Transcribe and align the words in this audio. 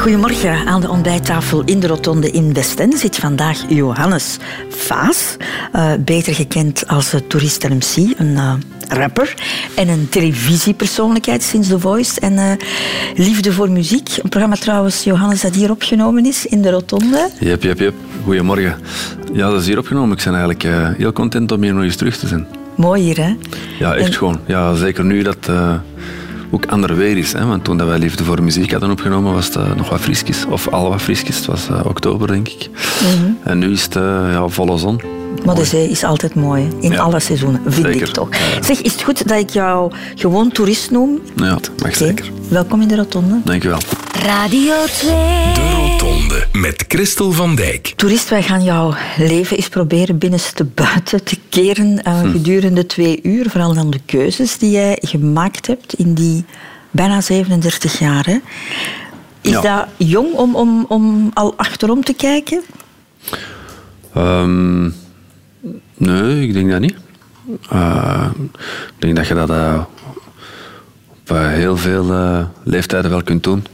Goedemorgen. 0.00 0.66
Aan 0.66 0.80
de 0.80 0.88
ontbijttafel 0.88 1.62
in 1.64 1.80
de 1.80 1.86
Rotonde 1.86 2.30
in 2.30 2.54
Westende 2.54 2.96
zit 2.96 3.16
vandaag 3.16 3.58
Johannes 3.68 4.36
Vaas, 4.68 5.36
eh, 5.72 5.92
beter 6.00 6.34
gekend 6.34 6.86
als 6.86 7.14
uh, 7.14 7.20
toerist 7.20 7.68
MC, 7.68 8.18
een 8.18 8.30
uh, 8.30 8.52
rapper 8.88 9.34
en 9.76 9.88
een 9.88 10.08
televisiepersoonlijkheid 10.08 11.42
sinds 11.42 11.68
The 11.68 11.78
Voice 11.78 12.20
en 12.20 12.58
Liefde 13.14 13.52
voor 13.52 13.70
Muziek. 13.70 14.08
Een 14.22 14.28
programma 14.28 14.56
trouwens, 14.56 15.04
Johannes, 15.04 15.40
dat 15.40 15.54
hier 15.54 15.70
opgenomen 15.70 16.26
is 16.26 16.46
in 16.46 16.62
de 16.62 16.70
Rotonde. 16.70 17.28
Jep, 17.40 17.62
jep, 17.62 17.78
jep. 17.78 17.94
Goedemorgen. 18.24 18.76
Ja, 19.32 19.50
dat 19.50 19.60
is 19.60 19.66
hier 19.66 19.78
opgenomen. 19.78 20.16
Ik 20.16 20.24
ben 20.24 20.34
eigenlijk 20.34 20.96
heel 20.98 21.12
content 21.12 21.52
om 21.52 21.62
hier 21.62 21.74
nog 21.74 21.84
eens 21.84 21.96
terug 21.96 22.16
te 22.16 22.26
zijn. 22.26 22.46
Mooi 22.74 23.02
hier, 23.02 23.16
hè? 23.16 23.36
Ja, 23.78 23.94
echt 23.94 24.06
en... 24.06 24.12
gewoon. 24.12 24.40
Ja, 24.46 24.74
zeker 24.74 25.04
nu 25.04 25.22
dat 25.22 25.50
ook 26.50 26.66
ander 26.66 26.96
weer 26.96 27.16
is. 27.16 27.32
Hè? 27.32 27.46
Want 27.46 27.64
toen 27.64 27.76
dat 27.76 27.88
wij 27.88 27.98
Liefde 27.98 28.24
voor 28.24 28.42
Muziek 28.42 28.70
hadden 28.70 28.90
opgenomen, 28.90 29.32
was 29.32 29.54
het 29.54 29.76
nog 29.76 29.88
wat 29.88 30.00
friskjes. 30.00 30.44
Of 30.44 30.68
al 30.68 30.88
wat 30.88 31.02
friskjes. 31.02 31.36
Het 31.36 31.46
was 31.46 31.68
oktober, 31.84 32.26
denk 32.26 32.48
ik. 32.48 32.68
Mm 32.68 33.20
-hmm. 33.20 33.38
En 33.42 33.58
nu 33.58 33.70
is 33.72 33.82
het 33.82 33.94
ja, 33.94 34.48
volle 34.48 34.78
zon. 34.78 35.19
Maar 35.44 35.54
de 35.54 35.64
zee 35.64 35.88
is 35.88 36.04
altijd 36.04 36.34
mooi, 36.34 36.68
in 36.80 36.92
ja. 36.92 36.98
alle 36.98 37.20
seizoenen, 37.20 37.60
vind 37.66 37.86
zeker. 37.86 38.08
ik 38.08 38.14
toch. 38.14 38.28
Ja. 38.30 38.62
Zeg, 38.62 38.80
is 38.80 38.92
het 38.92 39.02
goed 39.02 39.28
dat 39.28 39.38
ik 39.38 39.50
jou 39.50 39.92
gewoon 40.14 40.52
toerist 40.52 40.90
noem? 40.90 41.20
Ja, 41.36 41.48
dat 41.48 41.68
mag 41.68 41.78
okay. 41.78 41.92
zeker. 41.92 42.30
Welkom 42.48 42.80
in 42.80 42.88
de 42.88 42.96
Rotonde. 42.96 43.40
Dank 43.44 43.62
je 43.62 43.68
wel. 43.68 43.78
Radio 44.22 44.74
2. 44.84 45.10
De 45.54 45.70
Rotonde 45.76 46.46
met 46.52 46.84
Christel 46.88 47.32
van 47.32 47.54
Dijk. 47.54 47.92
Toerist, 47.96 48.28
wij 48.28 48.42
gaan 48.42 48.62
jouw 48.62 48.94
leven 49.16 49.56
eens 49.56 49.68
proberen 49.68 50.18
binnenste 50.18 50.64
buiten 50.64 51.24
te 51.24 51.38
keren 51.48 52.02
uh, 52.06 52.20
hm. 52.20 52.30
gedurende 52.30 52.86
twee 52.86 53.20
uur. 53.22 53.50
Vooral 53.50 53.74
dan 53.74 53.90
de 53.90 54.00
keuzes 54.06 54.58
die 54.58 54.70
jij 54.70 54.98
gemaakt 55.00 55.66
hebt 55.66 55.94
in 55.94 56.14
die 56.14 56.44
bijna 56.90 57.20
37 57.20 57.98
jaar. 57.98 58.26
Hè. 58.26 58.38
Is 59.40 59.50
ja. 59.50 59.60
dat 59.60 59.86
jong 60.08 60.34
om, 60.34 60.54
om, 60.54 60.84
om 60.88 61.30
al 61.34 61.54
achterom 61.56 62.04
te 62.04 62.12
kijken? 62.12 62.62
Um, 64.16 64.94
Nee, 66.00 66.42
ik 66.42 66.52
denk 66.52 66.70
dat 66.70 66.80
niet. 66.80 66.96
Uh, 67.72 68.26
ik 68.86 68.94
denk 68.98 69.16
dat 69.16 69.26
je 69.26 69.34
dat 69.34 69.50
uh, 69.50 69.82
op 71.10 71.30
uh, 71.32 71.48
heel 71.48 71.76
veel 71.76 72.04
leeftijden 72.62 73.10
wel 73.10 73.22
kunt 73.22 73.44
doen. 73.44 73.64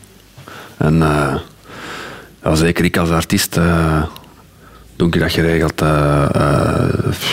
En 0.77 0.99
ja, 2.43 2.55
zeker 2.55 2.85
ik 2.85 2.97
als 2.97 3.11
artiest 3.11 3.55
doe 4.97 5.09
ik 5.09 5.21
dat 5.21 5.33
geregeld 5.33 5.81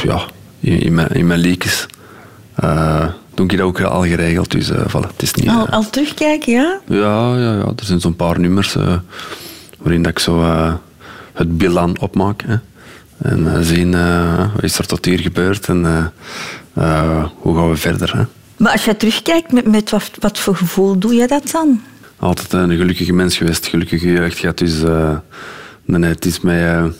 ja, 0.03 0.25
in, 0.59 0.79
in, 0.79 0.93
mijn, 0.93 1.09
in 1.09 1.27
mijn 1.27 1.39
leakjes. 1.39 1.85
doe 3.33 3.45
ik 3.45 3.57
dat 3.57 3.59
ook 3.59 3.81
al 3.81 4.03
geregeld. 4.03 4.51
Dus 4.51 4.71
voilà, 4.71 5.07
het 5.07 5.21
is 5.21 5.33
niet, 5.33 5.49
al, 5.49 5.69
al 5.69 5.89
terugkijken, 5.89 6.53
ja? 6.53 6.79
Ja, 6.87 7.37
ja, 7.37 7.53
ja 7.53 7.65
er 7.75 7.85
zijn 7.85 7.99
zo'n 7.99 8.15
paar 8.15 8.39
nummers 8.39 8.75
waarin 9.79 10.01
dat 10.01 10.11
ik 10.11 10.19
zo 10.19 10.43
het 11.33 11.57
bilan 11.57 11.99
opmaak. 11.99 12.43
Hè. 12.45 12.55
En 13.23 13.39
uh, 13.39 13.57
zien 13.59 13.91
wat 14.37 14.63
is 14.63 14.77
er 14.77 14.85
tot 14.85 15.05
hier 15.05 15.19
gebeurd 15.19 15.67
en 15.67 16.11
uh, 16.77 17.25
hoe 17.35 17.55
gaan 17.55 17.69
we 17.69 17.75
verder. 17.75 18.17
Hè? 18.17 18.23
Maar 18.57 18.71
als 18.71 18.85
je 18.85 18.97
terugkijkt, 18.97 19.51
met, 19.51 19.67
met 19.67 19.89
wat, 19.89 20.11
wat, 20.19 20.39
voor 20.39 20.55
gevoel 20.55 20.97
doe 20.97 21.13
je 21.13 21.27
dat 21.27 21.51
dan? 21.51 21.81
Altijd 22.19 22.53
een 22.53 22.77
gelukkige 22.77 23.13
mens 23.13 23.37
geweest, 23.37 23.67
gelukkige 23.67 24.11
jeugd 24.11 24.37
gehad. 24.37 24.57
Dus 24.57 24.81
nee, 25.85 26.09
het 26.09 26.25
is 26.25 26.39
mij 26.39 26.91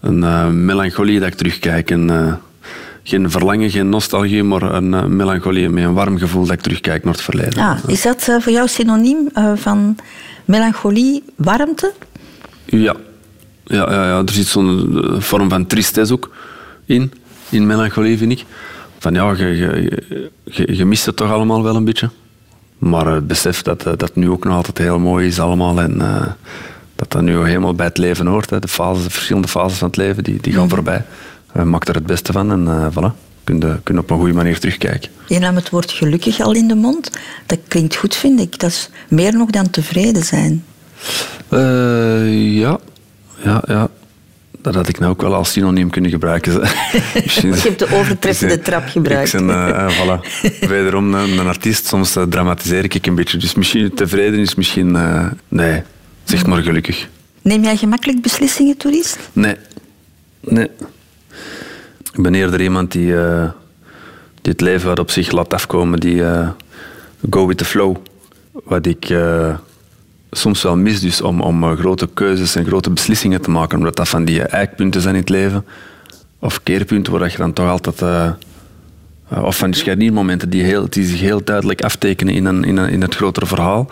een 0.00 0.64
melancholie 0.64 1.18
dat 1.18 1.28
ik 1.28 1.34
terugkijk. 1.34 1.90
En, 1.90 2.40
geen 3.02 3.30
verlangen, 3.30 3.70
geen 3.70 3.88
nostalgie, 3.88 4.42
maar 4.42 4.62
een 4.62 5.16
melancholie 5.16 5.68
met 5.68 5.84
een 5.84 5.94
warm 5.94 6.18
gevoel 6.18 6.44
dat 6.44 6.52
ik 6.52 6.60
terugkijk 6.60 7.04
naar 7.04 7.12
het 7.12 7.22
verleden. 7.22 7.62
Ah, 7.62 7.78
is 7.86 8.02
dat 8.02 8.22
voor 8.22 8.52
jou 8.52 8.68
synoniem 8.68 9.28
van 9.54 9.96
melancholie, 10.44 11.22
warmte? 11.36 11.92
Ja, 12.64 12.96
ja, 13.66 13.92
ja, 13.92 14.06
ja, 14.08 14.18
er 14.18 14.32
zit 14.32 14.46
zo'n 14.46 15.00
vorm 15.18 15.48
van 15.48 15.66
tristesse 15.66 16.12
ook 16.12 16.30
in, 16.84 17.12
in 17.48 17.66
melancholie, 17.66 18.18
vind 18.18 18.32
ik. 18.32 18.44
Van 18.98 19.14
ja, 19.14 19.32
je, 19.36 19.44
je, 19.44 20.02
je, 20.44 20.76
je 20.76 20.84
mist 20.84 21.06
het 21.06 21.16
toch 21.16 21.30
allemaal 21.30 21.62
wel 21.62 21.76
een 21.76 21.84
beetje. 21.84 22.10
Maar 22.78 23.06
het 23.06 23.26
besef 23.26 23.62
dat 23.62 23.82
dat 23.82 24.14
nu 24.14 24.30
ook 24.30 24.44
nog 24.44 24.54
altijd 24.54 24.78
heel 24.78 24.98
mooi 24.98 25.26
is 25.26 25.40
allemaal 25.40 25.80
en 25.80 25.94
uh, 25.94 26.26
dat 26.96 27.12
dat 27.12 27.22
nu 27.22 27.36
helemaal 27.36 27.74
bij 27.74 27.86
het 27.86 27.98
leven 27.98 28.26
hoort. 28.26 28.50
Hè. 28.50 28.58
De, 28.58 28.68
fases, 28.68 29.04
de 29.04 29.10
verschillende 29.10 29.48
fases 29.48 29.78
van 29.78 29.88
het 29.88 29.96
leven, 29.96 30.24
die, 30.24 30.38
die 30.40 30.52
gaan 30.52 30.62
mm. 30.62 30.68
voorbij. 30.68 31.04
Uh, 31.56 31.62
maak 31.62 31.88
er 31.88 31.94
het 31.94 32.06
beste 32.06 32.32
van 32.32 32.50
en 32.52 32.62
uh, 32.64 32.86
voilà. 32.90 33.24
Kun 33.44 33.60
je, 33.60 33.76
kun 33.82 33.94
je 33.94 34.00
op 34.00 34.10
een 34.10 34.18
goede 34.18 34.32
manier 34.32 34.58
terugkijken. 34.58 35.10
Je 35.28 35.38
nam 35.38 35.54
het 35.54 35.70
woord 35.70 35.92
gelukkig 35.92 36.40
al 36.40 36.54
in 36.54 36.68
de 36.68 36.74
mond. 36.74 37.10
Dat 37.46 37.58
klinkt 37.68 37.96
goed, 37.96 38.14
vind 38.14 38.40
ik. 38.40 38.58
Dat 38.58 38.70
is 38.70 38.90
meer 39.08 39.32
nog 39.32 39.50
dan 39.50 39.70
tevreden 39.70 40.22
zijn. 40.22 40.64
ja, 42.60 42.78
ja, 43.42 43.62
ja. 43.66 43.90
Dat 44.66 44.74
had 44.74 44.88
ik 44.88 44.98
nou 44.98 45.12
ook 45.12 45.20
wel 45.22 45.34
als 45.34 45.52
synoniem 45.52 45.90
kunnen 45.90 46.10
gebruiken. 46.10 46.52
je 47.22 47.52
hebt 47.54 47.78
de 47.78 47.94
overtreffende 47.94 48.58
trap 48.58 48.88
gebruikt. 48.88 49.32
Ik 49.32 49.46
ben, 49.46 49.48
uh, 49.48 49.90
voilà. 49.98 50.20
Wederom 50.68 51.14
een, 51.14 51.38
een, 51.38 51.46
artiest. 51.46 51.86
Soms 51.86 52.16
uh, 52.16 52.22
dramatiseer 52.22 52.84
ik 52.84 53.06
een 53.06 53.14
beetje. 53.14 53.38
Dus 53.38 53.54
misschien 53.54 53.94
tevreden 53.94 54.38
is 54.38 54.54
misschien... 54.54 54.94
Uh, 54.94 55.26
nee, 55.48 55.82
zeg 56.24 56.46
maar 56.46 56.62
gelukkig. 56.62 57.08
Neem 57.42 57.62
jij 57.62 57.76
gemakkelijk 57.76 58.22
beslissingen, 58.22 58.76
toerist? 58.76 59.18
Nee. 59.32 59.56
Nee. 60.40 60.68
Ik 62.12 62.22
ben 62.22 62.34
eerder 62.34 62.60
iemand 62.60 62.92
die, 62.92 63.14
die 64.42 64.52
het 64.52 64.60
leven 64.60 64.88
wat 64.88 64.98
op 64.98 65.10
zich 65.10 65.30
laat 65.30 65.54
afkomen. 65.54 66.00
Die 66.00 66.22
go 67.30 67.46
with 67.46 67.58
the 67.58 67.64
flow. 67.64 67.96
Wat 68.52 68.86
ik 68.86 69.14
soms 70.38 70.62
wel 70.62 70.76
mis 70.76 71.00
dus 71.00 71.20
om, 71.20 71.40
om 71.40 71.64
uh, 71.64 71.72
grote 71.72 72.08
keuzes 72.14 72.54
en 72.54 72.64
grote 72.66 72.90
beslissingen 72.90 73.40
te 73.40 73.50
maken, 73.50 73.78
omdat 73.78 73.96
dat 73.96 74.08
van 74.08 74.24
die 74.24 74.42
eikpunten 74.42 75.00
zijn 75.00 75.14
in 75.14 75.20
het 75.20 75.30
leven, 75.30 75.64
of 76.38 76.62
keerpunten 76.62 77.12
waar 77.12 77.30
je 77.30 77.36
dan 77.36 77.52
toch 77.52 77.68
altijd... 77.68 78.02
Uh, 78.02 78.30
uh, 79.32 79.42
of 79.42 79.56
van 79.56 79.70
die 79.70 79.80
scharniermomenten 79.80 80.50
die, 80.50 80.62
heel, 80.62 80.86
die 80.90 81.04
zich 81.04 81.20
heel 81.20 81.44
duidelijk 81.44 81.82
aftekenen 81.82 82.34
in, 82.34 82.44
een, 82.44 82.64
in, 82.64 82.76
een, 82.76 82.88
in 82.88 83.02
het 83.02 83.14
grotere 83.14 83.46
verhaal, 83.46 83.90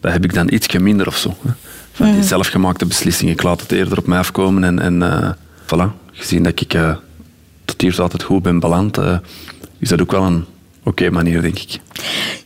dat 0.00 0.12
heb 0.12 0.24
ik 0.24 0.34
dan 0.34 0.52
ietsje 0.52 0.80
minder 0.80 1.06
of 1.06 1.16
zo. 1.16 1.36
Hè. 1.42 1.50
Van 1.92 2.06
die 2.06 2.14
mm. 2.14 2.22
zelfgemaakte 2.22 2.86
beslissingen. 2.86 3.32
Ik 3.32 3.42
laat 3.42 3.60
het 3.60 3.72
eerder 3.72 3.98
op 3.98 4.06
mij 4.06 4.18
afkomen 4.18 4.64
en, 4.64 5.02
en 5.02 5.36
voilà. 5.64 6.12
Gezien 6.12 6.42
dat 6.42 6.60
ik 6.60 6.76
tot 7.64 7.80
hier 7.80 8.00
altijd 8.00 8.22
goed 8.22 8.42
ben 8.42 8.60
beland, 8.60 8.98
is 9.78 9.88
dat 9.88 10.00
ook 10.00 10.10
wel 10.10 10.22
een 10.22 10.44
oké 10.78 10.88
okay 10.88 11.08
manier, 11.08 11.42
denk 11.42 11.58
ik. 11.58 11.78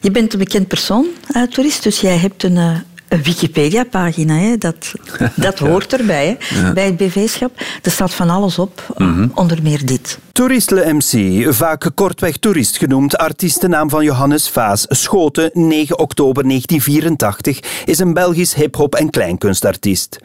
Je 0.01 0.11
bent 0.11 0.33
een 0.33 0.39
bekend 0.39 0.69
persoon, 0.69 1.07
toerist, 1.51 1.83
dus 1.83 2.01
jij 2.01 2.17
hebt 2.17 2.43
een 2.43 2.85
een 3.09 3.23
Wikipedia-pagina, 3.23 4.35
hè. 4.35 4.59
dat, 4.59 4.93
dat 5.35 5.59
hoort 5.59 5.93
erbij 5.93 6.39
hè. 6.39 6.61
Ja. 6.61 6.73
bij 6.73 6.85
het 6.85 6.97
BV-schap. 6.97 7.61
Er 7.83 7.91
staat 7.91 8.15
van 8.15 8.31
alles 8.31 8.59
op, 8.59 8.95
mm 8.97 9.15
-hmm. 9.15 9.31
onder 9.35 9.63
meer 9.63 9.87
dit. 9.87 10.19
Toeristle 10.37 10.93
MC, 10.93 11.45
vaak 11.55 11.91
kortweg 11.95 12.37
toerist 12.37 12.77
genoemd, 12.77 13.19
artiestennaam 13.19 13.91
van 13.91 14.05
Johannes 14.05 14.49
Vaas, 14.49 14.87
Schoten, 14.89 15.51
9 15.53 15.99
oktober 15.99 16.43
1984, 16.49 17.85
is 17.85 17.99
een 17.99 18.15
Belgisch 18.15 18.55
hip-hop 18.55 18.95
en 18.95 19.11
kleinkunstartiest. 19.11 20.19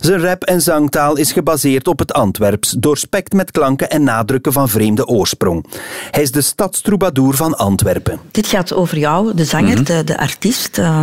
Zijn 0.00 0.20
rap- 0.20 0.44
en 0.44 0.60
zangtaal 0.60 1.16
is 1.16 1.32
gebaseerd 1.32 1.88
op 1.88 1.98
het 1.98 2.12
Antwerps, 2.12 2.74
doorspekt 2.78 3.32
met 3.32 3.50
klanken 3.50 3.90
en 3.90 4.02
nadrukken 4.02 4.52
van 4.52 4.68
vreemde 4.68 5.06
oorsprong. 5.06 5.66
Hij 6.10 6.22
is 6.22 6.30
de 6.30 6.40
stadstroubadour 6.40 7.34
van 7.34 7.56
Antwerpen. 7.56 8.20
Dit 8.30 8.46
gaat 8.46 8.72
over 8.72 8.98
jou, 8.98 9.34
de 9.34 9.44
zanger, 9.44 9.68
mm 9.68 9.74
-hmm. 9.74 9.84
de, 9.84 10.04
de, 10.04 10.18
artiest, 10.18 10.78
uh, 10.78 11.00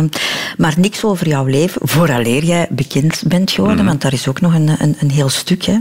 maar 0.56 0.74
niks 0.76 1.04
over 1.04 1.23
jouw 1.28 1.44
leven, 1.44 1.88
vooraleer 1.88 2.44
jij 2.44 2.66
bekend 2.70 3.22
bent 3.26 3.50
geworden, 3.50 3.80
mm 3.80 3.80
-hmm. 3.80 3.88
want 3.88 4.02
daar 4.02 4.12
is 4.12 4.28
ook 4.28 4.40
nog 4.40 4.54
een, 4.54 4.70
een, 4.78 4.96
een 5.00 5.10
heel 5.10 5.28
stuk 5.28 5.64
hè, 5.64 5.78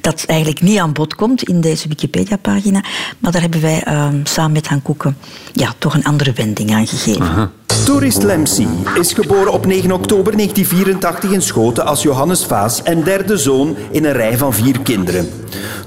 dat 0.00 0.24
eigenlijk 0.26 0.60
niet 0.60 0.78
aan 0.78 0.92
bod 0.92 1.14
komt 1.14 1.42
in 1.42 1.60
deze 1.60 1.88
Wikipedia-pagina. 1.88 2.84
Maar 3.18 3.32
daar 3.32 3.40
hebben 3.40 3.60
wij 3.60 3.84
uh, 3.88 4.08
samen 4.24 4.52
met 4.52 4.68
Han 4.68 4.82
Koeken 4.82 5.16
ja, 5.52 5.74
toch 5.78 5.94
een 5.94 6.04
andere 6.04 6.32
wending 6.32 6.72
aan 6.72 6.86
gegeven. 6.86 7.22
Aha. 7.22 7.50
Toerist 7.84 8.22
Lemsi 8.22 8.68
is 8.94 9.12
geboren 9.12 9.52
op 9.52 9.66
9 9.66 9.92
oktober 9.92 10.36
1984 10.36 11.30
in 11.30 11.42
Schoten 11.42 11.86
als 11.86 12.02
Johannes 12.02 12.44
Vaas 12.44 12.82
en 12.82 13.02
derde 13.02 13.36
zoon 13.36 13.76
in 13.90 14.04
een 14.04 14.12
rij 14.12 14.38
van 14.38 14.54
vier 14.54 14.80
kinderen. 14.80 15.28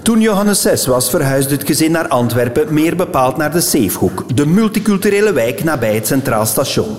Toen 0.02 0.22
Johannes 0.22 0.62
6 0.62 0.86
was, 0.86 1.10
verhuisde 1.10 1.56
het 1.56 1.66
gezin 1.66 1.92
naar 1.92 2.08
Antwerpen, 2.08 2.74
meer 2.74 2.96
bepaald 2.96 3.38
naar 3.38 3.52
de 3.52 3.62
Zeefhoek, 3.62 4.26
de 4.36 4.46
multiculturele 4.46 5.34
wijk 5.34 5.64
nabij 5.64 5.96
het 5.96 6.08
Centraal 6.08 6.46
Station. 6.46 6.98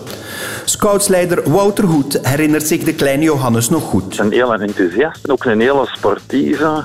Scoutsleider 0.65 1.51
Wouter 1.51 1.85
Hoed 1.85 2.19
herinnert 2.23 2.67
zich 2.67 2.85
de 2.85 2.95
kleine 2.95 3.23
Johannes 3.23 3.69
nog 3.69 3.83
goed. 3.83 4.19
Een 4.19 4.33
heel 4.33 4.55
enthousiast 4.55 5.25
en 5.25 5.33
ook 5.33 5.45
een 5.45 5.61
hele 5.61 5.87
sportieve. 5.93 6.85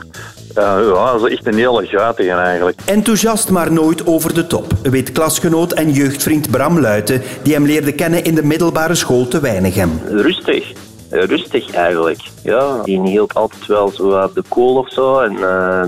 Ja, 0.56 0.80
ja, 0.80 1.12
dat 1.12 1.26
is 1.26 1.32
echt 1.32 1.48
een 1.48 1.58
hele 1.58 1.86
gatige 1.86 2.32
eigenlijk. 2.32 2.80
Enthousiast, 2.86 3.50
maar 3.50 3.72
nooit 3.72 4.08
over 4.08 4.34
de 4.34 4.48
top, 4.48 4.74
weet 4.82 5.12
klasgenoot 5.12 5.72
en 5.72 5.92
jeugdvriend 5.92 6.52
Bram 6.52 6.80
Luiten, 6.80 7.22
die 7.44 7.54
hem 7.54 7.66
leerde 7.66 7.92
kennen 7.92 8.24
in 8.24 8.36
de 8.36 8.44
middelbare 8.44 8.96
school 8.96 9.28
te 9.28 9.40
Weinigem. 9.40 10.02
Rustig. 10.08 10.72
Eh, 11.10 11.24
Rustig 11.24 11.72
eigenlijk. 11.72 12.20
Ja, 12.44 12.84
die 12.84 13.02
hield 13.02 13.34
altijd 13.34 13.66
wel 13.66 13.90
zo 13.90 14.22
op 14.22 14.36
de 14.36 14.44
kool 14.48 14.76
of 14.76 14.92
zo. 14.92 15.20
En 15.20 15.36
eh, 15.44 15.88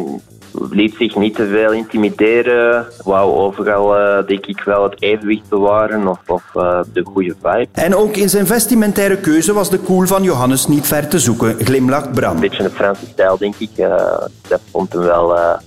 liet 0.70 0.96
zich 0.98 1.16
niet 1.16 1.36
te 1.36 1.48
veel 1.48 1.72
intimideren. 1.72 2.86
Wou 3.04 3.34
overal, 3.34 3.98
eh, 3.98 4.28
denk 4.28 4.46
ik, 4.46 4.64
wel 4.64 4.84
het 4.84 5.02
evenwicht 5.02 5.50
bewaren 5.50 6.08
of, 6.08 6.20
of 6.28 6.44
eh, 6.54 6.80
de 6.94 7.04
goede 7.04 7.36
vibe. 7.42 7.68
En 7.72 7.96
ook 7.96 8.16
in 8.16 8.30
zijn 8.30 8.48
vestimentaire 8.48 9.18
keuze 9.18 9.54
was 9.54 9.70
de 9.70 9.82
cool 9.84 10.06
van 10.06 10.24
Johannes 10.24 10.68
niet 10.68 10.88
ver 10.88 11.08
te 11.08 11.20
zoeken, 11.20 11.56
glimlacht 11.66 12.12
Bram. 12.12 12.36
Een 12.36 12.40
beetje 12.40 12.64
een 12.64 12.70
Franse 12.70 13.06
stijl, 13.06 13.38
denk 13.38 13.56
ik. 13.58 13.78
Eh, 13.78 14.18
dat 14.48 14.62
vond 14.72 14.94
hem 14.94 15.02
wel... 15.02 15.60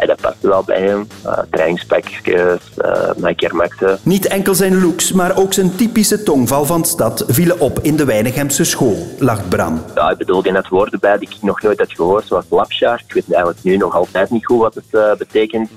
eh, 0.00 0.08
dat 0.08 0.20
paste 0.20 0.48
wel 0.48 0.62
bij 0.62 0.80
hem. 0.80 1.06
Uh, 1.26 1.38
trainingspakjes, 1.50 2.60
uh, 2.84 3.10
Nike 3.16 3.54
Maxen. 3.54 3.98
Niet 4.02 4.26
enkel 4.26 4.54
zijn 4.54 4.80
looks, 4.80 5.12
maar 5.12 5.38
ook 5.38 5.52
zijn 5.52 5.76
typische 5.76 6.22
tongval 6.22 6.64
van 6.64 6.84
stad 6.84 7.24
vielen 7.28 7.60
op 7.60 7.78
in 7.78 7.96
de 7.96 8.04
Weinigemse 8.04 8.64
school, 8.64 8.96
lacht 9.18 9.48
Bram. 9.48 9.82
Ja, 9.94 10.10
ik 10.10 10.18
bedoel, 10.18 10.44
er 10.44 10.52
net 10.52 10.68
woorden 10.68 11.00
bij 11.00 11.18
die 11.18 11.28
ik 11.28 11.42
nog 11.42 11.62
nooit 11.62 11.78
had 11.78 11.92
gehoord, 11.92 12.26
zoals 12.26 12.44
lapsjaar. 12.48 13.02
Ik 13.06 13.14
weet 13.14 13.32
eigenlijk 13.32 13.64
nu 13.64 13.76
nog 13.76 13.94
altijd 13.94 14.30
niet 14.30 14.46
goed 14.46 14.58
wat 14.58 14.74
het 14.74 14.84
uh, 14.90 15.14
betekent. 15.14 15.70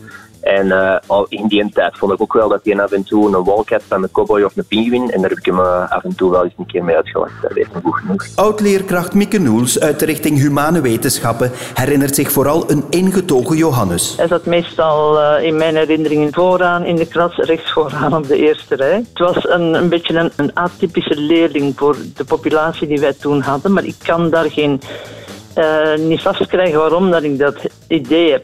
En 0.44 0.66
uh, 0.66 0.95
al 1.07 1.25
in 1.30 1.48
die 1.48 1.69
tijd 1.74 1.98
vond 1.98 2.12
ik 2.13 2.22
ook 2.22 2.34
wel 2.34 2.50
dat 2.50 2.60
hij 2.63 2.81
af 2.81 2.92
en 2.92 3.04
toe 3.04 3.36
een 3.36 3.44
wolk 3.44 3.69
had 3.69 3.81
van 3.88 4.04
een 4.04 4.12
cowboy 4.12 4.42
of 4.42 4.57
een 4.57 4.66
pinguïn. 4.66 5.12
En 5.12 5.22
daar 5.22 5.30
heb 5.30 5.40
ik 5.40 5.45
hem 5.45 5.60
uh, 5.60 5.92
af 5.92 6.04
en 6.04 6.16
toe 6.16 6.31
wel 6.31 6.44
eens 6.44 6.54
een 6.57 6.66
keer 6.66 6.84
mee 6.84 6.95
uitgelachen. 6.95 7.36
Dat 7.42 7.54
weet 7.54 7.68
hem 7.72 7.81
goed 7.81 7.95
genoeg. 7.95 8.28
Oud-leerkracht 8.36 9.13
Mieke 9.13 9.40
Noels 9.40 9.80
uit 9.80 10.00
de 10.00 10.06
richting 10.06 10.38
Humane 10.38 10.81
Wetenschappen 10.81 11.51
herinnert 11.74 12.16
zich 12.16 12.31
vooral 12.31 12.69
een 12.69 12.84
ingetogen 12.90 13.57
Johannes. 13.57 14.13
Hij 14.18 14.28
zat 14.28 14.45
meestal 14.45 15.19
uh, 15.19 15.44
in 15.44 15.57
mijn 15.57 15.75
herinneringen 15.75 16.34
vooraan 16.34 16.86
in 16.86 16.95
de 16.95 17.07
klas, 17.07 17.36
rechts 17.36 17.72
vooraan 17.72 18.16
op 18.16 18.28
de 18.28 18.38
eerste 18.38 18.75
rij. 18.75 18.95
Het 18.95 19.19
was 19.19 19.48
een, 19.48 19.74
een 19.74 19.90
beetje 19.90 20.13
een, 20.13 20.31
een 20.36 20.51
atypische 20.54 21.16
leerling 21.16 21.74
voor 21.75 21.95
de 22.16 22.24
populatie 22.24 22.88
die 22.88 23.00
wij 23.00 23.13
toen 23.13 23.42
hadden. 23.42 23.74
Maar 23.74 23.86
ik 23.86 23.95
kan 24.04 24.30
daar 24.30 24.51
geen, 24.51 24.81
niet 25.98 26.22
vastkrijgen 26.22 26.80
waarom 26.80 27.12
dat 27.12 27.24
ik 27.24 27.40
dat 27.40 27.56
idee 27.88 28.31
heb. 28.31 28.44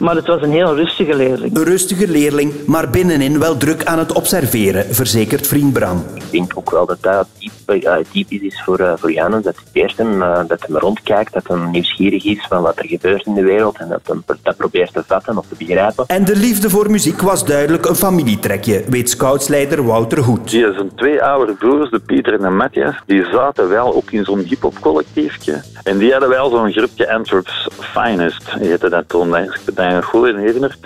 Maar 0.00 0.14
het 0.14 0.26
was 0.26 0.42
een 0.42 0.52
heel 0.52 0.74
rustige 0.74 1.14
leerling. 1.14 1.56
Een 1.56 1.64
rustige 1.64 2.08
leerling, 2.08 2.66
maar 2.66 2.90
binnenin 2.90 3.38
wel 3.38 3.56
druk 3.56 3.84
aan 3.84 3.98
het 3.98 4.12
observeren, 4.12 4.94
verzekert 4.94 5.46
vriend 5.46 5.72
Bram. 5.72 6.04
Ik 6.14 6.22
denk 6.30 6.52
ook 6.54 6.70
wel 6.70 6.86
dat 6.86 7.02
dat 7.02 7.26
typ, 7.38 7.52
typisch 8.12 8.40
is 8.40 8.62
voor, 8.64 8.80
uh, 8.80 8.92
voor 8.96 9.12
Janus. 9.12 9.42
Dat 9.42 9.56
hij 9.56 9.82
eerst 9.82 9.98
hem, 9.98 10.22
uh, 10.22 10.40
dat 10.48 10.66
hem 10.66 10.76
rondkijkt, 10.76 11.32
dat 11.32 11.46
hij 11.46 11.56
nieuwsgierig 11.56 12.24
is 12.24 12.46
van 12.48 12.62
wat 12.62 12.78
er 12.78 12.86
gebeurt 12.86 13.26
in 13.26 13.34
de 13.34 13.42
wereld 13.42 13.78
en 13.78 13.88
dat 13.88 14.00
hij 14.04 14.36
dat 14.42 14.56
probeert 14.56 14.92
te 14.92 15.02
vatten 15.06 15.38
of 15.38 15.46
te 15.46 15.54
begrijpen. 15.58 16.04
En 16.06 16.24
de 16.24 16.36
liefde 16.36 16.70
voor 16.70 16.90
muziek 16.90 17.20
was 17.20 17.44
duidelijk 17.44 17.86
een 17.86 17.96
familietrekje, 17.96 18.84
weet 18.88 19.10
scoutsleider 19.10 19.84
Wouter 19.84 20.18
Hoed. 20.18 20.50
Die 20.50 20.72
zijn 20.72 20.94
twee 20.94 21.22
oude 21.22 21.52
broers, 21.52 21.90
de 21.90 21.98
Pieter 21.98 22.32
en 22.32 22.40
de 22.40 22.48
Matthias, 22.48 22.94
die 23.06 23.24
zaten 23.24 23.68
wel 23.68 23.94
ook 23.94 24.10
in 24.10 24.24
zo'n 24.24 24.38
hip-hop 24.38 24.80
collectiefje. 24.80 25.62
En 25.82 25.98
die 25.98 26.10
hadden 26.10 26.28
wel 26.28 26.50
zo'n 26.50 26.72
groepje 26.72 27.12
Antwerps 27.12 27.68
Finest, 27.80 28.50
heette 28.50 28.88
dat 28.88 29.08
toen 29.08 29.34
een 29.74 30.02
goed 30.02 30.34
herinner. 30.34 30.76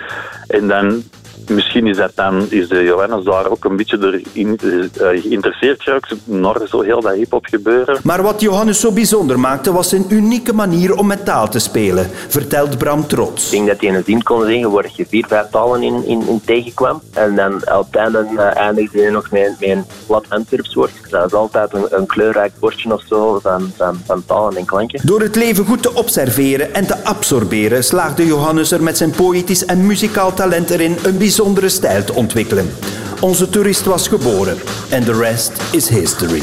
En 0.47 0.67
dan, 0.67 1.03
misschien 1.49 1.87
is 1.87 1.97
dat 1.97 2.11
dan, 2.15 2.45
is 2.49 2.67
de 2.67 2.83
Johannes 2.83 3.23
daar 3.23 3.49
ook 3.49 3.65
een 3.65 3.75
beetje 3.75 3.97
door 3.97 4.19
in, 4.31 4.59
uh, 4.63 4.81
geïnteresseerd 5.21 5.83
geraakt, 5.83 6.15
naar 6.23 6.55
zo 6.67 6.81
heel 6.81 7.01
dat 7.01 7.13
hip-hop 7.13 7.45
gebeuren. 7.45 7.99
Maar 8.03 8.21
wat 8.21 8.41
Johannes 8.41 8.79
zo 8.79 8.91
bijzonder 8.91 9.39
maakte, 9.39 9.71
was 9.71 9.89
zijn 9.89 10.05
unieke 10.09 10.53
manier 10.53 10.95
om 10.95 11.07
met 11.07 11.25
taal 11.25 11.49
te 11.49 11.59
spelen, 11.59 12.09
vertelt 12.27 12.77
Bram 12.77 13.07
trots. 13.07 13.45
Ik 13.45 13.51
denk 13.51 13.67
dat 13.67 13.79
hij 13.79 13.89
in 13.89 13.95
een 13.95 14.03
zin 14.05 14.23
kon 14.23 14.45
zingen 14.45 14.71
waar 14.71 14.89
je 14.95 15.05
vier, 15.09 15.25
vijf 15.27 15.45
talen 15.51 15.83
in, 15.83 16.05
in, 16.05 16.27
in 16.27 16.41
tegenkwam. 16.45 17.01
En 17.13 17.35
dan 17.35 17.67
uiteindelijk 17.67 18.31
uh, 18.31 18.57
eindigde 18.57 19.01
hij 19.01 19.09
nog 19.09 19.31
met, 19.31 19.55
met 19.59 19.69
een 19.69 19.85
plat 20.05 20.25
Antwerps 20.29 20.73
woord. 20.73 20.91
Dat 21.09 21.25
is 21.25 21.33
altijd 21.33 21.73
een, 21.73 21.85
een 21.89 22.05
kleurrijk 22.05 22.51
bordje 22.59 22.93
of 22.93 23.03
zo 23.07 23.39
van, 23.41 23.71
van, 23.77 23.99
van 24.05 24.25
talen 24.25 24.57
en 24.57 24.65
klanken. 24.65 25.01
Door 25.03 25.21
het 25.21 25.35
leven 25.35 25.65
goed 25.65 25.81
te 25.81 25.93
observeren 25.93 26.73
en 26.73 26.85
te 26.87 27.03
absorberen, 27.03 27.83
slaagde 27.83 28.25
Johannes 28.25 28.71
er 28.71 28.83
met 28.83 28.97
zijn 28.97 29.11
poëtisch 29.11 29.65
en 29.65 29.85
muzikaal 29.85 30.33
talent 30.33 30.69
erin 30.69 30.95
een 31.03 31.17
bijzondere 31.35 31.69
stijl 31.69 32.03
te 32.03 32.13
ontwikkelen. 32.13 32.69
Onze 33.19 33.49
toerist 33.49 33.85
was 33.85 34.07
geboren 34.07 34.57
en 34.89 35.03
de 35.03 35.13
rest 35.13 35.51
is 35.71 35.89
history. 35.89 36.41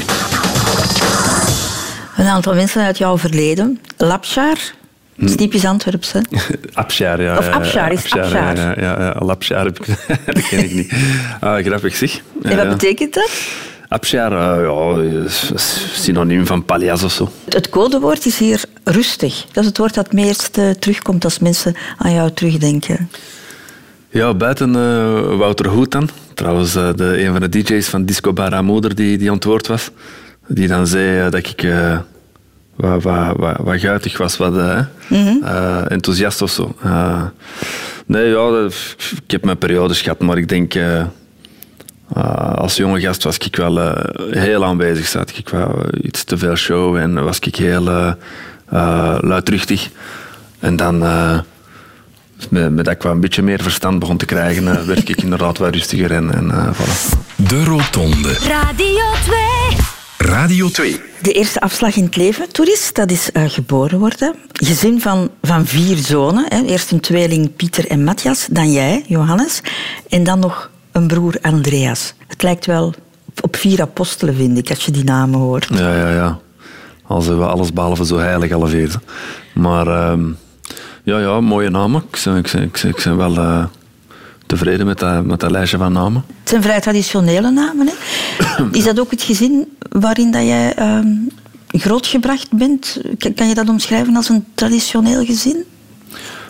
Een 2.17 2.27
aantal 2.27 2.55
mensen 2.55 2.83
uit 2.83 2.99
jouw 2.99 3.19
verleden. 3.19 3.81
Lapsjaar, 3.97 4.75
dat 5.17 5.29
is 5.29 5.37
typisch 5.37 5.65
Antwerps, 5.65 6.13
hè? 6.13 6.21
Absjaar, 6.73 7.23
ja. 7.23 7.39
Of 7.39 7.49
Absjaar, 7.49 7.93
is 7.93 7.99
Absjaar, 7.99 8.25
Absjaar. 8.25 8.57
Ja, 8.57 8.75
ja, 8.81 9.01
ja, 9.01 9.25
Lapsjaar 9.25 9.65
heb 9.65 9.79
ik, 9.79 9.87
dat 10.35 10.49
ken 10.49 10.65
ik 10.65 10.73
niet. 10.73 10.93
Ah, 11.41 11.65
grappig, 11.65 11.97
zeg. 11.97 12.21
En 12.43 12.57
wat 12.57 12.69
betekent 12.69 13.15
dat? 13.15 13.31
Absjaar, 13.89 14.33
uh, 14.33 15.13
ja, 15.13 15.25
is 15.25 15.53
synoniem 16.03 16.47
van 16.47 16.65
paljas 16.65 17.03
of 17.03 17.13
zo. 17.13 17.31
Het 17.49 17.69
codewoord 17.69 18.27
is 18.27 18.39
hier 18.39 18.65
rustig. 18.85 19.45
Dat 19.53 19.63
is 19.63 19.69
het 19.69 19.79
woord 19.79 19.95
dat 19.95 20.05
het 20.05 20.15
meest 20.15 20.59
uh, 20.59 20.71
terugkomt 20.71 21.25
als 21.25 21.39
mensen 21.39 21.77
aan 21.99 22.13
jou 22.13 22.31
terugdenken. 22.31 23.09
Ja, 24.13 24.35
buiten 24.35 24.75
uh, 24.75 25.37
Wouter 25.37 25.69
Hoed 25.69 25.91
dan. 25.91 26.09
Trouwens, 26.35 26.77
uh, 26.77 26.89
de, 26.95 27.25
een 27.25 27.33
van 27.33 27.41
de 27.41 27.49
DJ's 27.49 27.89
van 27.89 28.05
Disco 28.05 28.33
Bar 28.33 28.65
Moeder 28.65 28.95
die, 28.95 29.19
die 29.19 29.31
antwoord 29.31 29.67
was. 29.67 29.91
Die 30.47 30.69
dan 30.69 30.87
zei 30.87 31.25
uh, 31.25 31.31
dat 31.31 31.47
ik 31.47 31.67
wat, 32.77 33.03
wat, 33.03 33.37
wat, 33.37 33.57
wat 33.57 33.81
guitig 33.81 34.19
was, 34.19 34.37
wat 34.37 34.53
mm-hmm. 35.09 35.43
enthousiast 35.89 36.43
of 36.43 36.51
zo. 36.51 36.75
nee, 38.07 38.29
ja, 38.29 38.51
dat, 38.51 38.75
ik 39.25 39.31
heb 39.31 39.45
mijn 39.45 39.59
periodes 39.59 40.01
gehad, 40.01 40.21
maar 40.21 40.39
ik 40.39 40.49
denk... 40.49 40.75
als 42.55 42.77
jonge 42.77 43.01
gast 43.01 43.23
was 43.23 43.39
ik 43.39 43.57
wel 43.57 43.95
heel 44.31 44.65
aanwezig. 44.65 45.07
Zat 45.07 45.33
ik 45.37 45.49
wel 45.49 45.85
iets 46.03 46.25
te 46.25 46.39
veel 46.39 46.57
show 46.57 46.97
en 46.97 47.25
was 47.25 47.39
ik 47.39 47.57
heel 47.57 48.15
luidruchtig. 49.21 49.89
En 50.59 50.77
dan 50.77 51.03
met, 52.51 52.73
met 52.73 52.85
dat 52.85 52.95
ik 52.95 53.03
wel 53.03 53.13
een 53.13 53.21
beetje 53.21 53.43
meer 53.43 53.63
verstand 53.63 53.99
begon 53.99 54.17
te 54.17 54.27
krijgen, 54.27 54.65
uh, 54.65 54.83
werd 54.83 55.09
ik 55.09 55.23
inderdaad 55.23 55.59
wat 55.59 55.75
rustiger 55.75 56.13
en, 56.13 56.35
en 56.35 56.45
uh, 56.45 56.69
voilà. 56.73 57.19
De 57.37 57.65
Rotonde. 57.65 58.33
Radio 58.33 59.05
2. 59.25 59.39
Radio 60.17 60.69
2. 60.69 61.01
De 61.23 61.33
eerste 61.33 61.61
afslag 61.61 61.97
in 61.97 62.05
het 62.05 62.17
leven, 62.17 62.53
toerist, 62.53 62.95
dat 62.95 63.11
is 63.11 63.31
uh, 63.33 63.43
geboren 63.47 63.99
worden. 63.99 64.35
Gezin 64.53 65.01
van, 65.01 65.31
van 65.43 65.67
vier 65.67 65.97
zonen. 65.97 66.45
Hè. 66.49 66.63
Eerst 66.63 66.91
een 66.91 67.01
tweeling 67.01 67.57
Pieter 67.57 67.87
en 67.89 68.05
Matthias, 68.05 68.47
dan 68.51 68.73
jij, 68.73 69.05
Johannes. 69.07 69.61
En 70.09 70.25
dan 70.25 70.39
nog 70.39 70.71
een 70.93 71.07
broer 71.07 71.35
Andreas. 71.41 72.15
Het 72.27 72.43
lijkt 72.43 72.67
wel 72.67 72.95
op 73.41 73.57
vier 73.57 73.81
apostelen, 73.81 74.35
vind 74.35 74.59
ik, 74.59 74.71
als 74.71 74.85
je 74.85 74.91
die 74.91 75.05
namen 75.05 75.39
hoort. 75.39 75.67
Ja, 75.69 75.97
ja, 75.97 76.11
ja. 76.11 76.39
Als 77.03 77.27
we 77.27 77.45
alles 77.45 77.73
behalve 77.73 78.07
zo 78.07 78.19
heilig 78.19 78.53
alle 78.53 78.69
vier. 78.69 78.95
Maar... 79.55 79.87
Uh, 79.87 80.25
ja, 81.03 81.19
ja, 81.19 81.41
mooie 81.41 81.71
namen. 81.71 82.03
Ik 82.11 82.21
ben, 82.25 82.37
ik 82.37 82.51
ben, 82.53 82.63
ik 82.63 82.79
ben, 82.83 82.91
ik 82.91 83.03
ben 83.05 83.17
wel 83.17 83.37
uh, 83.37 83.65
tevreden 84.47 84.87
met 84.87 84.99
dat, 84.99 85.25
met 85.25 85.41
dat 85.41 85.51
lijstje 85.51 85.79
van 85.79 85.93
namen. 85.93 86.25
Het 86.41 86.49
zijn 86.49 86.63
vrij 86.63 86.81
traditionele 86.81 87.51
namen. 87.51 87.89
Hè? 87.89 87.95
Is 88.79 88.85
dat 88.85 89.01
ook 89.01 89.11
het 89.11 89.23
gezin 89.23 89.77
waarin 89.91 90.31
dat 90.31 90.43
jij 90.43 90.79
uh, 90.79 90.99
grootgebracht 91.69 92.53
bent? 92.53 93.01
Kan 93.35 93.49
je 93.49 93.55
dat 93.55 93.69
omschrijven 93.69 94.17
als 94.17 94.29
een 94.29 94.45
traditioneel 94.55 95.25
gezin? 95.25 95.65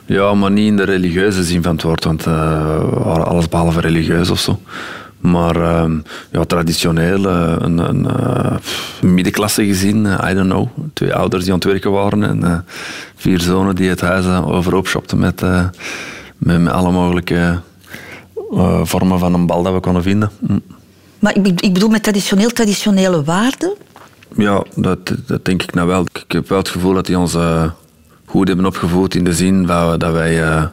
Ja, 0.06 0.34
maar 0.34 0.50
niet 0.50 0.66
in 0.66 0.76
de 0.76 0.84
religieuze 0.84 1.44
zin 1.44 1.62
van 1.62 1.72
het 1.72 1.82
woord, 1.82 2.04
want 2.04 2.26
uh, 2.26 3.06
alles 3.06 3.48
behalve 3.48 3.80
religieus 3.80 4.30
of 4.30 4.40
zo. 4.40 4.60
Maar 5.22 5.56
uh, 5.56 5.84
ja, 6.30 6.44
traditioneel 6.44 7.24
uh, 7.24 7.54
een, 7.58 7.78
een 7.78 8.04
uh, 8.04 8.56
middenklasse 9.00 9.64
gezin, 9.64 10.06
I 10.06 10.34
don't 10.34 10.50
know. 10.50 10.68
Twee 10.92 11.14
ouders 11.14 11.42
die 11.42 11.52
aan 11.52 11.58
het 11.58 11.68
werken 11.68 11.90
waren 11.90 12.22
en 12.42 12.64
vier 13.16 13.40
zonen 13.40 13.74
die 13.76 13.88
het 13.88 14.00
huis 14.00 14.26
overhoop 14.26 14.88
shopten 14.88 15.18
met, 15.18 15.40
met, 16.38 16.60
met, 16.60 16.72
alle 16.72 16.90
mogelijke 16.90 17.60
vormen 18.82 19.18
van 19.18 19.34
een 19.34 19.46
bal 19.46 19.62
dat 19.62 19.72
we 19.72 19.80
konden 19.80 20.02
vinden. 20.02 20.30
Hm. 20.46 20.58
Maar 21.18 21.36
ik, 21.36 21.60
ik 21.60 21.72
bedoel 21.72 21.88
met 21.88 22.02
traditioneel, 22.02 22.50
traditionele 22.50 23.24
waarden? 23.24 23.74
Ja, 24.36 24.64
dat, 24.74 24.98
dat 25.26 25.44
denk 25.44 25.62
ik 25.62 25.74
nou 25.74 25.88
wel. 25.88 26.06
Ik 26.12 26.32
heb 26.32 26.48
wel 26.48 26.58
het 26.58 26.68
gevoel 26.68 26.94
dat 26.94 27.06
die 27.06 27.18
ons 27.18 27.36
goed 28.24 28.48
hebben 28.48 28.66
opgevoed 28.66 29.14
in 29.14 29.24
de 29.24 29.34
zin 29.34 29.66
dat, 29.66 30.00
dat 30.00 30.12
wij 30.12 30.70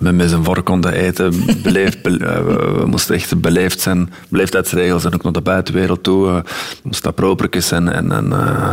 met, 0.00 0.14
met 0.14 0.28
zijn 0.30 0.44
vork 0.44 0.64
konden 0.64 0.92
eten. 0.92 1.44
Beleefd, 1.62 2.02
be, 2.02 2.10
uh, 2.10 2.78
we 2.78 2.86
moesten 2.86 3.14
echt 3.14 3.40
beleefd 3.40 3.80
zijn. 3.80 4.12
Beleefdheidsregels 4.28 5.04
en 5.04 5.14
ook 5.14 5.22
naar 5.22 5.32
de 5.32 5.40
buitenwereld 5.40 6.02
toe. 6.02 6.26
Uh, 6.26 6.40
moest 6.82 7.02
dat 7.02 7.14
propertjes 7.14 7.66
zijn. 7.66 7.88
En, 7.88 8.12
en 8.12 8.26
uh, 8.26 8.72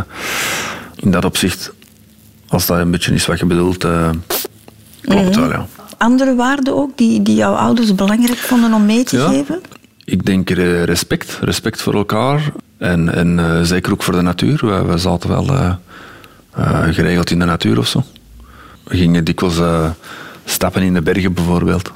in 0.96 1.10
dat 1.10 1.24
opzicht, 1.24 1.72
als 2.48 2.66
dat 2.66 2.78
een 2.78 2.90
beetje 2.90 3.14
is 3.14 3.26
wat 3.26 3.38
je 3.38 3.46
bedoelt, 3.46 3.78
klopt 3.78 5.26
mm-hmm. 5.26 5.40
wel, 5.40 5.50
ja. 5.50 5.66
Andere 5.98 6.34
waarden 6.34 6.74
ook 6.74 6.96
die, 6.96 7.22
die 7.22 7.34
jouw 7.34 7.54
ouders 7.54 7.94
belangrijk 7.94 8.38
vonden 8.38 8.72
om 8.72 8.86
mee 8.86 9.04
te 9.04 9.16
ja, 9.16 9.28
geven? 9.28 9.60
Ik 10.04 10.26
denk 10.26 10.50
respect. 10.50 11.38
Respect 11.40 11.82
voor 11.82 11.94
elkaar. 11.94 12.52
En, 12.78 13.14
en 13.14 13.66
zeker 13.66 13.92
ook 13.92 14.02
voor 14.02 14.14
de 14.14 14.20
natuur. 14.20 14.66
We, 14.66 14.84
we 14.84 14.98
zaten 14.98 15.28
wel 15.28 15.76
geregeld 16.92 17.30
in 17.30 17.38
de 17.38 17.44
natuur 17.44 17.78
of 17.78 17.88
zo. 17.88 18.04
We 18.88 18.96
gingen 18.96 19.24
dikwijls 19.24 19.58
eh, 19.58 19.90
stappen 20.50 20.82
in 20.82 20.94
de 20.94 21.02
bergen 21.02 21.32
bijvoorbeeld. 21.32 21.90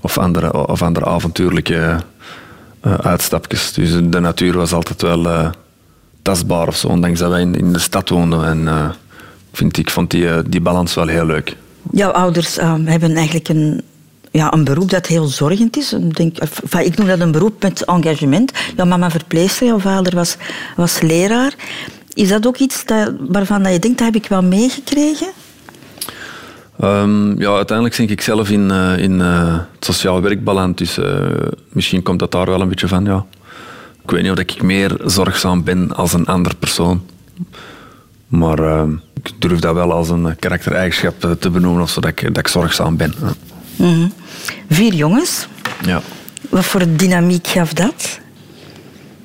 Of 0.00 0.18
andere, 0.18 0.66
of 0.66 0.82
andere 0.82 1.06
avontuurlijke 1.06 2.00
eh, 2.80 2.94
uitstapjes. 2.94 3.72
Dus 3.72 3.90
de 3.90 4.20
natuur 4.20 4.56
was 4.56 4.72
altijd 4.72 5.02
wel 5.02 5.28
eh, 5.28 5.50
tastbaar 6.22 6.68
of 6.68 6.76
zo, 6.76 6.88
ondanks 6.88 7.18
dat 7.18 7.30
wij 7.30 7.40
in, 7.40 7.72
de 7.72 7.78
stad 7.78 8.08
woonden. 8.08 8.44
En 8.44 8.68
eh, 8.68 8.90
vind, 9.52 9.78
ik 9.78 9.90
vond 9.90 10.10
die, 10.10 10.48
die 10.48 10.60
balans 10.60 10.94
wel 10.94 11.06
heel 11.06 11.26
leuk. 11.26 11.56
Jouw 11.90 12.10
ouders 12.10 12.56
hebben 12.84 13.16
eigenlijk 13.16 13.48
een, 13.48 13.82
ja, 14.30 14.52
een 14.52 14.64
beroep 14.64 14.90
dat 14.90 15.06
heel 15.06 15.26
zorgend 15.26 15.76
is. 15.76 15.92
Ik, 15.92 16.16
denk, 16.16 16.38
ik 16.78 16.96
noem 16.96 17.06
dat 17.06 17.20
een 17.20 17.32
beroep 17.32 17.62
met 17.62 17.84
engagement. 17.84 18.52
Jouw 18.76 18.86
mama 18.86 19.10
verpleegster, 19.10 19.66
jouw 19.66 19.78
vader 19.78 20.14
was, 20.14 20.36
was 20.76 21.00
leraar. 21.00 21.54
Is 22.14 22.28
dat 22.28 22.46
ook 22.46 22.56
iets 22.56 22.84
dat, 22.84 23.12
waarvan 23.18 23.72
je 23.72 23.78
denkt, 23.78 23.98
dat 23.98 24.06
heb 24.06 24.22
ik 24.22 24.28
wel 24.28 24.42
meegekregen? 24.42 25.28
Ehm, 26.82 27.40
ja, 27.40 27.54
uiteindelijk 27.54 27.96
denk 27.96 28.10
ik 28.10 28.20
zelf 28.20 28.50
in, 28.50 28.70
eh, 28.70 28.98
in 28.98 29.20
eh, 29.20 29.58
het 29.74 29.84
sociaal 29.84 30.22
werk 30.22 30.44
beland. 30.44 30.78
Dus 30.78 30.98
eh, 30.98 31.20
misschien 31.68 32.02
komt 32.02 32.18
dat 32.18 32.32
daar 32.32 32.46
wel 32.46 32.60
een 32.60 32.68
beetje 32.68 32.88
van, 32.88 33.04
ja. 33.04 33.26
Ik 34.02 34.10
weet 34.10 34.22
niet 34.22 34.30
of 34.30 34.38
ik 34.38 34.62
meer 34.62 34.96
zorgzaam 35.04 35.64
ben 35.64 35.94
als 35.96 36.12
een 36.12 36.26
andere 36.26 36.54
persoon. 36.54 37.02
Maar 38.28 38.58
ehm, 38.58 38.92
ik 39.22 39.30
durf 39.38 39.58
dat 39.58 39.74
wel 39.74 39.92
als 39.92 40.08
een 40.08 40.36
karaktereigenschap 40.38 41.36
te 41.40 41.50
benoemen, 41.50 41.82
of 41.82 41.90
zo, 41.90 42.00
dat, 42.00 42.10
ik, 42.10 42.22
dat 42.22 42.38
ik 42.38 42.48
zorgzaam 42.48 42.96
ben. 42.96 43.14
Mhm. 43.76 44.08
Vier 44.70 44.94
jongens. 44.94 45.46
Ja. 45.84 46.02
Wat 46.48 46.64
voor 46.64 46.82
dynamiek 46.96 47.46
gaf 47.46 47.72
dat? 47.72 48.20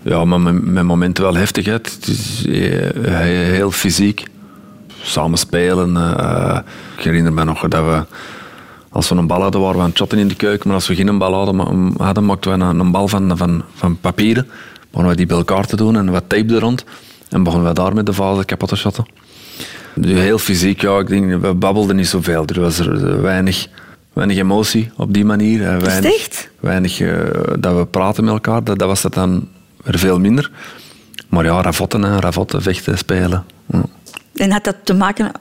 Ja, 0.01 0.25
maar 0.25 0.39
met, 0.39 0.65
met 0.65 0.83
momenten 0.83 1.23
wel 1.23 1.35
heftig. 1.35 1.65
Hè. 1.65 1.71
Het 1.71 2.07
is 2.07 2.43
he- 2.47 3.51
heel 3.53 3.71
fysiek. 3.71 4.23
Samen 5.07 5.37
spelen. 5.37 5.97
eh, 5.97 6.59
ik 6.97 7.03
herinner 7.03 7.33
me 7.33 7.43
nog 7.43 7.67
dat 7.67 7.83
we, 7.85 8.05
als 8.89 9.09
we 9.09 9.15
een 9.15 9.27
bal 9.27 9.41
hadden, 9.41 9.61
waren 9.61 9.75
we 9.75 9.81
aan 9.81 9.87
het 9.89 9.97
shotten 9.97 10.17
in 10.17 10.27
de 10.27 10.35
keuken. 10.35 10.67
Maar 10.67 10.75
als 10.75 10.87
we 10.87 10.95
geen 10.95 11.17
bal 11.17 11.33
hadden, 11.33 11.93
hadden 11.97 12.25
maakten 12.25 12.57
we 12.57 12.63
een, 12.65 12.79
een 12.79 12.91
bal 12.91 13.07
van, 13.07 13.37
van, 13.37 13.63
van 13.75 13.97
papieren. 13.99 14.47
Begonnen 14.89 15.11
we 15.11 15.17
die 15.17 15.25
bij 15.25 15.37
elkaar 15.37 15.65
te 15.65 15.75
doen 15.75 15.95
en 15.97 16.11
wat 16.11 16.23
tape 16.27 16.53
er 16.55 16.59
rond. 16.59 16.83
En 17.29 17.43
begonnen 17.43 17.67
we 17.67 17.73
daar 17.73 17.93
met 17.93 18.05
de 18.05 18.13
vazen 18.13 18.45
kapot 18.45 18.69
te 18.69 18.75
shotten. 18.75 19.05
Dus 19.95 20.19
heel 20.19 20.37
fysiek, 20.37 20.81
ja. 20.81 20.99
Ik 20.99 21.07
denk, 21.07 21.41
we 21.41 21.53
babbelden 21.53 21.95
niet 21.95 22.07
zoveel. 22.07 22.45
Er 22.45 22.61
was 22.61 22.79
er 22.79 23.21
weinig, 23.21 23.67
weinig 24.13 24.37
emotie 24.37 24.89
op 24.95 25.13
die 25.13 25.25
manier. 25.25 25.67
eh, 25.67 25.77
Weinig, 25.77 26.15
echt? 26.15 26.49
weinig 26.59 26.99
eh, 26.99 27.17
dat 27.59 27.75
we 27.77 27.85
praten 27.85 28.23
met 28.23 28.33
elkaar. 28.33 28.63
Dat, 28.63 28.79
dat 28.79 28.87
was 28.87 29.01
dat 29.01 29.13
dan 29.13 29.47
er 29.83 29.99
veel 29.99 30.19
minder. 30.19 30.51
Maar 31.29 31.43
ja, 31.45 31.61
ravotten, 31.61 32.03
hè, 32.03 32.19
ravotten, 32.19 32.61
vechten, 32.61 32.97
spelen. 32.97 33.45
Ja. 33.65 33.83
En 34.39 34.51
had 34.51 34.63
dat 34.63 34.75
te 34.83 34.93
maken 34.93 35.31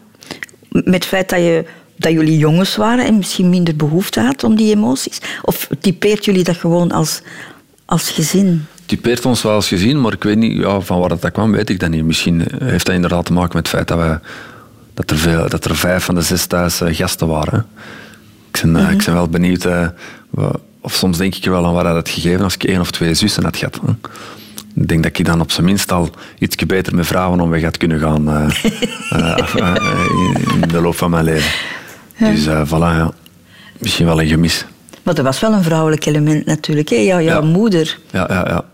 met 0.68 0.94
het 0.94 1.06
feit 1.06 1.28
dat, 1.28 1.38
je, 1.38 1.64
dat 1.96 2.12
jullie 2.12 2.38
jongens 2.38 2.76
waren 2.76 3.04
en 3.04 3.16
misschien 3.16 3.48
minder 3.48 3.76
behoefte 3.76 4.20
had 4.20 4.44
om 4.44 4.56
die 4.56 4.74
emoties? 4.74 5.20
Of 5.42 5.68
typeert 5.80 6.24
jullie 6.24 6.44
dat 6.44 6.56
gewoon 6.56 6.92
als, 6.92 7.22
als 7.84 8.10
gezin? 8.10 8.66
typeert 8.86 9.26
ons 9.26 9.42
wel 9.42 9.52
als 9.52 9.68
gezien, 9.68 10.00
maar 10.00 10.12
ik 10.12 10.22
weet 10.22 10.36
niet 10.36 10.58
ja, 10.58 10.80
van 10.80 11.00
waar 11.00 11.08
dat 11.08 11.30
kwam, 11.32 11.52
weet 11.52 11.70
ik 11.70 11.80
dat 11.80 11.90
niet. 11.90 12.04
Misschien 12.04 12.48
eh, 12.48 12.68
heeft 12.68 12.86
dat 12.86 12.94
inderdaad 12.94 13.24
te 13.24 13.32
maken 13.32 13.56
met 13.56 13.66
het 13.66 13.76
feit 13.76 13.88
dat, 13.88 13.98
we, 13.98 14.18
dat, 14.94 15.10
er, 15.10 15.18
veel, 15.18 15.48
dat 15.48 15.64
er 15.64 15.76
vijf 15.76 16.04
van 16.04 16.14
de 16.14 16.22
zes 16.22 16.46
thuis 16.46 16.80
eh, 16.80 16.94
gasten 16.94 17.28
waren. 17.28 17.66
Ik 18.52 18.60
ben, 18.62 18.76
eh, 18.76 18.90
ik 18.90 19.04
ben 19.04 19.14
wel 19.14 19.28
benieuwd, 19.28 19.66
of 20.80 20.94
soms 20.94 21.18
denk 21.18 21.34
ik 21.34 21.44
er 21.44 21.50
wel 21.50 21.66
aan 21.66 21.72
waar 21.72 21.84
dat 21.84 21.94
het 21.94 22.08
gegeven 22.08 22.44
als 22.44 22.54
ik 22.54 22.64
één 22.64 22.80
of 22.80 22.90
twee 22.90 23.14
zussen 23.14 23.44
had 23.44 23.56
gehad. 23.56 23.80
Ik 24.76 24.88
denk 24.88 25.02
dat 25.02 25.18
ik 25.18 25.24
dan 25.24 25.40
op 25.40 25.50
zijn 25.50 25.66
minst 25.66 25.92
al 25.92 26.10
iets 26.38 26.56
beter 26.56 26.94
met 26.94 27.06
vrouwen 27.06 27.40
om 27.40 27.50
weg 27.50 27.62
had 27.62 27.76
kunnen 27.76 28.00
gaan 28.00 28.28
eh, 28.30 28.48
eh, 29.10 29.38
eh, 29.54 29.74
in, 30.54 30.68
de 30.68 30.80
loop 30.80 30.96
van 30.96 31.10
mijn 31.10 31.24
leven. 31.24 31.50
Dus 32.18 32.46
voilà, 32.46 32.70
ja. 32.78 33.12
Misschien 33.78 34.06
wel 34.06 34.20
een 34.20 34.28
gemis. 34.28 34.66
Maar 35.02 35.14
er 35.16 35.22
was 35.22 35.40
wel 35.40 35.52
een 35.52 35.62
vrouwelijk 35.62 36.06
element 36.06 36.46
natuurlijk. 36.46 36.88
Hè? 36.88 36.96
Jouw, 36.96 37.20
jouw 37.20 37.42
Ja. 37.42 37.46
moeder. 37.48 37.98
Ja, 38.10 38.26
ja, 38.30 38.48
ja. 38.48 38.64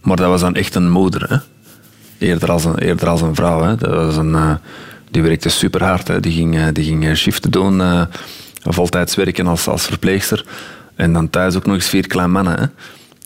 Maar 0.00 0.16
dat 0.16 0.28
was 0.28 0.40
dan 0.40 0.54
echt 0.54 0.74
een 0.74 0.90
moeder, 0.90 1.28
hè. 1.28 1.36
Eerder 2.26 2.50
als 2.50 2.64
een, 2.64 2.78
eerder 2.78 3.08
als 3.08 3.20
een 3.20 3.34
vrouw, 3.34 3.62
hè. 3.62 3.76
Dat 3.76 3.90
was 3.94 4.16
een, 4.16 4.58
die 5.10 5.22
werkte 5.22 5.48
super 5.48 5.84
hard, 5.84 6.08
hè. 6.08 6.20
Die 6.20 6.32
ging, 6.32 6.68
die 6.68 6.84
ging 6.84 7.16
shiften 7.16 7.50
doen, 7.50 7.80
eh, 7.80 8.02
voltijds 8.62 9.14
werken 9.14 9.46
als, 9.46 9.66
als 9.68 9.84
verpleegster. 9.86 10.44
En 10.94 11.12
dan 11.12 11.30
thuis 11.30 11.56
ook 11.56 11.66
nog 11.66 11.74
eens 11.74 11.88
vier 11.88 12.06
kleine 12.06 12.32
mannen, 12.32 12.58
hè. 12.60 12.66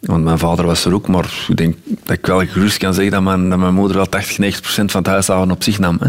Want 0.06 0.25
mijn 0.25 0.38
vader 0.38 0.66
was 0.66 0.84
er 0.84 0.94
ook, 0.94 1.08
maar 1.08 1.46
ik 1.48 1.56
denk 1.56 1.76
dat 2.04 2.16
ik 2.16 2.26
wel 2.26 2.46
gerust 2.46 2.78
kan 2.78 2.94
zeggen 2.94 3.12
dat 3.12 3.22
mijn, 3.22 3.48
dat 3.48 3.58
mijn 3.58 3.75
moeder 3.75 3.96
wel 3.96 4.08
80, 4.08 4.38
90 4.38 4.62
procent 4.62 4.90
van 4.90 5.02
het 5.02 5.10
huishouden 5.10 5.54
op 5.54 5.62
zich 5.62 5.78
nam. 5.78 5.96
Hè. 6.00 6.08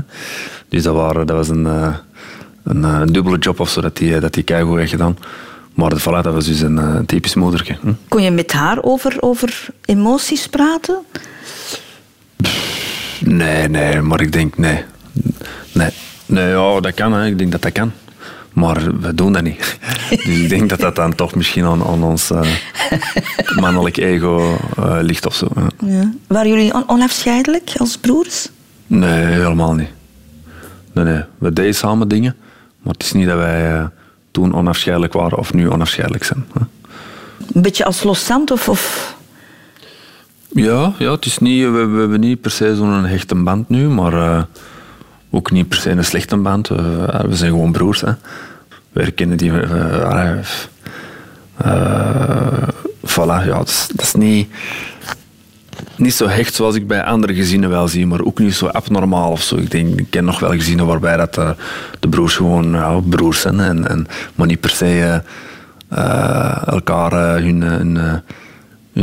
Dus 0.70 0.84
dat, 0.84 0.96
waren, 0.96 1.28
dat 1.28 1.36
was 1.36 1.50
een, 1.50 1.66
eh, 1.66 1.96
een, 2.64 2.84
eh, 2.84 3.00
een 3.00 3.14
dubbele 3.14 3.38
job 3.38 3.60
of 3.60 3.70
zo, 3.70 3.82
dat 3.82 3.98
die, 3.98 4.20
dat 4.20 4.34
die 4.34 4.44
keigoed 4.44 4.78
heeft 4.78 4.92
gedaan. 4.92 5.18
Maar 5.74 5.92
voilà, 6.00 6.22
dat 6.22 6.34
was 6.34 6.46
dus 6.46 6.62
een 6.62 6.78
eh, 6.78 7.00
typisch 7.06 7.36
moedertje. 7.36 7.78
Hm. 7.82 7.94
Kon 8.08 8.22
je 8.22 8.32
met 8.32 8.52
haar 8.52 8.78
over, 8.82 9.16
over 9.20 9.66
emoties 9.86 10.48
praten? 10.48 10.98
Nee, 13.20 13.68
nee, 13.68 14.02
maar 14.02 14.22
ik 14.22 14.32
denk 14.32 14.58
nee. 14.58 14.84
Nee, 15.72 15.90
nee 16.26 16.48
ja, 16.48 16.80
dat 16.80 16.94
kan, 16.94 17.14
hè. 17.14 17.26
ik 17.26 17.38
denk 17.38 17.52
dat 17.52 17.62
dat 17.62 17.72
kan. 17.72 17.92
Maar 18.58 19.00
we 19.00 19.14
doen 19.16 19.34
dat 19.34 19.44
niet. 19.44 19.78
Dus 20.10 20.26
ik 20.26 20.50
denk 20.50 20.70
dat 20.70 20.80
dat 20.80 20.96
dan 20.96 21.16
toch 21.16 21.36
misschien 21.36 21.66
aan, 21.66 21.84
aan 21.84 22.04
ons 22.04 22.32
eh, 22.32 22.42
mannelijk 23.64 23.98
ego 23.98 24.58
eh, 24.78 24.98
ligt 25.02 25.26
of 25.26 25.36
zo. 25.36 25.48
ja. 25.56 25.68
Ja. 25.88 26.12
Waren 26.28 26.50
jullie 26.50 26.74
on- 26.74 26.90
onafscheidelijk 26.90 27.74
als 27.78 27.98
broers? 27.98 28.50
Nee, 28.88 29.26
helemaal 29.26 29.74
niet. 29.74 29.90
Nee, 30.94 31.06
nee. 31.06 31.22
We 31.38 31.54
deden 31.54 31.76
samen 31.76 32.08
dingen, 32.08 32.36
maar 32.82 32.94
het 32.94 33.04
is 33.04 33.12
niet 33.12 33.28
dat 33.28 33.38
wij 33.38 33.74
eh, 33.74 33.86
toen 34.32 34.54
onafscheidelijk 34.56 35.14
waren 35.14 35.38
of 35.38 35.54
nu 35.54 35.70
onafscheidelijk 35.70 36.24
zijn. 36.24 36.46
hè. 36.54 36.60
Een 37.54 37.62
beetje 37.62 37.86
als 37.86 38.04
loszand 38.04 38.52
of... 38.52 38.70
of... 38.70 39.16
Ja, 40.48 40.94
ja 40.98 41.12
het 41.12 41.26
is 41.26 41.38
niet, 41.38 41.64
we, 41.64 41.70
we 41.86 42.00
hebben 42.00 42.20
niet 42.20 42.42
per 42.42 42.52
se 42.52 42.76
zo'n 42.76 43.06
hechte 43.06 43.36
band 43.36 43.70
nu, 43.70 43.88
maar 43.90 44.48
ook 45.38 45.52
niet 45.52 45.68
per 45.68 45.78
se 45.78 45.90
een 45.90 46.06
slechte 46.06 46.38
band. 46.38 46.68
We, 46.68 47.24
we 47.28 47.36
zijn 47.36 47.52
gewoon 47.52 47.72
broers. 47.72 48.02
Hè. 48.02 48.12
We 48.92 49.02
herkennen 49.02 49.38
die. 49.38 49.52
eh, 49.52 50.02
eh, 50.02 50.40
eh, 51.58 52.68
voilà, 53.06 53.46
ja, 53.46 53.58
dat 53.58 53.92
is, 54.02 54.14
niet, 54.14 54.50
niet 55.96 56.14
zo 56.14 56.28
hecht 56.28 56.54
zoals 56.54 56.76
ik 56.76 56.88
bij 56.88 57.04
andere 57.04 57.34
gezinnen 57.34 57.70
wel 57.70 57.88
zie, 57.88 58.08
maar 58.08 58.22
ook 58.24 58.40
niet 58.40 58.54
zo 58.56 58.68
abnormaal 58.68 59.32
of 59.32 59.42
zo. 59.42 59.56
Ik, 59.56 59.72
denk, 59.72 60.00
ik 60.00 60.10
ken 60.10 60.26
nog 60.26 60.40
wel 60.40 60.52
gezinnen 60.52 60.86
waarbij 60.86 61.18
dat, 61.18 61.38
eh, 61.38 61.50
de 62.00 62.08
broers 62.08 62.36
gewoon 62.36 63.04
broers 63.10 63.42
zijn, 63.42 63.60
en, 63.60 63.88
en, 63.90 64.08
maar 64.36 64.48
niet 64.48 64.60
per 64.60 64.70
se 64.70 64.86
eh, 64.86 65.20
eh, 65.90 66.68
elkaar 66.68 67.12
eh, 67.12 67.44
hun, 67.44 67.98
eh, 67.98 68.14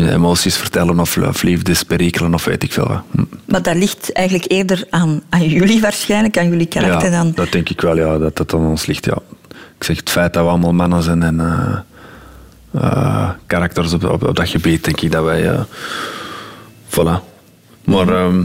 hun 0.00 0.12
emoties 0.12 0.56
vertellen 0.56 1.00
of, 1.00 1.16
of 1.16 1.42
liefdesperikelen 1.42 2.34
of 2.34 2.44
weet 2.44 2.62
ik 2.62 2.72
veel 2.72 2.86
wat. 2.88 3.02
Hm. 3.10 3.22
Maar 3.44 3.62
dat 3.62 3.74
ligt 3.76 4.12
eigenlijk 4.12 4.50
eerder 4.50 4.84
aan, 4.90 5.22
aan 5.28 5.48
jullie 5.48 5.80
waarschijnlijk, 5.80 6.38
aan 6.38 6.48
jullie 6.48 6.66
karakter 6.66 7.10
Ja, 7.10 7.16
dan... 7.22 7.32
dat 7.34 7.52
denk 7.52 7.68
ik 7.68 7.80
wel, 7.80 7.96
ja, 7.96 8.18
dat 8.18 8.36
dat 8.36 8.54
aan 8.54 8.66
ons 8.66 8.86
ligt. 8.86 9.04
Ja. 9.04 9.18
Ik 9.78 9.84
zeg, 9.84 9.96
het 9.96 10.10
feit 10.10 10.32
dat 10.32 10.42
we 10.44 10.48
allemaal 10.50 10.72
mannen 10.72 11.02
zijn 11.02 11.22
en 11.22 11.40
eh, 11.40 13.30
karakters 13.46 13.92
op, 13.92 14.04
op, 14.04 14.22
op 14.28 14.36
dat 14.36 14.48
gebied, 14.48 14.84
denk 14.84 15.00
ik 15.00 15.10
dat 15.12 15.24
wij... 15.24 15.50
eh 15.50 15.60
voilà. 16.90 17.20
Maar 17.84 18.08
ehm, 18.08 18.40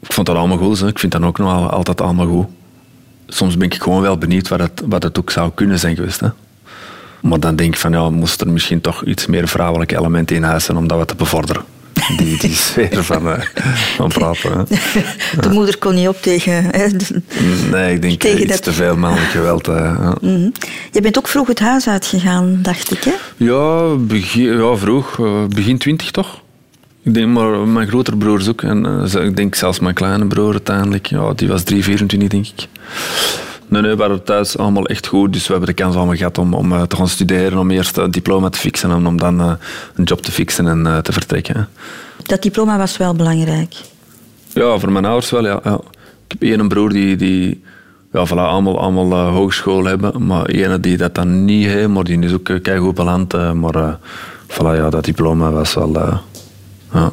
ik 0.00 0.12
vond 0.12 0.26
dat 0.26 0.36
allemaal 0.36 0.56
goed. 0.58 0.80
Hè. 0.80 0.86
Ik 0.88 0.98
vind 0.98 1.12
dat 1.12 1.22
ook 1.22 1.38
nog 1.38 1.52
al- 1.52 1.70
altijd 1.70 2.00
allemaal 2.00 2.26
goed. 2.26 2.46
Soms 3.26 3.56
ben 3.56 3.66
ik 3.70 3.82
gewoon 3.82 4.02
wel 4.02 4.18
benieuwd 4.18 4.48
wat 4.48 4.60
het, 4.60 4.82
wat 4.86 5.02
het 5.02 5.18
ook 5.18 5.30
zou 5.30 5.50
kunnen 5.54 5.78
zijn 5.78 5.96
geweest. 5.96 6.20
Hè. 6.20 6.28
Maar 7.22 7.40
dan 7.40 7.56
denk 7.56 7.74
ik 7.74 7.80
van, 7.80 7.92
ja, 7.92 8.10
moest 8.10 8.40
er 8.40 8.48
misschien 8.48 8.80
toch 8.80 9.04
iets 9.04 9.26
meer 9.26 9.48
vrouwelijke 9.48 9.96
elementen 9.98 10.36
in 10.36 10.42
huis 10.42 10.64
zijn 10.64 10.76
om 10.76 10.86
dat 10.88 10.98
wat 10.98 11.08
te 11.08 11.14
bevorderen. 11.14 11.62
Die, 12.16 12.38
die 12.38 12.54
sfeer 12.66 13.04
van, 13.04 13.28
eh, 13.30 13.40
van 13.96 14.08
praten. 14.08 14.52
Hè. 14.52 14.64
De 15.40 15.48
moeder 15.48 15.78
kon 15.78 15.94
niet 15.94 16.08
op 16.08 16.22
tegen... 16.22 16.52
Hè. 16.70 16.86
Nee, 17.70 17.94
ik 17.94 18.02
denk 18.02 18.20
Tegen 18.20 18.36
eh, 18.36 18.42
iets 18.42 18.52
dat- 18.52 18.62
te 18.62 18.72
veel 18.72 18.96
mannelijk 18.96 19.30
geweld. 19.30 19.68
eh. 19.68 20.10
Mhm. 20.20 20.50
Je 20.92 21.00
bent 21.00 21.18
ook 21.18 21.28
vroeg 21.28 21.46
het 21.46 21.58
huis 21.60 21.88
uitgegaan, 21.88 22.58
dacht 22.62 22.90
ik, 22.92 23.04
hè? 23.04 23.12
Ja, 23.36 23.94
begin, 23.94 24.42
ja 24.58 24.76
vroeg. 24.76 25.16
begin 25.48 25.78
twintig 25.78 26.10
toch? 26.10 26.40
Ik 27.02 27.14
denk 27.14 27.28
maar 27.32 27.58
mijn 27.58 27.88
grotere 27.88 28.16
broers 28.16 28.48
ook. 28.48 28.62
En 28.62 29.04
ik 29.22 29.36
denk 29.36 29.54
zelfs 29.54 29.78
mijn 29.80 29.94
kleine 29.94 30.26
broer 30.26 30.50
uiteindelijk. 30.52 31.06
Ja, 31.06 31.32
die 31.32 31.48
was 31.48 31.62
3, 31.62 31.84
24 31.84 32.28
denk 32.28 32.46
ik. 32.46 32.68
Nee, 33.68 33.82
nee, 33.82 33.90
we 33.90 33.96
waren 33.96 34.22
thuis 34.24 34.58
allemaal 34.58 34.86
echt 34.86 35.06
goed. 35.06 35.32
Dus 35.32 35.46
we 35.46 35.50
hebben 35.54 35.74
de 35.74 35.82
kans 35.82 35.96
allemaal 35.96 36.14
gehad 36.16 36.38
om, 36.38 36.54
om 36.54 36.72
eh, 36.72 36.82
te 36.82 36.96
gaan 36.96 37.08
studeren. 37.08 37.58
Om 37.58 37.70
eerst 37.70 37.96
een 37.96 38.10
diploma 38.10 38.48
te 38.48 38.58
fixen 38.58 38.90
en 38.90 39.06
om 39.06 39.16
dan 39.16 39.40
eh, 39.40 39.52
een 39.94 40.04
job 40.04 40.20
te 40.22 40.32
fixen 40.32 40.66
en 40.68 40.86
eh, 40.86 40.98
te 40.98 41.12
vertrekken. 41.12 41.68
Dat 42.22 42.42
diploma 42.42 42.78
was 42.78 42.96
wel 42.96 43.14
belangrijk. 43.14 43.74
Ja, 44.52 44.78
voor 44.78 44.92
mijn 44.92 45.04
ouders 45.04 45.30
wel, 45.30 45.44
ja. 45.44 45.60
ja. 45.64 45.74
Ik 46.28 46.34
heb 46.38 46.42
één 46.42 46.68
broer 46.68 46.88
die, 46.92 47.16
die 47.16 47.62
ja, 48.12 48.26
voilà, 48.26 48.30
allemaal, 48.30 48.80
allemaal 48.80 49.12
eh, 49.12 49.34
hogeschool 49.34 49.84
hebben. 49.84 50.26
Maar 50.26 50.46
ene 50.46 50.80
die 50.80 50.96
dat 50.96 51.14
dan 51.14 51.44
niet 51.44 51.66
heeft, 51.66 51.88
maar 51.88 52.04
die 52.04 52.18
is 52.18 52.32
ook 52.32 52.48
uh, 52.48 52.62
keigoed 52.62 52.94
beland. 52.94 53.34
eh, 53.34 53.52
maar 53.52 53.98
voilà, 54.48 54.76
ja, 54.76 54.90
dat 54.90 55.04
diploma 55.04 55.50
was 55.50 55.74
wel... 55.74 55.94
eh, 55.96 56.18
ja. 56.92 57.12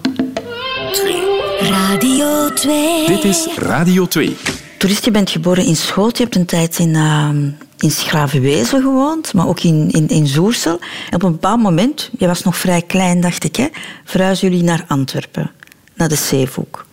Radio 1.60 2.50
2. 2.54 3.08
Dit 3.08 3.24
is 3.24 3.48
Radio 3.58 4.06
2. 4.06 4.36
Toerist, 4.84 5.06
je 5.06 5.12
bent 5.12 5.30
geboren 5.30 5.66
in 5.66 5.76
Schoot. 5.76 6.18
Je 6.18 6.24
hebt 6.24 6.36
een 6.36 6.46
tijd 6.46 6.80
in, 6.80 6.90
uh, 6.90 7.30
in 7.78 7.92
Schravenwezen 7.92 8.82
gewoond, 8.82 9.34
maar 9.34 9.48
ook 9.48 9.60
in, 9.60 9.92
in, 9.92 10.08
in 10.08 10.28
Zoersel. 10.28 10.80
En 11.10 11.16
op 11.16 11.24
een 11.24 11.32
bepaald 11.32 11.62
moment, 11.62 12.10
je 12.18 12.28
was 12.28 12.44
nog 12.44 12.58
vrij 12.58 12.82
klein, 12.82 13.22
dacht 13.22 13.44
ik, 13.44 13.56
hè, 13.56 13.68
verhuizen 14.04 14.50
jullie 14.50 14.64
naar 14.64 14.86
Antwerpen, 14.88 15.52
naar 15.94 16.10
de 16.10 16.16
Zeevoek. 16.16 16.86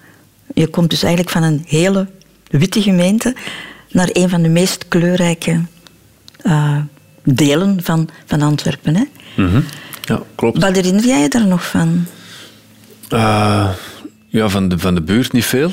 Je 0.54 0.66
komt 0.66 0.90
dus 0.90 1.02
eigenlijk 1.02 1.32
van 1.32 1.42
een 1.42 1.64
hele 1.66 2.06
witte 2.50 2.82
gemeente 2.82 3.34
naar 3.88 4.08
een 4.12 4.28
van 4.28 4.42
de 4.42 4.48
meest 4.48 4.88
kleurrijke 4.88 5.60
uh, 6.42 6.76
delen 7.22 7.82
van, 7.82 8.08
van 8.26 8.42
Antwerpen. 8.42 8.96
Hè? 8.96 9.04
Mm 9.36 9.64
Ja, 10.02 10.22
klopt. 10.34 10.60
Wat 10.60 10.74
herinner 10.74 11.04
jij 11.04 11.20
je 11.20 11.28
daar 11.28 11.46
nog 11.46 11.66
van? 11.66 12.06
Uh, 13.12 13.70
ja, 14.26 14.48
van 14.48 14.68
de, 14.68 14.78
van 14.78 14.94
de 14.94 15.02
buurt 15.02 15.32
niet 15.32 15.44
veel. 15.44 15.72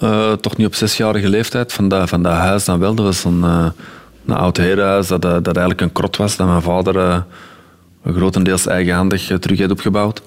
Uh, 0.00 0.32
toch 0.32 0.56
niet 0.56 0.66
op 0.66 0.74
zesjarige 0.74 1.28
leeftijd. 1.28 1.72
Van 1.72 1.88
dat, 1.88 2.08
van 2.08 2.22
dat 2.22 2.32
huis 2.32 2.64
dan 2.64 2.78
wel. 2.78 2.94
Dat 2.94 3.04
was 3.04 3.24
een, 3.24 3.42
een 4.26 4.34
oud 4.34 4.56
herenhuis 4.56 5.06
dat, 5.06 5.22
dat 5.22 5.46
eigenlijk 5.46 5.80
een 5.80 5.92
krot 5.92 6.16
was. 6.16 6.36
Dat 6.36 6.46
mijn 6.46 6.62
vader 6.62 7.24
grotendeels 8.06 8.66
eigenhandig 8.66 9.26
terug 9.40 9.58
heeft 9.58 9.70
opgebouwd. 9.70 10.22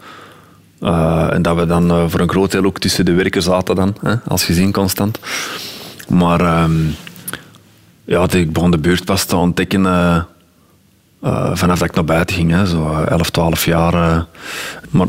en 1.30 1.42
dat 1.42 1.56
we 1.56 1.66
dan 1.66 2.10
voor 2.10 2.20
een 2.20 2.30
groot 2.30 2.52
deel 2.52 2.66
ook 2.66 2.80
tussen 2.80 3.06
de 3.06 3.14
werkers 3.14 3.46
zaten 3.46 3.76
dan. 3.76 3.96
Hè, 4.02 4.16
als 4.28 4.44
gezin 4.44 4.72
constant. 4.72 5.20
Maar... 6.08 6.64
Um, 6.64 6.96
ja, 8.12 8.28
ik 8.32 8.54
begon 8.54 8.72
de 8.72 8.78
buurt 8.78 9.06
pas 9.06 9.26
te 9.26 9.36
ontdekken 9.36 9.84
uh, 9.86 10.22
uh, 11.24 11.50
vanaf 11.54 11.80
dat 11.80 11.88
ik 11.88 11.96
naar 11.96 12.06
buiten 12.06 12.36
ging. 12.36 12.52
Hè, 12.52 12.66
zo 12.66 13.04
11, 13.04 13.30
12 13.30 13.66
jaar. 13.66 13.94
Uh. 13.94 14.22
Maar 14.90 15.08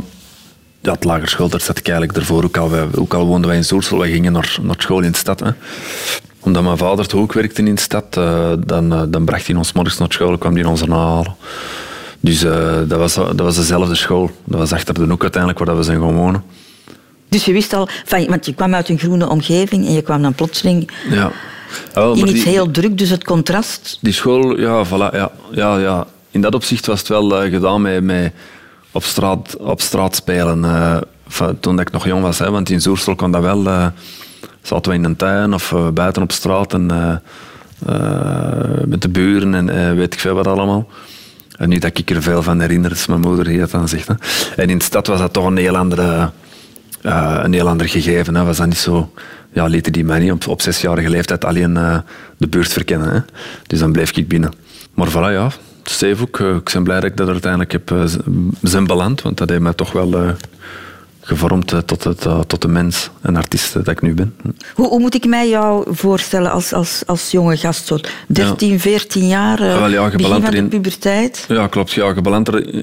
ja, 0.82 0.92
het 0.92 1.04
lager 1.04 1.28
school, 1.28 1.48
daar 1.48 1.60
zat 1.60 1.78
ik 1.78 1.88
eigenlijk 1.88 2.18
ervoor. 2.18 2.44
Ook 2.44 2.56
al, 2.56 2.70
ook 2.94 3.14
al 3.14 3.26
woonden 3.26 3.48
wij 3.48 3.56
in 3.56 3.64
Zoersel, 3.64 3.98
wij 3.98 4.10
gingen 4.10 4.32
naar, 4.32 4.56
naar 4.62 4.74
school 4.78 5.00
in 5.00 5.12
de 5.12 5.18
stad. 5.18 5.40
Hè. 5.40 5.50
Omdat 6.40 6.62
mijn 6.62 6.76
vader 6.76 7.06
toch 7.06 7.20
ook 7.20 7.32
werkte 7.32 7.62
in 7.62 7.74
de 7.74 7.80
stad, 7.80 8.14
dan, 8.66 9.10
dan 9.10 9.24
bracht 9.24 9.46
hij 9.46 9.56
ons 9.56 9.72
morgens 9.72 9.98
naar 9.98 10.12
school, 10.12 10.38
kwam 10.38 10.54
hij 10.54 10.64
ons 10.64 10.80
erna 10.80 10.96
halen. 10.96 11.34
Dus 12.20 12.40
dat, 12.40 12.98
was, 12.98 13.14
dat 13.14 13.40
was 13.40 13.56
dezelfde 13.56 13.94
school. 13.94 14.30
Dat 14.44 14.58
was 14.58 14.72
achter 14.72 14.94
de 14.94 15.04
hoek 15.04 15.22
uiteindelijk 15.22 15.64
waar 15.64 15.76
we 15.76 15.82
zijn 15.82 16.00
gaan 16.00 16.14
wonen. 16.14 16.44
Dus 17.28 17.44
je 17.44 17.52
wist 17.52 17.72
al, 17.72 17.88
van, 18.04 18.26
want 18.26 18.46
je 18.46 18.54
kwam 18.54 18.74
uit 18.74 18.88
een 18.88 18.98
groene 18.98 19.28
omgeving 19.28 19.86
en 19.86 19.92
je 19.92 20.02
kwam 20.02 20.22
dan 20.22 20.34
plotseling... 20.34 20.90
Ja. 21.10 21.30
In 21.94 22.28
iets 22.28 22.44
heel 22.44 22.70
druk, 22.70 22.98
dus 22.98 23.10
het 23.10 23.24
contrast. 23.24 23.98
Die 24.00 24.12
school, 24.12 24.60
ja, 24.60 24.86
voilà, 24.86 25.14
ja, 25.16 25.30
ja, 25.50 25.78
ja. 25.78 26.06
in 26.30 26.40
dat 26.40 26.54
opzicht 26.54 26.86
was 26.86 26.98
het 26.98 27.08
wel 27.08 27.30
gedaan 27.50 27.82
met, 27.82 28.02
met 28.02 28.32
op, 28.92 29.04
straat, 29.04 29.56
op 29.56 29.80
straat 29.80 30.16
spelen. 30.16 30.64
Van, 31.26 31.60
toen 31.60 31.80
ik 31.80 31.90
nog 31.90 32.06
jong 32.06 32.22
was, 32.22 32.38
hè, 32.38 32.50
want 32.50 32.70
in 32.70 32.80
Zoersel 32.80 33.14
kon 33.14 33.30
dat 33.30 33.42
wel. 33.42 33.66
Uh, 33.66 33.86
zaten 34.62 34.92
we 34.92 34.98
in 34.98 35.04
een 35.04 35.16
tuin 35.16 35.54
of 35.54 35.74
buiten 35.94 36.22
op 36.22 36.32
straat 36.32 36.72
en, 36.72 36.86
met 38.84 39.02
de 39.02 39.08
buren 39.08 39.54
en 39.54 39.96
weet 39.96 40.14
ik 40.14 40.20
veel 40.20 40.34
wat 40.34 40.46
allemaal. 40.46 40.88
En 41.56 41.68
niet 41.68 41.82
dat 41.82 41.98
ik 41.98 42.10
er 42.10 42.22
veel 42.22 42.42
van 42.42 42.60
herinner, 42.60 42.90
is 42.90 43.06
mijn 43.06 43.20
moeder 43.20 43.44
die 43.44 43.58
dat 43.58 43.70
dan 43.70 43.88
zegt. 43.88 44.08
Hè. 44.08 44.14
En 44.56 44.70
in 44.70 44.78
de 44.78 44.84
stad 44.84 45.06
was 45.06 45.18
dat 45.18 45.32
toch 45.32 45.46
een 45.46 45.56
heel 45.56 45.76
andere, 45.76 46.30
een 47.02 47.52
heel 47.52 47.68
ander 47.68 47.88
gegeven. 47.88 48.34
Hè. 48.34 48.44
Was 48.44 48.56
dat 48.56 48.66
niet 48.66 48.76
zo 48.76 49.12
ja, 49.52 49.66
lieten 49.66 49.92
die 49.92 50.04
mij 50.04 50.18
niet 50.18 50.32
op, 50.32 50.48
op 50.48 50.62
zesjarige 50.62 51.10
leeftijd 51.10 51.44
alleen 51.44 51.74
de 52.36 52.48
buurt 52.48 52.72
verkennen. 52.72 53.12
Hè. 53.12 53.18
Dus 53.66 53.78
dan 53.78 53.92
bleef 53.92 54.16
ik 54.16 54.28
binnen. 54.28 54.52
Maar 54.94 55.08
voilà, 55.10 55.32
ja, 55.32 55.50
Uh, 56.02 56.20
ik 56.56 56.70
ben 56.72 56.82
blij 56.82 57.00
dat 57.00 57.10
ik 57.10 57.16
dat 57.16 57.28
uiteindelijk 57.28 57.72
heb 57.72 57.90
uh, 57.90 58.04
zijn 58.62 58.86
beland, 58.86 59.22
want 59.22 59.38
dat 59.38 59.48
heeft 59.48 59.60
mij 59.60 59.72
toch 59.72 59.92
wel 59.92 60.34
gevormd 61.20 61.74
tot, 61.86 62.04
het, 62.04 62.26
tot 62.46 62.62
de 62.62 62.68
mens 62.68 63.10
en 63.20 63.36
artiest 63.36 63.72
dat 63.72 63.88
ik 63.88 64.02
nu 64.02 64.14
ben. 64.14 64.34
Hoe, 64.74 64.88
hoe, 64.88 65.00
moet 65.00 65.14
ik 65.14 65.26
mij 65.26 65.48
jou 65.48 65.94
voorstellen 65.94 66.50
als, 66.50 66.72
als, 66.72 67.02
als 67.06 67.30
jonge 67.30 67.56
gast? 67.56 67.86
Zo 67.86 67.98
13, 68.26 68.68
ja. 68.68 68.78
14 68.78 69.26
jaar, 69.26 69.58
wel, 69.58 69.88
ja, 69.88 70.10
begin 70.10 70.42
van 70.42 70.50
de 70.50 70.64
puberteit? 70.64 71.44
Ja, 71.48 71.66
klopt. 71.66 71.92
Ja, 71.92 72.12
je 72.14 72.20
belandt 72.20 72.48
er 72.48 72.74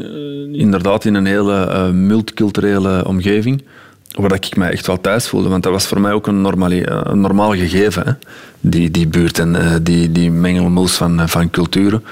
inderdaad 0.52 1.06
in 1.06 1.14
een 1.14 1.26
hele 1.26 1.92
multiculturele 1.94 3.08
omgeving 3.08 3.64
waar 4.12 4.34
ik 4.34 4.56
me 4.56 4.66
echt 4.66 4.88
wel 4.88 5.02
thuis 5.02 5.28
voelde. 5.28 5.50
Want 5.50 5.64
dat 5.64 5.72
was 5.72 5.88
voor 5.88 6.02
mij 6.02 6.12
ook 6.12 6.28
een, 6.28 6.42
normale, 6.42 6.90
een 6.90 7.22
normaal 7.22 7.56
gegeven, 7.56 8.04
hè? 8.06 8.12
Die, 8.60 8.92
die 8.92 9.08
buurt 9.08 9.40
en 9.40 9.56
uh, 9.56 9.74
die, 9.82 10.12
die 10.12 10.32
mengelmoes 10.32 10.92
van, 10.92 11.20
eh, 11.20 11.28
van 11.28 11.50
culturen. 11.50 12.04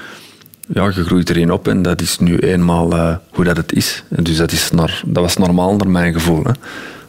Ja, 0.74 0.84
je 0.84 1.04
groeit 1.04 1.30
erin 1.30 1.50
op 1.50 1.68
en 1.68 1.82
dat 1.82 2.00
is 2.00 2.18
nu 2.18 2.38
eenmaal 2.38 2.92
uh, 2.92 3.16
hoe 3.30 3.44
dat 3.44 3.56
het 3.56 3.72
is. 3.72 4.04
Dus 4.08 4.36
dat, 4.36 4.52
is 4.52 4.70
dat 5.06 5.22
was 5.22 5.36
normaal 5.36 5.76
naar 5.76 5.88
mijn 5.88 6.12
gevoel. 6.12 6.44
Hè? 6.44 6.50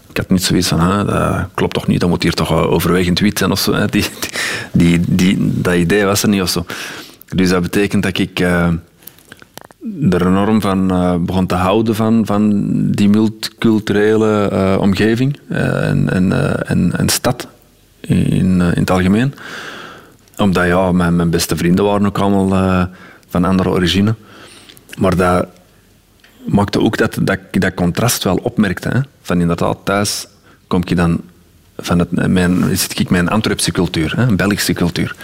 Ik 0.10 0.18
had 0.18 0.30
niet 0.30 0.44
zoiets 0.44 0.68
van, 0.68 1.06
dat 1.06 1.48
klopt 1.54 1.74
toch 1.74 1.88
niet, 1.88 2.00
dat 2.00 2.10
moet 2.10 2.24
hier 2.24 2.34
toch 2.34 2.52
overwegend 2.54 3.20
wit 3.20 3.38
zijn 3.38 3.52
of 3.52 3.60
zo. 3.60 3.74
Hè? 3.74 3.88
Die, 3.96 4.06
die, 4.72 5.00
die, 5.08 5.38
dat 5.40 5.76
idee 5.76 6.06
was 6.06 6.24
er 6.24 6.30
niet 6.30 6.42
of 6.42 6.50
zo. 6.50 6.66
Dus 7.36 7.50
dat 7.50 7.62
betekent 7.62 8.04
dat 8.04 8.18
ik 8.18 8.40
er 10.10 10.28
enorm 10.28 10.62
van 10.62 10.94
uh, 10.94 11.16
begon 11.16 11.46
te 11.46 11.56
houden 11.56 11.96
van, 11.96 12.26
van 12.26 12.72
die 12.92 13.10
multiculturele 13.10 14.50
uh, 14.54 14.82
omgeving 14.82 15.40
uh, 15.50 15.90
en, 15.90 16.10
en, 16.10 16.32
en, 16.68 16.92
en, 16.98 17.10
stad 17.10 17.48
in, 18.00 18.62
in 18.62 18.62
het 18.62 18.92
algemeen. 18.92 19.34
Omdat 20.38 20.66
ja, 20.66 20.92
mijn, 20.92 21.16
mijn 21.16 21.30
beste 21.30 21.56
vrienden 21.56 21.86
waren 21.86 22.06
ook 22.06 22.18
allemaal 22.18 22.90
van 23.30 23.46
andere 23.46 23.70
origine. 23.70 24.16
Maar 24.98 25.16
dat 25.16 25.48
maakte 26.46 26.80
ook 26.80 26.98
dat, 26.98 27.18
dat 27.22 27.38
ik 27.52 27.62
dat 27.62 27.74
contrast 27.74 28.24
wel 28.24 28.36
opmerkte. 28.36 28.90
Hè. 28.90 29.00
Van 29.22 29.42
inderdaad, 29.42 29.78
thuis 29.84 30.28
kom 30.68 30.82
ik 30.86 30.96
dan 30.96 31.22
van 31.78 32.00
het, 32.00 32.28
mijn, 32.28 32.78
zit 32.78 33.00
ik 33.00 33.10
mijn 33.10 33.30
Antwerpse 33.30 33.72
cultuur, 33.72 34.14
hè, 34.16 34.36
Belgische 34.36 34.74
cultuur. 34.74 35.16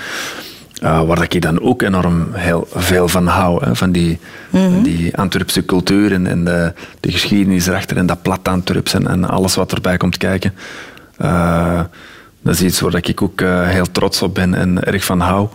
Uh, 0.83 1.01
waar 1.01 1.23
ik 1.23 1.41
dan 1.41 1.61
ook 1.61 1.81
enorm 1.81 2.27
heel 2.31 2.67
veel 2.73 3.07
van 3.07 3.27
hou. 3.27 3.65
Hè, 3.65 3.75
van 3.75 3.91
die, 3.91 4.19
mm 4.49 4.83
die 4.83 5.17
Antwerpse 5.17 5.65
cultuur 5.65 6.13
en, 6.13 6.27
en 6.27 6.43
de, 6.43 6.73
de, 6.99 7.11
geschiedenis 7.11 7.67
erachter 7.67 7.97
en 7.97 8.05
dat 8.05 8.21
plat 8.21 8.47
Antwerps 8.47 8.93
en, 8.93 9.07
en, 9.07 9.25
alles 9.25 9.55
wat 9.55 9.71
erbij 9.71 9.97
komt 9.97 10.17
kijken. 10.17 10.53
Uh, 11.21 11.79
dat 12.41 12.53
is 12.53 12.61
iets 12.61 12.79
waar 12.79 12.95
ik 12.95 13.21
ook 13.21 13.41
uh, 13.41 13.67
heel 13.67 13.91
trots 13.91 14.21
op 14.21 14.33
ben 14.33 14.53
en 14.53 14.83
erg 14.83 15.05
van 15.05 15.19
hou. 15.19 15.47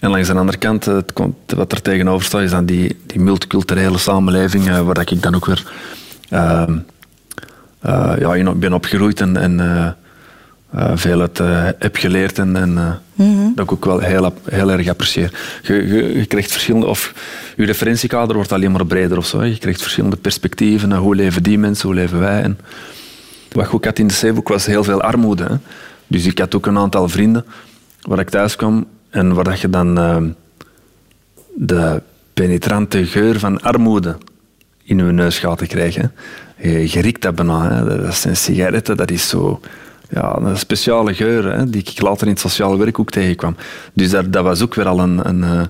En 0.00 0.10
langs 0.10 0.28
de 0.28 0.34
andere 0.34 0.58
kant, 0.58 0.84
het, 0.84 1.12
wat 1.46 1.72
er 1.72 1.82
tegenover 1.82 2.26
staat, 2.26 2.42
is 2.42 2.50
dan 2.50 2.64
die, 2.64 2.96
die 3.06 3.20
multiculturele 3.20 3.98
samenleving, 3.98 4.78
waar 4.78 5.00
ik 5.00 5.22
dan 5.22 5.34
ook 5.34 5.46
weer 5.46 5.72
ehm, 6.28 6.78
ja, 8.18 8.34
in 8.34 8.58
ben 8.58 8.72
opgegroeid 8.72 9.20
en, 9.20 9.36
en 9.36 9.58
uh, 10.74 10.90
veel 10.94 11.20
uit 11.20 11.38
heb 11.78 11.96
geleerd 11.96 12.38
en, 12.38 12.56
en 12.56 12.70
mm 12.72 13.00
-hmm. 13.14 13.52
dat 13.54 13.64
ik 13.64 13.72
ook 13.72 13.84
wel 13.84 13.98
heel, 13.98 14.34
heel 14.50 14.70
erg 14.70 14.88
apprecieer. 14.88 15.60
Je, 15.62 15.74
je, 15.74 16.18
je, 16.18 16.26
krijgt 16.26 16.52
verschillende, 16.52 16.86
of 16.86 17.14
je 17.56 17.64
referentiekader 17.64 18.34
wordt 18.34 18.52
alleen 18.52 18.72
maar 18.72 18.86
breder 18.86 19.18
of 19.18 19.26
zo. 19.26 19.44
Je 19.44 19.58
krijgt 19.58 19.82
verschillende 19.82 20.16
perspectieven. 20.16 20.92
hoe 20.92 21.14
leven 21.14 21.42
die 21.42 21.58
mensen, 21.58 21.86
hoe 21.86 21.96
leven 21.96 22.18
wij? 22.18 22.42
En 22.42 22.58
wat 23.52 23.66
ik 23.66 23.74
ook 23.74 23.84
had 23.84 23.98
in 23.98 24.06
de 24.06 24.14
Zeeboek 24.14 24.48
was 24.48 24.66
heel 24.66 24.84
veel 24.84 25.00
armoede. 25.00 25.44
Hè. 25.44 25.54
Dus 26.06 26.24
ik 26.24 26.38
had 26.38 26.54
ook 26.54 26.66
een 26.66 26.78
aantal 26.78 27.08
vrienden 27.08 27.44
waar 28.02 28.18
ik 28.18 28.30
thuis 28.30 28.56
kwam 28.56 28.86
en 29.10 29.34
waar 29.34 29.58
je 29.60 29.70
dan 29.70 29.94
de 31.54 32.02
penetrante 32.34 33.06
geur 33.06 33.38
van 33.38 33.62
armoede 33.62 34.16
in 34.82 34.96
je 34.96 35.02
neus 35.02 35.38
gaat 35.38 35.66
krijgen. 35.66 36.12
Je, 36.56 36.92
je 36.92 37.00
riekt 37.00 37.22
dat 37.22 37.34
bijna. 37.34 37.70
Hè. 37.72 38.02
Dat 38.02 38.14
zijn 38.14 38.36
sigaretten, 38.36 38.96
dat 38.96 39.10
is 39.10 39.28
zo 39.28 39.60
ja, 40.10 40.36
een 40.36 40.58
speciale 40.58 41.14
geur 41.14 41.52
hè, 41.52 41.70
die 41.70 41.80
ik 41.80 42.00
later 42.00 42.26
in 42.26 42.32
het 42.32 42.40
sociale 42.40 42.76
werk 42.76 42.98
ook 42.98 43.10
tegenkwam. 43.10 43.56
Dus 43.92 44.10
dat, 44.10 44.32
dat 44.32 44.44
was 44.44 44.62
ook 44.62 44.74
weer 44.74 44.86
al 44.86 45.00
een, 45.00 45.28
een, 45.28 45.44
eh, 45.44 45.62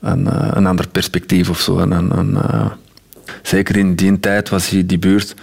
een, 0.00 0.26
eh, 0.26 0.48
een 0.52 0.66
ander 0.66 0.88
perspectief 0.88 1.50
of 1.50 1.60
zo. 1.60 1.78
Een, 1.78 2.18
een, 2.18 2.30
uh, 2.30 2.66
zeker 3.42 3.76
in 3.76 3.94
die 3.94 4.20
tijd 4.20 4.48
was 4.48 4.68
die, 4.68 4.86
die 4.86 4.98
buurt 4.98 5.34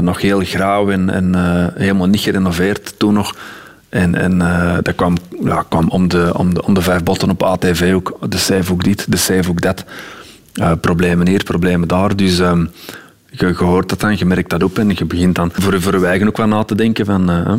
nog 0.00 0.20
heel 0.20 0.40
grauw 0.40 0.90
en 0.90 1.34
helemaal 1.74 2.06
niet 2.06 2.20
gerenoveerd 2.20 2.98
toen 2.98 3.14
nog. 3.14 3.36
En, 3.90 4.14
en 4.14 4.38
dat 4.82 4.94
kwam, 4.94 5.16
ja, 5.44 5.64
kwam 5.68 5.88
om, 5.88 6.08
de, 6.08 6.32
om, 6.36 6.54
de, 6.54 6.64
om 6.64 6.74
de 6.74 6.82
vijf 6.82 7.02
botten 7.02 7.30
op 7.30 7.42
ATV 7.42 7.92
ook. 7.94 8.16
De 8.28 8.38
cijf 8.38 8.70
ook 8.70 8.84
dit, 8.84 9.06
de 9.08 9.16
cijf 9.16 9.48
ook 9.48 9.60
dat. 9.60 9.84
problemen 10.80 11.28
hier, 11.28 11.44
problemen 11.44 11.88
daar. 11.88 12.16
Dus 12.16 12.38
ehm, 12.38 12.66
je, 13.30 13.54
hoort 13.54 13.88
dat 13.88 14.00
dan, 14.00 14.18
je 14.18 14.24
merkt 14.24 14.50
dat 14.50 14.62
op 14.62 14.78
en 14.78 14.90
je 14.94 15.04
begint 15.04 15.34
dan 15.34 15.50
voor, 15.52 15.80
voor 15.80 15.98
je 15.98 16.06
eigen 16.06 16.26
ook 16.26 16.36
wel 16.36 16.46
na 16.46 16.64
te 16.64 16.74
denken 16.74 17.06
van 17.06 17.30
uh, 17.30 17.54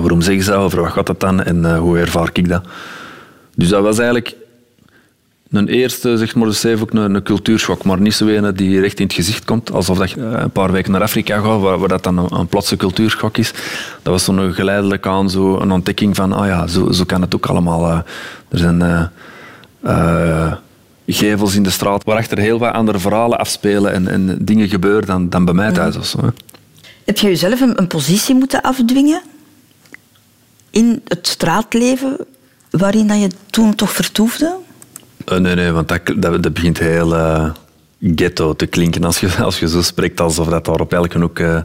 waarom 0.00 0.20
zeggen 0.20 0.44
ze 0.44 0.50
dat, 0.50 0.60
over 0.60 0.80
wat 0.80 0.92
gaat 0.92 1.06
dat 1.06 1.20
dan 1.20 1.42
en 1.42 1.76
hoe 1.76 1.98
ervaar 1.98 2.30
ik 2.32 2.48
dat. 2.48 2.64
Dus 3.54 3.68
dat 3.68 3.82
was 3.82 3.98
eigenlijk 3.98 4.36
een 5.50 5.68
eerste, 5.68 6.16
zeg 6.16 6.34
maar, 6.34 6.46
dus 6.46 6.66
ook 6.66 6.90
een, 6.90 7.14
een 7.14 7.22
cultuurschok, 7.22 7.84
maar 7.84 8.00
niet 8.00 8.14
zo 8.14 8.26
een 8.26 8.54
die 8.54 8.80
recht 8.80 8.98
in 8.98 9.06
het 9.06 9.14
gezicht 9.14 9.44
komt, 9.44 9.72
alsof 9.72 9.98
dat 9.98 10.10
je 10.10 10.20
een 10.20 10.50
paar 10.50 10.72
weken 10.72 10.92
naar 10.92 11.02
Afrika 11.02 11.40
gaat, 11.40 11.60
waar, 11.60 11.78
waar 11.78 11.88
dat 11.88 12.02
dan 12.02 12.18
een, 12.18 12.38
een 12.38 12.46
plotse 12.46 12.76
cultuurschok 12.76 13.36
is. 13.36 13.52
Dat 14.02 14.12
was 14.12 14.24
zo'n 14.24 14.52
geleidelijk 14.52 15.06
aan 15.06 15.30
zo 15.30 15.58
een 15.58 15.70
ontdekking 15.70 16.16
van, 16.16 16.32
ah 16.32 16.46
ja, 16.46 16.66
zo, 16.66 16.92
zo 16.92 17.04
kan 17.04 17.20
het 17.20 17.34
ook 17.34 17.46
allemaal. 17.46 17.86
Uh, 17.90 17.98
er 18.48 18.58
zijn 18.58 19.10
gevels 21.06 21.54
in 21.54 21.62
de 21.62 21.70
straat, 21.70 22.04
waarachter 22.04 22.38
heel 22.38 22.58
wat 22.58 22.72
andere 22.72 22.98
verhalen 22.98 23.38
afspelen 23.38 23.92
en, 23.92 24.08
en 24.08 24.38
dingen 24.40 24.68
gebeuren 24.68 25.06
dan, 25.06 25.28
dan 25.28 25.44
bij 25.44 25.54
mij 25.54 25.72
thuis. 25.72 25.96
Of 25.96 26.06
zo, 26.06 26.32
Heb 27.04 27.18
je 27.18 27.26
jezelf 27.26 27.60
een, 27.60 27.78
een 27.78 27.86
positie 27.86 28.34
moeten 28.34 28.60
afdwingen? 28.62 29.22
in 30.70 31.02
het 31.04 31.26
straatleven 31.26 32.26
waarin 32.70 33.06
dat 33.06 33.20
je 33.20 33.30
toen 33.50 33.74
toch 33.74 33.92
vertoefde? 33.92 34.56
Eh, 35.24 35.38
nee, 35.38 35.54
nee, 35.54 35.70
want 35.70 35.88
dat, 35.88 36.00
dat, 36.16 36.42
dat 36.42 36.52
begint 36.52 36.78
heel 36.78 37.16
eh, 37.16 37.50
ghetto 38.14 38.54
te 38.54 38.66
klinken 38.66 39.04
als 39.04 39.20
je, 39.20 39.28
als 39.42 39.58
je 39.58 39.68
zo 39.68 39.82
spreekt 39.82 40.20
alsof 40.20 40.48
dat 40.48 40.64
daar 40.64 40.80
op 40.80 40.92
elke 40.92 41.18
hoek 41.18 41.38
eh, 41.38 41.60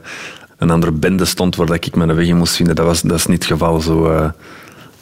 een 0.58 0.70
andere 0.70 0.92
bende 0.92 1.26
stond 1.26 1.56
waar 1.56 1.68
dat 1.68 1.86
ik 1.86 1.96
mijn 1.96 2.16
weg 2.16 2.28
in 2.28 2.38
moest 2.38 2.56
vinden. 2.56 2.76
Dat, 2.76 2.86
was, 2.86 3.02
dat 3.02 3.18
is 3.18 3.26
niet 3.26 3.38
het 3.44 3.52
geval. 3.52 3.82
Zo, 3.82 4.32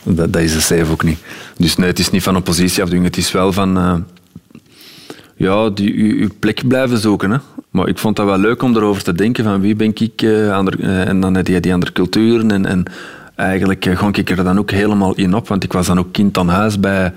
dat, 0.04 0.34
dat 0.34 0.42
is 0.42 0.54
de 0.54 0.62
safe 0.62 0.92
ook 0.92 1.04
niet. 1.04 1.20
Dus 1.58 1.76
nee, 1.76 1.88
het 1.88 2.00
is 2.00 2.10
niet 2.10 2.24
van 2.24 2.36
oppositieafdeling. 2.36 3.06
Het 3.06 3.18
is 3.18 3.32
wel 3.32 3.52
van... 3.52 4.06
ja, 5.36 5.70
die, 5.70 6.30
plek 6.40 6.68
blijven 6.68 6.98
zoeken. 6.98 7.32
Hè. 7.32 7.38
Maar 7.70 7.88
ik 7.88 7.98
vond 7.98 8.16
dat 8.16 8.26
wel 8.26 8.38
leuk 8.38 8.62
om 8.64 8.76
erover 8.76 9.04
te 9.04 9.14
denken 9.14 9.44
van 9.44 9.62
wie 9.62 9.76
ben 9.76 9.92
ik, 9.96 10.26
ander, 10.52 10.80
en 10.80 11.20
dan 11.20 11.36
heb 11.36 11.48
je 11.48 11.60
die 11.60 11.74
andere 11.74 11.92
culturen. 11.92 12.52
En, 12.52 12.66
en 12.66 12.84
eigenlijk 13.36 13.90
gong 13.96 14.18
ik 14.18 14.30
er 14.30 14.44
dan 14.44 14.60
ook 14.60 14.72
helemaal 14.72 15.16
in 15.16 15.36
op, 15.36 15.48
want 15.48 15.64
ik 15.64 15.74
was 15.74 15.88
dan 15.88 16.00
ook 16.00 16.12
kind 16.12 16.38
aan 16.38 16.50
huis 16.50 16.80
bij 16.80 17.14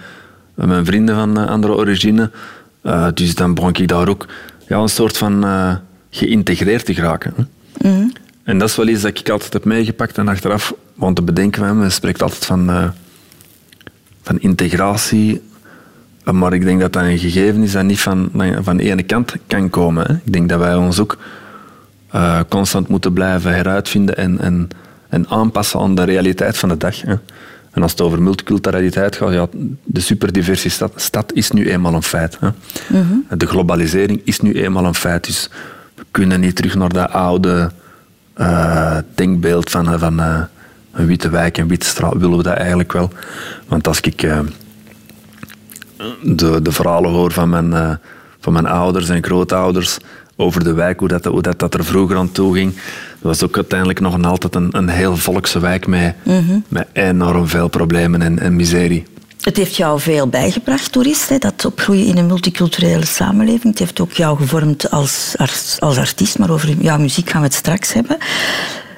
mijn 0.65 0.85
vrienden 0.85 1.15
van 1.15 1.39
eh, 1.39 1.47
andere 1.47 1.75
origine. 1.75 2.31
Eh, 2.83 3.09
dus 3.15 3.35
dan 3.35 3.55
begon 3.55 3.75
ik 3.75 3.89
daar 3.89 4.09
ook 4.09 4.27
ja, 4.69 4.79
een 4.79 4.89
soort 4.89 5.17
van 5.17 5.45
eh, 5.45 5.75
geïntegreerd 6.11 6.85
te 6.85 6.95
geraken. 6.95 7.35
Hè. 7.37 7.45
En 8.43 8.59
dat 8.59 8.69
is 8.69 8.77
wel 8.77 8.89
iets 8.89 9.03
dat 9.03 9.19
ik 9.19 9.29
altijd 9.29 9.53
heb 9.53 9.65
meegepakt 9.65 10.19
en 10.19 10.29
achteraf, 10.29 10.75
want 10.95 11.17
te 11.17 11.23
bedenken 11.23 11.79
men 11.79 11.93
spreekt 11.93 12.23
altijd 12.23 12.45
van, 12.45 12.93
van 14.23 14.41
integratie, 14.41 15.43
maar 16.25 16.53
ik 16.53 16.65
denk 16.65 16.81
dat 16.81 16.93
dat 16.93 17.03
een 17.03 17.19
gegeven 17.19 17.63
is 17.63 17.73
dat 17.73 17.85
niet 17.85 18.01
van, 18.01 18.31
van 18.61 18.77
de 18.77 18.83
ene 18.83 19.03
kant 19.03 19.35
kan 19.47 19.71
komen. 19.71 20.07
Hè. 20.07 20.15
Ik 20.15 20.33
denk 20.33 20.49
dat 20.49 20.59
wij 20.59 20.75
ons 20.75 21.01
ook 21.01 21.19
constant 22.49 22.89
moeten 22.89 23.13
blijven 23.13 23.55
heruitvinden 23.55 24.17
en, 24.17 24.41
en, 24.41 24.69
en 25.09 25.29
aanpassen 25.29 25.81
aan 25.81 25.95
de 25.95 26.05
realiteit 26.05 26.59
van 26.59 26.69
de 26.69 26.77
dag. 26.77 27.01
Hè. 27.01 27.15
En 27.77 27.83
als 27.83 27.91
het 27.91 28.01
over 28.01 28.23
multiculturaliteit 28.23 29.17
gaat, 29.17 29.33
ja, 29.33 29.47
de 29.85 30.01
superdiverse 30.01 30.69
stad, 30.69 30.93
stad 30.97 31.33
is 31.33 31.51
nu 31.51 31.71
eenmaal 31.71 31.95
een 31.95 32.03
feit. 32.03 32.39
Hè. 32.41 32.49
De 33.37 33.47
globalisering 33.47 34.21
is 34.25 34.41
nu 34.41 34.53
eenmaal 34.53 34.85
een 34.85 34.95
feit. 34.95 35.25
Dus 35.25 35.51
we 35.95 36.05
kunnen 36.11 36.41
niet 36.41 36.57
terug 36.57 36.75
naar 36.75 36.93
dat 36.93 37.11
oude 37.11 37.71
eh, 38.35 38.99
denkbeeld 39.15 39.71
van, 39.71 39.99
van 39.99 40.21
eh, 40.21 40.41
een 40.93 41.07
witte 41.07 41.29
wijk 41.29 41.59
en 41.59 41.69
witte 41.69 41.87
straat. 41.87 42.17
Willen 42.17 42.37
we 42.37 42.43
dat 42.43 42.57
eigenlijk 42.57 42.93
wel? 42.93 43.11
Want 43.69 43.89
als 43.89 44.01
ik 44.01 44.23
eh, 44.23 44.39
de, 46.23 46.63
de 46.63 46.73
verhalen 46.73 47.11
hoor 47.11 47.33
van 47.33 47.49
mijn, 47.49 47.73
eh, 47.73 47.95
van 48.41 48.53
mijn 48.53 48.67
ouders 48.67 49.09
en 49.09 49.25
grootouders 49.25 49.99
over 50.37 50.65
de 50.65 50.73
wijk, 50.73 50.99
hoe 50.99 51.09
dat, 51.09 51.25
hoe 51.25 51.43
dat, 51.43 51.59
dat 51.59 51.75
er 51.75 51.85
vroeger 51.85 52.17
aan 52.17 52.33
toe 52.33 52.55
ging. 52.55 52.75
Dat 53.27 53.39
was 53.39 53.49
ook 53.49 53.57
uiteindelijk 53.57 54.01
nog 54.01 54.15
een, 54.15 54.25
altijd 54.25 54.55
een, 54.55 54.69
een 54.71 54.89
heel 54.89 55.17
volkse 55.17 55.59
wijk 55.59 55.87
met, 55.87 56.15
met 56.69 56.87
enorm 56.93 57.49
veel 57.49 57.69
problemen 57.69 58.23
en, 58.23 58.39
en 58.39 58.57
miserie. 58.57 59.05
Het 59.41 59.57
heeft 59.57 59.77
jou 59.77 60.01
veel 60.01 60.29
bijgebracht, 60.29 60.93
toerist, 60.93 61.29
hè, 61.29 61.39
dat 61.39 61.65
opgroeien 61.65 62.07
in 62.07 62.17
een 62.17 62.27
multiculturele 62.27 63.07
samenleving. 63.07 63.65
Het 63.65 63.79
heeft 63.79 64.01
ook 64.01 64.13
jou 64.13 64.37
gevormd 64.37 64.91
als, 64.91 65.35
als, 65.37 65.77
als 65.79 65.99
artiest, 65.99 66.39
maar 66.39 66.51
over 66.51 66.69
jouw 66.81 66.99
muziek 66.99 67.31
gaan 67.31 67.41
we 67.41 67.47
het 67.47 67.57
straks 67.57 67.93
hebben. 67.93 68.17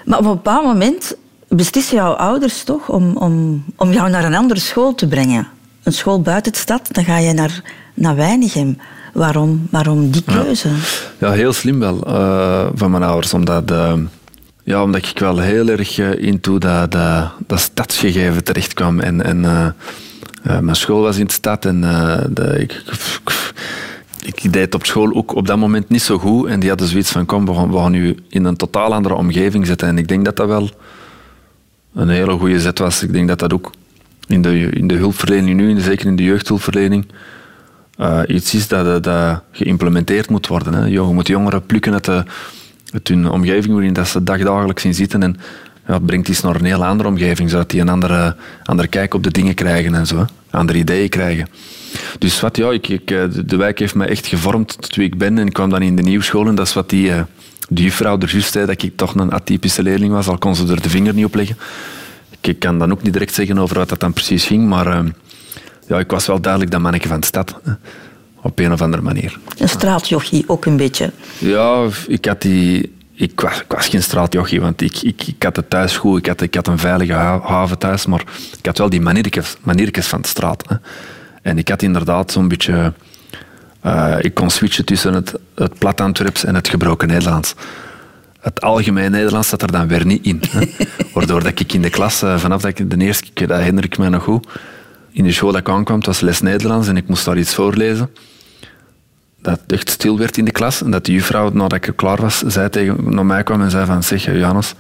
Maar 0.04 0.18
op 0.18 0.24
een 0.24 0.30
bepaald 0.30 0.64
moment 0.64 1.16
beslissen 1.48 1.96
jouw 1.96 2.12
ouders 2.12 2.62
toch 2.62 2.88
om, 2.88 3.16
om, 3.16 3.64
om 3.76 3.92
jou 3.92 4.10
naar 4.10 4.24
een 4.24 4.34
andere 4.34 4.60
school 4.60 4.94
te 4.94 5.06
brengen. 5.06 5.48
Een 5.82 5.92
school 5.92 6.20
buiten 6.20 6.52
de 6.52 6.58
stad, 6.58 6.88
dan 6.90 7.04
ga 7.04 7.18
je 7.18 7.32
naar, 7.32 7.62
naar 7.94 8.16
Weinigem. 8.16 8.78
Waarom, 9.12 9.66
waarom 9.70 10.10
die 10.10 10.22
keuze? 10.22 10.68
Ja, 11.18 11.30
heel 11.32 11.52
slim 11.52 11.78
wel 11.78 12.02
eh, 12.06 12.66
van 12.74 12.90
mijn 12.90 13.02
ouders. 13.02 13.34
Omdat, 13.34 13.70
eh, 13.70 13.92
ja, 14.68 14.82
omdat 14.82 15.08
ik 15.08 15.18
wel 15.18 15.38
heel 15.38 15.68
erg 15.68 15.98
uh, 15.98 16.22
into 16.22 16.58
dat, 16.58 16.92
dat, 16.92 17.30
dat 17.46 17.60
stadsgegeven 17.60 18.44
terecht 18.44 18.74
kwam. 18.74 19.00
En, 19.00 19.22
en 19.24 19.44
eh, 19.44 19.66
eh, 20.42 20.58
mijn 20.58 20.76
school 20.76 21.00
was 21.00 21.18
in 21.18 21.26
de 21.26 21.32
stad 21.32 21.64
en 21.64 21.84
eh, 21.84 22.60
ik, 22.60 22.82
ik, 24.22 24.42
ik 24.42 24.52
deed 24.52 24.74
op 24.74 24.86
school 24.86 25.14
ook 25.14 25.34
op 25.34 25.46
dat 25.46 25.58
moment 25.58 25.88
niet 25.88 26.02
zo 26.02 26.18
goed. 26.18 26.48
En 26.48 26.60
die 26.60 26.68
hadden 26.68 26.88
zoiets 26.88 27.10
van, 27.10 27.26
kom, 27.26 27.46
we 27.46 27.54
gaan, 27.54 27.70
we 27.70 27.76
gaan 27.78 27.90
nu 27.90 28.16
in 28.28 28.44
een 28.44 28.56
totaal 28.56 28.94
andere 28.94 29.14
omgeving 29.14 29.66
zetten. 29.66 29.88
En 29.88 29.98
ik 29.98 30.08
denk 30.08 30.24
dat 30.24 30.36
dat 30.36 30.46
wel 30.48 30.70
een 31.94 32.08
hele 32.08 32.38
goede 32.38 32.60
zet 32.60 32.78
was. 32.78 33.02
Ik 33.02 33.12
denk 33.12 33.28
dat 33.28 33.38
dat 33.38 33.52
ook 33.52 33.72
in 34.26 34.42
de, 34.42 34.70
in 34.70 34.86
de 34.86 34.94
hulpverlening 34.94 35.56
nu, 35.56 35.80
zeker 35.80 36.06
in 36.06 36.16
de 36.16 36.22
jeugdhulpverlening, 36.22 37.06
eh, 37.96 38.20
iets 38.26 38.54
is 38.54 38.68
dat, 38.68 38.84
dat, 38.84 39.04
dat 39.04 39.42
geïmplementeerd 39.52 40.30
moet 40.30 40.46
worden. 40.46 40.74
Hè. 40.74 40.84
Je 40.84 41.00
moet 41.00 41.26
jongeren 41.26 41.66
plukken 41.66 41.92
uit, 41.92 42.04
de, 42.04 42.24
uit 42.92 43.08
hun 43.08 43.30
omgeving 43.30 43.74
waarin 43.74 43.92
dat 43.92 44.08
ze 44.08 44.22
dagdagelijks 44.22 44.84
in 44.84 44.94
zitten 44.94 45.22
en 45.22 45.36
ja, 45.86 45.98
brengt 45.98 46.28
iets 46.28 46.40
naar 46.40 46.54
een 46.54 46.64
heel 46.64 46.84
andere 46.84 47.08
omgeving, 47.08 47.50
zodat 47.50 47.70
die 47.70 47.80
een 47.80 47.88
andere, 47.88 48.36
andere 48.64 48.88
kijk 48.88 49.14
op 49.14 49.22
de 49.22 49.30
dingen 49.30 49.54
krijgen 49.54 49.94
en 49.94 50.06
zo. 50.06 50.26
Andere 50.50 50.78
ideeën 50.78 51.08
krijgen. 51.08 51.48
Dus 52.18 52.40
wat, 52.40 52.56
ja, 52.56 52.70
ik, 52.70 52.88
ik, 52.88 53.10
eh, 53.10 53.22
de, 53.44 53.56
wijk 53.56 53.78
heeft 53.78 53.94
me 53.94 54.04
echt 54.04 54.26
gevormd 54.26 54.76
tot 54.80 54.94
wie 54.94 55.06
ik 55.06 55.18
ben 55.18 55.38
en 55.38 55.46
ik 55.46 55.52
kwam 55.52 55.70
dan 55.70 55.82
in 55.82 55.96
de 55.96 56.02
nieuwschool 56.02 56.46
en 56.46 56.54
dat 56.54 56.66
is 56.66 56.72
wat 56.72 56.90
die, 56.90 57.12
eh, 57.12 57.22
die 57.68 57.84
juffrouw 57.84 58.18
er 58.18 58.30
juist 58.30 58.52
zei, 58.52 58.66
dat 58.66 58.82
ik 58.82 58.96
toch 58.96 59.14
een 59.14 59.32
atypische 59.32 59.82
leerling 59.82 60.12
was, 60.12 60.28
al 60.28 60.38
kon 60.38 60.54
ze 60.54 60.66
er 60.66 60.82
de 60.82 60.90
vinger 60.90 61.14
niet 61.14 61.24
op 61.24 61.34
leggen. 61.34 61.56
Ik, 62.40 62.58
kan 62.58 62.78
dan 62.78 62.92
ook 62.92 63.02
niet 63.02 63.12
direct 63.12 63.34
zeggen 63.34 63.58
over 63.58 63.76
wat 63.76 63.88
dat 63.88 64.00
dan 64.00 64.12
precies 64.12 64.46
ging, 64.46 64.68
maar 64.68 64.86
eh, 64.86 65.04
ja, 65.86 65.98
ik 65.98 66.10
was 66.10 66.26
wel 66.26 66.40
duidelijk 66.40 66.72
dat 66.72 66.80
manneke 66.80 67.08
van 67.08 67.20
de 67.20 67.26
stad. 67.26 67.60
Op 68.42 68.58
een 68.58 68.72
of 68.72 68.82
andere 68.82 69.02
manier. 69.02 69.38
Een 69.58 69.68
straatjochie 69.68 70.44
ook 70.46 70.64
een 70.66 70.76
beetje. 70.76 71.10
Ja, 71.38 71.86
ik 72.06 72.24
had 72.24 72.42
die... 72.42 72.96
Ik 73.14 73.40
was, 73.40 73.60
ik 73.60 73.64
was 73.72 73.88
geen 73.88 74.02
straatjochie, 74.02 74.60
want 74.60 74.80
ik, 74.80 75.02
ik, 75.02 75.22
ik 75.26 75.42
had 75.42 75.56
het 75.56 75.70
thuis 75.70 75.96
goed. 75.96 76.18
Ik 76.18 76.26
had, 76.26 76.40
ik 76.40 76.54
had 76.54 76.66
een 76.66 76.78
veilige 76.78 77.12
ha- 77.12 77.40
haven 77.42 77.78
thuis, 77.78 78.06
maar 78.06 78.22
ik 78.58 78.66
had 78.66 78.78
wel 78.78 78.88
die 78.88 79.00
maniertjes, 79.00 79.56
maniertjes 79.62 80.06
van 80.06 80.20
de 80.20 80.28
straat. 80.28 80.64
Hè. 80.68 80.76
En 81.42 81.58
ik 81.58 81.68
had 81.68 81.82
inderdaad 81.82 82.32
zo'n 82.32 82.48
beetje... 82.48 82.92
eh, 83.80 84.14
ik 84.20 84.34
kon 84.34 84.50
switchen 84.50 84.84
tussen 84.84 85.14
het, 85.14 85.34
het 85.54 85.78
plat 85.78 86.00
Antwerps 86.00 86.44
en 86.44 86.54
het 86.54 86.68
gebroken 86.68 87.08
Nederlands. 87.08 87.54
Het 88.40 88.60
algemeen 88.60 89.10
Nederlands 89.10 89.48
zat 89.48 89.62
er 89.62 89.72
dan 89.72 89.88
weer 89.88 90.06
niet 90.06 90.24
in. 90.24 90.42
Hè. 90.50 90.66
Waardoor 91.14 91.42
dat 91.42 91.60
ik 91.60 91.72
in 91.72 91.82
de 91.82 91.90
klas, 91.90 92.22
eh, 92.22 92.38
vanaf 92.38 92.60
dat 92.62 92.78
ik 92.78 92.90
de 92.90 92.96
eerste 93.04 93.30
keer, 93.32 93.46
dat 93.46 93.58
herinner 93.58 93.84
ik 93.84 93.98
me 93.98 94.08
nog 94.08 94.22
goed, 94.22 94.46
in 95.18 95.24
de 95.24 95.32
school 95.32 95.50
dat 95.50 95.60
ik 95.60 95.68
aankwam, 95.68 96.00
was 96.00 96.20
les 96.20 96.40
Nederlands 96.40 96.88
en 96.88 96.96
ik 96.96 97.08
moest 97.08 97.24
daar 97.24 97.38
iets 97.38 97.54
voorlezen 97.54 98.10
dat 99.42 99.60
het 99.60 99.72
echt 99.72 99.90
stil 99.90 100.18
werd 100.18 100.36
in 100.36 100.44
de 100.44 100.50
klas. 100.50 100.82
En 100.82 100.90
dat 100.90 101.04
de 101.04 101.12
juffrouw, 101.12 101.50
nadat 101.50 101.86
ik 101.86 101.92
klaar 101.96 102.20
was, 102.20 102.38
zei 102.38 102.68
tegen, 102.68 103.14
naar 103.14 103.26
mij 103.26 103.42
kwam 103.42 103.62
en 103.62 103.70
zei 103.70 103.86
van... 103.86 104.02
Zeg, 104.02 104.24
Janus, 104.24 104.74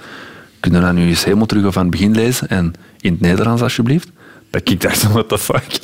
kun 0.60 0.72
je 0.72 0.78
nou 0.78 0.94
nu 0.94 1.08
eens 1.08 1.24
helemaal 1.24 1.46
terug 1.46 1.72
van 1.72 1.82
het 1.82 1.90
begin 1.90 2.14
lezen? 2.14 2.48
En 2.48 2.72
in 3.00 3.12
het 3.12 3.20
Nederlands, 3.20 3.62
alsjeblieft. 3.62 4.10
Dat 4.50 4.70
ik 4.70 4.80
dacht, 4.80 5.02
what 5.12 5.28
the 5.28 5.38
fuck? 5.38 5.78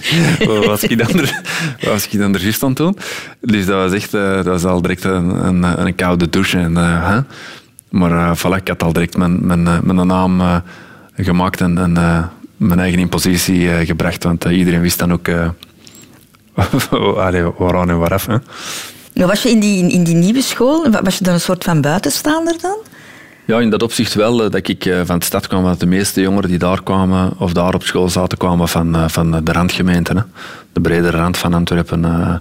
Wat 0.46 0.64
was 0.64 0.82
ik 0.82 0.98
dan 0.98 1.20
er, 1.20 1.40
was 1.80 2.06
ik 2.06 2.18
dan 2.18 2.34
er 2.34 2.40
juist 2.42 2.62
aan 2.62 2.74
doen? 2.74 2.98
Dus 3.40 3.66
dat 3.66 3.76
was 3.76 3.92
echt... 3.92 4.14
eh, 4.14 4.34
dat 4.34 4.44
was 4.44 4.64
al 4.64 4.82
direct 4.82 5.04
een, 5.04 5.46
een, 5.46 5.86
een 5.86 5.94
koude 5.94 6.28
douche. 6.28 6.58
En, 6.58 6.76
eh? 6.76 7.18
Maar 7.90 8.10
uh, 8.10 8.56
ik 8.56 8.68
had 8.68 8.82
al 8.82 8.92
direct 8.92 9.16
mijn, 9.16 9.66
eh, 9.66 10.02
naam 10.02 10.40
eh, 10.40 10.56
gemaakt 11.16 11.60
en, 11.60 11.78
en 11.78 11.96
eh, 11.96 12.24
mijn 12.56 12.80
eigen 12.80 12.98
in 12.98 13.08
positie 13.08 13.70
eh, 13.70 13.86
gebracht. 13.86 14.24
Want 14.24 14.44
eh, 14.44 14.58
iedereen 14.58 14.80
wist 14.80 14.98
dan 14.98 15.12
ook... 15.12 15.28
eh, 15.28 15.48
Allee, 17.26 17.44
waaraan 17.58 17.90
en 17.90 17.98
waaraf. 17.98 18.26
Hè? 18.26 18.36
Nou, 19.14 19.28
was 19.28 19.42
je 19.42 19.50
in 19.50 19.60
die, 19.60 19.90
in 19.92 20.04
die 20.04 20.14
nieuwe 20.14 20.42
school, 20.42 20.90
was 21.02 21.18
je 21.18 21.24
dan 21.24 21.34
een 21.34 21.40
soort 21.40 21.64
van 21.64 21.80
buitenstaander 21.80 22.54
dan? 22.60 22.76
Ja, 23.46 23.60
in 23.60 23.70
dat 23.70 23.82
opzicht 23.82 24.14
wel. 24.14 24.36
Dat 24.36 24.68
ik 24.68 24.94
van 25.04 25.18
de 25.18 25.24
stad 25.24 25.46
kwam, 25.46 25.62
want 25.62 25.80
de 25.80 25.86
meeste 25.86 26.20
jongeren 26.20 26.48
die 26.48 26.58
daar 26.58 26.82
kwamen, 26.82 27.32
of 27.38 27.52
daar 27.52 27.74
op 27.74 27.82
school 27.82 28.08
zaten, 28.08 28.38
kwamen 28.38 28.68
van, 28.68 29.10
van 29.10 29.44
de 29.44 29.52
randgemeenten. 29.52 30.16
Hè. 30.16 30.22
De 30.72 30.80
bredere 30.80 31.16
rand 31.16 31.36
van 31.36 31.54
Antwerpen. 31.54 32.04
eh. 32.04 32.34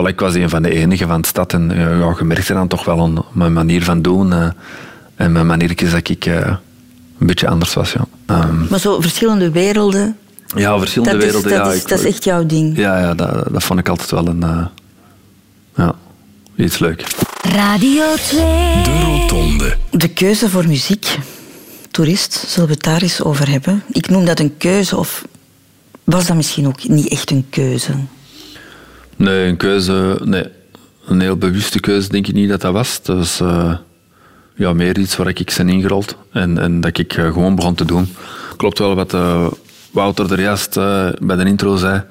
Voilà, 0.00 0.06
ik 0.08 0.20
was 0.20 0.34
een 0.34 0.48
van 0.48 0.62
de 0.62 0.70
enigen 0.70 1.08
van 1.08 1.20
de 1.20 1.26
stad. 1.26 1.52
En 1.52 1.70
ja, 1.74 2.14
je 2.18 2.24
merkte 2.24 2.52
dan 2.52 2.68
toch 2.68 2.84
wel 2.84 3.00
aan 3.00 3.24
mijn 3.32 3.52
manier 3.52 3.84
van 3.84 4.02
doen. 4.02 4.32
eh, 4.32 4.48
en 5.16 5.32
mijn 5.32 5.46
maniertjes 5.46 5.90
dat 5.90 6.08
ik 6.08 6.26
eh, 6.26 6.54
een 7.22 7.28
beetje 7.28 7.48
anders 7.48 7.74
was. 7.74 7.92
Ja, 7.92 8.06
Ehm, 8.26 8.66
Maar 8.70 8.78
zo 8.78 9.00
verschillende 9.00 9.50
werelden, 9.50 10.16
ja 10.56 10.78
verschillende 10.78 11.14
dat, 11.16 11.22
is, 11.22 11.32
werelden. 11.32 11.58
dat, 11.58 11.66
ja, 11.66 11.72
is, 11.72 11.80
ik- 11.82 11.88
dat 11.88 11.98
is 11.98 12.04
echt 12.04 12.24
jouw 12.24 12.46
ding. 12.46 12.76
Ja, 12.76 12.98
ja 13.00 13.14
dat, 13.14 13.52
dat 13.52 13.62
vond 13.62 13.78
ik 13.78 13.88
altijd 13.88 14.10
wel 14.10 14.26
een... 14.26 14.42
eh, 14.42 14.66
ja, 15.76 15.94
iets 16.56 16.78
leuk. 16.78 17.06
Radio 17.42 18.04
2. 18.14 18.40
De 18.82 19.00
Rotonde. 19.04 19.76
De 19.90 20.08
keuze 20.08 20.48
voor 20.48 20.66
muziek, 20.68 21.18
toerist, 21.90 22.44
zullen 22.48 22.68
we 22.68 22.74
het 22.74 22.82
daar 22.82 23.02
eens 23.02 23.22
over 23.22 23.48
hebben? 23.50 23.82
Ik 23.88 24.08
noem 24.08 24.24
dat 24.24 24.38
een 24.40 24.56
keuze, 24.56 24.96
of 24.96 25.24
was 26.04 26.26
dat 26.26 26.36
misschien 26.36 26.66
ook 26.66 26.88
niet 26.88 27.08
echt 27.08 27.30
een 27.30 27.46
keuze? 27.50 27.92
Nee, 29.16 29.48
een 29.48 29.56
keuze... 29.56 30.20
Nee, 30.24 30.44
een 31.06 31.20
heel 31.20 31.36
bewuste 31.36 31.80
keuze 31.80 32.08
denk 32.08 32.26
ik 32.26 32.34
niet 32.34 32.48
dat 32.48 32.60
dat 32.60 32.72
was. 32.72 33.00
Dat 33.02 33.16
was 33.16 33.40
eh, 33.40 33.74
ja, 34.62 34.72
meer 34.72 34.98
iets 34.98 35.16
waar 35.16 35.28
ik 35.28 35.54
ben 35.56 35.68
ingerold 35.68 36.16
en, 36.30 36.58
en 36.58 36.80
dat 36.80 36.98
ik 36.98 37.12
eh, 37.12 37.32
gewoon 37.32 37.54
begon 37.54 37.74
te 37.74 37.84
doen. 37.84 38.08
Klopt 38.56 38.78
wel 38.78 38.94
wat 38.94 39.14
eh, 39.14 39.46
Wouter 39.90 40.32
er 40.32 40.40
juist 40.40 40.76
eh, 40.76 41.08
bij 41.20 41.36
de 41.36 41.44
intro 41.44 41.76
zei, 41.76 42.02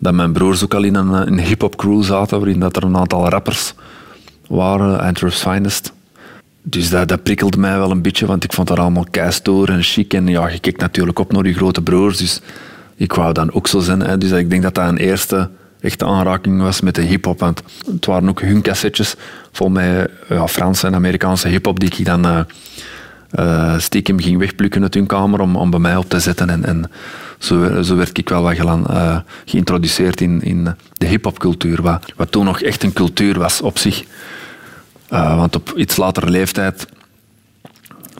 dat 0.00 0.14
mijn 0.14 0.32
broers 0.32 0.64
ook 0.64 0.74
al 0.74 0.82
in 0.82 0.94
een, 0.94 1.12
een 1.26 1.40
hip-hop 1.40 1.76
crew 1.76 2.02
zaten, 2.02 2.38
waarin 2.38 2.60
dat 2.60 2.76
er 2.76 2.82
een 2.82 2.96
aantal 2.96 3.28
rappers 3.28 3.74
waren, 4.48 5.00
Antwerp's 5.00 5.42
Finest. 5.42 5.92
dus 6.62 6.90
dat, 6.90 7.08
dat 7.08 7.22
prikkelde 7.22 7.58
mij 7.58 7.78
wel 7.78 7.90
een 7.90 8.02
beetje, 8.02 8.26
want 8.26 8.44
ik 8.44 8.52
vond 8.52 8.68
dat 8.68 8.78
allemaal 8.78 9.06
keistoor 9.10 9.68
en 9.68 9.82
chic. 9.82 10.14
En 10.14 10.26
ja, 10.26 10.48
je 10.48 10.58
kijkt 10.58 10.80
natuurlijk 10.80 11.18
op 11.18 11.32
naar 11.32 11.46
je 11.46 11.54
grote 11.54 11.82
broers, 11.82 12.18
dus 12.18 12.40
ik 12.96 13.12
wou 13.12 13.32
dan 13.32 13.52
ook 13.52 13.66
zo 13.66 13.80
zijn. 13.80 14.00
Hè. 14.00 14.18
Dus 14.18 14.30
ik 14.30 14.50
denk 14.50 14.62
dat 14.62 14.74
dat 14.74 14.88
een 14.88 14.96
eerste 14.96 15.50
echte 15.82 16.04
aanraking 16.04 16.60
was 16.60 16.80
met 16.80 16.94
de 16.94 17.02
hip-hop. 17.02 17.40
Want 17.40 17.62
het 17.90 18.06
waren 18.06 18.28
ook 18.28 18.40
hun 18.40 18.62
cassettes 18.62 19.14
vol 19.52 19.68
met 19.68 20.10
ja, 20.28 20.48
Franse 20.48 20.86
en 20.86 20.94
Amerikaanse 20.94 21.48
hip-hop 21.48 21.80
die 21.80 21.92
ik 21.96 22.04
dan 22.04 22.26
uh, 22.26 22.40
uh, 23.38 23.78
stiekem 23.78 24.20
ging 24.20 24.38
wegplukken 24.38 24.82
uit 24.82 24.94
hun 24.94 25.06
kamer 25.06 25.40
om, 25.40 25.56
om 25.56 25.70
bij 25.70 25.80
mij 25.80 25.96
op 25.96 26.08
te 26.08 26.20
zetten. 26.20 26.64
En, 26.64 26.90
zo, 27.38 27.82
zo 27.82 27.96
werd 27.96 28.18
ik 28.18 28.28
wel 28.28 28.42
wat 28.42 28.56
geïntroduceerd 29.44 30.20
in, 30.20 30.42
in 30.42 30.74
de 30.92 31.06
hip-hopcultuur, 31.06 31.82
wat, 31.82 32.12
wat 32.16 32.30
toen 32.32 32.44
nog 32.44 32.60
echt 32.60 32.82
een 32.82 32.92
cultuur 32.92 33.38
was 33.38 33.60
op 33.60 33.78
zich. 33.78 34.04
Want 35.08 35.56
op 35.56 35.72
iets 35.76 35.96
latere 35.96 36.30
leeftijd, 36.30 36.86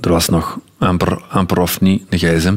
er 0.00 0.10
was 0.10 0.28
nog 0.28 0.58
amper, 0.78 1.22
amper 1.28 1.60
of 1.60 1.80
niet 1.80 2.02
een 2.08 2.18
gsm, 2.18 2.56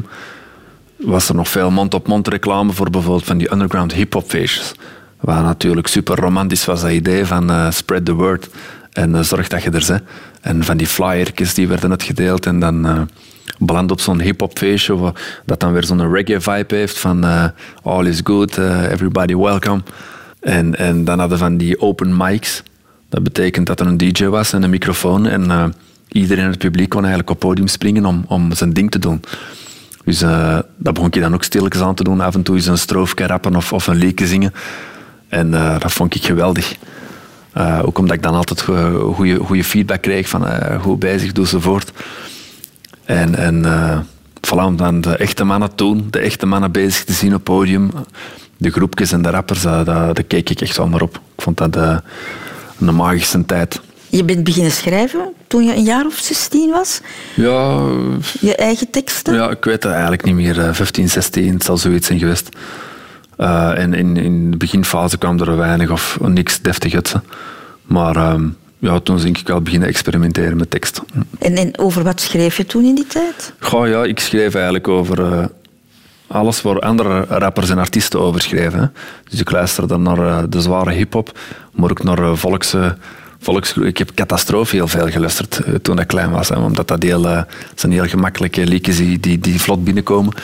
was 0.96 1.28
er 1.28 1.34
nog 1.34 1.48
veel 1.48 1.70
mond-op-mond 1.70 2.28
reclame 2.28 2.72
voor 2.72 2.90
bijvoorbeeld 2.90 3.24
van 3.24 3.38
die 3.38 3.52
underground 3.52 3.92
hip-hop 3.92 4.28
feestjes. 4.28 4.74
Waar 5.20 5.42
natuurlijk 5.42 5.86
super 5.86 6.16
romantisch 6.16 6.64
was 6.64 6.80
dat 6.80 6.90
idee 6.90 7.26
van 7.26 7.50
uh, 7.50 7.70
spread 7.70 8.04
the 8.04 8.12
word 8.12 8.48
en 8.92 9.10
uh, 9.10 9.20
zorg 9.20 9.48
dat 9.48 9.62
je 9.62 9.70
er 9.70 9.84
bent. 9.86 10.02
En 10.40 10.64
van 10.64 10.76
die 10.76 10.86
flyertjes 10.86 11.54
die 11.54 11.68
werden 11.68 11.90
uitgedeeld 11.90 12.46
en 12.46 12.60
dan 12.60 12.86
uh, 12.86 13.90
op 13.90 14.00
zo'n 14.00 14.20
hip-hop 14.20 14.58
feestje 14.58 15.12
dat 15.44 15.60
dan 15.60 15.72
weer 15.72 15.84
zo'n 15.84 16.12
reggae 16.12 16.40
vibe 16.40 16.74
heeft 16.74 16.98
van 16.98 17.24
all 17.82 18.06
is 18.06 18.20
good, 18.24 18.58
everybody 18.58 19.36
welcome. 19.36 19.82
En, 20.40 20.76
en 20.76 21.04
dan 21.04 21.18
hadden 21.18 21.38
van 21.38 21.56
die 21.56 21.80
open 21.80 22.16
mics. 22.16 22.62
Dat 23.08 23.22
betekent 23.22 23.66
dat 23.66 23.80
er 23.80 23.86
een 23.86 23.96
DJ 23.96 24.24
was 24.24 24.52
en 24.52 24.62
een 24.62 24.70
microfoon 24.70 25.26
en 25.26 25.74
iedereen 26.08 26.44
in 26.44 26.50
het 26.50 26.58
publiek 26.58 26.88
kon 26.88 27.00
eigenlijk 27.00 27.30
op 27.30 27.38
podium 27.38 27.68
springen 27.68 28.04
om, 28.04 28.24
om 28.28 28.52
zijn 28.52 28.72
ding 28.72 28.90
te 28.90 28.98
doen. 28.98 29.20
Dus 30.04 30.22
uh, 30.22 30.58
dat 30.76 30.94
begon 30.94 31.10
ik 31.10 31.20
dan 31.20 31.34
ook 31.34 31.42
stilletjes 31.42 31.82
aan 31.82 31.94
te 31.94 32.04
doen. 32.04 32.20
Af 32.20 32.34
en 32.34 32.42
toe 32.42 32.54
eens 32.56 32.66
een 32.66 32.78
stroofje 32.78 33.26
rappen 33.26 33.56
of, 33.56 33.72
of 33.72 33.86
een 33.86 33.96
liedje 33.96 34.26
zingen. 34.26 34.52
En 35.28 35.52
uh, 35.52 35.78
dat 35.78 35.92
vond 35.92 36.14
ik 36.14 36.24
geweldig. 36.24 36.74
Uh, 37.56 37.80
ook 37.84 37.98
omdat 37.98 38.16
ik 38.16 38.22
dan 38.22 38.34
altijd 38.34 38.62
goede 39.44 39.64
feedback 39.64 40.02
kreeg 40.02 40.28
van 40.28 40.46
hoe 40.82 40.96
bezig, 40.96 41.32
doe 41.32 41.46
ze 41.46 41.60
voort. 41.60 41.92
En, 43.04 43.34
en 43.34 43.64
voilà, 44.40 44.64
om 44.64 44.76
dan 44.76 45.00
de 45.00 45.16
echte 45.16 45.44
mannen 45.44 45.74
toen, 45.74 46.06
de 46.10 46.18
echte 46.18 46.46
mannen 46.46 46.72
bezig 46.72 47.04
te 47.04 47.12
zien 47.12 47.34
op 47.34 47.44
podium, 47.44 47.90
de 48.56 48.70
groepjes 48.70 49.12
en 49.12 49.22
de 49.22 49.30
rappers, 49.30 49.62
daar 49.62 50.22
keek 50.22 50.50
ik 50.50 50.60
echt 50.60 50.76
wel 50.76 50.88
naar 50.88 51.02
op. 51.02 51.14
Ik 51.36 51.42
vond 51.42 51.56
dat 51.56 51.76
een 52.78 52.94
magische 52.94 53.44
tijd. 53.44 53.80
Je 54.08 54.24
bent 54.24 54.44
beginnen 54.44 54.72
schrijven 54.72 55.32
toen 55.46 55.64
je 55.64 55.74
een 55.74 55.84
jaar 55.84 56.06
of 56.06 56.18
16 56.18 56.70
was? 56.70 57.00
Ja. 57.34 57.88
Je 58.40 58.56
eigen 58.56 58.90
teksten? 58.90 59.34
Ja, 59.34 59.50
ik 59.50 59.64
weet 59.64 59.82
het 59.82 59.92
eigenlijk 59.92 60.24
niet 60.24 60.34
meer. 60.34 60.74
15, 60.74 61.08
16, 61.08 61.52
het 61.52 61.64
zal 61.64 61.76
zoiets 61.76 62.06
zijn 62.06 62.18
geweest. 62.18 62.48
Uh, 63.38 63.78
en 63.78 63.94
in, 63.94 64.16
in 64.16 64.50
de 64.50 64.56
beginfase 64.56 65.18
kwam 65.18 65.40
er 65.40 65.56
weinig 65.56 65.90
of 65.90 66.18
niks 66.20 66.60
deftig 66.60 66.94
uit. 66.94 67.14
Maar 67.82 68.16
uh, 68.16 68.34
ja, 68.78 69.00
toen 69.00 69.16
denk 69.16 69.38
ik 69.38 69.46
wel 69.46 69.60
beginnen 69.60 69.88
experimenteren 69.88 70.56
met 70.56 70.70
tekst. 70.70 71.02
En, 71.38 71.56
en, 71.56 71.78
over 71.78 72.02
wat 72.02 72.20
schreef 72.20 72.56
je 72.56 72.66
toen 72.66 72.84
in 72.84 72.94
die 72.94 73.06
tijd? 73.06 73.52
Goh, 73.60 73.88
ja, 73.88 74.04
ik 74.04 74.20
schreef 74.20 74.54
eigenlijk 74.54 74.88
over 74.88 75.18
uh, 75.18 75.44
alles 76.26 76.62
waar 76.62 76.78
andere 76.78 77.24
rappers 77.28 77.70
en 77.70 77.78
artiesten 77.78 78.20
over 78.20 78.40
schreven. 78.40 78.92
Dus 79.30 79.40
ik 79.40 79.50
luisterde 79.50 79.96
naar 79.96 80.50
de 80.50 80.60
zware 80.60 80.92
hip-hop, 80.92 81.38
maar 81.72 81.90
ook 81.90 82.02
naar 82.02 82.36
volkse 82.36 82.96
ik 83.82 83.98
heb 83.98 84.14
Catastrofe 84.14 84.76
heel 84.76 84.88
veel 84.88 85.10
geluisterd 85.10 85.58
eh, 85.58 85.74
toen 85.74 85.98
ik 85.98 86.06
klein 86.06 86.30
was. 86.30 86.50
Omdat 86.50 86.88
dat 86.88 87.02
heel, 87.02 87.24
uh, 87.24 87.42
zijn 87.74 87.92
heel 87.92 88.06
gemakkelijke 88.06 88.66
liedjes 88.66 88.96
die, 88.96 89.38
die, 89.38 89.60
vlot 89.60 89.84
binnenkomen. 89.84 90.34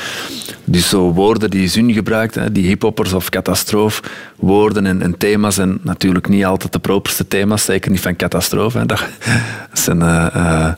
Dus 0.65 0.89
zo 0.89 1.13
woorden 1.13 1.51
die 1.51 1.69
Zun 1.69 1.93
gebruikt, 1.93 2.35
hè, 2.35 2.53
die 2.53 2.67
hiphoppers 2.67 3.13
of 3.13 3.29
Catastrofe, 3.29 4.03
woorden 4.37 5.01
en, 5.03 5.15
thema's. 5.19 5.59
En 5.59 5.79
natuurlijk 5.83 6.29
niet 6.29 6.45
altijd 6.45 6.73
de 6.73 6.79
properste 6.79 7.29
thema's, 7.29 7.65
zeker 7.65 7.91
niet 7.91 8.01
van 8.01 8.17
Catastrofe. 8.17 8.87
Dat 8.87 9.05
zijn... 9.73 10.01
Uh, 10.01 10.73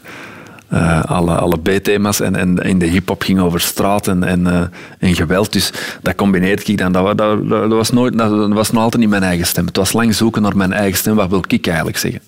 uh, 0.75 1.05
alle, 1.05 1.35
alle 1.35 1.59
B-thema's 1.59 2.21
en, 2.21 2.37
en 2.37 2.59
in 2.59 2.79
de 2.79 2.87
hip-hop 2.87 3.23
ging 3.23 3.41
over 3.41 3.61
straat 3.61 4.09
en, 4.09 4.25
en, 4.25 4.41
uh, 4.41 4.61
en, 4.99 5.15
geweld. 5.15 5.53
Dus 5.53 5.71
dat 6.03 6.15
combineerde 6.15 6.63
ik 6.65 6.79
dan. 6.79 6.93
Dat, 6.93 7.19
dat, 7.19 7.49
dat, 7.49 7.69
was 7.69 7.91
nooit, 7.91 8.19
dat 8.19 8.49
was 8.49 8.71
nog 8.71 8.83
altijd 8.83 9.03
niet 9.03 9.11
mijn 9.11 9.23
eigen 9.23 9.47
stem. 9.47 9.67
Het 9.67 9.77
was 9.77 9.93
lang 9.93 10.15
zoeken 10.15 10.43
naar 10.43 10.57
mijn 10.57 10.73
eigen 10.73 10.99
stem. 10.99 11.15
Wat 11.15 11.29
wil 11.29 11.45
ik 11.47 11.67
eigenlijk 11.67 11.99
zeggen? 11.99 12.21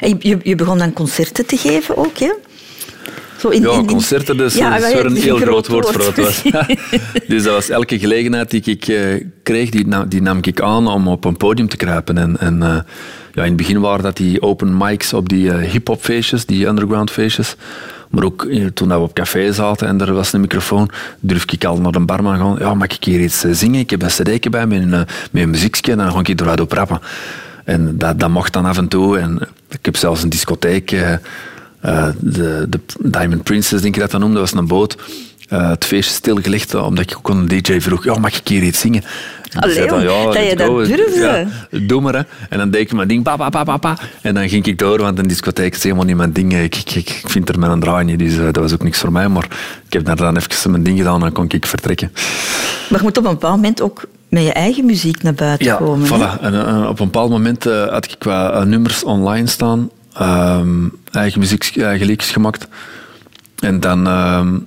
En 0.00 0.16
je, 0.18 0.38
je 0.42 0.54
begon 0.54 0.78
dan 0.78 0.92
concerten 0.92 1.46
te 1.46 1.56
geven 1.56 1.96
ook, 1.96 2.18
hè? 2.18 2.32
Zo 3.40 3.48
in, 3.48 3.62
ja, 3.62 3.84
concerten 3.84 4.36
dus, 4.36 4.54
ja, 4.54 4.76
is 4.76 4.92
weer 4.92 5.06
een 5.06 5.16
heel 5.16 5.36
groot 5.36 5.68
woord 5.68 5.90
voor 5.90 6.06
het 6.06 6.16
was. 6.16 6.42
dus 7.28 7.42
dat 7.42 7.54
was 7.54 7.68
elke 7.68 7.98
gelegenheid 7.98 8.50
die 8.50 8.62
ik 8.64 8.88
uh, 8.88 9.24
kreeg, 9.42 9.70
die, 9.70 9.86
die, 10.08 10.22
nam 10.22 10.38
ik 10.42 10.60
aan 10.60 10.86
om 10.86 11.08
op 11.08 11.24
een 11.24 11.36
podium 11.36 11.68
te 11.68 11.76
kruipen. 11.76 12.18
En, 12.18 12.36
en 12.38 12.56
uh, 12.56 12.78
ja, 13.32 13.42
in 13.42 13.48
het 13.48 13.56
begin 13.56 13.80
waren 13.80 14.02
dat 14.02 14.16
die 14.16 14.42
open 14.42 14.76
mics 14.76 15.12
op 15.12 15.28
die 15.28 15.44
uh, 15.44 15.58
hip-hop 15.58 16.02
feestjes, 16.04 16.46
die 16.46 16.66
underground 16.66 17.10
feestjes. 17.10 17.56
Maar 18.10 18.24
ook 18.24 18.48
toen 18.74 18.88
we 18.88 18.98
op 18.98 19.14
café 19.14 19.52
zaten 19.52 19.88
en 19.88 20.00
er 20.00 20.12
was 20.12 20.32
een 20.32 20.40
microfoon, 20.40 20.90
durf 21.20 21.44
ik 21.52 21.64
al 21.64 21.80
naar 21.80 21.92
de 21.92 22.00
barman 22.00 22.38
gaan. 22.38 22.56
Ja, 22.58 22.74
mag 22.74 22.86
ik 22.86 23.04
hier 23.04 23.20
iets 23.20 23.40
zingen? 23.40 23.80
Ik 23.80 23.90
heb 23.90 24.02
een 24.02 24.08
cd'tje 24.08 24.50
bij 24.50 24.66
met 24.66 24.82
een, 24.82 24.90
met 24.90 25.08
een 25.32 25.50
muziekje 25.50 25.92
en 25.92 25.98
dan 25.98 26.12
ga 26.12 26.18
ik 26.18 26.40
eruit 26.40 26.60
op 26.60 26.72
rappen. 26.72 27.00
En 27.64 27.98
dat, 27.98 28.20
dat 28.20 28.30
mocht 28.30 28.52
dan 28.52 28.66
af 28.66 28.78
en 28.78 28.88
toe. 28.88 29.18
En 29.18 29.38
ik 29.68 29.84
heb 29.84 29.96
zelfs 29.96 30.22
een 30.22 30.28
discotheek 30.28 30.96
de, 32.20 32.68
Diamond 33.00 33.42
Princess, 33.42 33.82
denk 33.82 33.94
ik 33.94 34.00
dat 34.00 34.10
dat 34.10 34.20
noemde, 34.20 34.38
dat 34.38 34.50
was 34.50 34.60
een 34.60 34.66
boot. 34.66 34.96
Uh, 35.52 35.68
het 35.68 35.84
feestje 35.84 36.14
stilgelegd, 36.14 36.74
omdat 36.74 37.10
ik 37.10 37.16
ook 37.16 37.28
een 37.28 37.48
DJ 37.48 37.80
vroeg, 37.80 38.04
ja, 38.04 38.18
mag 38.18 38.36
ik 38.36 38.48
hier 38.48 38.62
iets 38.62 38.80
zingen? 38.80 39.02
Allee, 39.54 39.86
dan, 39.86 40.02
ja, 40.02 40.24
dat 40.24 40.48
je 40.48 40.56
dat 40.56 40.86
durfde. 40.86 41.46
Ja, 41.70 41.78
doe 41.80 42.00
maar. 42.00 42.14
Hè. 42.14 42.22
En 42.48 42.58
dan 42.58 42.70
deed 42.70 42.80
ik 42.80 42.92
mijn 42.92 43.08
ding, 43.08 43.22
pa, 43.22 43.36
pa, 43.36 43.48
pa, 43.48 43.64
pa, 43.64 43.76
pa. 43.76 43.98
En 44.22 44.34
dan 44.34 44.48
ging 44.48 44.66
ik 44.66 44.78
door, 44.78 44.98
want 44.98 45.18
een 45.18 45.26
discotheek 45.26 45.74
is 45.74 45.82
helemaal 45.82 46.04
niet 46.04 46.16
mijn 46.16 46.32
ding. 46.32 46.58
Ik, 46.58 46.76
ik, 46.76 46.94
ik 46.94 47.22
vind 47.24 47.48
er 47.48 47.62
een 47.62 47.80
draai 47.80 48.04
niet, 48.04 48.18
dus 48.18 48.34
uh, 48.34 48.44
dat 48.44 48.56
was 48.56 48.72
ook 48.72 48.82
niks 48.82 48.98
voor 48.98 49.12
mij. 49.12 49.28
Maar 49.28 49.44
ik 49.86 49.92
heb 49.92 50.04
daar 50.04 50.16
dan 50.16 50.36
even 50.36 50.70
mijn 50.70 50.82
ding 50.82 50.98
gedaan 50.98 51.14
en 51.14 51.20
dan 51.20 51.32
kon 51.32 51.44
ik 51.48 51.66
vertrekken. 51.66 52.10
Maar 52.88 52.98
je 52.98 53.04
moet 53.04 53.18
op 53.18 53.24
een 53.24 53.30
bepaald 53.30 53.56
moment 53.56 53.82
ook 53.82 54.04
met 54.28 54.42
je 54.42 54.52
eigen 54.52 54.86
muziek 54.86 55.22
naar 55.22 55.34
buiten 55.34 55.66
ja, 55.66 55.76
komen. 55.76 56.06
Voilà. 56.06 56.40
En, 56.40 56.54
uh, 56.54 56.86
op 56.88 57.00
een 57.00 57.06
bepaald 57.06 57.30
moment 57.30 57.66
uh, 57.66 57.86
had 57.86 58.04
ik 58.04 58.14
qua 58.18 58.64
nummers 58.64 59.04
online 59.04 59.46
staan 59.46 59.90
um, 60.20 60.92
eigen 61.10 61.40
muziek, 61.40 61.76
eigen 61.76 62.20
gemaakt. 62.20 62.68
En 63.58 63.80
dan 63.80 64.06
um, 64.06 64.66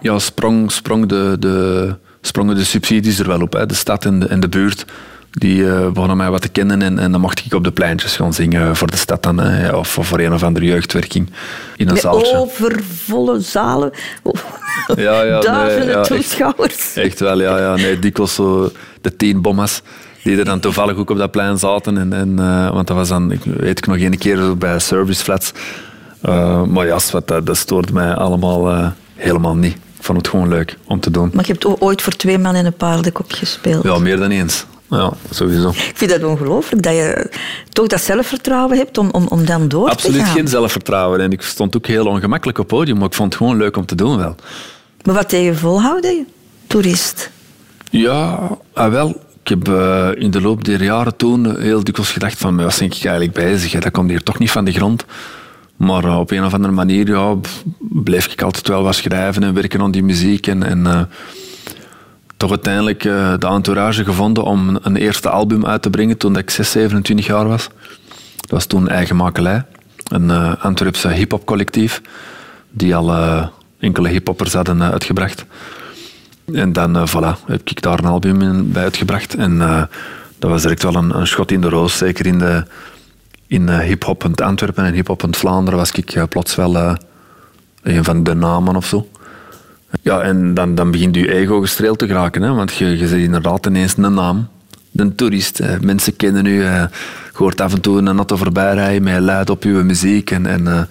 ja, 0.00 0.18
sprong, 0.18 0.72
sprong 0.72 1.08
de, 1.08 1.36
de, 1.38 1.94
sprongen 2.20 2.54
de 2.54 2.64
subsidies 2.64 3.18
er 3.18 3.28
wel 3.28 3.40
op. 3.40 3.52
Hè. 3.52 3.66
De 3.66 3.74
stad 3.74 4.04
en 4.04 4.18
de, 4.20 4.26
en 4.26 4.40
de 4.40 4.48
buurt 4.48 4.84
die 5.30 5.58
uh, 5.58 5.90
begonnen 5.90 6.16
mij 6.16 6.30
wat 6.30 6.42
te 6.42 6.48
kennen 6.48 6.82
en, 6.82 6.98
en 6.98 7.12
dan 7.12 7.20
mocht 7.20 7.44
ik 7.44 7.54
op 7.54 7.64
de 7.64 7.72
pleintjes 7.72 8.16
gaan 8.16 8.32
zingen 8.32 8.76
voor 8.76 8.90
de 8.90 8.96
stad 8.96 9.22
dan, 9.22 9.38
hè, 9.38 9.74
of 9.74 9.88
voor 9.88 10.18
een 10.18 10.32
of 10.32 10.42
andere 10.42 10.66
jeugdwerking 10.66 11.30
in 11.76 11.88
een 11.88 11.96
zaaltje. 11.96 12.36
overvolle 12.36 13.40
zalen, 13.40 13.90
ja, 14.96 15.22
ja, 15.22 15.40
duizenden 15.40 15.86
nee, 15.86 15.96
ja, 15.96 16.02
toeschouwers. 16.02 16.96
Echt 16.96 17.20
wel, 17.20 17.40
ja, 17.40 17.58
ja. 17.58 17.74
Nee, 17.74 17.98
dikwijls 17.98 18.34
zo 18.34 18.72
de 19.00 19.16
tien 19.16 19.42
bommas 19.42 19.82
die 20.22 20.38
er 20.38 20.44
dan 20.44 20.60
toevallig 20.60 20.96
ook 20.96 21.10
op 21.10 21.18
dat 21.18 21.30
plein 21.30 21.58
zaten. 21.58 21.98
En, 21.98 22.12
en, 22.12 22.36
uh, 22.40 22.70
want 22.70 22.86
dat 22.86 22.96
was 22.96 23.08
dan, 23.08 23.32
ik 23.32 23.40
weet 23.44 23.78
ik 23.78 23.86
nog 23.86 23.98
een 23.98 24.18
keer 24.18 24.56
bij 24.56 24.78
serviceflats. 24.78 25.52
Uh, 26.26 26.62
maar 26.62 26.86
ja, 26.86 26.98
dat, 27.24 27.46
dat 27.46 27.56
stoort 27.56 27.92
mij 27.92 28.14
allemaal 28.14 28.92
helemaal 29.14 29.56
niet. 29.56 29.76
Ik 30.08 30.14
vond 30.14 30.26
het 30.26 30.36
gewoon 30.36 30.48
leuk 30.48 30.76
om 30.84 31.00
te 31.00 31.10
doen. 31.10 31.30
Maar 31.34 31.46
je 31.46 31.52
hebt 31.52 31.80
ooit 31.80 32.02
voor 32.02 32.12
twee 32.12 32.38
man 32.38 32.56
in 32.56 32.66
een 32.66 32.72
paardenkop 32.72 33.32
gespeeld. 33.32 33.84
Ja, 33.84 33.98
meer 33.98 34.16
dan 34.16 34.30
eens. 34.30 34.64
Ja, 34.90 35.12
sowieso. 35.30 35.68
Ik 35.68 35.92
vind 35.94 36.10
dat 36.10 36.22
ongelooflijk 36.24 36.82
dat 36.82 36.92
je 36.94 37.30
toch 37.68 37.86
dat 37.86 38.00
zelfvertrouwen 38.00 38.76
hebt 38.76 38.98
om, 38.98 39.10
om, 39.10 39.26
om 39.28 39.44
dan 39.44 39.68
door 39.68 39.88
Absoluut 39.88 40.18
te 40.18 40.24
gaan. 40.24 40.34
geen 40.34 40.48
zelfvertrouwen. 40.48 41.20
En 41.20 41.32
ik 41.32 41.42
stond 41.42 41.76
ook 41.76 41.86
heel 41.86 42.06
ongemakkelijk 42.06 42.58
op 42.58 42.66
podium, 42.66 42.96
maar 42.96 43.06
ik 43.06 43.14
vond 43.14 43.32
het 43.32 43.42
gewoon 43.42 43.58
leuk 43.58 43.76
om 43.76 43.86
te 43.86 43.94
doen 43.94 44.16
wel. 44.16 44.34
Maar 45.02 45.14
wat 45.14 45.30
deed 45.30 45.44
je 45.44 45.54
volhouden, 45.54 46.26
toerist? 46.66 47.30
Ja, 47.90 48.48
ah, 48.72 48.90
wel. 48.90 49.08
Ik 49.42 49.48
heb 49.48 49.68
uh, 49.68 50.08
in 50.14 50.30
de 50.30 50.40
loop 50.40 50.64
der 50.64 50.82
jaren 50.82 51.16
toen 51.16 51.60
heel 51.60 51.84
dikwijls 51.84 52.12
gedacht 52.12 52.38
van, 52.38 52.56
wat 52.56 52.76
ben 52.78 52.86
ik 52.86 52.92
eigenlijk 52.92 53.32
bezig? 53.32 53.80
Dat 53.80 53.92
komt 53.92 54.10
hier 54.10 54.22
toch 54.22 54.38
niet 54.38 54.50
van 54.50 54.64
de 54.64 54.72
grond. 54.72 55.04
Maar 55.78 56.04
uh, 56.04 56.18
op 56.18 56.30
een 56.30 56.44
of 56.44 56.54
andere 56.54 56.72
manier 56.72 57.08
ja, 57.08 57.34
bleef 57.78 58.26
ik 58.26 58.42
altijd 58.42 58.68
wel 58.68 58.82
wat 58.82 58.94
schrijven 58.94 59.42
en 59.42 59.54
werken 59.54 59.80
aan 59.80 59.90
die 59.90 60.02
muziek. 60.02 60.46
En, 60.46 60.62
en 60.62 60.78
uh, 60.78 61.00
toch 62.36 62.50
uiteindelijk 62.50 63.02
de 63.02 63.46
entourage 63.48 64.04
gevonden 64.04 64.44
om 64.44 64.78
een 64.82 64.96
eerste 64.96 65.28
album 65.28 65.66
uit 65.66 65.82
te 65.82 65.90
brengen 65.90 66.16
toen 66.16 66.36
ik 66.36 66.50
6, 66.50 66.70
27 66.70 67.26
jaar 67.26 67.48
was. 67.48 67.68
Dat 68.36 68.50
was 68.50 68.66
toen 68.66 68.88
Eigen 68.88 69.16
Makelij, 69.16 69.64
een 70.08 70.30
Antwerpse 70.58 71.08
hip-hop 71.08 71.46
collectief 71.46 72.02
die 72.70 72.96
al 72.96 73.14
enkele 73.78 74.08
hip-hoppers 74.08 74.52
hadden 74.52 74.82
uitgebracht. 74.82 75.44
En 76.52 76.72
dan 76.72 77.08
voilà, 77.08 77.44
heb 77.46 77.70
ik 77.70 77.82
daar 77.82 77.98
een 77.98 78.04
album 78.04 78.42
in, 78.42 78.72
bij 78.72 78.82
uitgebracht. 78.82 79.34
En 79.34 79.58
dat 80.38 80.50
was 80.50 80.62
direct 80.62 80.82
wel 80.82 80.94
een, 80.94 81.18
een, 81.18 81.26
schot 81.26 81.50
in 81.50 81.60
de 81.60 81.68
roos. 81.68 81.96
Zeker 81.96 82.26
in 82.26 82.38
de, 82.38 82.64
in 83.48 83.68
uh, 83.68 83.78
hip-hop 83.78 84.40
Antwerpen 84.42 84.84
en 84.84 84.92
hip-hop 84.94 85.26
Vlaanderen 85.30 85.78
was 85.78 85.90
ik 85.90 86.14
uh, 86.14 86.22
plots 86.28 86.54
wel 86.54 86.76
uh, 86.76 86.94
een 87.82 88.04
van 88.04 88.22
de 88.22 88.34
namen 88.34 88.76
of 88.76 88.86
zo. 88.86 89.08
Ja, 90.02 90.20
en 90.20 90.54
dan, 90.54 90.74
dan 90.74 90.90
begint 90.90 91.14
je 91.14 91.32
ego 91.32 91.60
gestreeld 91.60 91.98
te 91.98 92.06
geraken, 92.06 92.42
hè, 92.42 92.52
want 92.52 92.74
je, 92.74 92.98
je 92.98 93.08
zit 93.08 93.18
inderdaad 93.18 93.66
ineens 93.66 93.96
een 93.96 94.14
naam. 94.14 94.48
Een 94.96 95.14
toerist. 95.14 95.60
Mensen 95.80 96.16
kennen 96.16 96.46
u. 96.46 96.62
je 96.62 96.88
hoort 97.32 97.60
af 97.60 97.74
en 97.74 97.80
toe 97.80 97.98
een 97.98 98.16
auto 98.16 98.36
voorbij 98.36 98.74
rijden 98.74 99.02
met 99.02 99.20
luid 99.20 99.50
op 99.50 99.62
uw 99.64 99.84
muziek. 99.84 100.30
En, 100.30 100.46
en 100.46 100.88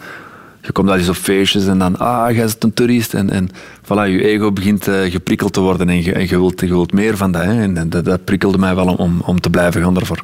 je 0.61 0.71
komt 0.71 0.89
al 0.89 0.95
eens 0.95 1.09
op 1.09 1.15
feestjes 1.15 1.65
en 1.67 1.77
dan, 1.77 1.97
ah, 1.97 2.31
jij 2.31 2.45
bent 2.45 2.63
een 2.63 2.73
toerist. 2.73 3.13
En, 3.13 3.29
en 3.29 3.49
voilà, 3.83 4.09
je 4.09 4.23
ego 4.23 4.51
begint 4.51 4.87
geprikkeld 5.09 5.53
te 5.53 5.59
worden 5.59 5.89
en 5.89 6.03
je, 6.03 6.13
en 6.13 6.21
je, 6.21 6.37
wilt, 6.37 6.61
je 6.61 6.67
wilt 6.67 6.93
meer 6.93 7.17
van 7.17 7.31
dat. 7.31 7.43
Hè. 7.43 7.61
En, 7.61 7.89
dat, 7.89 8.05
dat, 8.05 8.23
prikkelde 8.23 8.57
mij 8.57 8.75
wel 8.75 8.95
om, 8.95 9.21
om 9.25 9.41
te 9.41 9.49
blijven 9.49 9.81
gaan 9.81 9.93
daarvoor. 9.93 10.23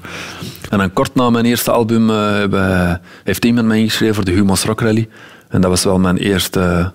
En 0.70 0.78
dan 0.78 0.94
kort 0.94 1.16
na 1.16 1.30
mijn 1.30 1.46
eerste 1.46 1.72
album 1.72 2.10
uh, 2.10 2.94
heeft 3.24 3.46
iemand 3.46 3.68
mij 3.68 3.80
ingeschreven 3.80 4.16
voor 4.16 4.26
de 4.26 4.32
Humo's 4.32 4.64
Rock 4.64 4.82
Rally. 4.82 5.10
En 5.50 5.62
dat 5.62 5.70
was 5.70 5.84
wel 5.84 6.00
mijn 6.00 6.18
eerste, 6.18 6.92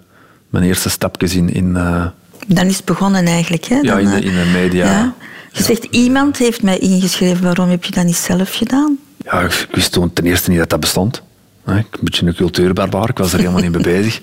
mijn 0.48 0.64
eerste 0.64 0.90
stapjes 0.90 1.34
in... 1.34 1.52
in 1.52 1.68
uh, 1.68 2.06
dan 2.46 2.66
is 2.66 2.76
het 2.76 2.84
begonnen 2.84 3.26
eigenlijk, 3.26 3.64
hè? 3.64 3.78
ja, 3.80 3.98
in 3.98 4.10
de, 4.10 4.20
in 4.20 4.34
de 4.34 4.50
media. 4.52 4.84
Ja. 4.84 5.14
Je 5.52 5.62
zegt, 5.62 5.84
iemand 5.84 6.36
heeft 6.36 6.62
mij 6.62 6.78
ingeschreven. 6.78 7.42
Waarom 7.42 7.68
heb 7.68 7.84
je 7.84 7.92
dat 7.92 8.04
niet 8.04 8.16
zelf 8.16 8.54
gedaan? 8.54 8.98
Ja, 9.16 9.40
ik 9.40 9.68
wist 9.70 9.92
toen 9.92 10.12
ten 10.12 10.24
eerste 10.24 10.50
niet 10.50 10.58
dat 10.58 10.70
dat 10.70 10.80
bestond. 10.80 11.22
Een 11.64 11.84
beetje 12.00 12.26
een 12.26 12.34
cultuurbarbaar, 12.34 13.08
ik 13.08 13.18
was 13.18 13.32
er 13.32 13.38
helemaal 13.38 13.62
niet 13.62 13.72
mee 13.72 13.82
bezig. 14.00 14.20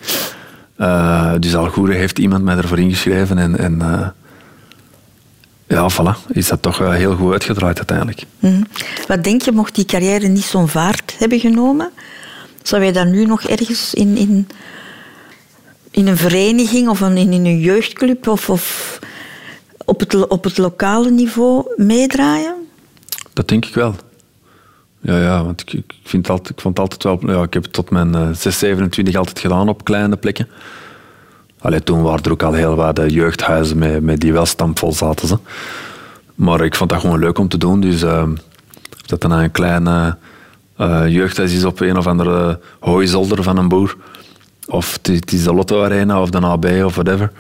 Uh, 0.78 1.34
dus 1.40 1.56
Algoere 1.56 1.94
heeft 1.94 2.20
iemand 2.20 2.44
mij 2.44 2.58
ervoor 2.58 2.80
ingeschreven 2.80 3.38
en, 3.38 3.58
en 3.58 3.82
ja, 5.68 5.90
voilà, 5.90 6.32
is 6.34 6.48
dat 6.48 6.62
toch 6.62 6.78
heel 6.78 7.16
goed 7.16 7.32
uitgedraaid 7.32 7.78
uiteindelijk. 7.78 8.24
Mm. 8.40 8.66
Wat 9.08 9.24
denk 9.24 9.42
je, 9.42 9.52
mocht 9.52 9.76
die 9.76 9.86
carrière 9.86 10.28
niet 10.28 10.44
zo'n 10.44 10.68
vaart 10.68 11.16
hebben 11.18 11.40
genomen, 11.40 11.92
zou 12.62 12.82
jij 12.82 12.92
dan 12.92 13.12
nu 13.12 13.26
nog 13.26 13.44
ergens 13.44 13.94
in, 13.94 14.18
in, 14.18 14.48
in 15.92 16.08
een 16.08 16.18
vereniging 16.18 16.90
of 16.90 17.00
een, 17.00 17.18
in 17.18 17.32
een 17.32 17.60
jeugdclub 17.60 18.28
of, 18.28 18.50
of 18.50 19.00
op, 19.86 20.00
het, 20.00 20.28
op 20.28 20.44
het 20.44 20.58
lokale 20.58 21.10
niveau 21.10 21.66
meedraaien? 21.76 22.56
Dat 23.34 23.48
denk 23.48 23.66
ik 23.66 23.74
wel. 23.74 23.96
Ja, 25.02 25.22
ja 25.22 25.44
want 25.44 25.62
ik, 25.62 25.74
ik, 25.74 25.94
vind 26.04 26.30
altijd, 26.30 26.50
ik 26.50 26.62
vond 26.62 26.78
het 26.78 26.92
altijd 26.92 27.22
wel... 27.22 27.36
Ja, 27.36 27.44
ik 27.44 27.54
heb 27.54 27.64
het 27.64 27.74
tot 27.74 27.90
mijn 27.90 28.16
uh, 28.16 28.30
6, 28.34 28.60
27 28.60 29.16
altijd 29.16 29.40
gedaan 29.40 29.70
op 29.70 29.84
kleine 29.84 30.18
plekken. 30.18 30.48
Allee, 31.66 31.84
toen 31.84 32.02
waren 32.02 32.24
er 32.24 32.32
ook 32.32 32.44
al 32.44 32.54
heel 32.54 32.76
wat 32.76 33.00
eh, 33.00 33.10
jeugdhuizen 33.10 33.78
met, 33.78 34.02
met 34.02 34.20
die 34.20 34.34
wel 34.34 34.46
stampvol 34.46 34.94
zaten. 34.94 35.40
Maar 36.36 36.62
ik 36.62 36.76
vond 36.76 36.90
dat 36.90 37.00
gewoon 37.00 37.20
leuk 37.20 37.38
om 37.38 37.48
te 37.48 37.58
doen. 37.58 37.80
Dus 37.80 38.04
uh, 38.04 38.24
dat 39.06 39.22
dan 39.22 39.32
een 39.32 39.52
kleine 39.52 40.18
uh, 40.82 41.08
jeugdhuis 41.08 41.54
is 41.54 41.64
op 41.64 41.80
een 41.80 41.98
of 41.98 42.08
andere 42.08 42.60
hooizolder 42.80 43.44
van 43.44 43.58
een 43.58 43.68
boer. 43.68 43.96
Of 44.68 45.00
het 45.02 45.34
is 45.34 45.44
de 45.44 45.54
Lotto 45.54 45.84
Arena 45.84 46.22
of 46.22 46.30
de 46.30 46.40
AB 46.40 46.66
of 46.66 46.96
whatever. 46.96 47.32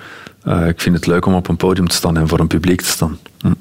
Uh, 0.48 0.68
ik 0.68 0.82
vind 0.82 0.96
het 0.96 1.08
leuk 1.08 1.26
om 1.26 1.34
op 1.34 1.48
een 1.48 1.58
podium 1.58 1.88
te 1.88 1.96
staan 1.96 2.18
en 2.18 2.28
voor 2.28 2.40
een 2.40 2.48
publiek 2.48 2.82
te 2.82 2.90
staan. 2.90 3.18
Hm. 3.40 3.52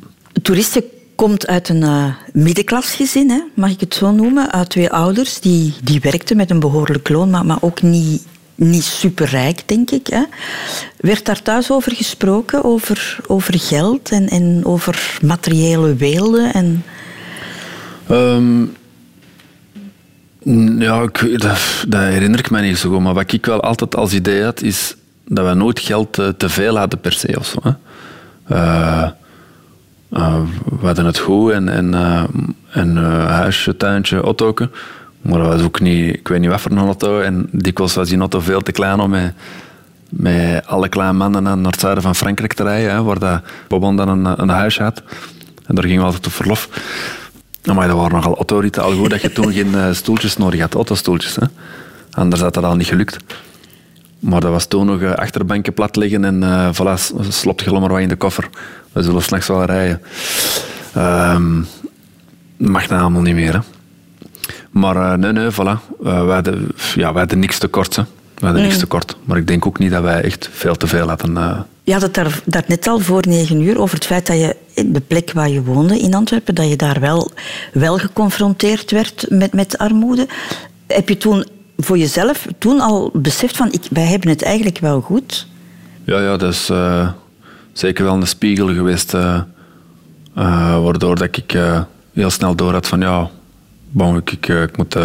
Toeristen 0.42 0.84
komt 1.14 1.46
uit 1.46 1.68
een 1.68 1.82
uh, 1.82 2.04
middenklasgezin, 2.32 3.30
hè, 3.30 3.40
mag 3.54 3.70
ik 3.70 3.80
het 3.80 3.94
zo 3.94 4.12
noemen. 4.12 4.52
Uit 4.52 4.68
twee 4.68 4.90
ouders 4.90 5.40
die, 5.40 5.74
die 5.82 6.00
werkten 6.00 6.36
met 6.36 6.50
een 6.50 6.60
behoorlijk 6.60 7.08
loon, 7.08 7.30
maar, 7.30 7.46
maar 7.46 7.58
ook 7.60 7.82
niet, 7.82 8.22
niet 8.54 8.84
superrijk, 8.84 9.62
denk 9.66 9.90
ik. 9.90 10.06
Hè. 10.06 10.22
Werd 10.96 11.24
daar 11.24 11.42
thuis 11.42 11.70
over 11.70 11.92
gesproken, 11.92 12.64
over, 12.64 13.16
over 13.26 13.58
geld 13.58 14.10
en, 14.10 14.28
en 14.28 14.60
over 14.64 15.18
materiële 15.22 15.94
weelde? 15.94 16.50
En... 16.52 16.84
Um, 18.10 18.76
ja, 20.78 21.06
dat, 21.36 22.00
herinner 22.00 22.38
ik 22.38 22.50
me 22.50 22.60
niet 22.60 22.78
zo 22.78 22.90
goed. 22.90 23.00
Maar 23.00 23.14
wat 23.14 23.32
ik 23.32 23.46
wel 23.46 23.60
altijd 23.60 23.96
als 23.96 24.12
idee 24.12 24.42
had, 24.42 24.62
is 24.62 24.96
dat 25.26 25.46
we 25.46 25.54
nooit 25.54 25.80
geld 25.80 26.18
uh, 26.18 26.28
te 26.28 26.48
veel 26.48 26.78
hadden 26.78 27.00
per 27.00 27.12
se. 27.12 27.38
Of 27.38 27.46
zo, 27.46 27.58
hè. 27.62 27.72
Uh, 28.50 29.10
we 30.80 30.86
hadden 30.86 31.04
het 31.04 31.18
goed 31.18 31.52
en, 31.52 32.94
huisje, 33.26 33.76
tuintje, 33.76 34.20
auto. 34.20 34.54
Maar 35.24 35.38
dat 35.38 35.48
was 35.48 35.62
ook 35.62 35.80
niet, 35.80 36.14
ik 36.14 36.28
weet 36.28 36.40
niet 36.40 36.50
wat 36.50 36.60
voor 36.60 36.70
een 36.70 36.78
auto. 36.78 37.20
En 37.20 37.48
dikwijls 37.52 37.94
was 37.94 38.08
die 38.08 38.18
auto 38.18 38.40
veel 38.40 38.60
te 38.60 38.72
klein 38.72 39.00
om 39.00 39.10
met, 39.10 39.32
met 40.08 40.66
alle 40.66 40.88
kleine 40.88 41.16
mannen 41.16 41.42
naar 41.42 41.56
het 41.72 41.80
zuiden 41.80 42.02
van 42.02 42.14
Frankrijk 42.14 42.52
te 42.52 42.62
rijden. 42.62 42.90
Hè, 42.90 43.02
waar 43.02 43.18
dat 43.18 43.42
Bobon 43.68 43.96
dan 43.96 44.08
een, 44.08 44.42
een 44.42 44.48
huis 44.48 44.78
had. 44.78 45.02
En 45.66 45.74
daar 45.74 45.84
gingen 45.84 46.00
we 46.00 46.06
altijd 46.06 46.26
op 46.26 46.32
verlof. 46.32 46.68
Maar 47.74 47.86
dat 47.88 47.96
waren 47.96 48.12
nogal 48.12 48.36
autoriten 48.36 48.82
al 48.82 48.92
goed 48.92 49.10
dat 49.10 49.22
je 49.22 49.32
toen 49.32 49.52
geen 49.52 49.94
stoeltjes 49.94 50.36
nodig 50.36 50.60
had, 50.60 50.74
autostoeltjes. 50.74 51.36
Hè. 51.36 51.46
Anders 52.10 52.40
had 52.40 52.54
dat 52.54 52.64
al 52.64 52.76
niet 52.76 52.86
gelukt. 52.86 53.16
Maar 54.18 54.40
dat 54.40 54.50
was 54.50 54.66
toen 54.66 54.86
nog 54.86 55.16
achterbanken 55.16 55.74
plat 55.74 55.96
liggen 55.96 56.24
en 56.24 56.42
uh, 56.42 56.68
voilà, 56.72 57.18
slopt 57.28 57.64
je 57.64 57.70
maar 57.70 57.88
wat 57.88 58.00
in 58.00 58.08
de 58.08 58.16
koffer. 58.16 58.48
We 58.92 59.02
zullen 59.02 59.22
s'nachts 59.22 59.48
wel 59.48 59.64
rijden. 59.64 60.02
Um, 60.96 61.66
mag 62.56 62.88
nou 62.88 63.00
allemaal 63.00 63.22
niet 63.22 63.34
meer. 63.34 63.52
Hè. 63.52 63.60
Maar 64.74 64.96
uh, 64.96 65.12
nee, 65.12 65.32
nee, 65.32 65.50
voilà. 65.50 65.56
Uh, 65.56 66.24
wij, 66.24 66.34
hadden, 66.34 66.68
ja, 66.94 67.10
wij 67.10 67.20
hadden 67.20 67.38
niks 67.38 67.58
tekort. 67.58 67.96
Hè. 67.96 68.02
We 68.34 68.44
hadden 68.44 68.62
niks 68.62 68.78
tekort. 68.78 69.16
Maar 69.24 69.36
ik 69.36 69.46
denk 69.46 69.66
ook 69.66 69.78
niet 69.78 69.90
dat 69.90 70.02
wij 70.02 70.22
echt 70.22 70.48
veel 70.52 70.74
te 70.74 70.86
veel 70.86 71.08
hadden. 71.08 71.36
Uh... 71.36 71.60
Je 71.82 71.92
had 71.92 72.02
het 72.02 72.14
daar, 72.14 72.40
daar 72.44 72.64
net 72.66 72.86
al 72.86 72.98
voor 72.98 73.22
negen 73.28 73.60
uur 73.60 73.78
over 73.78 73.94
het 73.94 74.06
feit 74.06 74.26
dat 74.26 74.36
je 74.36 74.56
in 74.74 74.92
de 74.92 75.00
plek 75.00 75.32
waar 75.32 75.48
je 75.48 75.62
woonde 75.62 75.98
in 75.98 76.14
Antwerpen, 76.14 76.54
dat 76.54 76.68
je 76.68 76.76
daar 76.76 77.00
wel, 77.00 77.30
wel 77.72 77.98
geconfronteerd 77.98 78.90
werd 78.90 79.26
met, 79.28 79.52
met 79.52 79.78
armoede. 79.78 80.28
Heb 80.86 81.08
je 81.08 81.16
toen 81.16 81.46
voor 81.76 81.98
jezelf 81.98 82.46
toen 82.58 82.80
al 82.80 83.10
beseft 83.12 83.56
van 83.56 83.72
ik, 83.72 83.82
wij 83.90 84.06
hebben 84.06 84.28
het 84.28 84.42
eigenlijk 84.42 84.78
wel 84.78 85.00
goed? 85.00 85.46
Ja, 86.04 86.20
ja 86.20 86.36
dat 86.36 86.52
is 86.52 86.70
uh, 86.70 87.08
zeker 87.72 88.04
wel 88.04 88.14
een 88.14 88.26
spiegel 88.26 88.66
geweest. 88.66 89.14
Uh, 89.14 89.40
waardoor 90.82 91.16
dat 91.16 91.36
ik 91.36 91.58
heel 92.12 92.30
snel 92.30 92.54
door 92.54 92.72
had 92.72 92.86
van 92.86 93.00
ja, 93.00 93.30
bon, 93.94 94.16
ik, 94.16 94.30
ik, 94.30 94.48
ik 94.48 94.76
moet 94.76 94.96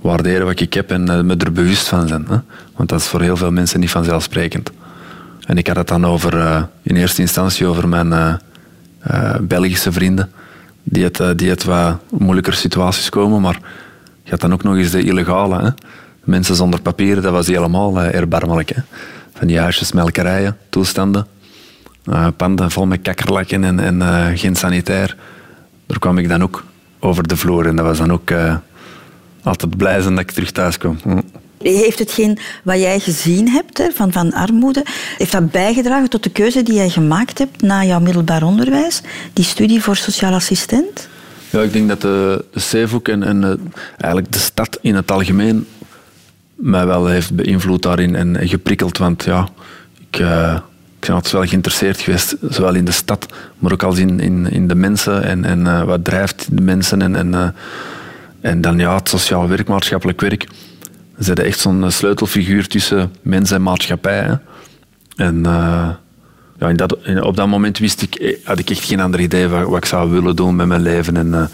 waarderen 0.00 0.46
wat 0.46 0.60
ik 0.60 0.74
heb 0.74 0.90
en 0.90 1.26
me 1.26 1.36
er 1.36 1.52
bewust 1.52 1.88
van 1.88 2.08
zijn. 2.08 2.26
Hè? 2.28 2.36
Want 2.76 2.88
dat 2.88 3.00
is 3.00 3.06
voor 3.06 3.20
heel 3.20 3.36
veel 3.36 3.50
mensen 3.50 3.80
niet 3.80 3.90
vanzelfsprekend. 3.90 4.70
En 5.46 5.58
ik 5.58 5.66
had 5.66 5.76
het 5.76 5.88
dan 5.88 6.06
over, 6.06 6.66
in 6.82 6.96
eerste 6.96 7.20
instantie 7.20 7.66
over 7.66 7.88
mijn 7.88 8.40
Belgische 9.40 9.92
vrienden. 9.92 10.30
Die 10.82 11.04
het, 11.04 11.38
die 11.38 11.50
het 11.50 11.64
wat 11.64 12.00
moeilijker 12.10 12.54
situaties 12.54 13.08
komen, 13.08 13.40
maar 13.40 13.60
je 14.22 14.30
had 14.30 14.40
dan 14.40 14.52
ook 14.52 14.62
nog 14.62 14.76
eens 14.76 14.90
de 14.90 15.02
illegale. 15.02 15.62
Hè? 15.62 15.70
Mensen 16.24 16.54
zonder 16.54 16.80
papieren, 16.80 17.22
dat 17.22 17.32
was 17.32 17.46
helemaal 17.46 17.98
uh, 17.98 18.14
erbarmelijk. 18.14 18.68
Hè? 18.68 18.82
Van 19.34 19.46
die 19.46 19.58
huisjesmelkerijen, 19.58 20.56
toestanden. 20.68 21.26
Uh, 22.04 22.26
panden 22.36 22.70
vol 22.70 22.86
met 22.86 23.02
kakkerlakken 23.02 23.64
en, 23.64 23.80
en 23.80 23.96
uh, 23.96 24.26
geen 24.34 24.56
sanitair. 24.56 25.16
Daar 25.86 25.98
kwam 25.98 26.18
ik 26.18 26.28
dan 26.28 26.42
ook 26.42 26.64
over 27.00 27.28
de 27.28 27.36
vloer. 27.36 27.66
En 27.66 27.76
dat 27.76 27.84
was 27.84 27.98
dan 27.98 28.12
ook 28.12 28.30
altijd 29.42 29.76
blij 29.76 30.00
zijn 30.00 30.14
dat 30.14 30.22
ik 30.22 30.30
terug 30.30 30.50
thuis 30.50 30.78
kom. 30.78 30.98
Hm. 31.02 31.20
Heeft 31.62 31.98
hetgeen 31.98 32.38
wat 32.62 32.78
jij 32.78 32.98
gezien 33.00 33.48
hebt 33.48 33.78
hè, 33.78 33.90
van, 33.90 34.12
van 34.12 34.32
armoede, 34.32 34.84
heeft 35.16 35.32
dat 35.32 35.50
bijgedragen 35.50 36.10
tot 36.10 36.22
de 36.22 36.30
keuze 36.30 36.62
die 36.62 36.74
jij 36.74 36.88
gemaakt 36.88 37.38
hebt 37.38 37.62
na 37.62 37.84
jouw 37.84 38.00
middelbaar 38.00 38.42
onderwijs? 38.42 39.02
Die 39.32 39.44
studie 39.44 39.82
voor 39.82 39.96
sociaal 39.96 40.34
assistent? 40.34 41.08
Ja, 41.50 41.62
ik 41.62 41.72
denk 41.72 41.88
dat 41.88 42.00
de, 42.00 42.44
de 42.52 42.60
Zeevoek 42.60 43.08
en, 43.08 43.22
en 43.22 43.40
de, 43.40 43.58
eigenlijk 43.96 44.32
de 44.32 44.38
stad 44.38 44.78
in 44.80 44.94
het 44.94 45.10
algemeen 45.10 45.66
mij 46.54 46.86
wel 46.86 47.06
heeft 47.06 47.34
beïnvloed 47.34 47.82
daarin 47.82 48.14
en 48.16 48.48
geprikkeld. 48.48 48.98
Want 48.98 49.24
ja, 49.24 49.48
ik, 50.10 50.18
uh, 50.18 50.58
ik 51.00 51.06
ben 51.06 51.14
altijd 51.14 51.32
wel 51.32 51.46
geïnteresseerd 51.46 52.00
geweest, 52.00 52.36
zowel 52.48 52.74
in 52.74 52.84
de 52.84 52.90
stad, 52.90 53.26
maar 53.58 53.72
ook 53.72 53.82
als 53.82 53.98
in, 53.98 54.20
in, 54.20 54.50
in 54.50 54.68
de 54.68 54.74
mensen 54.74 55.22
en, 55.22 55.44
en 55.44 55.60
uh, 55.60 55.82
wat 55.82 56.04
drijft 56.04 56.46
de 56.50 56.62
mensen. 56.62 57.02
En, 57.02 57.16
en, 57.16 57.32
uh, 57.32 57.48
en 58.40 58.60
dan 58.60 58.78
ja, 58.78 58.94
het 58.94 59.08
sociaal 59.08 59.48
werk, 59.48 59.68
maatschappelijk 59.68 60.20
werk. 60.20 60.46
Ze 61.20 61.34
echt 61.34 61.58
zo'n 61.58 61.90
sleutelfiguur 61.90 62.66
tussen 62.66 63.12
mens 63.22 63.50
en 63.50 63.62
maatschappij. 63.62 64.38
En 65.16 65.42
ja, 66.58 66.68
in 66.68 66.76
dat, 66.76 66.96
op 67.20 67.36
dat 67.36 67.46
moment 67.46 67.78
wist 67.78 68.02
ik, 68.02 68.14
eh, 68.14 68.36
had 68.44 68.58
ik 68.58 68.70
echt 68.70 68.84
geen 68.84 69.00
ander 69.00 69.20
idee 69.20 69.48
wat, 69.48 69.68
wat 69.68 69.76
ik 69.76 69.84
zou 69.84 70.10
willen 70.10 70.36
doen 70.36 70.56
met 70.56 70.66
mijn 70.66 70.82
leven. 70.82 71.16
En 71.16 71.50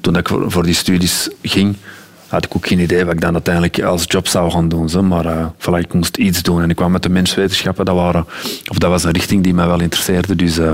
toen 0.00 0.16
ik 0.16 0.28
voor, 0.28 0.62
die 0.62 0.74
studies 0.74 1.28
ging, 1.42 1.76
had 2.34 2.44
ik 2.44 2.56
ook 2.56 2.66
geen 2.66 2.78
idee 2.78 3.04
wat 3.04 3.14
ik 3.14 3.20
dan 3.20 3.32
uiteindelijk 3.32 3.82
als 3.82 4.04
job 4.06 4.28
zou 4.28 4.50
gaan 4.50 4.68
doen. 4.68 4.88
Zo. 4.88 5.02
Maar 5.02 5.26
uh, 5.26 5.46
voilà, 5.58 5.78
ik 5.78 5.92
moest 5.92 6.16
iets 6.16 6.42
doen. 6.42 6.62
En 6.62 6.70
ik 6.70 6.76
kwam 6.76 6.92
met 6.92 7.02
de 7.02 7.08
menswetenschappen, 7.08 7.84
dat, 7.84 7.94
waren, 7.94 8.26
of 8.70 8.78
dat 8.78 8.90
was 8.90 9.04
een 9.04 9.12
richting 9.12 9.42
die 9.42 9.54
mij 9.54 9.66
wel 9.66 9.80
interesseerde. 9.80 10.36
Dus, 10.36 10.58
uh, 10.58 10.72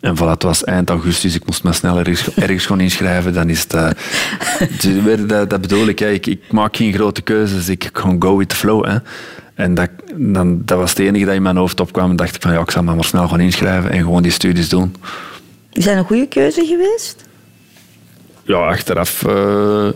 en 0.00 0.16
voilà, 0.16 0.30
het 0.30 0.42
was 0.42 0.64
eind 0.64 0.90
augustus, 0.90 1.34
ik 1.34 1.46
moest 1.46 1.64
me 1.64 1.72
snel 1.72 1.98
ergens, 1.98 2.34
ergens 2.34 2.66
gaan 2.66 2.80
inschrijven. 2.80 3.32
Dan 3.32 3.48
is 3.48 3.60
het, 3.68 3.74
uh, 4.84 5.28
dat, 5.28 5.50
dat, 5.50 5.60
bedoel 5.60 5.86
ik, 5.86 6.00
ik, 6.00 6.26
ik, 6.26 6.52
maak 6.52 6.76
geen 6.76 6.92
grote 6.92 7.22
keuzes, 7.22 7.68
ik 7.68 7.90
ga 7.92 8.16
go 8.18 8.36
with 8.36 8.48
the 8.48 8.56
flow. 8.56 8.86
Hè. 8.86 8.96
En 9.54 9.74
dat, 9.74 9.90
dan, 10.14 10.62
dat 10.64 10.78
was 10.78 10.90
het 10.90 10.98
enige 10.98 11.24
dat 11.24 11.34
in 11.34 11.42
mijn 11.42 11.56
hoofd 11.56 11.80
opkwam. 11.80 12.10
En 12.10 12.16
dacht 12.16 12.34
ik 12.34 12.42
van 12.42 12.52
ja, 12.52 12.60
ik 12.60 12.70
zal 12.70 12.82
me 12.82 12.94
maar 12.94 13.04
snel 13.04 13.28
gaan 13.28 13.40
inschrijven 13.40 13.90
en 13.90 13.98
gewoon 13.98 14.22
die 14.22 14.32
studies 14.32 14.68
doen. 14.68 14.94
Is 15.72 15.84
dat 15.84 15.96
een 15.96 16.04
goede 16.04 16.26
keuze 16.26 16.64
geweest? 16.66 17.28
ja, 18.50 18.68
achteraf 18.68 19.24
eh, 19.24 19.88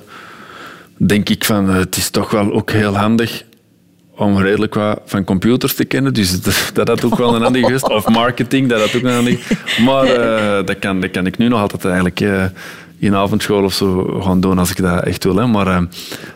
denk 1.06 1.28
ik 1.28 1.44
van 1.44 1.68
eh, 1.68 1.76
het 1.76 1.96
is 1.96 2.10
toch 2.10 2.30
wel 2.30 2.52
ook 2.52 2.70
heel 2.70 2.96
handig 2.96 3.44
om 4.16 4.38
redelijk 4.38 4.74
wat 4.74 5.00
van 5.04 5.24
computers 5.24 5.74
te 5.74 5.84
kennen. 5.84 6.14
Dus 6.14 6.40
dat, 6.72 6.88
had 6.88 7.04
ook 7.04 7.16
wel 7.16 7.34
een 7.34 7.42
handig 7.42 7.64
geweest. 7.64 7.88
Of 7.88 8.08
marketing, 8.08 8.68
dat 8.68 8.80
had 8.80 8.96
ook 8.96 9.02
een 9.02 9.14
handig. 9.14 9.50
Maar 9.84 10.04
eh, 10.04 10.66
dat, 10.66 10.78
kan, 10.78 11.00
dat 11.00 11.10
kan 11.10 11.26
ik 11.26 11.38
nu 11.38 11.48
nog 11.48 11.60
altijd 11.60 11.84
eigenlijk 11.84 12.20
eh, 12.20 12.44
in 12.98 13.14
avondschool 13.14 13.64
of 13.64 13.74
zo 13.74 14.20
gaan 14.20 14.40
doen 14.40 14.58
als 14.58 14.70
ik 14.70 14.76
dat 14.76 15.02
echt 15.02 15.24
wil. 15.24 15.36
Hè. 15.36 15.46
Maar 15.46 15.86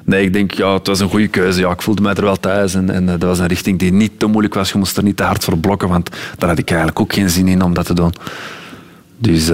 nee, 0.05 0.25
ik 0.25 0.33
denk, 0.33 0.53
ja, 0.53 0.75
het 0.75 0.87
was 0.87 1.01
een 1.01 1.09
goede 1.09 1.29
keuze. 1.29 1.61
Ja, 1.61 1.71
ik 1.71 1.83
voelde 1.83 2.03
mij 2.03 2.15
er 2.15 2.23
wel 2.23 2.41
thuis. 2.41 2.75
En, 2.75 2.91
en 2.91 3.07
dat 3.07 3.23
was 3.23 3.39
een 3.39 3.47
richting 3.47 3.79
die 3.79 3.93
niet 3.93 4.19
te 4.19 4.27
moeilijk 4.27 4.55
was. 4.55 4.73
Je 4.73 4.79
moest 4.79 4.97
er 4.97 5.03
niet 5.03 5.17
te 5.17 5.23
hard 5.23 5.45
voor 5.45 5.59
blokken, 5.59 5.89
want 5.89 6.11
daar 6.39 6.49
had 6.49 6.59
ik 6.59 6.69
eigenlijk 6.69 7.01
ook 7.01 7.13
geen 7.13 7.31
zin 7.31 7.49
in 7.49 7.63
om 7.63 7.75
dat 7.75 7.87
te 7.87 7.95
doen. 7.95 8.13
Dus, 9.19 9.51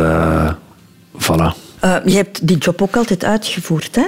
voilà. 1.19 1.63
Je 2.05 2.15
hebt 2.15 2.47
die 2.47 2.59
job 2.59 2.83
ook 2.83 2.97
altijd 2.97 3.25
uitgevoerd, 3.25 3.97
hè? 3.97 4.07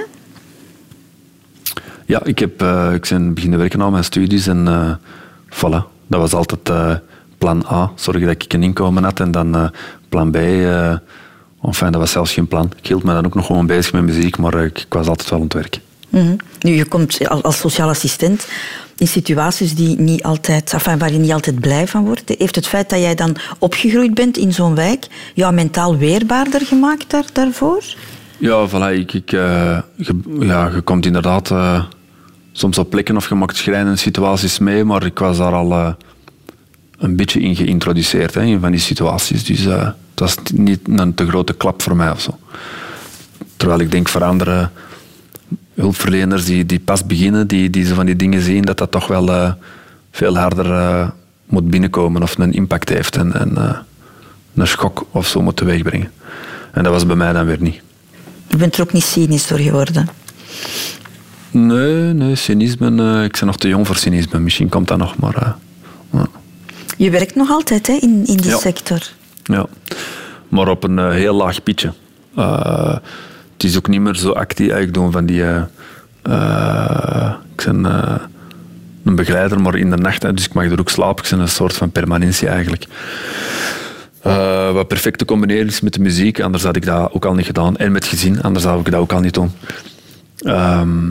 Ja, 2.07 2.23
ik, 2.23 2.39
heb, 2.39 2.61
eh, 2.61 2.89
ik 2.93 3.07
ben 3.09 3.33
beginnen 3.33 3.59
werken 3.59 3.81
aan 3.81 3.91
mijn 3.91 4.03
studies 4.03 4.47
en 4.47 4.67
eh 4.67 4.91
voilà. 5.49 5.83
Dat 6.07 6.19
was 6.19 6.33
altijd 6.33 6.69
eh, 6.69 6.95
plan 7.37 7.65
A, 7.71 7.91
zorgen 7.95 8.27
dat 8.27 8.43
ik 8.43 8.53
een 8.53 8.63
inkomen 8.63 9.03
had. 9.03 9.19
En 9.19 9.31
dan 9.31 9.71
plan 10.09 10.31
B, 10.31 10.35
enfin, 10.35 11.91
dat 11.91 11.95
was 11.95 12.11
zelfs 12.11 12.33
geen 12.33 12.47
plan. 12.47 12.71
Ik 12.77 12.87
hield 12.87 13.03
me 13.03 13.13
dan 13.13 13.25
ook 13.25 13.35
nog 13.35 13.45
gewoon 13.45 13.65
bezig 13.65 13.93
met 13.93 14.03
muziek, 14.03 14.37
maar 14.37 14.63
ik, 14.63 14.79
ik 14.79 14.93
was 14.93 15.07
altijd 15.07 15.29
wel 15.29 15.39
aan 15.39 15.45
het 15.45 15.53
werk. 15.53 15.79
Mhm. 16.09 16.35
Nu, 16.59 16.71
je 16.71 16.85
komt 16.85 17.29
al- 17.29 17.41
als 17.43 17.57
sociaal 17.57 17.89
assistent 17.89 18.47
in 18.97 19.07
situaties 19.07 19.75
die 19.75 19.99
niet 19.99 20.23
altijd, 20.23 20.73
enfin, 20.73 20.97
waar 20.97 21.11
je 21.11 21.17
niet 21.19 21.31
altijd 21.31 21.59
blij 21.59 21.87
van 21.87 22.05
wordt. 22.05 22.33
Heeft 22.37 22.55
het 22.55 22.67
feit 22.67 22.89
dat 22.89 22.99
jij 22.99 23.15
dan 23.15 23.35
opgegroeid 23.59 24.13
bent 24.13 24.37
in 24.37 24.53
zo'n 24.53 24.75
wijk 24.75 25.07
jou 25.33 25.53
mentaal 25.53 25.97
weerbaarder 25.97 26.61
gemaakt 26.61 27.09
daar, 27.09 27.25
daarvoor? 27.33 27.83
Ja, 28.37 28.67
voilà, 28.69 28.93
ik, 28.99 29.13
ik, 29.13 29.31
je, 29.31 29.81
ja, 30.39 30.69
je 30.73 30.81
komt 30.81 31.05
inderdaad 31.05 31.51
soms 32.57 32.77
op 32.77 32.89
plekken 32.89 33.17
of 33.17 33.29
je 33.29 33.35
maakt 33.35 33.55
schrijnende 33.55 33.97
situaties 33.97 34.59
mee, 34.59 34.83
maar 34.83 35.05
ik 35.05 35.19
was 35.19 35.37
daar 35.37 35.53
al 35.53 35.71
eh, 35.71 35.93
een 36.97 37.15
beetje 37.15 37.39
in 37.39 37.55
geïntroduceerd, 37.55 38.33
hè, 38.33 38.41
in 38.41 38.59
van 38.59 38.71
die 38.71 38.79
situaties. 38.79 39.43
Dus 39.43 39.65
eh, 39.65 39.85
het 39.85 40.19
was 40.19 40.35
niet 40.53 40.79
een 40.83 41.13
te 41.13 41.27
grote 41.27 41.53
klap 41.53 41.81
voor 41.81 41.95
mij 41.95 42.11
of 42.11 42.21
zo. 42.21 42.37
Terwijl 43.57 43.79
ik 43.79 43.91
denk 43.91 44.09
voor 44.09 44.23
andere 44.23 44.69
hulpverleners 45.73 46.45
die, 46.45 46.65
die 46.65 46.79
pas 46.79 47.05
beginnen, 47.05 47.47
die, 47.47 47.69
die 47.69 47.85
zo 47.85 47.95
van 47.95 48.05
die 48.05 48.15
dingen 48.15 48.41
zien, 48.41 48.61
dat 48.61 48.77
dat 48.77 48.91
toch 48.91 49.07
wel 49.07 49.31
eh, 49.31 49.51
veel 50.11 50.37
harder 50.37 50.71
eh, 50.71 51.09
moet 51.45 51.69
binnenkomen 51.69 52.21
of 52.21 52.37
een 52.37 52.53
impact 52.53 52.89
heeft 52.89 53.15
en, 53.15 53.33
en 53.33 53.85
een 54.55 54.67
schok 54.67 55.05
of 55.11 55.27
zo 55.27 55.41
moet 55.41 55.55
teweegbrengen. 55.55 56.11
En 56.71 56.83
dat 56.83 56.93
was 56.93 57.05
bij 57.05 57.15
mij 57.15 57.33
dan 57.33 57.45
weer 57.45 57.61
niet. 57.61 57.81
Je 58.47 58.57
bent 58.57 58.75
er 58.75 58.81
ook 58.81 58.93
niet 58.93 59.03
cynisch 59.03 59.47
door 59.47 59.59
geworden. 59.59 60.09
Nee, 61.51 62.13
nee, 62.13 62.35
cynisme. 62.35 63.03
eh, 63.17 63.23
ik 63.23 63.31
ben 63.39 63.45
nog 63.45 63.57
te 63.57 63.67
jong 63.67 63.87
voor 63.87 63.95
cynisme. 63.95 64.39
Misschien 64.39 64.69
komt 64.69 64.87
dat 64.87 64.97
nog, 64.97 65.17
maar. 65.17 65.35
eh, 65.35 65.51
ja. 66.11 66.25
Je 66.97 67.09
werkt 67.09 67.35
nog 67.35 67.49
altijd 67.49 67.87
hè, 67.87 67.93
in, 67.93 68.23
in 68.25 68.37
die 68.37 68.49
Ja. 68.49 68.57
sector. 68.57 68.99
ja. 69.43 69.65
Maar 70.47 70.67
op 70.67 70.83
een 70.83 70.99
eh, 70.99 71.09
heel 71.11 71.35
laag 71.35 71.63
pitje. 71.63 71.93
Het 73.53 73.63
is 73.63 73.77
ook 73.77 73.87
niet 73.87 74.01
meer 74.01 74.15
zo 74.15 74.31
actief. 74.31 74.75
Ik 74.75 74.93
doe 74.93 75.11
van 75.11 75.25
die. 75.25 75.43
ik 75.43 75.65
ben 77.65 77.83
een 79.03 79.15
begeleider, 79.15 79.61
maar 79.61 79.75
in 79.75 79.89
de 79.89 79.97
nacht. 79.97 80.23
hè, 80.23 80.33
dus 80.33 80.45
ik 80.45 80.53
mag 80.53 80.65
er 80.65 80.79
ook 80.79 80.89
slapen. 80.89 81.23
Ik 81.23 81.29
ben 81.29 81.39
een 81.39 81.47
soort 81.47 81.73
van 81.73 81.91
permanentie 81.91 82.47
eigenlijk. 82.47 82.85
Wat 84.73 84.87
perfect 84.87 85.17
te 85.17 85.25
combineren 85.25 85.67
is 85.67 85.81
met 85.81 85.93
de 85.93 85.99
muziek, 85.99 86.39
anders 86.39 86.63
had 86.63 86.75
ik 86.75 86.85
dat 86.85 87.13
ook 87.13 87.25
al 87.25 87.33
niet 87.33 87.45
gedaan. 87.45 87.77
En 87.77 87.91
met 87.91 88.05
gezin, 88.05 88.41
anders 88.41 88.63
zou 88.63 88.79
ik 88.79 88.91
dat 88.91 88.99
ook 88.99 89.13
al 89.13 89.19
niet 89.19 89.33
doen. 89.33 89.51
Ehm, 90.37 91.09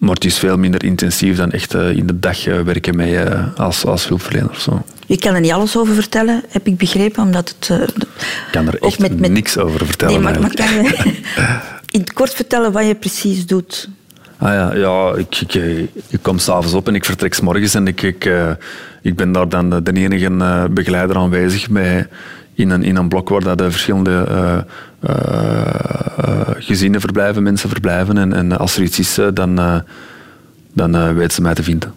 maar 0.00 0.14
het 0.14 0.24
is 0.24 0.38
veel 0.38 0.56
minder 0.58 0.84
intensief 0.84 1.36
dan 1.36 1.50
echt 1.50 1.74
eh, 1.74 1.90
in 1.96 2.06
de 2.06 2.18
dag 2.18 2.46
eh, 2.46 2.60
werken 2.60 2.96
met, 2.96 3.08
eh, 3.08 3.44
als, 3.56 3.84
als 3.84 4.08
hulpverlener. 4.08 4.50
of 4.50 4.60
Zo. 4.60 4.82
Je 5.06 5.18
kan 5.18 5.34
er 5.34 5.40
niet 5.40 5.52
alles 5.52 5.76
over 5.76 5.94
vertellen, 5.94 6.42
heb 6.48 6.66
ik 6.66 6.76
begrepen, 6.76 7.22
omdat 7.22 7.54
het... 7.58 7.78
Ik 7.88 8.04
kan 8.50 8.66
er 8.66 8.78
echt 8.82 8.98
met- 8.98 9.20
met- 9.20 9.30
niks 9.30 9.58
over 9.58 9.86
vertellen. 9.86 10.14
nee, 10.14 10.22
maar, 10.22 10.40
maar 10.40 10.54
kan 10.54 10.66
je 10.74 11.18
in 11.96 12.00
het 12.00 12.12
kort 12.12 12.34
vertellen 12.34 12.72
wat 12.72 12.86
je 12.86 12.94
precies 12.94 13.46
doet? 13.46 13.88
Ah 14.38 14.48
ja, 14.52 14.74
ja 14.74 15.12
ik, 15.16 15.36
ik, 15.40 15.54
ik 16.08 16.18
kom 16.22 16.38
s'avonds 16.38 16.72
op 16.74 16.88
en 16.88 16.94
ik 16.94 17.04
vertrek 17.04 17.34
's 17.34 17.40
morgens 17.40 17.74
en 17.74 17.86
ik, 17.86 18.02
ik, 18.02 18.30
ik 19.02 19.16
ben 19.16 19.32
daar 19.32 19.48
dan 19.48 19.70
de 19.70 19.92
enige 19.92 20.68
begeleider 20.70 21.16
aanwezig 21.16 21.70
bij, 21.70 22.06
in, 22.54 22.70
een, 22.70 22.82
in 22.82 22.96
een 22.96 23.08
blok 23.08 23.28
waar 23.28 23.42
dat 23.42 23.58
de 23.58 23.70
verschillende 23.70 24.26
eh, 25.00 25.74
eh, 26.16 26.48
gezinnen 26.58 27.00
verblijven, 27.00 27.42
mensen 27.42 27.68
verblijven. 27.68 28.18
En, 28.18 28.32
en 28.32 28.58
als 28.58 28.76
er 28.76 28.82
iets 28.82 28.98
is, 28.98 29.18
eh, 29.18 29.26
dan, 29.34 29.58
eh 29.58 29.78
dan 30.72 31.14
weten 31.14 31.32
ze 31.32 31.42
mij 31.42 31.54
te 31.54 31.62
vinden. 31.62 31.94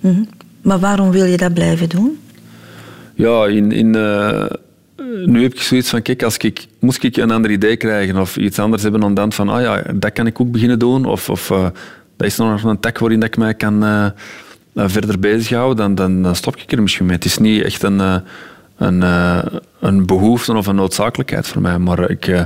Mhm. 0.00 0.22
Maar 0.62 0.78
waarom 0.78 1.10
wil 1.10 1.24
je 1.24 1.36
dat 1.36 1.54
blijven 1.54 1.88
doen? 1.88 2.18
Ja, 3.14 3.46
in, 3.46 3.72
in, 3.72 3.90
nu 5.24 5.42
heb 5.42 5.54
ik 5.54 5.60
zoiets 5.60 5.90
van, 5.90 6.02
kijk, 6.02 6.22
als 6.22 6.36
ik, 6.36 6.66
moest 6.78 7.02
ik 7.02 7.16
een 7.16 7.30
ander 7.30 7.50
idee 7.50 7.76
krijgen 7.76 8.16
of 8.16 8.36
iets 8.36 8.58
anders 8.58 8.82
hebben 8.82 9.00
dan 9.00 9.14
dan 9.14 9.32
van, 9.32 9.48
ah 9.48 9.60
ja, 9.60 9.82
dat 9.94 10.12
kan 10.12 10.26
ik 10.26 10.40
ook 10.40 10.50
beginnen 10.50 10.78
doen. 10.78 11.04
Of, 11.04 11.30
of 11.30 11.46
dat 12.16 12.26
is 12.26 12.36
nog 12.36 12.62
een 12.62 12.80
tak 12.80 12.98
waarin 12.98 13.20
dat 13.20 13.28
ik 13.28 13.36
mij 13.36 13.54
kan 13.54 14.12
verder 14.74 15.18
bezighouden, 15.18 15.76
dan, 15.76 15.94
dan, 15.94 16.22
dan 16.22 16.36
stop 16.36 16.56
ik 16.56 16.72
er 16.72 16.82
misschien 16.82 17.06
mee. 17.06 17.16
Het 17.16 17.24
is 17.24 17.38
niet 17.38 17.62
echt 17.62 17.82
een, 17.82 18.22
een, 18.76 19.02
eh, 19.02 19.38
een 19.80 20.06
behoefte 20.06 20.56
of 20.56 20.66
een 20.66 20.74
noodzakelijkheid 20.74 21.46
voor 21.46 21.62
mij, 21.62 21.78
maar 21.78 22.10
ik, 22.10 22.26
eh, 22.26 22.42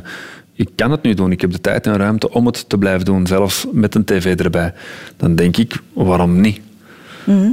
ik 0.54 0.68
kan 0.76 0.90
het 0.90 1.02
nu 1.02 1.14
doen. 1.14 1.32
Ik 1.32 1.40
heb 1.40 1.52
de 1.52 1.60
tijd 1.60 1.86
en 1.86 1.96
ruimte 1.96 2.30
om 2.30 2.46
het 2.46 2.68
te 2.68 2.78
blijven 2.78 3.04
doen, 3.04 3.26
zelfs 3.26 3.66
met 3.72 3.94
een 3.94 4.04
tv 4.04 4.40
erbij. 4.40 4.74
Dan 5.16 5.34
denk 5.34 5.56
ik, 5.56 5.80
waarom 5.92 6.40
niet? 6.40 6.60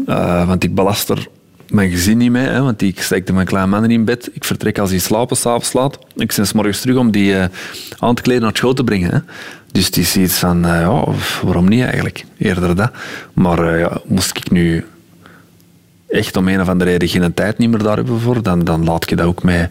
Eh, 0.06 0.48
want 0.48 0.64
ik 0.64 0.76
belast 0.76 1.10
er 1.10 1.28
mijn 1.70 1.90
gezin 1.90 2.18
niet 2.18 2.32
mee, 2.32 2.48
hè, 2.48 2.62
want 2.62 2.82
ik 2.82 3.02
steekte 3.02 3.34
mijn 3.34 3.46
kleine 3.46 3.70
man 3.70 3.90
in 3.90 4.06
bed. 4.06 4.30
Ik 4.34 4.44
vertrek 4.44 4.78
als 4.78 4.90
hij 4.90 5.00
slapen, 5.00 5.38
s'avonds 5.38 5.74
laat. 5.74 6.00
Ik 6.16 6.34
ben 6.36 6.48
's 6.48 6.54
morgens 6.54 6.82
terug 6.82 6.98
om 6.98 7.12
die 7.12 7.36
aan 8.00 8.16
te 8.16 8.22
kleden 8.22 8.42
naar 8.42 8.52
school 8.54 8.74
te 8.74 8.84
brengen. 8.84 9.12
Hè. 9.12 9.20
Dus 9.72 9.86
het 9.86 9.98
is 9.98 10.16
iets 10.18 10.38
van, 10.38 10.60
ja, 10.62 11.04
waarom 11.44 11.70
niet 11.70 11.84
eigenlijk? 11.84 12.26
Eerder 12.38 12.76
dat. 12.76 12.92
Maar 13.34 13.78
ja, 13.80 13.98
moest 14.06 14.38
ik 14.38 14.52
nu 14.52 14.86
echt 16.08 16.38
om 16.38 16.48
een 16.48 16.62
of 16.62 16.70
andere 16.70 16.92
reden 16.92 17.08
geen 17.08 17.34
tijd 17.34 17.58
niet 17.58 17.70
meer 17.70 17.84
daar 17.84 17.96
hebben 17.96 18.20
voor, 18.20 18.44
dan, 18.44 18.64
dan 18.64 18.84
laat 18.84 19.10
je 19.10 19.16
dat 19.16 19.26
ook 19.26 19.44
met, 19.44 19.70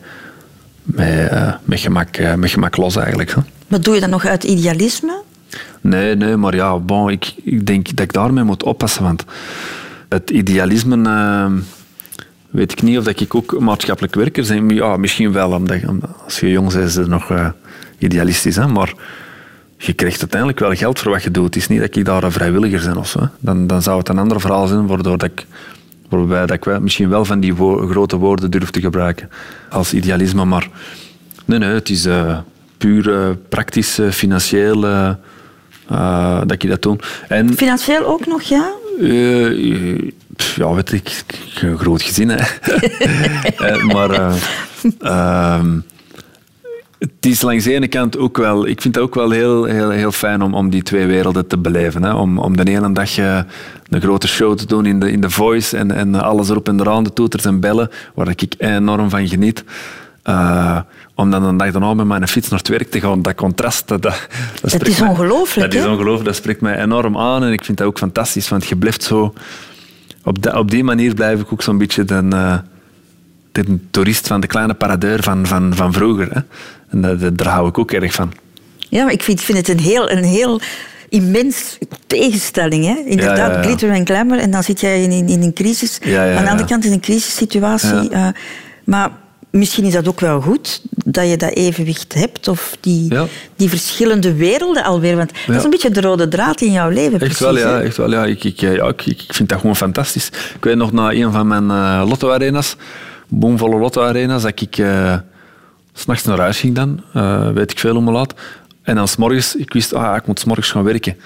met, 0.82 1.28
eh, 1.28 1.54
met, 1.64 1.80
gemak, 1.80 2.16
eh, 2.16 2.34
met 2.34 2.50
gemak 2.50 2.76
los 2.76 2.96
eigenlijk. 2.96 3.30
Hè. 3.30 3.40
Maar 3.68 3.80
doe 3.80 3.94
je 3.94 4.00
dat 4.00 4.10
nog 4.10 4.26
uit 4.26 4.44
idealisme? 4.44 5.22
Nee, 5.80 6.16
nee, 6.16 6.36
maar 6.36 6.54
ja, 6.54 6.78
bon, 6.78 7.10
ik, 7.10 7.34
ik 7.44 7.66
denk 7.66 7.86
dat 7.96 8.04
ik 8.04 8.12
daarmee 8.12 8.44
moet 8.44 8.62
oppassen. 8.62 9.02
Want 9.02 9.24
het 10.08 10.30
idealisme, 10.30 11.08
eh, 11.08 11.52
weet 12.50 12.72
ik 12.72 12.82
niet 12.82 12.98
of 12.98 13.04
dat 13.04 13.20
ik 13.20 13.34
ook 13.34 13.60
maatschappelijk 13.60 14.14
werker 14.14 14.46
ben. 14.46 14.68
Ja, 14.68 14.96
misschien 14.96 15.32
wel, 15.32 15.52
omdat 15.52 15.80
als 16.24 16.40
je 16.40 16.50
jong 16.50 16.72
bent, 16.72 16.84
is 16.84 16.94
het 16.94 17.08
nog 17.08 17.32
idealistisch. 17.98 18.56
Hè? 18.56 18.66
Maar 18.66 18.94
je 19.76 19.92
krijgt 19.92 20.20
uiteindelijk 20.20 20.60
wel 20.60 20.74
geld 20.74 20.98
voor 20.98 21.10
wat 21.10 21.22
je 21.22 21.30
doet. 21.30 21.44
Het 21.44 21.56
is 21.56 21.68
niet 21.68 21.80
dat 21.80 21.96
ik 21.96 22.04
daar 22.04 22.22
een 22.22 22.32
vrijwilliger 22.32 22.88
ben 22.88 22.96
of 22.96 23.08
zo. 23.08 23.28
Dan, 23.38 23.66
dan 23.66 23.82
zou 23.82 23.98
het 23.98 24.08
een 24.08 24.18
ander 24.18 24.40
verhaal 24.40 24.66
zijn, 24.66 24.86
waardoor 24.86 25.18
dat 25.18 25.30
ik, 25.30 25.46
waarbij 26.08 26.40
dat 26.46 26.56
ik 26.56 26.64
wel, 26.64 26.80
misschien 26.80 27.08
wel 27.08 27.24
van 27.24 27.40
die 27.40 27.54
wo- 27.54 27.86
grote 27.86 28.16
woorden 28.16 28.50
durf 28.50 28.70
te 28.70 28.80
gebruiken 28.80 29.30
als 29.70 29.94
idealisme. 29.94 30.44
Maar 30.44 30.68
nee, 31.44 31.58
nee, 31.58 31.68
het 31.68 31.88
is 31.90 32.04
eh, 32.04 32.38
puur 32.78 33.14
eh, 33.14 33.28
praktisch, 33.48 33.98
eh, 33.98 34.08
financieel 34.10 34.80
dat 36.46 36.52
ik 36.52 36.68
dat 36.68 36.82
doe. 36.82 36.98
En 37.28 37.54
Financieel 37.56 38.06
ook 38.06 38.26
nog, 38.26 38.42
ja? 38.42 38.70
pff, 40.36 40.56
ja, 40.56 40.72
weet 40.74 40.92
ik, 40.92 41.08
ik 41.52 41.58
heb 41.58 41.70
een 41.70 41.78
groot 41.78 42.02
gezin, 42.02 42.28
hè. 42.28 42.36
Maar 43.94 44.10
eh, 44.10 44.34
ehm, 45.58 45.78
het 47.04 47.26
is 47.32 47.42
langs 47.42 47.64
de 47.64 47.72
ene 47.74 47.88
kant 47.88 48.18
ook 48.18 48.36
wel... 48.36 48.66
Ik 48.66 48.80
vind 48.80 48.94
het 48.94 49.04
ook 49.04 49.14
wel 49.14 49.30
heel, 49.30 49.64
heel, 49.64 49.90
heel 49.90 50.12
fijn 50.12 50.42
om, 50.42 50.54
om 50.54 50.70
die 50.70 50.82
twee 50.82 51.06
werelden 51.06 51.46
te 51.46 51.58
beleven. 51.58 52.02
Hè. 52.02 52.12
Om, 52.14 52.38
om 52.38 52.56
de 52.56 52.64
ene 52.64 52.92
dag 52.92 53.18
eh, 53.18 53.38
een 53.88 54.00
grote 54.00 54.28
show 54.28 54.56
te 54.56 54.66
doen 54.66 54.86
in 54.86 55.00
de, 55.00 55.10
in 55.10 55.20
de 55.20 55.30
Voice 55.30 55.76
en, 55.76 55.90
en 55.90 56.14
alles 56.14 56.48
erop 56.48 56.68
en 56.68 56.80
eraan, 56.80 57.04
de 57.04 57.12
toeters 57.12 57.44
en 57.44 57.60
bellen, 57.60 57.90
waar 58.14 58.28
ik 58.28 58.54
enorm 58.58 59.10
van 59.10 59.28
geniet. 59.28 59.64
Eh, 60.22 60.78
om 61.14 61.30
dan 61.30 61.42
een 61.42 61.56
dag 61.56 61.70
daarna 61.70 61.94
met 61.94 62.06
mijn 62.06 62.28
fiets 62.28 62.48
naar 62.48 62.58
het 62.58 62.68
werk 62.68 62.90
te 62.90 63.00
gaan, 63.00 63.22
dat 63.22 63.34
contrast, 63.34 63.88
dat, 63.88 64.02
dat, 64.02 64.28
dat 64.62 64.86
is 64.86 65.00
ongelooflijk, 65.00 65.70
Dat 65.72 65.80
is 65.80 65.86
ongelooflijk, 65.88 66.24
dat 66.24 66.34
spreekt 66.36 66.60
mij 66.60 66.82
enorm 66.82 67.18
aan 67.18 67.44
en 67.44 67.52
ik 67.52 67.64
vind 67.64 67.78
dat 67.78 67.86
ook 67.86 67.98
fantastisch, 67.98 68.48
want 68.48 68.66
je 68.66 68.76
blijft 68.76 69.02
zo... 69.02 69.34
Op, 70.24 70.42
de- 70.42 70.58
op 70.58 70.70
die 70.70 70.84
manier 70.84 71.14
blijf 71.14 71.40
ik 71.40 71.52
ook 71.52 71.62
zo'n 71.62 71.78
beetje 71.78 72.04
de, 72.04 72.22
eh, 72.30 72.58
de 73.52 73.78
toerist 73.90 74.26
van 74.26 74.40
de 74.40 74.46
kleine 74.46 74.74
paradeur 74.74 75.22
van, 75.22 75.46
van, 75.46 75.74
van 75.74 75.92
vroeger. 75.92 76.28
Hè. 76.32 76.40
En 77.02 77.18
dat- 77.18 77.38
daar 77.38 77.48
hou 77.52 77.68
ik 77.68 77.78
ook 77.78 77.92
erg 77.92 78.12
van. 78.12 78.32
Ja, 78.78 79.04
maar 79.04 79.12
ik 79.12 79.22
vind, 79.22 79.40
vind 79.40 79.58
het 79.58 79.68
een 79.68 79.78
heel, 79.84 80.10
een 80.10 80.24
heel 80.24 80.60
immens 81.08 81.78
tegenstelling. 82.06 82.84
Hè? 82.84 83.02
Inderdaad, 83.06 83.36
Ja, 83.38 83.46
ja, 83.46 83.56
ja. 83.56 83.62
glitter 83.62 83.90
en 83.90 84.06
glamour. 84.06 84.38
En 84.40 84.50
dan 84.50 84.62
zit 84.62 84.80
jij 84.80 85.02
in, 85.02 85.10
in, 85.10 85.28
in 85.28 85.42
een 85.42 85.52
crisis. 85.52 85.98
Aan 86.02 86.44
de 86.44 86.50
andere 86.50 86.68
kant 86.68 86.84
in 86.84 86.92
een 86.92 87.00
crisissituatie. 87.00 88.08
Eh, 88.10 88.26
maar 88.84 89.10
misschien 89.50 89.84
is 89.84 89.92
dat 89.92 90.08
ook 90.08 90.20
wel 90.20 90.40
goed 90.40 90.82
dat 91.04 91.28
je 91.30 91.36
dat 91.36 91.50
evenwicht 91.52 92.14
hebt. 92.14 92.48
Of 92.48 92.76
die, 92.80 93.14
die 93.56 93.68
verschillende 93.68 94.34
werelden 94.34 94.84
alweer. 94.84 95.16
Want 95.16 95.32
dat 95.46 95.56
is 95.56 95.64
een 95.64 95.70
beetje 95.70 95.90
de 95.90 96.00
rode 96.00 96.28
draad 96.28 96.60
in 96.60 96.72
jouw 96.72 96.88
leven. 96.88 97.12
Echt 97.12 97.18
precies, 97.20 97.38
wel, 97.38 97.58
ja. 97.58 97.68
hè? 97.68 97.82
Echt 97.82 97.96
wel, 97.96 98.10
ja. 98.10 98.24
Ik, 98.24 98.44
ik, 98.44 98.60
ja, 98.60 98.88
ik, 98.88 99.06
ik 99.06 99.24
vind 99.34 99.48
dat 99.48 99.60
gewoon 99.60 99.76
fantastisch. 99.76 100.26
Ik 100.56 100.64
weet 100.64 100.76
nog, 100.76 100.92
na 100.92 101.12
een 101.12 101.32
van 101.32 101.46
mijn 101.46 101.70
eh, 101.70 102.02
lotto-arena's, 102.08 102.76
boomvolle 103.28 103.78
lotto-arena's, 103.78 104.42
dat 104.42 104.60
ik 104.60 104.78
eh, 104.78 105.14
s'nachts 105.94 106.24
naar 106.24 106.38
huis 106.38 106.60
ging 106.60 106.74
dan, 106.74 107.02
eh, 107.12 107.50
weet 107.50 107.70
ik 107.70 107.78
veel 107.78 107.94
hoe 107.94 108.12
laat. 108.12 108.34
En 108.82 108.94
dan 108.94 109.08
s'morgens, 109.08 109.56
ik 109.56 109.72
wist, 109.72 109.94
ah, 109.94 110.16
ik 110.16 110.26
moet 110.26 110.38
s'morgens 110.38 110.70
gaan 110.70 110.84
werken. 110.84 111.16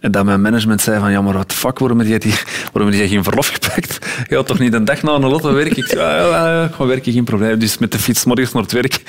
En 0.00 0.10
dat 0.10 0.24
mijn 0.24 0.40
management 0.40 0.80
zei 0.80 1.00
van, 1.00 1.10
ja, 1.10 1.20
maar 1.20 1.34
wat 1.34 1.52
fuck, 1.52 1.78
waarom 1.78 1.98
heb 1.98 2.08
jij, 2.08 2.18
die, 2.18 2.34
waarom 2.72 2.90
heb 2.90 3.00
jij 3.00 3.08
geen 3.08 3.24
verlof 3.24 3.48
gepakt? 3.48 3.98
Je 4.28 4.34
had 4.34 4.46
toch 4.46 4.58
niet 4.58 4.72
een 4.72 4.84
dag 4.84 5.02
na 5.02 5.12
een 5.12 5.20
lotto 5.20 5.52
werken? 5.52 5.76
Ik 5.76 5.86
zei, 5.86 6.00
ja, 6.00 6.16
ja, 6.16 6.60
ja, 6.60 6.68
gewoon 6.68 6.86
werken, 6.86 7.12
geen 7.12 7.24
probleem. 7.24 7.58
Dus 7.58 7.78
met 7.78 7.92
de 7.92 7.98
fiets 7.98 8.24
morgens 8.24 8.52
naar 8.52 8.62
het 8.62 8.72
werk. 8.72 9.02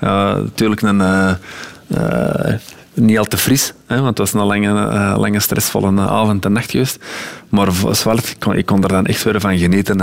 Natuurlijk 0.44 0.82
een... 0.82 1.00
eh, 1.00 1.34
eh, 1.88 2.54
niet 2.94 3.18
al 3.18 3.24
te 3.24 3.36
fris, 3.36 3.72
hè, 3.86 3.94
want 3.94 4.08
het 4.08 4.18
was 4.18 4.32
een 4.32 4.46
lange, 4.46 4.70
lange 5.18 5.40
stressvolle 5.40 6.00
avond 6.00 6.44
en 6.44 6.52
nacht 6.52 6.70
geweest. 6.70 6.98
Maar 7.48 7.68
zwart, 7.90 8.28
ik 8.28 8.36
kon, 8.38 8.56
ik 8.56 8.66
kon 8.66 8.82
er 8.82 8.88
dan 8.88 9.06
echt 9.06 9.22
weer 9.22 9.40
van 9.40 9.58
genieten. 9.58 10.00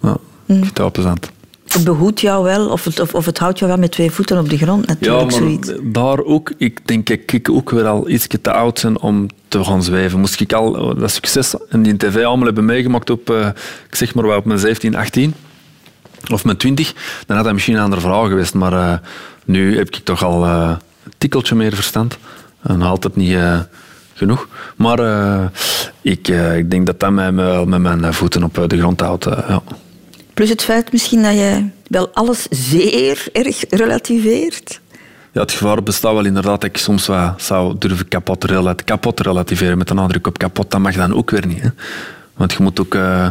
ik 0.00 0.08
vind 0.46 0.66
het 0.66 0.78
wel 0.78 0.90
plezant. 0.90 1.30
Het 1.72 1.84
behoedt 1.84 2.20
jou 2.20 2.44
wel, 2.44 2.68
of 2.68 2.84
het, 2.84 3.00
of, 3.00 3.14
of 3.14 3.26
het 3.26 3.38
houdt 3.38 3.58
jou 3.58 3.70
wel 3.70 3.80
met 3.80 3.90
twee 3.90 4.10
voeten 4.10 4.38
op 4.38 4.48
de 4.48 4.56
grond, 4.56 4.86
Ja, 4.86 4.92
natuurlijk. 4.92 5.22
maar 5.30 5.32
zoiets. 5.32 5.72
daar 5.82 6.22
ook, 6.22 6.52
ik 6.56 6.88
denk 6.88 7.06
dat 7.06 7.18
ik 7.26 7.48
ook 7.50 7.70
weer 7.70 7.86
al 7.86 8.08
iets 8.08 8.26
te 8.42 8.52
oud 8.52 8.82
ben 8.82 9.00
om 9.00 9.26
te 9.48 9.64
gaan 9.64 9.82
zweven. 9.82 10.20
Moest 10.20 10.40
ik 10.40 10.52
al 10.52 10.94
dat 10.94 11.10
succes 11.10 11.54
in 11.70 11.82
die 11.82 11.96
tv 11.96 12.24
allemaal 12.24 12.46
hebben 12.46 12.64
meegemaakt 12.64 13.10
op, 13.10 13.30
eh, 13.30 13.46
ik 13.88 13.94
zeg 13.94 14.14
maar 14.14 14.36
op 14.36 14.44
mijn 14.44 14.58
17, 14.58 14.96
18 14.96 15.34
of 16.32 16.44
mijn 16.44 16.56
20, 16.56 16.94
dan 17.26 17.36
had 17.36 17.44
dat 17.44 17.54
misschien 17.54 17.74
een 17.76 17.82
andere 17.82 18.00
verhaal 18.00 18.28
geweest. 18.28 18.54
Maar 18.54 18.72
eh, 18.72 18.98
nu 19.44 19.76
heb 19.76 19.86
ik 19.88 20.04
toch 20.04 20.24
al 20.24 20.44
eh, 20.44 20.74
een 21.04 21.12
tikkeltje 21.18 21.54
meer 21.54 21.74
verstand. 21.74 22.18
En 22.62 22.82
altijd 22.82 23.16
niet 23.16 23.38
genoeg. 24.14 24.48
Maar 24.76 24.98
ik, 26.00 26.28
ik 26.56 26.70
denk 26.70 26.86
dat 26.86 27.00
dat 27.00 27.10
mij 27.10 27.34
wel 27.34 27.64
met 27.64 27.80
mijn 27.80 28.14
voeten 28.14 28.42
op 28.44 28.64
de 28.66 28.78
grond 28.78 29.00
houdt. 29.00 29.24
ja. 29.24 29.62
Plus 30.34 30.48
het 30.48 30.62
feit 30.62 30.92
misschien 30.92 31.22
dat 31.22 31.32
je 31.32 31.68
wel 31.86 32.10
alles 32.12 32.46
zeer 32.50 33.28
erg 33.32 33.64
relativeert. 33.68 34.80
Ja, 35.32 35.40
het 35.40 35.52
gevaar 35.52 35.82
bestaat 35.82 36.12
wel 36.12 36.24
inderdaad 36.24 36.60
dat 36.60 36.70
ik 36.70 36.76
soms 36.76 37.06
wat 37.06 37.42
zou 37.42 37.74
durven 37.78 38.08
kapot, 38.08 38.44
relat 38.44 38.84
kapot 38.84 39.20
relativeren 39.20 39.78
met 39.78 39.90
een 39.90 39.96
nadruk 39.96 40.26
op 40.26 40.38
kapot. 40.38 40.70
Dat 40.70 40.80
mag 40.80 40.94
dan 40.94 41.14
ook 41.14 41.30
weer 41.30 41.46
niet. 41.46 41.60
Hè? 41.60 41.68
Want 42.34 42.52
je 42.52 42.62
moet 42.62 42.80
ook 42.80 42.94
eh, 42.94 43.28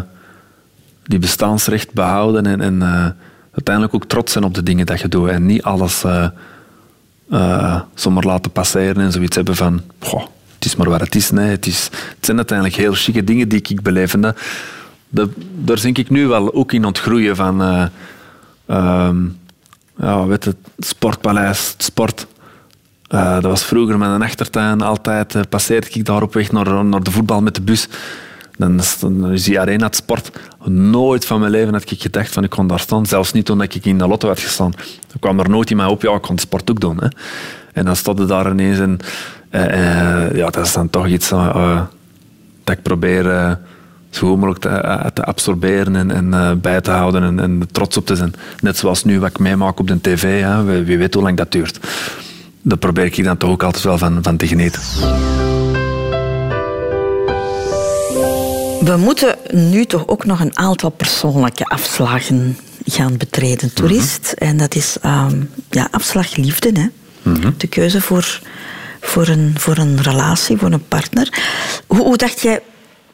die 1.03 1.19
bestaansrecht 1.19 1.93
behouden 1.93 2.45
en, 2.45 2.61
en 2.61 2.81
eh, 2.81 3.07
uiteindelijk 3.51 3.95
ook 3.95 4.05
trots 4.05 4.31
zijn 4.31 4.43
op 4.43 4.53
de 4.53 4.63
dingen 4.63 4.85
dat 4.85 4.99
je 4.99 5.07
doet. 5.07 5.29
En 5.29 5.45
niet 5.45 5.63
alles 5.63 6.03
eh, 6.03 7.81
zomaar 7.93 8.23
laten 8.23 8.51
passeren 8.51 9.03
en 9.03 9.11
zoiets 9.11 9.35
hebben 9.35 9.55
van... 9.55 9.81
Goh, 9.99 10.25
het 10.55 10.65
is 10.65 10.75
maar 10.75 10.89
wat 10.89 10.99
het 10.99 11.15
is. 11.15 11.31
Nee, 11.31 11.49
het, 11.49 11.65
is 11.65 11.83
het 11.91 12.25
zijn 12.25 12.37
uiteindelijk 12.37 12.77
heel 12.77 12.93
chique 12.93 13.23
dingen 13.23 13.49
die 13.49 13.61
ik 13.67 13.81
beleef. 13.81 14.13
Dat- 15.11 15.29
daar 15.55 15.81
denk 15.81 15.97
ik 15.97 16.09
nu 16.09 16.27
wel 16.27 16.53
ook 16.53 16.71
in 16.73 16.85
ontgroeien 16.85 17.35
van... 17.35 17.61
eh, 17.61 17.85
ehm, 18.65 19.17
ja, 19.97 20.25
weet 20.25 20.45
het, 20.45 20.55
Sportpaleis, 20.77 21.71
het 21.71 21.83
sport. 21.83 22.27
Eh, 23.07 23.33
dat 23.33 23.43
was 23.43 23.63
vroeger 23.63 23.97
met 23.97 24.09
een 24.09 24.21
achtertuin. 24.21 24.81
Altijd 24.81 25.35
eh, 25.35 25.41
passeerde 25.49 25.87
ik 25.89 26.05
daar 26.05 26.21
op 26.21 26.33
weg 26.33 26.51
naar, 26.51 26.85
naar 26.85 27.03
de 27.03 27.11
voetbal 27.11 27.41
met 27.41 27.55
de 27.55 27.61
bus. 27.61 27.87
Dan 28.57 28.79
is, 28.79 28.99
dan 28.99 29.33
die 29.33 29.59
arena 29.59 29.85
het 29.85 29.95
sport. 29.95 30.31
Nooit 30.65 31.25
van 31.25 31.39
mijn 31.39 31.51
leven 31.51 31.73
had 31.73 31.91
ik 31.91 32.01
gedacht 32.01 32.33
van 32.33 32.43
ik 32.43 32.49
kon 32.49 32.67
daar 32.67 32.79
staan. 32.79 33.05
Zelfs 33.05 33.31
niet 33.31 33.45
toen 33.45 33.61
ik 33.61 33.85
in 33.85 33.97
de 33.97 34.07
lotto 34.07 34.27
had 34.27 34.39
gestaan. 34.39 34.73
Er 35.13 35.19
kwam 35.19 35.39
er 35.39 35.49
nooit 35.49 35.69
in 35.71 35.77
mij 35.77 35.85
op, 35.85 36.01
ja, 36.01 36.13
ik 36.13 36.21
kon 36.21 36.37
sport 36.37 36.71
ook 36.71 36.79
doen. 36.79 36.97
Hè. 37.01 37.07
En 37.73 37.85
dan 37.85 37.95
stond 37.95 38.27
daar 38.27 38.51
ineens 38.51 38.79
en 38.79 38.99
ja, 40.33 40.49
dat 40.49 40.65
is 40.65 40.73
dan 40.73 40.89
toch 40.89 41.07
iets 41.07 41.29
dat 41.29 42.75
ik 42.77 42.81
probeer 42.81 43.57
zo 44.11 44.27
goed 44.27 44.37
mogelijk 44.37 44.59
te, 44.59 44.69
eh, 44.69 45.05
te 45.05 45.23
absorberen 45.23 45.95
en, 45.95 46.11
en 46.11 46.33
eh, 46.33 46.51
bij 46.51 46.81
te 46.81 46.91
houden 46.91 47.23
en, 47.23 47.39
en 47.39 47.67
trots 47.71 47.97
op 47.97 48.05
te 48.05 48.15
zijn. 48.15 48.33
Net 48.61 48.77
zoals 48.77 49.03
nu 49.03 49.19
wat 49.19 49.29
ik 49.29 49.39
meemaak 49.39 49.79
op 49.79 49.87
de 49.87 50.01
tv, 50.01 50.41
hè. 50.41 50.63
Wie, 50.63 50.81
wie 50.81 50.97
weet 50.97 51.13
hoe 51.13 51.23
lang 51.23 51.37
dat 51.37 51.51
duurt. 51.51 51.79
Daar 52.61 52.77
probeer 52.77 53.05
ik 53.05 53.23
dan 53.23 53.37
toch 53.37 53.49
ook 53.49 53.63
altijd 53.63 53.83
wel 53.83 53.97
van, 53.97 54.19
van 54.21 54.37
te 54.37 54.47
genieten. 54.47 54.81
We 58.81 58.97
moeten 58.97 59.35
nu 59.51 59.85
toch 59.85 60.07
ook 60.07 60.25
nog 60.25 60.39
een 60.39 60.57
aantal 60.57 60.89
persoonlijke 60.89 61.65
afslagen 61.65 62.57
gaan 62.85 63.17
betreden, 63.17 63.73
toerist. 63.73 64.33
En 64.37 64.57
dat 64.57 64.75
is 64.75 64.97
ehm, 65.01 65.41
ja, 65.69 65.87
afslag 65.91 66.35
liefde. 66.35 66.71
Hè? 66.73 66.87
De 67.57 67.67
keuze 67.67 68.01
voor, 68.01 68.41
voor, 69.01 69.27
een, 69.27 69.53
voor 69.57 69.77
een 69.77 70.01
relatie, 70.01 70.57
voor 70.57 70.71
een 70.71 70.87
partner. 70.87 71.41
Hoe, 71.87 72.01
hoe 72.01 72.17
dacht 72.17 72.41
jij 72.41 72.61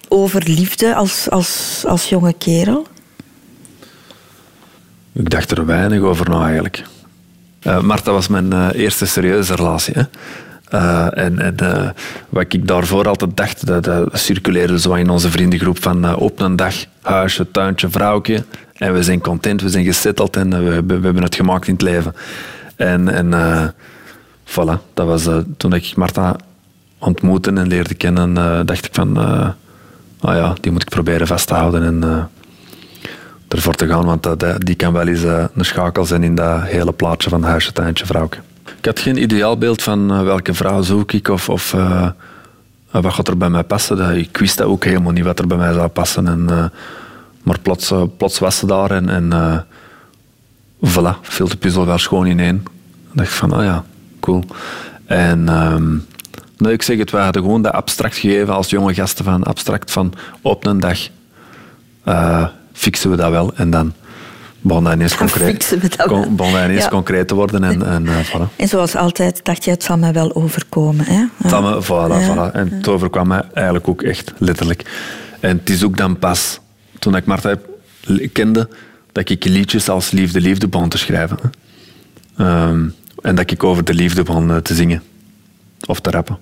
over 0.08 0.44
liefde 0.46 0.96
als, 0.96 1.30
als, 1.30 1.84
als 1.88 2.10
jonge 2.10 2.34
kerel? 2.34 2.88
Ik 5.14 5.30
dacht 5.30 5.52
er 5.52 5.66
weinig 5.66 6.02
over 6.02 6.30
na 6.30 6.46
eigenlijk. 6.46 6.84
Eh 7.60 7.82
Marta 7.82 8.12
was 8.12 8.28
mijn 8.28 8.54
eh, 8.54 8.68
eerste 8.74 9.06
serieuze 9.06 9.56
relatie. 9.56 9.94
Hè. 9.94 10.04
Eh, 10.70 11.24
en 11.26 11.40
en 11.40 11.56
wat 12.30 12.54
ik 12.54 12.68
daarvoor 12.68 13.08
altijd 13.08 13.38
dacht, 13.38 13.66
dat, 13.66 13.90
circuleerde 14.12 14.80
zo 14.80 14.94
in 14.94 15.10
onze 15.10 15.32
vriendengroep 15.32 15.82
van 15.82 16.16
op 16.16 16.40
een 16.40 16.56
dag, 16.56 16.76
huisje, 17.02 17.52
tuintje, 17.52 17.90
vrouwtje. 17.90 18.44
En 18.74 18.94
we 18.94 19.04
zijn 19.04 19.22
content, 19.22 19.62
we 19.62 19.70
zijn 19.70 19.86
gesetteld 19.86 20.36
en 20.36 20.50
we, 20.50 20.84
we 20.86 20.94
hebben 20.94 21.24
het 21.24 21.36
gemaakt 21.36 21.68
in 21.68 21.74
het 21.74 21.82
leven. 21.82 22.16
En, 22.76 23.10
en 23.10 23.74
voilà, 24.46 24.94
dat 24.94 25.08
was 25.08 25.28
toen 25.58 25.74
ik 25.74 25.96
Marta 25.96 26.36
ontmoette 26.98 27.52
en 27.52 27.68
leerde 27.68 27.94
kennen, 27.94 28.34
dacht 28.66 28.86
ik 28.86 28.94
van, 28.94 29.18
ah 30.22 30.36
ja, 30.36 30.54
die 30.62 30.72
moet 30.72 30.82
ik 30.82 30.90
proberen 30.90 31.28
vast 31.28 31.48
te 31.48 31.54
houden 31.54 31.84
en 31.84 32.04
eh, 32.04 32.24
ervoor 33.48 33.74
te 33.76 33.88
gaan, 33.88 34.06
want 34.06 34.24
dat- 34.24 34.56
die 34.66 34.76
kan 34.76 34.94
wel 34.94 35.08
eens 35.08 35.24
eh, 35.24 35.44
een 35.56 35.66
schakel 35.66 36.06
zijn 36.06 36.24
in 36.24 36.36
dat 36.36 36.62
hele 36.64 36.92
plaatje 36.92 37.30
van 37.30 37.44
huisje, 37.44 37.72
tuintje, 37.72 38.06
vrouwtje. 38.06 38.42
Ik 38.80 38.86
had 38.86 39.00
geen 39.00 39.22
ideaalbeeld 39.22 39.82
van 39.84 40.12
eh, 40.12 40.22
welke 40.24 40.54
vrouw 40.54 40.82
zoek 40.82 41.12
ik 41.12 41.28
of, 41.28 41.50
of 41.50 41.74
eh, 41.74 42.10
wat 42.92 43.14
gaat 43.14 43.28
er 43.28 43.38
bij 43.38 43.50
mij 43.50 43.64
passen. 43.64 43.98
Dat, 43.98 44.12
ik 44.12 44.38
wist 44.38 44.58
dat 44.58 44.68
ook 44.68 44.84
helemaal 44.84 45.12
niet 45.12 45.24
wat 45.24 45.40
er 45.40 45.48
bij 45.48 45.58
mij 45.58 45.74
zou 45.74 45.88
passen. 45.88 46.28
En, 46.28 46.46
eh, 46.50 46.66
maar 47.44 47.60
plots, 47.60 47.92
eh, 47.92 48.04
plots 48.18 48.40
was 48.40 48.58
ze 48.58 48.66
daar 48.66 48.92
en, 48.92 49.10
en 49.10 49.34
eh, 49.34 49.58
voilà, 50.90 51.20
viel 51.22 51.48
de 51.48 51.58
puzzel 51.58 51.86
wel 51.86 51.98
schoon 51.98 52.26
in 52.28 52.40
één. 52.40 52.64
Dan 52.64 53.14
dacht 53.14 53.28
ik 53.30 53.34
van, 53.36 53.56
oh 53.58 53.64
ja, 53.64 53.84
cool. 54.20 54.44
En 55.06 55.50
ehm, 55.50 55.96
nee, 56.58 56.74
ik 56.74 56.82
zeg 56.82 56.98
het, 56.98 57.12
we 57.12 57.18
hadden 57.18 57.42
gewoon 57.42 57.62
dat 57.62 57.74
abstract 57.74 58.16
gegeven 58.18 58.54
als 58.54 58.70
jonge 58.70 58.94
gasten 58.94 59.26
van 59.26 59.44
abstract 59.44 59.92
van 59.92 60.14
op 60.42 60.66
een 60.66 60.80
dag 60.80 61.00
eh, 62.04 62.48
fixen 62.74 63.10
we 63.10 63.16
dat 63.16 63.30
wel 63.32 63.54
en 63.56 63.70
dan 63.70 63.94
begon 64.62 64.84
dat 64.84 64.94
ineens, 64.94 65.16
concreet, 65.16 65.78
we 65.82 65.90
kon- 66.08 66.36
dat 66.36 66.48
ineens 66.48 66.84
Ja. 66.84 66.90
concreet 66.90 67.28
te 67.28 67.36
worden 67.36 67.64
en, 67.64 67.86
en 67.86 68.06
voilà. 68.26 68.56
En 68.56 68.68
zoals 68.68 68.96
altijd 68.96 69.40
dacht 69.46 69.64
je, 69.64 69.70
het 69.72 69.84
zal 69.84 69.98
mij 69.98 70.14
wel 70.14 70.36
overkomen. 70.36 71.06
Hè? 71.06 71.26
Het 71.38 71.50
zal 71.50 71.62
me- 71.62 71.84
voilà, 71.84 72.22
Ja. 72.22 72.34
voilà. 72.52 72.54
En 72.54 72.70
het 72.72 72.88
overkwam 72.88 73.28
mij 73.28 73.42
eigenlijk 73.54 73.88
ook 73.88 74.02
echt 74.02 74.34
letterlijk. 74.38 75.10
En 75.40 75.58
het 75.58 75.70
is 75.70 75.84
ook 75.84 75.98
dan 75.98 76.20
pas, 76.20 76.60
toen 77.00 77.16
ik 77.16 77.26
Marta 77.26 77.56
kende, 78.34 78.70
dat 79.12 79.30
ik 79.30 79.46
liedjes 79.46 79.90
als 79.90 80.12
Liefde, 80.12 80.42
Liefde 80.42 80.68
begon 80.68 80.90
te 80.90 80.98
schrijven. 80.98 81.38
Ehm, 82.38 82.86
en 83.22 83.36
dat 83.36 83.52
ik 83.52 83.64
over 83.64 83.84
de 83.84 83.94
liefde 83.94 84.24
begon 84.24 84.50
eh, 84.52 84.58
te 84.58 84.76
zingen. 84.76 85.04
Of 85.86 86.00
te 86.00 86.10
rappen. 86.10 86.38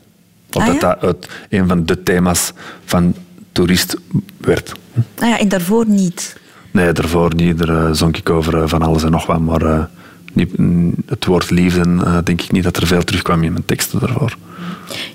Of 0.53 0.61
Ah, 0.61 0.67
dat 0.67 0.81
ja? 0.81 0.87
dat 0.87 1.01
uit 1.01 1.29
een 1.49 1.67
van 1.67 1.85
de 1.85 2.03
thema's 2.03 2.51
van 2.85 3.15
toerist 3.51 3.97
werd. 4.37 4.73
Nou 5.17 5.29
ja, 5.31 5.39
en 5.39 5.47
daarvoor 5.47 5.85
niet. 5.87 6.35
Nee, 6.71 6.91
daarvoor 6.91 7.35
niet. 7.35 7.57
Daar 7.57 7.85
eh, 7.85 7.93
zong 7.93 8.17
ik 8.17 8.29
over 8.29 8.61
eh, 8.61 8.67
van 8.69 8.81
alles 8.81 9.03
en 9.03 9.11
nog 9.11 9.25
wat. 9.25 9.39
Maar 9.39 9.61
eh, 9.61 9.83
niet, 10.33 10.57
mm, 10.57 10.93
het 11.05 11.25
woord 11.25 11.49
liefde, 11.49 12.21
denk 12.23 12.41
ik 12.41 12.51
niet 12.51 12.63
dat 12.63 12.77
er 12.77 12.87
veel 12.87 13.03
terugkwam 13.03 13.43
in 13.43 13.51
mijn 13.51 13.65
teksten 13.65 13.99
daarvoor. 13.99 14.37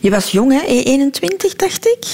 Je 0.01 0.11
was 0.11 0.31
jong, 0.31 0.53
hè? 0.53 0.66
21, 0.66 1.57
dacht 1.57 1.87
ik? 1.87 2.07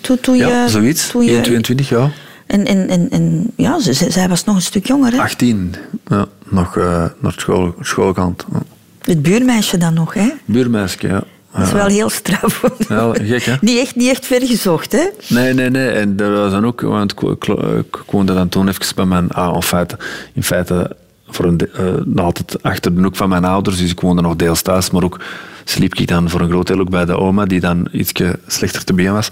Toen, 0.00 0.20
toen 0.20 0.36
je, 0.36 0.46
Ja, 0.46 0.68
zoiets. 0.68 1.08
Toen 1.10 1.24
je, 1.24 1.30
1, 1.30 1.42
22 1.42 1.88
jaar. 1.88 2.12
En, 2.46 2.64
en, 2.66 2.88
en, 2.88 3.10
en 3.10 3.50
ja, 3.56 3.80
zij 4.08 4.28
was 4.28 4.44
nog 4.44 4.54
een 4.56 4.62
stuk 4.62 4.86
jonger, 4.86 5.12
hè? 5.12 5.18
18. 5.18 5.74
Ja, 6.06 6.26
nog 6.48 6.76
naar 7.20 7.34
school, 7.36 7.74
schoolkant. 7.80 8.44
Ja. 8.52 8.62
Het 9.02 9.22
buurmeisje 9.22 9.76
dan 9.76 9.94
nog, 9.94 10.14
hè? 10.14 10.28
Buurmeisje, 10.44 11.06
ja. 11.08 11.24
Dat 11.52 11.66
is 11.66 11.72
wel 11.72 11.86
heel 11.86 12.10
straf. 12.10 12.62
Ja, 12.88 13.12
gek, 13.12 13.42
hè? 13.42 13.54
Niet 13.60 13.78
echt, 13.78 13.96
niet 13.96 14.08
echt 14.08 14.26
ver 14.26 14.46
gezocht, 14.46 14.92
hè? 14.92 15.08
Nee, 15.28 15.54
nee, 15.54 15.70
nee. 15.70 15.88
En 15.88 16.16
dat 16.16 16.30
was 16.30 16.50
dan 16.50 16.66
ook, 16.66 16.80
want 16.80 17.12
ik, 17.12 17.98
woonde 18.10 18.34
dan 18.34 18.48
toen 18.48 18.68
even 18.68 18.94
bij 18.94 19.04
mijn 19.04 19.30
ah, 19.30 19.54
in 19.54 19.62
feite, 19.62 19.98
in 20.32 20.42
feite 20.42 20.96
voor 21.28 21.44
een, 21.44 21.60
nog 22.04 22.24
altijd 22.24 22.62
achter 22.62 22.94
de 22.94 23.02
hoek 23.02 23.16
van 23.16 23.28
mijn 23.28 23.44
ouders, 23.44 23.76
dus 23.76 23.90
ik 23.90 24.00
woonde 24.00 24.22
nog 24.22 24.36
deels 24.36 24.62
thuis, 24.62 24.90
maar 24.90 25.02
ook 25.02 25.20
sliep 25.64 25.94
ik 25.94 26.08
dan 26.08 26.30
voor 26.30 26.40
een 26.40 26.50
groot 26.50 26.66
deel 26.66 26.78
ook 26.78 26.90
bij 26.90 27.04
de 27.04 27.18
oma, 27.18 27.44
die 27.44 27.60
dan 27.60 27.88
iets 27.92 28.12
slechter 28.46 28.84
te 28.84 28.92
been 28.92 29.12
was. 29.12 29.28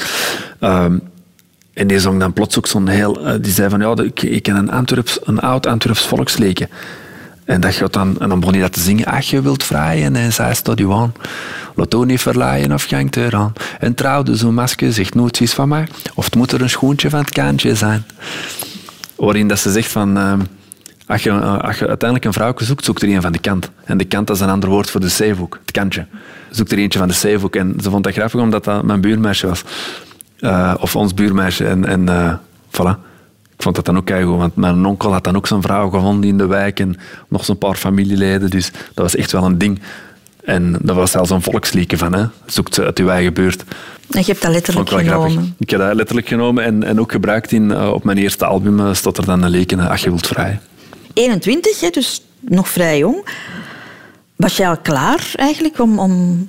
Ehm, 0.58 0.98
en 1.72 1.86
die 1.86 2.00
zong 2.00 2.20
dan 2.20 2.32
plots 2.32 2.58
ook 2.58 2.66
zo'n 2.66 2.88
heel, 2.88 3.26
eh, 3.26 3.34
die 3.40 3.52
zei 3.52 3.68
van, 3.70 3.80
ja, 3.80 4.02
ik, 4.04 4.22
ik 4.22 4.42
ken 4.42 4.56
een, 4.56 4.70
Antwerps, 4.70 5.18
een 5.24 5.40
oud 5.40 5.66
Antwerps 5.66 6.06
volksliedje. 6.06 6.68
En, 7.50 7.60
dat 7.60 7.74
gaat 7.74 7.92
dan, 7.92 8.16
en 8.20 8.28
dan 8.28 8.38
begon 8.38 8.54
hij 8.54 8.62
dat 8.62 8.72
te 8.72 8.80
zingen. 8.80 9.04
Ach, 9.04 9.24
je 9.24 9.42
wilt 9.42 9.64
vrijen 9.64 10.16
en 10.16 10.32
zij 10.32 10.54
staat 10.54 10.80
u 10.80 10.90
aan. 10.92 11.12
Laat 11.74 11.94
ook 11.94 12.06
niet 12.06 12.20
verlaaien 12.20 12.72
of 12.72 12.84
gangt 12.84 13.16
eraan. 13.16 13.52
En 13.78 13.94
trouwde 13.94 14.36
zo'n 14.36 14.54
masker 14.54 14.92
zegt 14.92 15.14
nooit 15.14 15.40
iets 15.40 15.54
van 15.54 15.68
mij. 15.68 15.88
Of 16.14 16.24
het 16.24 16.34
moet 16.34 16.52
er 16.52 16.62
een 16.62 16.70
schoentje 16.70 17.10
van 17.10 17.20
het 17.20 17.30
kantje 17.30 17.74
zijn. 17.74 18.04
Waarin 19.16 19.48
dat 19.48 19.58
ze 19.58 19.70
zegt 19.70 19.90
van... 19.90 20.16
ehm, 20.16 20.40
als, 21.06 21.22
je, 21.22 21.30
eh, 21.30 21.72
je 21.78 21.88
uiteindelijk 21.88 22.24
een 22.24 22.32
vrouw 22.32 22.52
zoekt, 22.56 22.84
zoek 22.84 23.00
er 23.00 23.08
een 23.08 23.22
van 23.22 23.32
de 23.32 23.38
kant. 23.38 23.70
En 23.84 23.98
de 23.98 24.04
kant 24.04 24.30
is 24.30 24.40
een 24.40 24.50
ander 24.50 24.68
woord 24.68 24.90
voor 24.90 25.00
de 25.00 25.08
zeehoek. 25.08 25.58
Het 25.60 25.70
kantje. 25.70 26.06
Zoek 26.50 26.70
er 26.70 26.78
eentje 26.78 26.98
van 26.98 27.08
de 27.08 27.14
zeehoek. 27.14 27.56
En 27.56 27.74
ze 27.82 27.90
vond 27.90 28.04
dat 28.04 28.12
grappig 28.12 28.40
omdat 28.40 28.64
dat 28.64 28.82
mijn 28.82 29.00
buurmeisje 29.00 29.46
was. 29.46 29.64
Eh, 30.38 30.74
of 30.80 30.96
ons 30.96 31.14
buurmeisje. 31.14 31.66
En, 31.66 31.84
en 31.84 32.08
eh, 32.08 32.34
voilà. 32.70 33.09
Ik 33.60 33.66
vond 33.66 33.78
dat 33.78 33.84
dan 33.84 33.96
ook 33.96 34.04
keigoed, 34.06 34.36
want 34.36 34.56
mijn 34.56 34.86
onkel 34.86 35.12
had 35.12 35.24
dan 35.24 35.36
ook 35.36 35.46
zo'n 35.46 35.62
vrouw 35.62 35.90
gevonden 35.90 36.30
in 36.30 36.38
de 36.38 36.46
wijk 36.46 36.80
en 36.80 36.96
nog 37.28 37.44
zo'n 37.44 37.58
paar 37.58 37.74
familieleden. 37.74 38.50
Dus 38.50 38.70
dat 38.70 38.94
was 38.94 39.16
echt 39.16 39.32
wel 39.32 39.44
een 39.44 39.58
ding. 39.58 39.80
En 40.44 40.76
dat 40.82 40.96
was 40.96 41.10
zelfs 41.10 41.30
een 41.30 41.42
volksliedje 41.42 41.98
van, 41.98 42.12
hè. 42.12 42.24
zoekt 42.46 42.74
ze 42.74 42.84
uit 42.84 42.98
uw 42.98 43.08
eigen 43.08 43.32
buurt. 43.34 43.64
En 44.10 44.20
je 44.20 44.26
hebt 44.26 44.42
dat 44.42 44.52
letterlijk 44.52 44.88
genomen. 44.88 45.30
grappig. 45.30 45.50
Ik 45.58 45.70
heb 45.70 45.80
dat 45.80 45.94
letterlijk 45.94 46.28
genomen 46.28 46.64
en, 46.64 46.82
en 46.82 47.00
ook 47.00 47.12
gebruikt 47.12 47.52
in, 47.52 47.70
eh, 47.70 47.92
op 47.92 48.04
mijn 48.04 48.18
eerste 48.18 48.44
album. 48.46 48.80
eh, 48.80 48.94
stond 48.94 49.18
er 49.18 49.24
dan 49.24 49.42
een 49.42 49.50
leken, 49.50 49.78
Ach, 49.78 50.00
je 50.00 50.08
wilt 50.10 50.26
vrij. 50.26 50.60
21, 51.14 51.80
hè, 51.80 51.88
dus 51.90 52.22
nog 52.40 52.68
vrij 52.68 52.98
jong. 52.98 53.26
Was 54.36 54.56
jij 54.56 54.68
al 54.68 54.78
klaar 54.78 55.30
eigenlijk 55.34 55.78
om, 55.80 55.98
om 55.98 56.48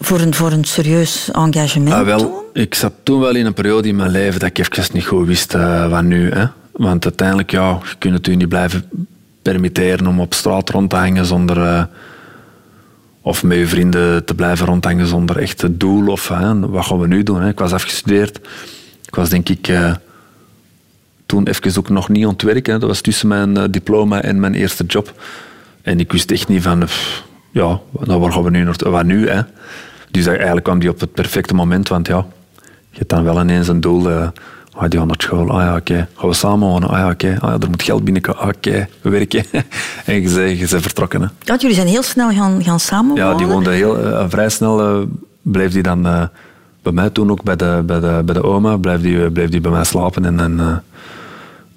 voor, 0.00 0.20
een, 0.20 0.34
voor 0.34 0.52
een 0.52 0.64
serieus 0.64 1.30
engagement? 1.30 1.94
Ah, 1.94 2.04
wel, 2.04 2.50
ik 2.52 2.74
zat 2.74 2.92
toen 3.02 3.20
wel 3.20 3.34
in 3.34 3.46
een 3.46 3.54
periode 3.54 3.88
in 3.88 3.96
mijn 3.96 4.10
leven 4.10 4.40
dat 4.40 4.48
ik 4.48 4.58
even 4.58 4.84
niet 4.92 5.06
goed 5.06 5.26
wist 5.26 5.54
eh, 5.54 5.90
wat 5.90 6.02
nu. 6.02 6.30
Hè. 6.30 6.44
Want 6.72 7.04
uiteindelijk, 7.04 7.50
ja, 7.50 7.78
je 7.82 7.94
kunt 7.98 8.14
het 8.14 8.26
je 8.26 8.34
niet 8.34 8.48
blijven 8.48 8.88
permitteren 9.42 10.06
om 10.06 10.20
op 10.20 10.34
straat 10.34 10.70
rond 10.70 10.90
te 10.90 10.96
hangen 10.96 11.24
zonder... 11.24 11.62
eh, 11.62 11.82
of 13.22 13.42
met 13.42 13.58
je 13.58 13.66
vrienden 13.66 14.24
te 14.24 14.34
blijven 14.34 14.66
rondhangen 14.66 15.06
zonder 15.06 15.38
echt 15.38 15.62
het 15.62 15.80
doel. 15.80 16.06
Of 16.06 16.28
hè, 16.28 16.58
wat 16.68 16.86
gaan 16.86 16.98
we 16.98 17.06
nu 17.06 17.22
doen? 17.22 17.42
Hè? 17.42 17.48
Ik 17.48 17.58
was 17.58 17.72
afgestudeerd. 17.72 18.36
Ik 19.06 19.14
was 19.14 19.28
denk 19.28 19.48
ik 19.48 19.68
eh, 19.68 19.94
toen 21.26 21.46
even 21.46 21.78
ook 21.78 21.88
nog 21.88 22.08
niet 22.08 22.24
aan 22.24 22.32
het 22.32 22.42
werken. 22.42 22.72
Hè. 22.72 22.78
Dat 22.78 22.88
was 22.88 23.00
tussen 23.00 23.28
mijn 23.28 23.70
diploma 23.70 24.22
en 24.22 24.40
mijn 24.40 24.54
eerste 24.54 24.84
job. 24.84 25.20
En 25.82 26.00
ik 26.00 26.12
wist 26.12 26.30
echt 26.30 26.48
niet 26.48 26.62
van... 26.62 26.78
pff, 26.78 27.24
ja, 27.50 27.80
nou, 28.00 28.20
waar 28.20 28.32
gaan 28.32 28.42
we 28.42 28.50
nu 28.50 28.62
naartoe? 28.64 28.90
Wat 28.90 29.04
nu? 29.04 29.28
Hè? 29.28 29.40
Dus 30.10 30.26
eigenlijk 30.26 30.64
kwam 30.64 30.78
die 30.78 30.88
op 30.90 31.00
het 31.00 31.12
perfecte 31.12 31.54
moment. 31.54 31.88
Want 31.88 32.06
ja, 32.06 32.26
je 32.90 32.98
hebt 32.98 33.10
dan 33.10 33.24
wel 33.24 33.40
ineens 33.40 33.68
een 33.68 33.80
doel... 33.80 34.08
Ah, 34.78 34.88
die 34.88 34.98
gaan 34.98 35.08
naar 35.08 35.16
school. 35.18 35.50
Ah 35.50 35.62
ja, 35.62 35.76
oké. 35.76 36.08
Gaan 36.14 36.28
we 36.28 36.34
samen 36.34 36.68
wonen? 36.68 36.88
Ah 36.88 36.98
ja, 36.98 37.10
oké. 37.10 37.36
Ah, 37.40 37.50
ja, 37.50 37.58
er 37.60 37.70
moet 37.70 37.82
geld 37.82 38.04
binnenkomen. 38.04 38.40
Ah, 38.40 38.48
oké, 38.48 38.88
we 39.00 39.10
werken. 39.18 39.44
en 40.04 40.22
je 40.22 40.56
bent 40.70 40.82
vertrokken. 40.82 41.20
Hè. 41.20 41.26
Ja, 41.40 41.56
jullie 41.56 41.76
zijn 41.76 41.86
heel 41.86 42.02
snel 42.02 42.30
gaan, 42.30 42.62
gaan 42.62 42.80
samenwonen. 42.80 43.24
Ja, 43.24 43.34
die 43.34 43.46
woonde 43.46 43.70
heel, 43.70 43.98
eh, 43.98 44.24
vrij 44.28 44.48
snel. 44.48 44.80
eh, 44.80 45.02
bleef 45.42 45.72
die 45.72 45.82
dan 45.82 46.02
bij 46.82 46.92
mij 46.92 47.10
toen 47.10 47.30
ook 47.30 47.42
bij 47.42 47.56
de, 47.56 47.82
bij 47.86 48.00
de, 48.00 48.22
bij 48.24 48.34
de 48.34 48.42
oma. 48.42 48.76
Bleef 48.76 49.00
die, 49.00 49.30
bleef 49.30 49.48
die 49.48 49.60
bij 49.60 49.70
mij 49.70 49.84
slapen. 49.84 50.24
En, 50.24 50.40
en 50.40 50.82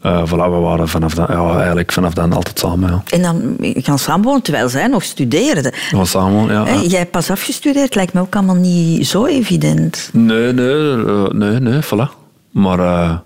eh, 0.01 0.11
eh, 0.19 0.25
voilà, 0.27 0.29
we 0.51 0.59
waren 0.59 0.87
vanaf 0.87 1.13
dan, 1.13 1.25
ja, 1.29 1.57
eigenlijk 1.57 1.91
vanaf 1.91 2.13
dan 2.13 2.33
altijd 2.33 2.59
samen. 2.59 2.89
Ja. 2.89 3.03
En 3.17 3.21
dan 3.21 3.57
gaan 3.59 3.99
samenwonen 3.99 4.41
terwijl 4.41 4.69
zij 4.69 4.87
nog 4.87 5.03
studeerde. 5.03 5.71
Gaan 5.73 6.05
samen, 6.07 6.53
ja. 6.53 6.67
Ja. 6.67 6.81
Jij 6.81 6.99
hebt 6.99 7.11
pas 7.11 7.29
afgestudeerd, 7.29 7.95
lijkt 7.95 8.13
me 8.13 8.21
ook 8.21 8.35
allemaal 8.35 8.55
niet 8.55 9.07
zo 9.07 9.25
evident. 9.25 10.09
Nee, 10.13 10.53
nee, 10.53 11.05
eh, 11.05 11.27
nee, 11.29 11.59
nee, 11.59 11.79
voilà. 11.83 12.09
Maar 12.51 12.79
eh, 12.79 13.17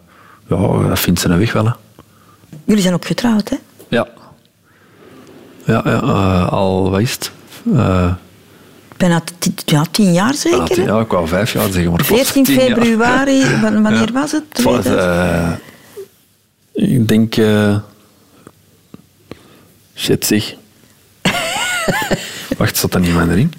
ja, 0.48 0.88
dat 0.88 1.00
vindt 1.00 1.20
ze 1.20 1.30
een 1.30 1.40
weg 1.40 1.54
wel. 1.54 1.66
Hè. 1.66 1.72
Jullie 2.64 2.82
zijn 2.82 2.94
ook 2.94 3.06
getrouwd, 3.06 3.50
hè? 3.50 3.56
Ja. 3.88 4.08
Ja, 5.66 5.84
eh, 5.86 6.52
al, 6.52 6.90
wat 6.90 7.00
is 7.00 7.12
het? 7.12 7.32
Eh, 7.76 8.12
Bijna 8.98 9.22
ja, 9.66 9.84
tien 9.92 10.14
jaar 10.14 10.34
zeker, 10.34 10.84
ja, 10.86 11.00
ik 11.00 11.12
wou 11.12 11.28
vijf 11.28 11.54
jaar 11.54 11.64
zeggen, 11.72 11.90
maar 11.92 12.00
het 12.00 12.10
was 12.10 12.20
14 12.20 12.44
tien 12.44 12.56
jaar. 12.56 12.68
februari, 12.78 13.44
wan- 13.62 13.82
wanneer 13.84 14.10
was 14.14 14.32
het? 14.32 14.44
Het 14.50 14.62
was, 14.64 14.82
2000? 14.82 15.60
Ik 16.76 17.08
denk... 17.08 17.36
eh, 17.36 17.78
shit, 19.96 20.26
zeg. 20.26 20.54
Wacht, 22.58 22.78
zat 22.78 22.92
dat 22.92 23.02
niet 23.02 23.14
meer 23.14 23.30
erin? 23.32 23.54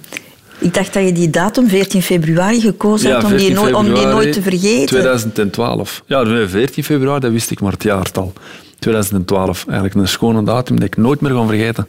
Ik 0.58 0.74
dacht 0.74 0.92
dat 0.94 1.04
je 1.04 1.12
die 1.12 1.30
datum, 1.30 1.68
14 1.68 2.02
februari, 2.02 2.60
gekozen 2.60 3.12
had 3.12 3.24
om 3.24 3.30
die, 3.30 3.38
14 3.38 3.54
nooit- 3.56 3.74
om 3.74 3.94
die 3.94 4.06
nooit 4.06 4.32
te 4.32 4.42
vergeten. 4.42 4.86
2012. 4.86 6.02
Ja, 6.06 6.22
nee, 6.22 6.46
14 6.46 6.84
februari, 6.84 7.20
dat 7.20 7.30
wist 7.32 7.50
ik, 7.50 7.60
maar 7.60 7.72
het 7.72 7.82
jaartal. 7.82 8.32
2012. 8.78 9.64
Eigenlijk 9.66 9.94
een 9.94 10.08
schone 10.08 10.42
datum 10.42 10.76
dat 10.76 10.84
ik 10.88 10.96
nooit 10.96 11.20
meer 11.20 11.30
ga 11.32 11.46
vergeten. 11.46 11.86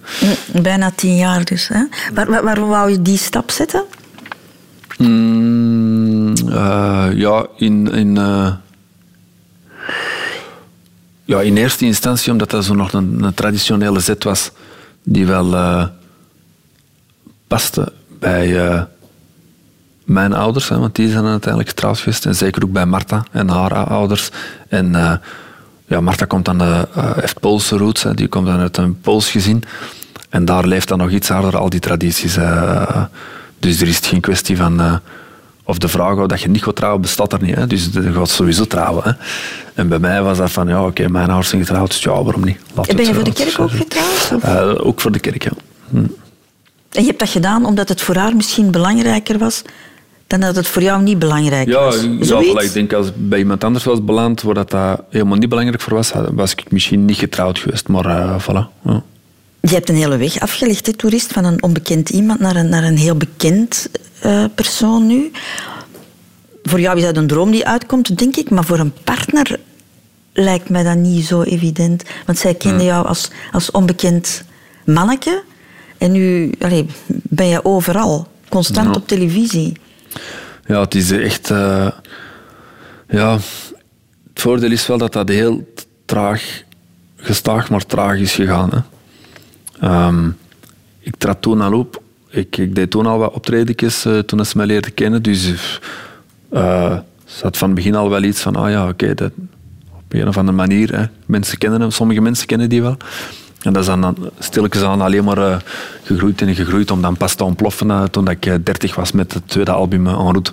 Mm, 0.54 0.62
Bijna 0.62 0.92
tien 0.96 1.16
jaar 1.16 1.46
dus. 1.46 1.68
Hè? 1.68 1.84
Waar, 2.14 2.30
waar, 2.30 2.44
waar 2.44 2.68
wou 2.68 2.92
je 2.92 3.02
die 3.02 3.18
stap 3.18 3.52
zetten? 3.52 3.84
Mm, 4.98 6.34
eh, 6.50 7.08
ja, 7.14 7.48
in... 7.58 7.92
in 7.94 8.18
eh, 8.18 8.52
ja, 11.28 11.42
in 11.42 11.58
eerste 11.58 11.86
instantie 11.86 12.32
omdat 12.32 12.50
dat 12.50 12.66
zo 12.66 12.74
nog 12.74 12.94
een, 12.94 13.32
traditionele 13.36 14.00
zet 14.00 14.24
was 14.24 14.52
die 15.04 15.26
wel 15.26 15.56
eh, 15.56 15.86
paste 17.48 17.94
bij 18.20 18.68
eh, 18.68 18.82
mijn 20.04 20.34
ouders, 20.34 20.68
want 20.68 20.96
die 20.96 21.10
zijn 21.10 21.26
uiteindelijk 21.26 21.70
getrouwd 21.70 21.98
geweest. 21.98 22.26
En 22.26 22.36
zeker 22.36 22.64
ook 22.64 22.72
bij 22.72 22.86
Marta 22.86 23.26
en 23.32 23.50
haar 23.50 23.74
ouders. 23.74 24.30
En 24.68 24.96
eh, 24.96 25.14
ja, 25.86 26.02
Marta 26.02 26.26
komt 26.26 26.46
dan, 26.46 26.62
heeft 27.20 27.40
Poolse 27.40 27.78
roots, 27.78 28.06
die 28.16 28.28
komt 28.28 28.46
dan 28.46 28.60
uit 28.60 28.78
een 28.78 29.00
Pools 29.02 29.32
gezin. 29.32 29.64
En 30.30 30.46
daar 30.46 30.66
leeft 30.66 30.88
dan 30.88 30.98
nog 30.98 31.10
iets 31.10 31.30
harder 31.30 31.58
al 31.58 31.70
die 31.70 31.80
tradities. 31.80 32.34
dus 33.60 33.82
er 33.82 33.88
is 33.88 34.00
geen 34.00 34.22
kwestie 34.22 34.58
van... 34.58 35.02
eh, 35.68 35.70
of 35.70 35.78
de 35.78 35.88
vraag 35.88 36.18
of 36.18 36.28
dat 36.28 36.42
je 36.42 36.50
niet 36.50 36.64
gaat 36.64 36.76
trouwen, 36.76 37.02
bestaat 37.02 37.34
er 37.34 37.42
niet. 37.42 37.56
Hè? 37.56 37.68
Dus 37.68 37.90
je 37.94 38.14
gaat 38.14 38.30
sowieso 38.30 38.66
trouwen. 38.66 39.04
Hè? 39.04 39.12
En 39.74 39.88
bij 39.88 40.00
mij 40.00 40.22
was 40.22 40.38
dat 40.38 40.52
van, 40.52 40.68
ja, 40.68 40.86
oké, 40.86 41.08
mijn 41.08 41.28
ouders 41.28 41.50
zijn 41.50 41.66
getrouwd, 41.66 41.88
dus 41.88 42.04
ja, 42.04 42.24
waarom 42.24 42.46
niet? 42.46 42.58
En 42.88 42.96
ben 42.96 43.06
je 43.06 43.14
het, 43.14 43.16
voor 43.16 43.24
de 43.24 43.30
eh, 43.30 43.36
kerk 43.36 43.60
ook 43.60 43.72
getrouwd? 43.72 44.44
Eh, 44.44 44.86
ook 44.88 45.02
voor 45.02 45.12
de 45.12 45.20
kerk, 45.20 45.44
ja. 45.44 45.52
Hm. 45.90 45.98
En 46.92 47.02
je 47.02 47.08
hebt 47.08 47.20
dat 47.20 47.30
gedaan 47.30 47.66
omdat 47.66 47.90
het 47.90 48.02
voor 48.02 48.16
haar 48.16 48.36
misschien 48.36 48.72
belangrijker 48.72 49.38
was 49.38 49.64
dan 50.28 50.40
dat 50.40 50.56
het 50.56 50.68
voor 50.68 50.82
jou 50.82 51.02
niet 51.02 51.20
belangrijk 51.20 51.68
Ja, 51.68 51.80
was. 51.80 52.02
ja 52.20 52.62
ik 52.62 52.74
denk 52.74 52.94
als 52.94 53.06
het 53.06 53.30
bij 53.30 53.40
iemand 53.40 53.64
anders 53.64 53.84
was 53.84 54.04
beland, 54.04 54.42
waar 54.42 54.54
dat, 54.54 54.72
dat 54.72 55.02
helemaal 55.10 55.38
niet 55.38 55.50
belangrijk 55.50 55.82
voor 55.82 55.94
was, 55.94 56.12
was 56.32 56.52
ik 56.52 56.72
misschien 56.72 57.06
niet 57.06 57.18
getrouwd 57.18 57.60
geweest. 57.60 57.88
Maar 57.88 58.06
eh 58.06 58.42
voilà. 58.42 58.82
Ja. 58.84 59.04
Je 59.60 59.74
hebt 59.74 59.90
een 59.90 59.96
hele 59.96 60.18
weg 60.18 60.40
afgelegd, 60.40 60.86
hè, 60.86 60.94
toerist, 60.94 61.34
van 61.34 61.46
een 61.46 61.64
onbekend 61.64 62.10
iemand 62.10 62.40
naar 62.40 62.56
een, 62.56 62.70
naar 62.70 62.84
een 62.84 62.98
heel 62.98 63.16
bekend 63.16 63.90
eh, 64.20 64.44
persoon 64.56 65.08
nu. 65.08 65.32
Voor 66.64 66.80
jou 66.80 66.98
is 66.98 67.04
dat 67.04 67.18
een 67.18 67.28
droom 67.28 67.52
die 67.52 67.68
uitkomt, 67.68 68.18
denk 68.18 68.36
ik, 68.36 68.50
maar 68.50 68.64
voor 68.66 68.80
een 68.80 68.94
partner 69.04 69.60
lijkt 70.34 70.70
mij 70.70 70.84
dat 70.84 70.96
niet 70.96 71.26
zo 71.26 71.42
evident. 71.42 72.04
Want 72.26 72.38
zij 72.38 72.54
kende 72.54 72.84
jou 72.84 73.06
als, 73.08 73.30
als 73.52 73.72
onbekend 73.72 74.44
manneke 74.86 75.44
en 75.98 76.12
nu 76.12 76.52
ben 77.10 77.48
je 77.48 77.66
overal, 77.66 78.28
constant 78.50 78.88
Ja. 78.88 78.94
op 79.02 79.08
televisie. 79.08 79.74
Ja, 80.66 80.80
het 80.82 80.96
is 80.96 81.12
echt. 81.12 81.52
eh, 81.52 81.88
ja, 83.10 83.34
het 83.34 84.42
voordeel 84.42 84.72
is 84.72 84.88
wel 84.88 84.98
dat 84.98 85.14
dat 85.14 85.30
heel 85.30 85.74
traag, 86.06 86.62
gestaag, 87.16 87.70
maar 87.70 87.86
traag 87.86 88.18
is 88.18 88.34
gegaan. 88.34 88.70
Hè. 88.72 88.80
Ehm, 89.88 90.30
ik 91.00 91.16
trad 91.18 91.42
toen 91.42 91.62
al 91.62 91.74
op. 91.74 92.02
Ik, 92.30 92.76
deed 92.76 92.92
toen 92.92 93.06
al 93.06 93.18
wat 93.18 93.34
optredetjes 93.34 94.06
eh, 94.06 94.20
toen 94.20 94.46
ze 94.46 94.58
mij 94.58 94.66
leerde 94.66 94.92
kennen. 94.92 95.24
Dus 95.24 95.80
eh 96.50 96.98
ze 97.28 97.44
had 97.44 97.58
van 97.58 97.68
het 97.68 97.78
begin 97.78 97.96
al 97.96 98.10
wel 98.10 98.24
iets 98.24 98.42
van: 98.42 98.56
ah 98.56 98.70
ja, 98.70 98.88
oké, 98.88 99.14
op 99.92 100.14
een 100.14 100.28
of 100.28 100.38
andere 100.38 100.58
manier. 100.58 101.10
Mensen 101.26 101.58
kennen 101.58 101.82
hem, 101.82 101.92
sommige 101.92 102.22
mensen 102.22 102.48
kennen 102.48 102.70
die 102.70 102.82
wel. 102.82 102.98
En 103.62 103.74
dat 103.74 103.82
is 103.82 103.88
dan 103.88 104.18
stilletjes 104.40 104.84
aan 104.84 105.02
alleen 105.02 105.24
maar 105.24 105.38
eh, 105.38 105.58
gegroeid 106.04 106.42
en 106.42 106.56
gegroeid 106.56 106.92
om 106.92 107.02
dan 107.02 107.18
pas 107.18 107.36
te 107.36 107.44
ontploffen 107.44 108.12
toen 108.12 108.30
ik 108.30 108.66
30 108.66 108.96
was 108.96 109.12
met 109.12 109.34
het 109.34 109.48
tweede 109.48 109.72
album 109.72 110.08
En 110.08 110.32
route. 110.32 110.52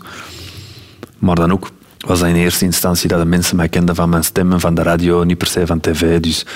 Maar 1.18 1.34
dan 1.34 1.52
ook 1.52 1.70
was 1.98 2.18
dat 2.18 2.28
in 2.28 2.34
eerste 2.34 2.64
instantie 2.64 3.08
dat 3.08 3.18
de 3.18 3.24
mensen 3.24 3.56
mij 3.56 3.68
kenden 3.68 3.94
van 3.94 4.08
mijn 4.08 4.24
stem 4.24 4.52
en 4.52 4.60
van 4.60 4.74
de 4.74 4.82
radio, 4.82 5.24
niet 5.24 5.38
per 5.38 5.46
se 5.46 5.66
van 5.66 5.80
tv. 5.80 6.20
Dus 6.20 6.46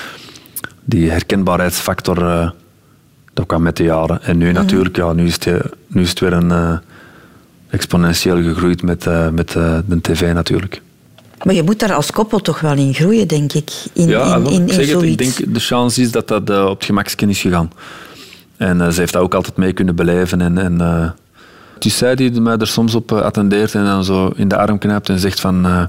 die 0.85 1.11
herkenbaarheidsfactor, 1.11 2.55
dat 3.39 3.47
kwam 3.47 3.63
met 3.63 3.77
de 3.77 3.83
jaren. 3.83 4.23
En 4.23 4.39
nu 4.39 4.53
natuurlijk, 4.53 4.97
ja, 4.97 5.13
nu 5.13 5.27
is 5.27 5.35
het, 5.35 5.63
nu 5.87 6.03
is 6.03 6.09
het 6.09 6.21
weer 6.21 6.33
een 6.33 6.51
eh, 6.51 6.79
exponentieel 7.71 8.43
gegroeid 8.43 8.83
met, 8.83 9.07
eh, 9.07 9.29
met 9.29 9.55
eh, 9.55 9.79
de 9.87 10.01
tv 10.01 10.33
natuurlijk. 10.33 10.83
Maar 11.43 11.55
je 11.55 11.63
moet 11.63 11.79
daar 11.79 11.93
als 11.93 12.11
koppel 12.11 12.39
toch 12.39 12.61
wel 12.61 12.77
in 12.77 12.95
groeien, 12.95 13.29
denk 13.29 13.53
ik. 13.53 13.71
In, 13.93 14.09
ja, 14.09 14.37
in, 14.37 14.47
in, 14.47 14.63
ik 14.63 14.69
in 14.69 14.75
zeg 14.75 14.91
het, 14.91 15.03
ik 15.03 15.19
denk 15.19 15.55
de 15.55 15.61
chance 15.61 16.01
is 16.01 16.11
dat 16.11 16.29
dat 16.29 16.51
op 16.51 16.77
het 16.77 16.85
gemaksken 16.85 17.29
is 17.29 17.41
gegaan. 17.41 17.73
En 18.57 18.93
ze 18.93 19.01
heeft 19.01 19.13
dat 19.13 19.23
ook 19.23 19.35
altijd 19.35 19.57
mee 19.57 19.73
kunnen 19.73 19.95
beleven. 19.95 20.41
En, 20.41 20.59
en, 20.59 20.81
het 21.75 21.85
is 21.85 21.97
zij 21.97 22.15
die 22.15 22.41
mij 22.41 22.57
er 22.57 22.67
soms 22.67 22.95
op 22.95 23.13
attendeert 23.13 23.75
en 23.75 23.85
dan 23.85 24.05
zo 24.05 24.31
in 24.37 24.49
de 24.49 24.57
arm 24.57 24.79
knijpt 24.79 25.09
en 25.09 25.19
zegt 25.19 25.41
van... 25.41 25.63
we 25.63 25.89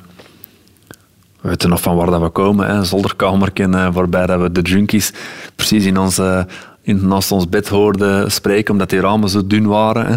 weten 1.42 1.70
nog 1.70 1.82
van 1.82 1.96
waar 1.96 2.12
dat 2.12 2.22
we 2.22 2.30
komen, 2.30 2.68
hè, 2.68 2.74
een 2.74 2.86
zolderkamerken 2.86 3.94
waarbij 3.94 4.26
dat 4.26 4.42
we 4.42 4.52
de 4.52 4.62
junkies 4.62 5.14
precies 5.56 5.86
in 5.86 5.98
ons, 5.98 6.18
eh, 6.18 6.44
in, 6.90 7.08
naast 7.08 7.32
ons 7.32 7.50
bed 7.50 7.68
hoorde 7.68 8.26
spreken, 8.30 8.72
omdat 8.72 8.90
die 8.90 9.00
ramen 9.00 9.30
zo 9.30 9.48
dun 9.48 9.68
waren. 9.68 10.06
Hè. 10.06 10.16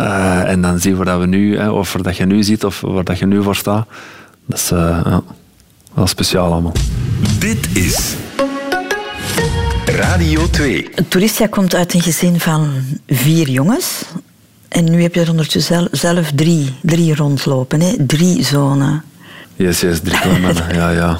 Eh, 0.00 0.50
en 0.50 0.62
dan 0.62 0.78
zien 0.78 0.96
we 0.98 1.04
dat 1.04 1.20
we 1.20 1.26
nu, 1.26 1.56
hè, 1.58 1.70
of 1.70 1.96
dat 2.02 2.16
je 2.16 2.26
nu 2.26 2.42
ziet 2.42 2.64
of 2.64 2.80
waar 2.80 3.04
dat 3.04 3.18
je 3.18 3.26
nu 3.26 3.42
voor 3.42 3.56
staat. 3.56 3.86
Dat 4.46 4.58
is 4.58 4.70
eh, 4.70 5.00
ja, 5.04 5.22
wel 5.94 6.06
speciaal 6.06 6.52
allemaal. 6.52 6.72
Dit 7.38 7.76
is 7.76 8.14
Radio 9.86 10.50
2. 10.50 10.90
Touristia 11.08 11.46
komt 11.46 11.74
uit 11.74 11.94
een 11.94 12.02
gezin 12.02 12.40
van 12.40 12.70
vier 13.06 13.48
jongens. 13.50 14.02
En 14.68 14.84
nu 14.90 15.02
heb 15.02 15.14
je 15.14 15.20
er 15.20 15.30
ondertussen 15.30 15.74
zel- 15.74 15.88
zelf 15.90 16.30
drie, 16.34 16.74
drie 16.82 17.14
rondlopen. 17.14 17.80
Hè? 17.80 17.94
Drie 18.06 18.44
zonen. 18.44 19.02
Yes, 19.56 19.80
yes, 19.80 20.00
drie 20.00 20.38
mannen. 20.40 20.74
Ja, 20.74 20.90
ja. 20.90 21.18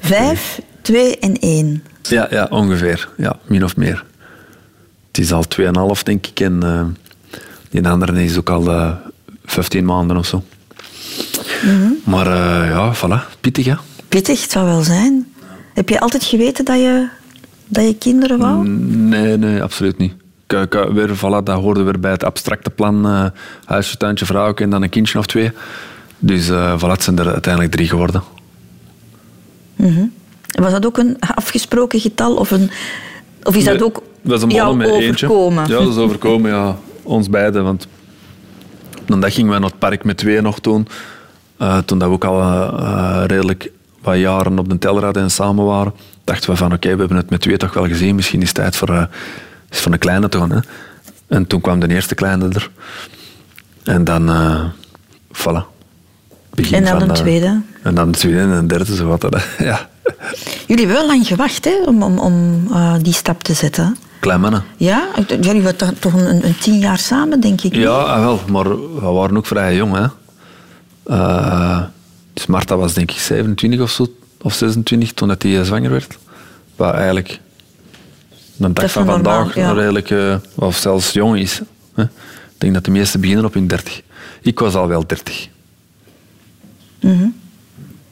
Vijf, 0.00 0.60
twee 0.82 1.18
en 1.18 1.38
één. 1.38 1.82
Ja, 2.02 2.26
ja, 2.30 2.46
ongeveer. 2.50 3.08
Ja, 3.16 3.36
min 3.46 3.64
of 3.64 3.76
meer. 3.76 4.04
Het 5.10 5.18
is 5.18 5.32
al 5.32 5.44
2,5 5.96 6.02
denk 6.02 6.26
ik. 6.26 6.40
En 6.40 6.62
eh, 6.62 6.84
die 7.70 7.88
andere 7.88 8.24
is 8.24 8.36
ook 8.38 8.50
al 8.50 8.70
eh 8.70 8.92
15 9.44 9.84
maanden 9.84 10.16
of 10.16 10.26
zo. 10.26 10.44
Maar 12.04 12.26
eh, 12.26 12.68
ja, 12.70 12.94
voilà. 12.94 13.38
Pittig, 13.40 13.66
hè? 13.66 13.74
Pittig, 14.08 14.42
het 14.42 14.50
zou 14.50 14.66
wel 14.66 14.82
zijn. 14.82 15.32
Heb 15.74 15.88
je 15.88 16.00
altijd 16.00 16.24
geweten 16.24 16.64
dat 16.64 16.76
je, 16.76 17.08
dat 17.66 17.84
je 17.84 17.94
kinderen 17.94 18.38
wou? 18.38 18.68
Nee, 18.68 19.36
nee, 19.36 19.62
absoluut 19.62 19.98
niet. 19.98 20.12
Weer, 20.92 21.16
voilà, 21.16 21.42
dat 21.44 21.60
hoorde 21.60 21.82
weer 21.82 22.00
bij 22.00 22.10
het 22.10 22.24
abstracte 22.24 22.70
plan. 22.70 23.06
eh 23.06 23.24
huisje, 23.64 23.96
tuintje, 23.96 24.26
vrouw 24.26 24.54
en 24.54 24.70
dan 24.70 24.82
een 24.82 24.88
kindje 24.88 25.18
of 25.18 25.26
twee. 25.26 25.52
Dus 26.18 26.48
eh 26.48 26.78
voilà, 26.78 26.90
het 26.90 27.02
zijn 27.02 27.18
er 27.18 27.32
uiteindelijk 27.32 27.72
drie 27.72 27.88
geworden. 27.88 28.22
Was 30.60 30.72
dat 30.72 30.86
ook 30.86 30.98
een 30.98 31.16
afgesproken 31.20 32.00
getal? 32.00 32.34
Of, 32.34 32.50
een, 32.50 32.70
of 33.42 33.56
is 33.56 33.64
dat 33.64 33.74
Nee, 33.74 33.84
ook 33.84 34.02
dat 34.22 34.36
is 34.36 34.42
een 34.42 34.80
eentje. 34.80 35.26
overkomen? 35.26 35.66
Ja, 35.68 35.78
dat 35.78 35.88
is 35.88 35.96
overkomen, 35.96 36.50
ja. 36.50 36.76
Ons 37.02 37.28
beiden. 37.30 37.64
Want 37.64 37.86
dan 39.06 39.30
gingen 39.30 39.52
we 39.52 39.58
naar 39.58 39.68
het 39.70 39.78
park 39.78 40.04
met 40.04 40.16
twee 40.16 40.40
nog 40.40 40.60
toen. 40.60 40.88
Eh, 41.56 41.78
toen 41.78 41.98
dat 41.98 42.08
we 42.08 42.14
ook 42.14 42.24
al 42.24 42.40
eh, 42.40 43.22
redelijk 43.26 43.70
wat 44.02 44.18
jaren 44.18 44.58
op 44.58 44.68
de 44.68 44.78
teller 44.78 45.04
hadden 45.04 45.22
en 45.22 45.30
samen 45.30 45.64
waren, 45.64 45.92
dachten 46.24 46.50
we 46.50 46.56
van 46.56 46.72
oké, 46.72 46.92
we 46.92 46.98
hebben 46.98 47.16
het 47.16 47.30
met 47.30 47.40
twee 47.40 47.56
toch 47.56 47.72
wel 47.74 47.86
gezien. 47.86 48.14
Misschien 48.14 48.40
is 48.40 48.46
het 48.46 48.56
tijd 48.56 48.76
voor, 48.76 48.88
eh, 48.88 49.02
is 49.70 49.80
voor 49.80 49.92
een 49.92 49.98
kleine 49.98 50.28
te 50.28 50.38
gaan. 50.38 50.50
Hè. 50.50 50.58
En 51.26 51.46
toen 51.46 51.60
kwam 51.60 51.80
de 51.80 51.88
eerste 51.88 52.14
kleine 52.14 52.48
er. 52.48 52.70
En 53.84 54.04
dan, 54.04 54.30
voilà. 55.32 55.62
Begin 56.54 56.74
En 56.74 56.84
dan 56.84 57.08
een 57.08 57.14
tweede. 57.14 57.60
En 57.82 57.94
dan 57.94 58.06
een 58.06 58.12
tweede 58.14 58.38
en 58.40 58.48
een 58.48 58.68
derde, 58.68 58.94
zo 58.94 59.06
wat. 59.06 59.20
dat, 59.20 59.46
Ja, 59.58 59.88
Jullie 60.66 60.86
hebben 60.86 61.02
wel 61.02 61.06
lang 61.06 61.26
gewacht 61.26 61.64
hè, 61.64 61.82
om, 61.86 62.02
om, 62.02 62.18
om 62.18 62.66
eh, 62.72 62.94
die 63.02 63.12
stap 63.12 63.42
te 63.42 63.54
zetten. 63.54 63.96
klein 64.20 64.40
mannen. 64.40 64.64
Ja, 64.76 65.08
jullie 65.40 65.62
waren 65.62 65.98
toch- 65.98 66.12
een, 66.14 66.46
een 66.46 66.58
tien 66.58 66.78
jaar 66.78 66.98
samen, 66.98 67.40
denk 67.40 67.60
ik. 67.60 67.74
Ja, 67.74 67.90
ah, 67.90 68.20
wel, 68.20 68.40
maar 68.48 68.68
we 68.94 69.00
waren 69.00 69.36
ook 69.36 69.46
vrij 69.46 69.76
jong. 69.76 69.94
Hè. 69.94 70.06
Eh, 71.14 71.82
dus 72.32 72.46
Marta 72.46 72.76
was 72.76 72.94
denk 72.94 73.10
ik 73.10 73.18
27 73.18 73.80
of 73.80 73.90
zo, 73.90 74.06
of 74.42 74.54
26 74.54 75.12
toen 75.12 75.28
dat 75.28 75.42
hij 75.42 75.64
zwanger 75.64 75.90
werd. 75.90 76.18
Wat 76.76 76.94
eigenlijk 76.94 77.40
een 78.58 78.74
dag 78.74 78.84
is 78.84 78.92
van 78.92 79.06
vandaag 79.06 79.54
ja. 79.54 79.66
nog 79.66 79.76
redelijk, 79.76 80.10
eh, 80.10 80.34
of 80.54 80.76
zelfs 80.76 81.12
jong 81.12 81.38
is. 81.38 81.60
Hè. 81.94 82.02
Ik 82.02 82.66
denk 82.66 82.74
dat 82.74 82.84
de 82.84 82.90
meesten 82.90 83.20
beginnen 83.20 83.44
op 83.44 83.54
hun 83.54 83.66
30. 83.66 84.02
Ik 84.42 84.58
was 84.58 84.74
al 84.74 84.88
wel 84.88 85.06
30. 85.06 85.48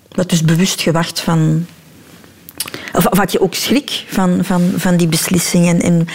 Dat 0.09 0.30
dus 0.30 0.42
bewust 0.42 0.80
gewacht 0.80 1.20
van... 1.20 1.66
Of, 2.93 3.07
of 3.07 3.19
had 3.19 3.33
je 3.33 3.41
ook 3.41 3.55
schrik 3.55 4.05
van, 4.09 4.39
van, 4.45 4.73
van 4.77 4.97
die 4.97 5.09
beslissingen 5.09 5.81
en 5.81 6.07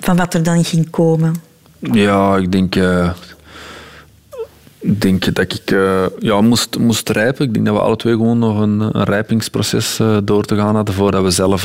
van 0.00 0.16
wat 0.16 0.34
er 0.34 0.42
dan 0.42 0.64
ging 0.64 0.90
komen? 0.90 1.34
Ja, 1.78 2.36
ik 2.36 2.52
denk, 2.52 2.76
eh, 2.76 3.10
ik 4.78 5.00
denk 5.00 5.34
dat 5.34 5.52
ik 5.52 5.70
eh, 5.70 6.04
ja, 6.18 6.40
moest, 6.40 6.78
moest 6.78 7.08
rijpen. 7.08 7.46
Ik 7.46 7.54
denk 7.54 7.66
dat 7.66 7.74
we 7.74 7.80
alle 7.80 7.96
twee 7.96 8.12
gewoon 8.12 8.38
nog 8.38 8.60
een, 8.60 8.80
een 8.80 9.04
rijpingsproces 9.04 9.98
eh, 9.98 10.16
door 10.24 10.44
te 10.44 10.56
gaan 10.56 10.74
hadden 10.74 10.94
voordat 10.94 11.22
we 11.22 11.30
zelf 11.30 11.64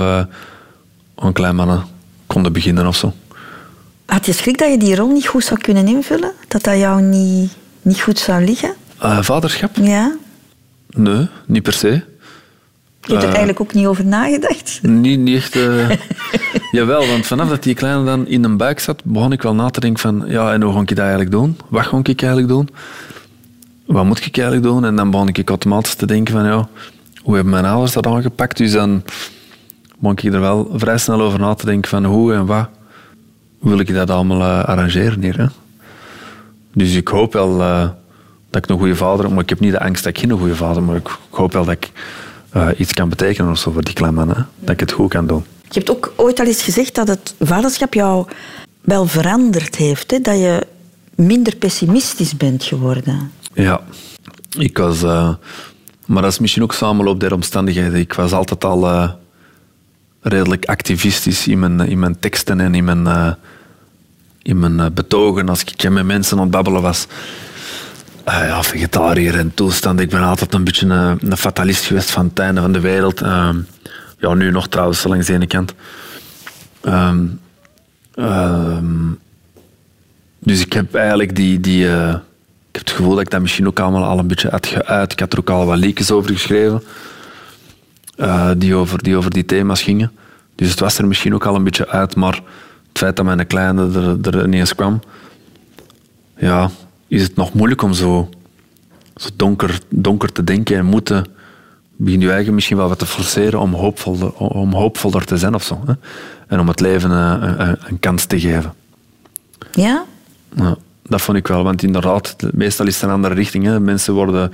een 1.15 1.33
klein 1.33 1.55
mannen 1.55 1.83
konden 2.27 2.53
beginnen 2.53 2.87
of 2.87 2.95
zo. 2.95 3.13
Had 4.05 4.25
je 4.25 4.33
schrik 4.33 4.57
dat 4.57 4.71
je 4.71 4.77
die 4.77 4.95
rol 4.95 5.11
niet 5.11 5.27
goed 5.27 5.43
zou 5.43 5.59
kunnen 5.59 5.87
invullen? 5.87 6.31
Dat 6.47 6.63
dat 6.63 6.77
jou 6.77 7.01
niet, 7.01 7.51
niet 7.81 8.01
goed 8.01 8.19
zou 8.19 8.43
liggen? 8.43 8.73
Vaderschap? 9.19 9.75
Ja? 9.75 10.15
Nee, 10.89 11.27
niet 11.45 11.63
per 11.63 11.73
se. 11.73 12.03
Je 13.01 13.11
hebt 13.11 13.23
er 13.23 13.29
Eh, 13.29 13.35
eigenlijk 13.35 13.59
ook 13.61 13.73
niet 13.73 13.85
over 13.85 14.05
nagedacht? 14.05 14.79
Niet, 15.03 15.19
niet 15.19 15.35
echt. 15.37 15.55
eh, 15.55 15.89
jawel, 16.71 17.07
want 17.07 17.25
vanaf 17.25 17.49
dat 17.49 17.63
die 17.63 17.73
kleine 17.73 18.03
dan 18.03 18.27
in 18.27 18.43
een 18.43 18.57
buik 18.57 18.79
zat, 18.79 19.03
begon 19.03 19.31
ik 19.31 19.41
wel 19.41 19.55
na 19.55 19.69
te 19.69 19.79
denken 19.79 19.99
van, 19.99 20.23
ja, 20.27 20.53
en 20.53 20.61
hoe 20.61 20.73
ga 20.73 20.79
ik 20.81 20.87
dat 20.87 20.97
eigenlijk 20.97 21.31
doen? 21.31 21.57
Wat 21.69 21.85
ga 21.85 21.97
ik 21.97 22.21
eigenlijk 22.21 22.47
doen? 22.47 22.69
Wat 23.85 24.05
moet 24.05 24.25
ik 24.25 24.37
eigenlijk 24.37 24.67
doen? 24.67 24.85
En 24.85 24.95
dan 24.95 25.11
begon 25.11 25.27
ik 25.27 25.49
automatisch 25.49 25.93
te 25.95 26.05
denken 26.05 26.33
van, 26.33 26.45
ja, 26.45 26.67
hoe 27.21 27.33
hebben 27.35 27.53
mijn 27.53 27.65
ouders 27.65 27.93
dat 27.93 28.07
aangepakt? 28.07 28.57
Dus 28.57 28.71
dan 28.71 29.03
begon 29.99 30.17
ik 30.17 30.23
er 30.33 30.39
wel 30.39 30.71
vrij 30.73 30.97
snel 30.97 31.21
over 31.21 31.39
na 31.39 31.53
te 31.53 31.65
denken 31.65 31.89
van, 31.89 32.05
hoe 32.05 32.33
en 32.33 32.45
wat 32.45 32.69
wil 33.59 33.79
ik 33.79 33.93
dat 33.93 34.09
allemaal 34.09 34.41
eh, 34.41 34.63
arrangeren 34.63 35.21
hier? 35.21 35.37
Hè? 35.37 35.45
Dus 36.73 36.95
ik 36.95 37.07
hoop 37.07 37.33
wel 37.33 37.57
dat 38.49 38.63
ik 38.63 38.69
een 38.69 38.77
goede 38.77 38.95
vader 38.95 39.23
heb, 39.25 39.33
maar 39.33 39.43
ik 39.43 39.49
heb 39.49 39.59
niet 39.59 39.71
de 39.71 39.79
angst 39.79 40.03
dat 40.03 40.13
ik 40.17 40.19
geen 40.19 40.37
goede 40.37 40.55
vader 40.55 40.75
ben, 40.75 40.85
maar 40.85 40.95
ik 40.95 41.09
hoop 41.29 41.53
wel 41.53 41.65
dat 41.65 41.73
ik 41.73 41.91
eh, 42.49 42.67
iets 42.77 42.93
kan 42.93 43.09
betekenen 43.09 43.51
of 43.51 43.57
zo 43.57 43.71
voor 43.71 43.83
die 43.83 44.05
hè? 44.05 44.43
dat 44.59 44.69
ik 44.69 44.79
het 44.79 44.91
goed 44.91 45.09
kan 45.09 45.27
doen. 45.27 45.45
Je 45.61 45.77
hebt 45.79 45.89
ook 45.89 46.13
ooit 46.15 46.39
al 46.39 46.45
eens 46.45 46.61
gezegd 46.61 46.95
dat 46.95 47.07
het 47.07 47.35
vaderschap 47.39 47.93
jou 47.93 48.27
wel 48.81 49.05
veranderd 49.05 49.75
heeft. 49.75 50.11
Hè? 50.11 50.19
Dat 50.19 50.37
je 50.37 50.67
minder 51.15 51.55
pessimistisch 51.55 52.37
bent 52.37 52.63
geworden. 52.63 53.31
Ja, 53.53 53.81
ik 54.57 54.77
was, 54.77 55.03
eh, 55.03 55.33
maar 56.05 56.21
dat 56.21 56.31
is 56.31 56.39
misschien 56.39 56.63
ook 56.63 56.73
samenloop 56.73 57.19
der 57.19 57.33
omstandigheden. 57.33 57.99
Ik 57.99 58.13
was 58.13 58.31
altijd 58.31 58.63
al 58.63 58.87
eh, 58.87 59.11
redelijk 60.21 60.65
activistisch 60.65 61.47
in 61.47 61.59
mijn, 61.59 61.79
in 61.79 61.99
mijn 61.99 62.19
teksten 62.19 62.59
en 62.59 62.75
in 62.75 62.83
mijn, 62.83 63.35
in 64.41 64.59
mijn 64.59 64.93
betogen 64.93 65.49
als 65.49 65.63
ik 65.63 65.89
met 65.89 66.05
mensen 66.05 66.37
aan 66.37 66.43
het 66.43 66.51
babbelen 66.51 66.81
was. 66.81 67.07
Eh, 68.23 68.47
ja, 68.47 68.63
vegetariër 68.63 69.37
en 69.37 69.53
toestand. 69.53 69.99
Ik 69.99 70.09
ben 70.09 70.23
altijd 70.23 70.53
een 70.53 70.63
beetje 70.63 70.87
een, 70.87 71.37
fatalist 71.37 71.85
geweest 71.85 72.11
van 72.11 72.25
het 72.25 72.39
einde 72.39 72.61
van 72.61 72.71
de 72.71 72.79
wereld. 72.79 73.21
Ehm, 73.21 73.57
ja, 74.17 74.33
nu 74.33 74.51
nog 74.51 74.67
trouwens, 74.67 75.03
langs 75.03 75.27
de 75.27 75.33
ene 75.33 75.47
kant. 75.47 75.73
Ehm, 76.81 77.25
ehm, 78.15 79.11
dus 80.39 80.61
ik 80.61 80.73
heb 80.73 80.95
eigenlijk 80.95 81.35
die... 81.35 81.59
die 81.59 81.87
eh, 81.87 82.15
ik 82.71 82.75
heb 82.75 82.87
het 82.87 82.95
gevoel 82.95 83.15
dat 83.15 83.23
ik 83.23 83.29
dat 83.29 83.41
misschien 83.41 83.67
ook 83.67 83.79
allemaal 83.79 84.03
al 84.03 84.19
een 84.19 84.27
beetje 84.27 84.49
had 84.49 84.67
geuit. 84.67 85.11
Ik 85.11 85.19
had 85.19 85.33
er 85.33 85.39
ook 85.39 85.49
al 85.49 85.65
wat 85.65 85.77
liedjes 85.77 86.11
over 86.11 86.31
geschreven. 86.31 86.83
eh, 88.15 88.51
die, 88.57 88.75
over, 88.75 89.03
die 89.03 89.15
over 89.17 89.31
die 89.31 89.45
thema's 89.45 89.81
gingen. 89.81 90.11
Dus 90.55 90.69
het 90.69 90.79
was 90.79 90.97
er 90.97 91.07
misschien 91.07 91.33
ook 91.33 91.45
al 91.45 91.55
een 91.55 91.63
beetje 91.63 91.87
uit. 91.87 92.15
Maar 92.15 92.33
het 92.87 92.97
feit 92.97 93.15
dat 93.15 93.25
mijn 93.25 93.47
kleine 93.47 94.17
er, 94.21 94.35
er 94.35 94.45
ineens 94.45 94.75
kwam... 94.75 94.99
Ja, 96.37 96.69
is 97.09 97.21
het 97.21 97.35
nog 97.35 97.53
moeilijk 97.53 97.81
om 97.81 97.93
zo, 97.93 98.29
zo 99.15 99.29
donker, 99.35 99.79
donker 99.89 100.31
te 100.31 100.43
denken 100.43 100.77
en 100.77 100.85
moeten... 100.85 101.25
Begin 102.01 102.19
je 102.19 102.31
eigen 102.31 102.53
misschien 102.53 102.77
wel 102.77 102.87
wat 102.87 102.99
te 102.99 103.05
forceren 103.05 103.59
om, 103.59 103.73
hoopvol, 103.73 104.33
om 104.37 104.73
hoopvoller 104.73 105.25
te 105.25 105.37
zijn 105.37 105.53
of 105.53 105.63
zo. 105.63 105.81
Hè? 105.85 105.93
En 106.47 106.59
om 106.59 106.67
het 106.67 106.79
leven 106.79 107.11
eh, 107.11 107.37
een, 107.41 107.61
een, 107.61 107.77
een 107.87 107.99
kans 107.99 108.25
te 108.25 108.39
geven. 108.39 108.73
Ja? 109.71 110.05
Ja, 110.55 110.77
dat 111.03 111.21
vond 111.21 111.37
ik 111.37 111.47
wel, 111.47 111.63
want 111.63 111.83
inderdaad, 111.83 112.35
meestal 112.53 112.87
is 112.87 112.93
het 112.93 113.03
een 113.03 113.09
andere 113.09 113.33
richting. 113.33 113.65
Hè. 113.65 113.79
Mensen 113.79 114.13
worden 114.13 114.51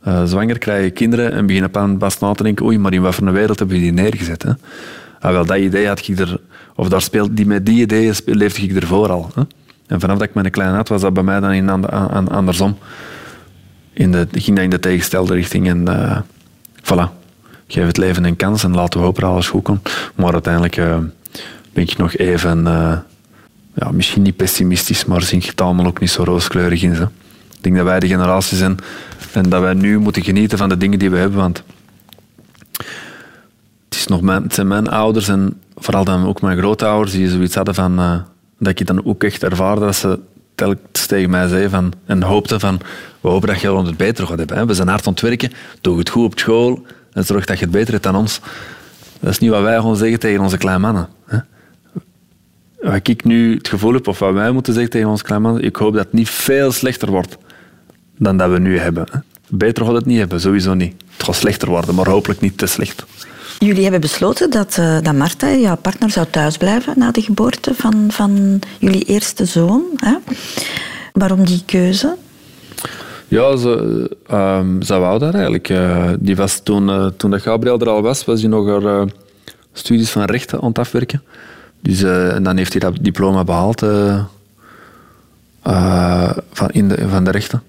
eh, 0.00 0.24
zwanger, 0.24 0.58
krijgen 0.58 0.92
kinderen 0.92 1.32
en 1.32 1.46
beginnen 1.46 1.74
aan 1.74 1.98
pas 1.98 2.18
na 2.18 2.32
te 2.32 2.42
denken, 2.42 2.64
oei, 2.64 2.78
maar 2.78 2.92
in 2.92 3.02
wat 3.02 3.14
voor 3.14 3.26
een 3.26 3.32
wereld 3.32 3.58
hebben 3.58 3.76
we 3.76 3.82
die 3.82 3.92
neergezet? 3.92 4.42
Hè? 4.42 4.52
Ah, 5.20 5.32
wel, 5.32 5.46
dat 5.46 5.58
idee 5.58 5.86
had 5.86 6.08
ik 6.08 6.18
er, 6.18 6.40
of 6.74 6.88
daar 6.88 7.02
speelde, 7.02 7.34
die, 7.34 7.46
met 7.46 7.66
die 7.66 7.80
ideeën 7.80 8.14
leefde 8.24 8.62
ik 8.62 8.76
ervoor 8.76 9.10
al. 9.10 9.30
Hè? 9.34 9.42
En 9.88 10.00
vanaf 10.00 10.18
dat 10.18 10.28
ik 10.28 10.34
mijn 10.34 10.50
klein 10.50 10.74
had, 10.74 10.88
was 10.88 11.00
dat 11.00 11.12
bij 11.12 11.22
mij 11.22 11.40
dan 11.40 11.52
in 11.52 11.68
andersom. 12.28 12.78
In 13.92 14.12
de, 14.12 14.26
ging 14.32 14.56
dat 14.56 14.64
in 14.64 14.70
de 14.70 14.78
tegenstelde 14.78 15.34
richting 15.34 15.68
en 15.68 15.88
eh, 15.88 16.18
voilà. 16.82 17.16
Geef 17.66 17.86
het 17.86 17.96
leven 17.96 18.24
een 18.24 18.36
kans 18.36 18.64
en 18.64 18.74
laten 18.74 19.00
we 19.00 19.06
hopen 19.06 19.22
dat 19.22 19.30
alles 19.30 19.48
goed 19.48 19.62
komt. 19.62 20.10
Maar 20.14 20.32
uiteindelijk 20.32 20.76
eh, 20.76 20.98
ben 21.72 21.82
ik 21.82 21.96
nog 21.96 22.16
even 22.16 22.66
eh, 22.66 22.98
ja, 23.74 23.90
misschien 23.90 24.22
niet 24.22 24.36
pessimistisch, 24.36 25.04
maar 25.04 25.22
zie 25.22 25.38
ik 25.38 25.46
het 25.46 25.60
allemaal 25.60 25.86
ook 25.86 26.00
niet 26.00 26.10
zo 26.10 26.24
rooskleurig 26.24 26.82
in. 26.82 26.94
Zo. 26.94 27.02
Ik 27.56 27.62
denk 27.62 27.76
dat 27.76 27.84
wij 27.84 28.00
de 28.00 28.08
generatie 28.08 28.56
zijn 28.56 28.76
en 29.32 29.48
dat 29.48 29.60
wij 29.60 29.74
nu 29.74 29.98
moeten 29.98 30.22
genieten 30.22 30.58
van 30.58 30.68
de 30.68 30.76
dingen 30.76 30.98
die 30.98 31.10
we 31.10 31.16
hebben. 31.16 31.38
Want 31.38 31.62
het, 33.88 33.98
is 33.98 34.06
nog 34.06 34.20
mijn, 34.20 34.44
zijn 34.48 34.68
mijn 34.68 34.88
ouders 34.88 35.28
en 35.28 35.60
vooral 35.76 36.04
dan 36.04 36.26
ook 36.26 36.40
mijn 36.40 36.58
grootouders 36.58 37.12
die 37.12 37.30
zoiets 37.30 37.54
hadden 37.54 37.74
van... 37.74 38.24
dat 38.58 38.80
ik 38.80 38.86
dan 38.86 39.04
ook 39.04 39.24
echt 39.24 39.42
ervaarde 39.42 39.80
dat 39.80 39.96
ze 39.96 40.18
telkens 40.54 41.06
tegen 41.06 41.30
mij 41.30 41.48
zeiden 41.48 41.70
van, 41.70 41.92
en 42.06 42.22
hoopten 42.22 42.60
van... 42.60 42.80
We 43.20 43.28
hopen 43.28 43.48
dat 43.48 43.60
je 43.60 43.76
het 43.76 43.96
beter 43.96 44.26
gaat 44.26 44.38
hebben. 44.38 44.66
We 44.66 44.74
zijn 44.74 44.88
hard 44.88 45.06
aan 45.06 45.14
werken, 45.20 45.52
doe 45.80 45.98
het 45.98 46.08
goed 46.08 46.24
op 46.24 46.38
school 46.38 46.86
en 47.12 47.24
zorg 47.24 47.44
dat 47.44 47.58
je 47.58 47.64
het 47.64 47.72
beter 47.72 47.92
hebt 47.92 48.04
dan 48.04 48.16
ons. 48.16 48.40
Dat 49.20 49.30
is 49.30 49.38
niet 49.38 49.50
wat 49.50 49.62
wij 49.62 49.80
gaan 49.80 49.96
zeggen 49.96 50.20
tegen 50.20 50.40
onze 50.40 50.56
kleine 50.56 50.80
mannen. 50.80 51.08
Wat 52.80 53.08
ik 53.08 53.24
nu 53.24 53.54
het 53.54 53.68
gevoel 53.68 53.92
heb, 53.92 54.08
of 54.08 54.18
wat 54.18 54.32
wij 54.32 54.50
moeten 54.50 54.72
zeggen 54.72 54.90
tegen 54.90 55.08
onze 55.08 55.24
kleine 55.24 55.46
mannen, 55.46 55.64
ik 55.64 55.76
hoop 55.76 55.94
dat 55.94 56.04
het 56.04 56.12
niet 56.12 56.30
veel 56.30 56.72
slechter 56.72 57.10
wordt 57.10 57.36
dan 58.16 58.36
dat 58.36 58.50
we 58.50 58.58
nu 58.58 58.78
hebben. 58.78 59.06
Hè? 59.10 59.18
Beter 59.48 59.84
gaat 59.84 59.94
het 59.94 60.06
niet 60.06 60.18
hebben, 60.18 60.40
sowieso 60.40 60.74
niet. 60.74 60.94
Het 61.16 61.22
gaat 61.22 61.34
slechter 61.34 61.68
worden, 61.68 61.94
maar 61.94 62.08
hopelijk 62.08 62.40
niet 62.40 62.58
te 62.58 62.66
slecht. 62.66 63.04
Jullie 63.58 63.82
hebben 63.82 64.00
besloten 64.00 64.50
dat, 64.50 64.76
uh, 64.80 64.98
dat 65.02 65.14
Marta, 65.14 65.54
jouw 65.54 65.76
partner, 65.76 66.10
zou 66.10 66.26
thuisblijven 66.30 66.94
na 66.96 67.10
de 67.10 67.22
geboorte 67.22 67.74
van, 67.74 68.04
van 68.08 68.60
jullie 68.78 69.04
eerste 69.04 69.44
zoon. 69.44 69.82
Hè? 69.96 70.16
Waarom 71.12 71.44
die 71.44 71.62
keuze? 71.66 72.16
Ja, 73.28 73.56
ze, 73.56 73.70
um, 74.32 74.82
ze 74.82 74.98
wou 74.98 75.18
dat 75.18 75.34
eigenlijk. 75.34 75.68
Uh, 75.68 76.10
die 76.18 76.36
was 76.36 76.60
toen, 76.62 76.88
uh, 76.88 77.06
toen 77.06 77.30
dat 77.30 77.42
Gabriel 77.42 77.80
er 77.80 77.88
al 77.88 78.02
was, 78.02 78.24
was 78.24 78.40
hij 78.40 78.50
nog 78.50 78.82
haar 78.82 79.06
studies 79.72 80.10
van 80.10 80.24
rechten 80.24 80.60
aan 80.60 80.68
het 80.68 80.78
afwerken. 80.78 81.22
Dus, 81.80 82.02
en 82.02 82.42
dan 82.42 82.56
heeft 82.56 82.72
hij 82.72 82.80
dat 82.80 82.98
diploma 83.00 83.44
behaald 83.44 83.80
van, 86.52 86.68
in 86.70 86.88
de, 86.88 87.08
van 87.08 87.24
de 87.24 87.30
rechten. 87.30 87.62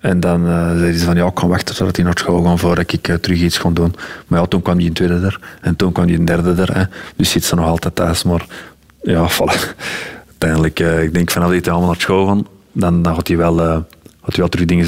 En 0.00 0.20
dan 0.20 0.46
uh, 0.46 0.78
zei 0.78 0.92
ze 0.92 1.04
van 1.04 1.16
ja, 1.16 1.26
ik 1.26 1.34
kan 1.34 1.48
wachten 1.48 1.76
totdat 1.76 1.96
hij 1.96 2.04
naar 2.04 2.18
school 2.18 2.42
gaat 2.42 2.60
voordat 2.60 2.92
ik 2.92 3.08
uh, 3.08 3.16
terug 3.16 3.40
iets 3.40 3.58
kon 3.58 3.74
doen. 3.74 3.94
Maar 4.26 4.40
ja, 4.40 4.46
toen 4.46 4.62
kwam 4.62 4.76
hij 4.76 4.86
een 4.86 4.92
tweede 4.92 5.14
er 5.14 5.40
en 5.60 5.76
toen 5.76 5.92
kwam 5.92 6.06
hij 6.06 6.14
een 6.14 6.24
derde 6.24 6.62
er. 6.62 6.76
Hè. 6.76 6.84
Dus 7.16 7.30
zit 7.30 7.44
ze 7.44 7.54
nog 7.54 7.66
altijd 7.66 7.94
thuis. 7.94 8.22
Maar 8.22 8.46
ja, 9.02 9.28
voilà. 9.36 9.76
uiteindelijk, 10.28 10.80
uh, 10.80 11.02
ik 11.02 11.14
denk 11.14 11.30
vanaf 11.30 11.50
dat 11.50 11.64
hij 11.64 11.72
allemaal 11.72 11.90
naar 11.90 12.00
school 12.00 12.26
gaan, 12.26 12.46
dan, 12.72 13.02
dan 13.02 13.14
gaat 13.14 13.28
hij 13.28 13.36
wel, 13.36 13.56
gaat 13.56 13.84
hij 14.22 14.36
wel 14.36 14.48
terug 14.48 14.66
dingen. 14.66 14.86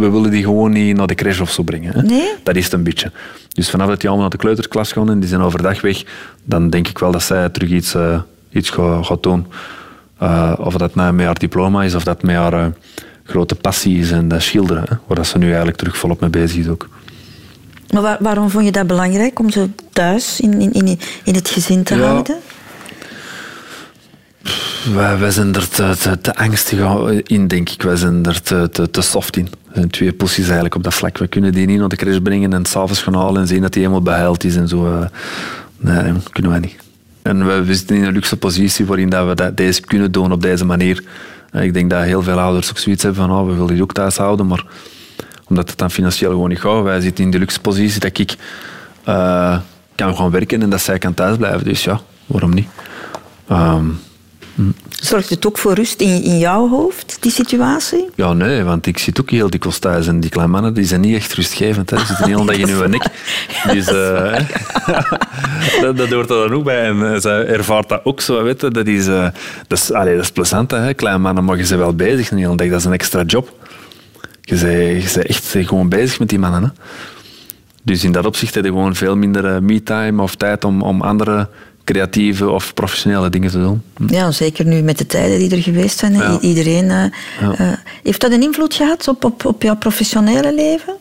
we 0.00 0.10
willen 0.10 0.30
die 0.30 0.42
gewoon 0.42 0.72
niet 0.72 0.96
naar 0.96 1.06
de 1.06 1.14
crash 1.14 1.40
of 1.40 1.50
zo 1.50 1.62
brengen. 1.62 1.94
Hè. 1.94 2.02
Nee? 2.02 2.32
Dat 2.42 2.56
is 2.56 2.64
het 2.64 2.72
een 2.72 2.82
beetje. 2.82 3.12
Dus 3.48 3.70
vanaf 3.70 3.88
dat 3.88 4.00
die 4.00 4.08
allemaal 4.08 4.28
naar 4.28 4.38
de 4.38 4.44
kleuterklas 4.44 4.92
gaan 4.92 5.10
en 5.10 5.20
die 5.20 5.28
zijn 5.28 5.40
overdag 5.40 5.80
weg, 5.80 6.04
dan 6.44 6.70
denk 6.70 6.88
ik 6.88 6.98
wel 6.98 7.12
dat 7.12 7.22
zij 7.22 7.48
terug 7.48 7.70
iets, 7.70 7.96
iets 8.50 8.70
gaat, 8.70 9.06
gaat 9.06 9.22
doen. 9.22 9.46
of 10.58 10.74
dat 10.74 10.94
nou 10.94 11.12
met 11.12 11.26
haar 11.26 11.38
diploma 11.38 11.82
is 11.82 11.94
of 11.94 12.04
dat 12.04 12.22
met 12.22 12.36
haar 12.36 12.72
grote 13.24 13.54
passie 13.54 13.98
is 13.98 14.10
en 14.10 14.28
dat 14.28 14.42
schilderen. 14.42 14.84
Hè, 14.88 14.96
waar 15.06 15.26
ze 15.26 15.38
nu 15.38 15.46
eigenlijk 15.46 15.76
terug 15.76 15.96
volop 15.96 16.20
mee 16.20 16.30
bezig 16.30 16.58
is 16.58 16.68
ook. 16.68 16.88
Maar 17.92 18.02
waar, 18.02 18.16
waarom 18.20 18.50
vond 18.50 18.64
je 18.64 18.72
dat 18.72 18.86
belangrijk 18.86 19.38
om 19.38 19.50
ze 19.50 19.68
thuis 19.92 20.40
in, 20.40 20.60
in, 20.60 20.72
in, 20.72 20.98
in 21.24 21.34
het 21.34 21.48
gezin 21.48 21.82
te 21.82 21.94
ja. 21.94 22.02
houden? 22.02 22.36
Wij, 24.94 25.18
wij 25.18 25.30
zijn 25.30 25.54
er 25.54 25.68
te, 25.68 25.96
te, 26.00 26.20
te, 26.20 26.34
angstig 26.36 26.78
in, 27.22 27.48
denk 27.48 27.70
ik. 27.70 27.82
Wij 27.82 27.96
zijn 27.96 28.24
er 28.24 28.42
te, 28.42 28.68
te, 28.72 28.90
te 28.90 29.00
soft 29.00 29.36
in. 29.36 29.46
Er 29.46 29.74
zijn 29.74 29.90
twee 29.90 30.12
poesies 30.12 30.44
eigenlijk 30.44 30.74
op 30.74 30.82
dat 30.82 30.94
vlak. 30.94 31.18
We 31.18 31.26
kunnen 31.26 31.52
die 31.52 31.66
niet 31.66 31.78
naar 31.78 31.88
de 31.88 31.96
crash 31.96 32.18
brengen 32.22 32.52
en 32.52 32.64
s'avonds 32.64 33.02
gaan 33.02 33.14
halen 33.14 33.40
en 33.40 33.46
zien 33.46 33.60
dat 33.60 33.74
hij 33.74 33.82
helemaal 33.82 34.04
behuild 34.04 34.44
is 34.44 34.56
en 34.56 34.68
zo. 34.68 34.86
Eh. 34.86 35.06
Nee, 35.76 36.12
dat 36.12 36.30
kunnen 36.30 36.50
wij 36.50 36.60
niet. 36.60 36.76
En 37.22 37.64
we 37.66 37.74
zitten 37.74 37.96
in 37.96 38.04
een 38.04 38.12
luxe 38.12 38.36
positie 38.36 38.86
waarin 38.86 39.08
dat 39.08 39.26
we 39.26 39.34
dat, 39.34 39.56
deze 39.56 39.80
kunnen 39.80 40.12
doen 40.12 40.32
op 40.32 40.42
deze 40.42 40.64
manier. 40.64 41.02
Ik 41.62 41.74
denk 41.74 41.90
dat 41.90 42.02
heel 42.02 42.22
veel 42.22 42.40
ouders 42.40 42.70
ook 42.70 42.78
zoiets 42.78 43.02
hebben 43.02 43.26
van 43.26 43.38
oh, 43.38 43.46
we 43.46 43.52
willen 43.52 43.74
die 43.74 43.82
ook 43.82 43.92
thuis 43.92 44.16
houden, 44.16 44.46
maar 44.46 44.64
omdat 45.48 45.70
het 45.70 45.78
dan 45.78 45.90
financieel 45.90 46.30
gewoon 46.30 46.48
niet 46.48 46.60
gaat. 46.60 46.82
Wij 46.82 47.00
zitten 47.00 47.24
in 47.24 47.30
de 47.30 47.38
luxe 47.38 47.60
positie 47.60 48.00
dat 48.00 48.18
ik 48.18 48.36
uh, 49.08 49.58
kan 49.94 50.16
gaan 50.16 50.30
werken 50.30 50.62
en 50.62 50.70
dat 50.70 50.80
zij 50.80 50.98
kan 50.98 51.14
thuis 51.14 51.36
blijven. 51.36 51.64
Dus 51.64 51.84
ja, 51.84 52.00
waarom 52.26 52.54
niet? 52.54 52.68
Um, 53.50 54.00
Zorgt 54.88 55.30
het 55.30 55.46
ook 55.46 55.58
voor 55.58 55.72
rust 55.72 56.00
in, 56.00 56.22
in 56.22 56.38
jouw 56.38 56.68
hoofd, 56.68 57.16
die 57.20 57.30
situatie? 57.30 58.08
Ja, 58.14 58.32
nee, 58.32 58.62
want 58.62 58.86
ik 58.86 58.98
zit 58.98 59.20
ook 59.20 59.30
heel 59.30 59.50
dikwijls 59.50 59.78
thuis 59.78 60.06
en 60.06 60.20
die 60.20 60.30
kleine 60.30 60.52
mannen 60.52 60.74
die 60.74 60.84
zijn 60.84 61.00
niet 61.00 61.14
echt 61.14 61.32
rustgevend. 61.32 61.90
Hè. 61.90 61.96
Die 61.96 62.06
zitten 62.06 62.26
heel 62.26 62.44
dag 62.44 62.56
in 62.56 62.68
uw 62.68 62.86
nek. 62.86 63.02
Dus, 63.72 63.88
uh, 63.88 64.38
dat, 65.82 65.96
dat 65.96 66.08
hoort 66.08 66.30
er 66.30 66.48
dan 66.48 66.52
ook 66.52 66.64
bij. 66.64 66.84
En 66.84 66.96
uh, 66.96 67.16
zij 67.16 67.46
ervaart 67.46 67.88
dat 67.88 68.00
ook 68.04 68.20
zo. 68.20 68.42
Weet 68.42 68.60
je. 68.60 68.70
Dat, 68.70 68.86
is, 68.86 69.06
uh, 69.06 69.28
dat, 69.66 69.78
is, 69.78 69.92
allee, 69.92 70.14
dat 70.14 70.24
is 70.24 70.30
plezant. 70.30 70.70
Hè. 70.70 70.94
Kleine 70.94 71.20
mannen 71.20 71.44
mogen 71.44 71.66
ze 71.66 71.76
wel 71.76 71.94
bezig 71.94 72.30
hele 72.30 72.56
dag. 72.56 72.68
Dat 72.68 72.78
is 72.78 72.84
een 72.84 72.92
extra 72.92 73.22
job. 73.22 73.66
Je 74.40 74.56
bent, 74.56 75.02
je 75.02 75.10
bent 75.14 75.26
echt 75.26 75.56
gewoon 75.58 75.88
bezig 75.88 76.18
met 76.18 76.28
die 76.28 76.38
mannen. 76.38 76.62
Hè. 76.62 76.68
Dus 77.82 78.04
in 78.04 78.12
dat 78.12 78.26
opzicht 78.26 78.54
heb 78.54 78.64
je 78.64 78.70
gewoon 78.70 78.94
veel 78.94 79.16
minder 79.16 79.62
me-time 79.62 80.22
of 80.22 80.34
tijd 80.34 80.64
om, 80.64 80.82
om 80.82 81.00
andere 81.00 81.48
creatieve 81.84 82.50
of 82.50 82.74
professionele 82.74 83.30
dingen 83.30 83.50
te 83.50 83.58
doen. 83.58 83.82
Ja, 84.06 84.30
zeker 84.30 84.66
nu 84.66 84.82
met 84.82 84.98
de 84.98 85.06
tijden 85.06 85.38
die 85.38 85.50
er 85.50 85.62
geweest 85.62 85.98
zijn. 85.98 86.12
Ja. 86.12 86.40
Iedereen. 86.40 86.84
Uh, 86.84 87.04
ja. 87.40 87.60
uh, 87.60 87.72
heeft 88.02 88.20
dat 88.20 88.32
een 88.32 88.42
invloed 88.42 88.74
gehad 88.74 89.08
op, 89.08 89.24
op, 89.24 89.44
op 89.44 89.62
jouw 89.62 89.76
professionele 89.76 90.54
leven? 90.54 90.94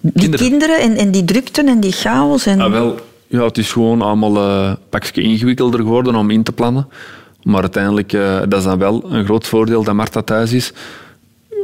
Die 0.00 0.12
kinderen, 0.12 0.48
kinderen 0.48 0.80
en, 0.80 0.96
en 0.96 1.10
die 1.10 1.24
drukten 1.24 1.68
en 1.68 1.80
die 1.80 1.92
chaos? 1.92 2.46
En... 2.46 2.60
Ah, 2.60 2.70
wel, 2.70 2.98
ja, 3.26 3.44
het 3.44 3.58
is 3.58 3.72
gewoon 3.72 4.02
allemaal 4.02 4.36
uh, 4.36 4.68
een 4.68 4.76
pakje 4.90 5.22
ingewikkelder 5.22 5.80
geworden 5.80 6.14
om 6.14 6.30
in 6.30 6.42
te 6.42 6.52
plannen. 6.52 6.88
Maar 7.42 7.60
uiteindelijk, 7.60 8.12
uh, 8.12 8.38
dat 8.48 8.58
is 8.58 8.64
dan 8.64 8.78
wel 8.78 9.12
een 9.12 9.24
groot 9.24 9.46
voordeel 9.46 9.84
dat 9.84 9.94
Marta 9.94 10.22
thuis 10.22 10.52
is. 10.52 10.72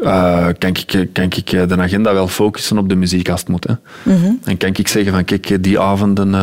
Uh, 0.03 0.47
kan, 0.59 0.70
ik, 0.70 1.09
kan 1.12 1.24
ik 1.24 1.51
de 1.51 1.76
agenda 1.76 2.12
wel 2.12 2.28
focussen 2.28 2.78
op 2.78 2.88
de 2.88 2.95
muziek 2.95 3.28
als 3.28 3.41
het 3.41 3.49
moet. 3.49 3.66
Hè. 3.66 3.74
Mm 4.03 4.22
-hmm. 4.22 4.38
En 4.45 4.57
kan 4.57 4.68
ik 4.74 4.88
zeggen 4.88 5.12
van 5.12 5.24
kijk, 5.24 5.62
die 5.62 5.80
avonden 5.80 6.34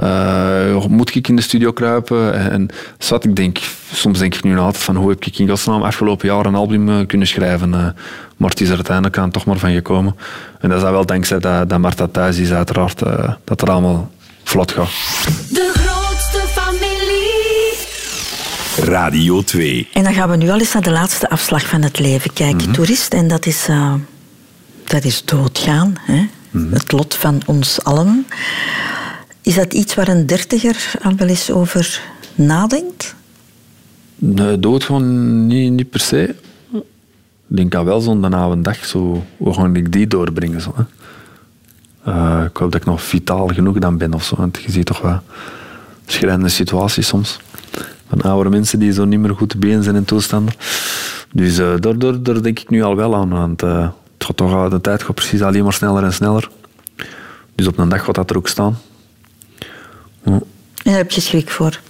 uh, 0.00 0.84
moet 0.86 1.14
ik 1.14 1.28
in 1.28 1.36
de 1.36 1.42
studio 1.42 1.72
kruipen? 1.72 2.50
En 2.50 2.68
zat 2.98 3.24
ik 3.24 3.36
denk, 3.36 3.58
soms 3.92 4.18
denk 4.18 4.34
ik 4.34 4.42
nu 4.42 4.58
altijd 4.58 4.82
van 4.82 4.96
hoe 4.96 5.10
heb 5.10 5.24
ik 5.24 5.38
in 5.38 5.48
godsnaam 5.48 5.82
afgelopen 5.82 6.28
jaar 6.28 6.46
een 6.46 6.54
album 6.54 6.88
uh, 6.88 7.06
kunnen 7.06 7.26
schrijven. 7.26 7.68
Uh, 7.68 7.86
maar 8.36 8.50
het 8.50 8.60
is 8.60 8.68
er 8.68 8.74
uiteindelijk 8.74 9.18
aan 9.18 9.30
toch 9.30 9.44
maar 9.44 9.58
van 9.58 9.72
gekomen. 9.72 10.16
En 10.60 10.68
dat 10.68 10.78
is 10.78 10.84
dan 10.84 10.92
wel 10.92 11.06
dankzij 11.06 11.38
dat, 11.38 11.68
dat 11.68 11.78
Marta 11.78 12.06
thuis 12.06 12.38
is 12.38 12.52
uiteraard, 12.52 12.98
dat 13.44 13.60
het 13.60 13.68
allemaal 13.68 14.10
vlot 14.44 14.72
gaat. 14.72 14.90
De 15.48 15.72
grootste 15.74 16.60
familie. 16.60 17.74
Radio 18.90 19.42
2. 19.42 19.88
En 19.92 20.02
dan 20.02 20.14
gaan 20.14 20.30
we 20.30 20.36
nu 20.36 20.50
al 20.50 20.58
eens 20.58 20.72
naar 20.72 20.82
de 20.82 20.90
laatste 20.90 21.30
afslag 21.30 21.66
van 21.66 21.82
het 21.82 21.98
leven 21.98 22.32
kijken. 22.32 22.56
Mm 22.56 22.64
-hmm. 22.64 22.72
Toerist, 22.72 23.12
en 23.12 23.28
dat 23.28 23.46
is, 23.46 23.68
dat 24.84 25.04
is 25.04 25.24
doodgaan. 25.24 25.94
Hè? 26.00 26.18
Mm 26.18 26.28
-hmm. 26.50 26.72
Het 26.72 26.92
lot 26.92 27.14
van 27.14 27.42
ons 27.46 27.84
allen. 27.84 28.26
Is 29.46 29.54
dat 29.54 29.74
iets 29.74 29.94
waar 29.94 30.08
een 30.08 30.26
dertiger 30.26 30.92
al 31.02 31.14
wel 31.16 31.28
eens 31.28 31.50
over 31.50 32.02
nadenkt? 32.34 33.14
Nee, 34.16 34.60
dood 34.60 34.84
gewoon 34.84 35.46
niet, 35.46 35.72
niet 35.72 35.90
per 35.90 36.00
se. 36.00 36.34
Ik 37.48 37.56
denk 37.56 37.74
aan 37.74 37.84
wel 37.84 38.00
zo'n 38.00 38.34
avond 38.34 38.64
dag, 38.64 38.84
zo, 38.84 39.24
hoe 39.36 39.54
ga 39.54 39.70
ik 39.72 39.92
die 39.92 40.06
doorbrengen? 40.06 40.60
Zo, 40.60 40.74
uh, 42.08 42.44
ik 42.48 42.56
hoop 42.56 42.72
dat 42.72 42.80
ik 42.80 42.86
nog 42.86 43.02
vitaal 43.02 43.46
genoeg 43.46 43.78
dan 43.78 43.98
ben 43.98 44.14
of 44.14 44.24
zo. 44.24 44.36
Want 44.36 44.62
je 44.62 44.70
ziet 44.70 44.86
toch 44.86 45.00
wel 45.00 45.20
schrijnende 46.06 46.48
situaties 46.48 47.06
soms. 47.06 47.40
Van 48.08 48.20
oude 48.20 48.50
mensen 48.50 48.78
die 48.78 48.92
zo 48.92 49.04
niet 49.04 49.20
meer 49.20 49.34
goed 49.34 49.48
te 49.48 49.58
been 49.58 49.82
zijn 49.82 49.96
in 49.96 50.04
toestanden. 50.04 50.54
Dus 51.32 51.58
uh, 51.58 51.74
daar, 51.80 51.98
daar, 51.98 52.42
denk 52.42 52.58
ik 52.58 52.70
nu 52.70 52.82
al 52.82 52.96
wel 52.96 53.14
aan. 53.16 53.28
Want 53.28 53.62
uh, 53.62 53.88
het 54.18 54.26
gaat 54.26 54.36
toch, 54.36 54.68
de 54.68 54.80
tijd 54.80 55.02
gaat 55.02 55.14
precies 55.14 55.42
alleen 55.42 55.64
maar 55.64 55.72
sneller 55.72 56.04
en 56.04 56.12
sneller. 56.12 56.50
Dus 57.54 57.66
op 57.66 57.78
een 57.78 57.88
dag 57.88 58.04
gaat 58.04 58.14
dat 58.14 58.30
er 58.30 58.36
ook 58.36 58.48
staan. 58.48 58.78
Ja. 60.26 60.32
En 60.32 60.92
daar 60.92 60.96
heb 60.96 61.10
je 61.10 61.20
schrik 61.20 61.50
voor? 61.50 61.80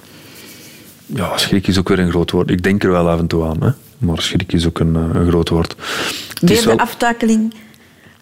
Ja, 1.07 1.39
schrik 1.39 1.67
is 1.67 1.79
ook 1.79 1.89
weer 1.89 1.99
een 1.99 2.11
groot 2.11 2.31
woord. 2.31 2.51
Ik 2.51 2.63
denk 2.63 2.83
er 2.83 2.91
wel 2.91 3.09
af 3.09 3.19
en 3.19 3.27
toe 3.27 3.45
aan, 3.45 3.63
hè. 3.63 3.71
maar 3.99 4.21
schrik 4.21 4.53
is 4.53 4.67
ook 4.67 4.79
een, 4.79 4.97
eh, 4.97 5.21
een 5.21 5.29
groot 5.29 5.49
woord. 5.49 5.77
Wel... 6.41 6.63
de 6.63 6.79
aftakeling 6.79 7.55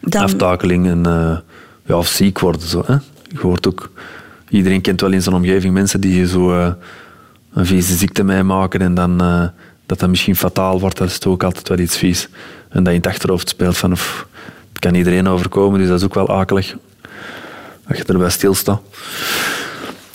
dan... 0.01 0.23
Aftakeling 0.23 0.87
en 0.87 1.03
uh, 1.07 1.39
ja, 1.87 1.97
of 1.97 2.07
ziek 2.07 2.39
worden. 2.39 2.69
Zo, 2.69 2.83
hè. 2.87 2.95
Je 3.29 3.39
hoort 3.41 3.69
ook... 3.69 3.91
Iedereen 4.49 4.81
kent 4.81 5.01
wel 5.01 5.12
in 5.12 5.23
zijn 5.23 5.35
omgeving 5.35 5.75
mensen 5.75 6.01
die 6.01 6.27
zo 6.27 6.57
uh, 6.57 6.73
een 7.53 7.67
vieze 7.67 7.95
ziekte 7.95 8.25
meemaken 8.25 8.81
en 8.81 8.95
dan 8.95 9.23
uh, 9.23 9.47
dat 9.87 9.99
dat 9.99 10.09
misschien 10.09 10.37
fataal 10.37 10.81
wordt. 10.81 10.97
Dat 10.97 11.09
is 11.09 11.25
ook 11.25 11.43
altijd 11.43 11.69
wel 11.69 11.79
iets 11.79 11.97
vies. 11.97 12.29
En 12.69 12.83
dat 12.83 12.87
je 12.87 12.91
in 12.91 12.97
het 12.97 13.07
achterhoofd 13.07 13.49
speelt 13.49 13.77
van... 13.77 13.93
Of, 13.93 14.27
het 14.69 14.79
kan 14.79 14.95
iedereen 14.95 15.29
overkomen, 15.29 15.79
dus 15.79 15.89
dat 15.89 15.99
is 15.99 16.05
ook 16.05 16.15
wel 16.15 16.29
akelig. 16.29 16.77
Als 17.89 17.99
je 17.99 18.05
erbij 18.05 18.31
stilstaat. 18.31 18.81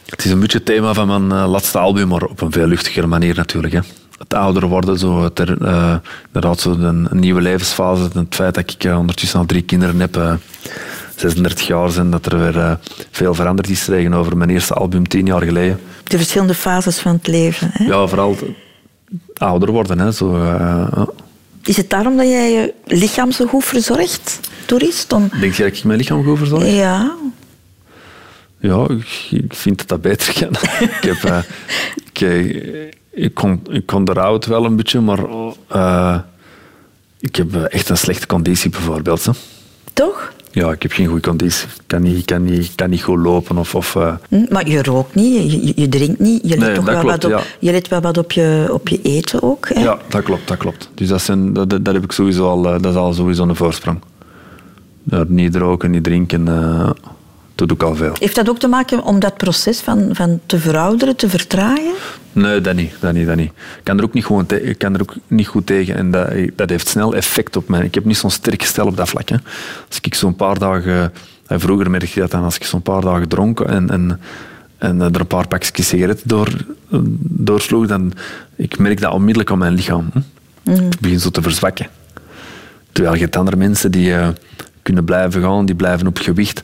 Het 0.10 0.26
is 0.26 0.32
een 0.32 0.40
beetje 0.40 0.58
het 0.58 0.66
thema 0.68 0.94
van 0.94 1.08
mijn 1.08 1.42
uh, 1.42 1.50
laatste 1.50 1.78
album, 1.78 2.08
maar 2.08 2.24
op 2.24 2.42
een 2.42 2.52
veel 2.52 2.68
luchtigere 2.68 3.08
manier 3.08 3.36
natuurlijk. 3.36 3.74
Hè. 3.74 3.80
Het 4.18 4.34
ouder 4.34 4.68
worden, 4.68 4.98
zo, 4.98 5.34
ter, 5.34 5.58
uh, 5.62 5.96
inderdaad, 6.26 6.60
zo 6.60 6.72
een, 6.72 7.08
nieuwe 7.12 7.42
levensfase. 7.42 8.02
Het 8.14 8.36
feit 8.36 8.56
dat 8.56 8.72
ik 8.72 8.84
uh, 8.84 8.98
ondertussen 8.98 9.40
al 9.40 9.46
drie 9.46 9.62
kinderen 9.62 10.00
heb, 10.00 10.40
36 11.16 11.68
jaar 11.68 11.90
zijn, 11.90 12.10
dat 12.12 12.26
er 12.26 12.40
weer 12.40 12.78
veel 13.12 13.34
veranderd 13.34 13.70
is 13.70 13.86
tegenover 13.86 14.38
mijn 14.38 14.50
eerste 14.50 14.74
album 14.74 15.08
tien 15.08 15.26
jaar 15.26 15.42
geleden. 15.42 15.80
De 16.04 16.18
verschillende 16.18 16.54
fases 16.54 17.00
van 17.00 17.14
het 17.14 17.28
leven. 17.28 17.70
Hè? 17.74 17.86
Ja, 17.86 18.08
vooral 18.08 18.38
ouder 19.38 19.72
worden. 19.72 20.00
Hè, 20.00 20.12
zo, 20.12 20.56
is 21.64 21.78
het 21.78 21.90
daarom 21.90 22.18
dat 22.18 22.28
jij 22.28 22.52
je 22.52 22.74
lichaam 22.86 23.32
zo 23.32 23.46
goed 23.46 23.66
verzorgt, 23.66 24.40
toerist? 24.66 25.14
Om... 25.14 25.30
Denk 25.40 25.54
je 25.54 25.64
dat 25.64 25.78
ik 25.78 25.84
mijn 25.84 25.98
lichaam 25.98 26.24
goed 26.24 26.38
verzorg? 26.38 26.68
Ja, 26.68 27.16
ja, 28.60 28.88
ik, 29.30 29.54
vind 29.54 29.78
dat 29.78 29.88
dat 29.88 30.02
beter 30.02 30.34
kan. 30.34 30.52
ik, 30.98 31.04
heb, 31.04 31.24
uh, 31.24 31.40
ik, 32.04 32.20
ik, 33.12 33.34
kon, 33.34 33.62
ik 33.70 33.86
kon 33.86 34.10
eruit 34.10 34.46
wel 34.46 34.66
een 34.66 34.76
beetje, 34.76 35.00
maar 35.00 35.20
uh, 35.76 36.20
ik 37.20 37.36
heb 37.36 37.56
echt 37.56 37.90
een 37.90 37.98
slechte 37.98 38.28
conditie 38.28 38.70
bijvoorbeeld. 38.70 39.26
Hè. 39.26 39.32
Toch? 39.94 40.34
Ja, 40.52 40.72
ik 40.72 40.82
heb 40.82 40.92
geen 40.92 41.06
goede 41.06 41.22
conditie. 41.22 41.68
Ik 41.68 41.84
kan 41.88 42.02
niet, 42.02 42.26
kan 42.26 42.44
niet, 42.44 42.76
kan 42.76 42.90
niet 42.90 43.02
goed 43.02 43.20
lopen. 43.20 43.58
Of, 43.58 43.76
of, 43.76 43.96
eh, 43.96 44.14
Hm, 44.30 44.46
Maar 44.50 44.68
je 44.68 44.84
rookt 44.84 45.16
niet, 45.16 45.74
je, 45.76 45.90
drinkt 45.90 46.20
niet. 46.20 46.42
Je 46.44 46.50
let, 46.50 46.60
Nee, 46.60 46.76
toch 46.76 46.86
wel, 46.86 47.00
klopt, 47.00 47.24
wat 47.24 47.26
op, 47.26 47.32
ja. 47.32 47.42
je 47.60 47.72
let 47.72 47.88
wel 47.88 48.02
wat 48.02 48.18
op 48.18 48.32
je, 48.32 48.68
op 48.72 48.88
je 48.88 49.02
eten 49.02 49.44
ook. 49.44 49.70
Hè? 49.70 49.82
ja, 49.82 49.98
dat 50.08 50.24
klopt, 50.24 50.48
dat 50.48 50.58
klopt. 50.58 50.90
Dus 50.94 51.08
dat, 51.08 51.22
zijn, 51.22 51.54
dat, 51.54 51.70
dat 51.70 51.94
heb 51.94 52.04
ik 52.04 52.12
sowieso 52.12 52.48
al, 52.48 52.66
eh, 52.66 52.82
dat 52.82 52.92
is 52.92 52.98
al 52.98 53.14
sowieso 53.14 53.44
een 53.44 53.56
voorsprong. 53.56 54.00
Niet 55.28 55.56
roken, 55.56 55.92
niet 55.92 56.04
drinken, 56.04 56.48
eh 56.48 56.90
dat 57.60 57.68
doe 57.68 57.78
ik 57.78 57.84
al 57.84 57.96
veel. 57.96 58.16
Heeft 58.20 58.36
dat 58.36 58.50
ook 58.50 58.60
te 58.60 58.68
maken 58.68 59.04
om 59.04 59.20
dat 59.20 59.38
proces 59.38 59.80
van, 59.80 60.10
van 60.12 60.40
te 60.46 60.60
verouderen, 60.60 61.16
te 61.16 61.30
vertragen? 61.30 61.94
Nee, 62.32 62.62
dat 62.62 62.76
niet, 62.76 62.94
dat 63.00 63.14
niet, 63.14 63.28
dat 63.28 63.36
niet. 63.36 63.52
Ik 63.52 63.84
kan 63.84 63.98
er 63.98 64.04
ook 64.04 64.14
niet, 64.14 64.26
gewoon 64.26 64.46
ik 64.48 64.78
kan 64.78 64.94
er 64.94 65.02
ook 65.02 65.16
niet 65.28 65.48
goed 65.48 65.66
tegen 65.66 65.96
en 65.96 66.12
dat, 66.12 66.30
dat 66.56 66.70
heeft 66.70 66.88
snel 66.88 67.16
effect 67.16 67.56
op 67.56 67.68
mij. 67.68 67.84
Ik 67.84 67.96
heb 67.96 68.06
niet 68.06 68.18
zo'n 68.18 68.32
sterk 68.32 68.62
gestel 68.62 68.86
op 68.86 68.98
dat 68.98 69.10
vlak. 69.10 69.30
Hè. 69.30 69.36
Als 69.88 70.00
ik 70.02 70.16
zo'n 70.16 70.36
paar 70.36 70.60
dagen... 70.60 71.14
en 71.48 71.60
vroeger 71.60 71.90
merkte 71.90 72.10
je 72.14 72.20
dat 72.20 72.32
dan, 72.32 72.44
als 72.44 72.56
ik 72.56 72.64
zo'n 72.64 72.82
paar 72.82 73.02
dagen 73.02 73.28
dronk 73.28 73.60
en, 73.60 73.90
en, 73.90 74.20
en 74.78 75.02
er 75.02 75.20
een 75.20 75.28
paar 75.28 75.48
pakjes 75.48 75.88
sigaretten 75.88 76.28
door, 76.28 76.50
doorsloeg, 77.20 77.88
dan 77.88 78.14
ik 78.56 78.78
merk 78.78 79.02
dat 79.02 79.14
onmiddellijk 79.14 79.50
op 79.50 79.58
mijn 79.58 79.74
lichaam. 79.74 80.12
Begin 81.00 81.20
zo 81.20 81.30
te 81.30 81.42
verzwakken. 81.42 81.88
Terwijl 82.92 83.16
je 83.16 83.22
hebt 83.22 83.36
andere 83.36 83.58
mensen 83.58 83.92
die 83.92 84.16
eh, 84.16 84.28
kunnen 84.82 85.06
blijven 85.06 85.42
gaan, 85.42 85.66
die 85.66 85.76
blijven 85.76 86.08
op 86.08 86.18
gewicht. 86.18 86.64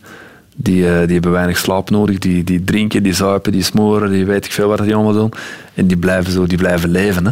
Die, 0.56 0.88
eh, 0.88 1.00
die 1.06 1.14
hebben 1.14 1.32
weinig 1.32 1.58
slaap 1.58 1.90
nodig, 1.90 2.18
die, 2.20 2.44
die 2.44 2.64
drinken, 2.64 3.04
die 3.04 3.14
zuipen, 3.14 3.52
die 3.52 3.64
smoren, 3.64 4.12
die 4.12 4.26
weet 4.26 4.46
ik 4.46 4.52
veel 4.52 4.68
wat 4.68 4.78
die 4.78 4.96
allemaal 4.96 5.14
doen. 5.14 5.34
En 5.74 5.88
die 5.88 5.98
blijven 5.98 6.32
zo, 6.32 6.46
die 6.46 6.58
blijven 6.58 6.90
leven. 6.90 7.26
Hè. 7.26 7.32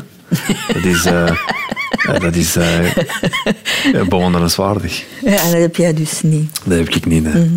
Dat 0.73 0.83
is, 0.83 1.05
eh, 1.05 1.35
ja, 2.07 2.19
dat 2.19 2.35
is 2.35 2.55
eh, 2.55 2.79
bewonderenswaardig. 4.09 5.03
Ja, 5.21 5.43
dat 5.43 5.61
heb 5.61 5.75
jij 5.75 5.93
dus 5.93 6.21
niet. 6.21 6.59
Dat 6.65 6.77
heb 6.77 6.89
ik 6.89 7.05
niet. 7.05 7.25
hè. 7.27 7.47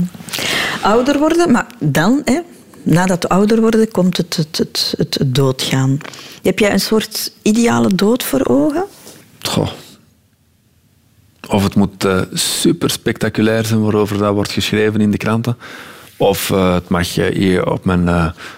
Ouder 0.82 1.18
worden, 1.18 1.50
maar 1.50 1.66
dan, 1.78 2.20
hè, 2.24 2.40
nadat 2.82 3.28
ouder 3.28 3.60
worden, 3.60 3.90
komt 3.90 4.16
het, 4.16 4.36
het, 4.36 4.58
het, 4.58 4.94
het 4.96 5.34
doodgaan. 5.34 5.98
Heb 6.42 6.58
jij 6.58 6.72
een 6.72 6.80
soort 6.80 7.32
ideale 7.42 7.94
dood 7.94 8.22
voor 8.24 8.46
ogen? 8.46 8.84
Goh. 9.42 9.68
Of 11.48 11.62
het 11.62 11.74
moet 11.74 12.04
eh, 12.04 12.20
super 12.32 12.90
spectaculair 12.90 13.64
zijn 13.64 13.82
waarover 13.82 14.18
dat 14.18 14.34
wordt 14.34 14.52
geschreven 14.52 15.00
in 15.00 15.10
de 15.10 15.16
kranten. 15.16 15.56
Of 16.16 16.50
eh, 16.50 16.74
het 16.74 16.88
mag 16.88 17.16
eh, 17.18 17.34
hier 17.36 17.70
op 17.70 17.84
mijn, 17.84 18.04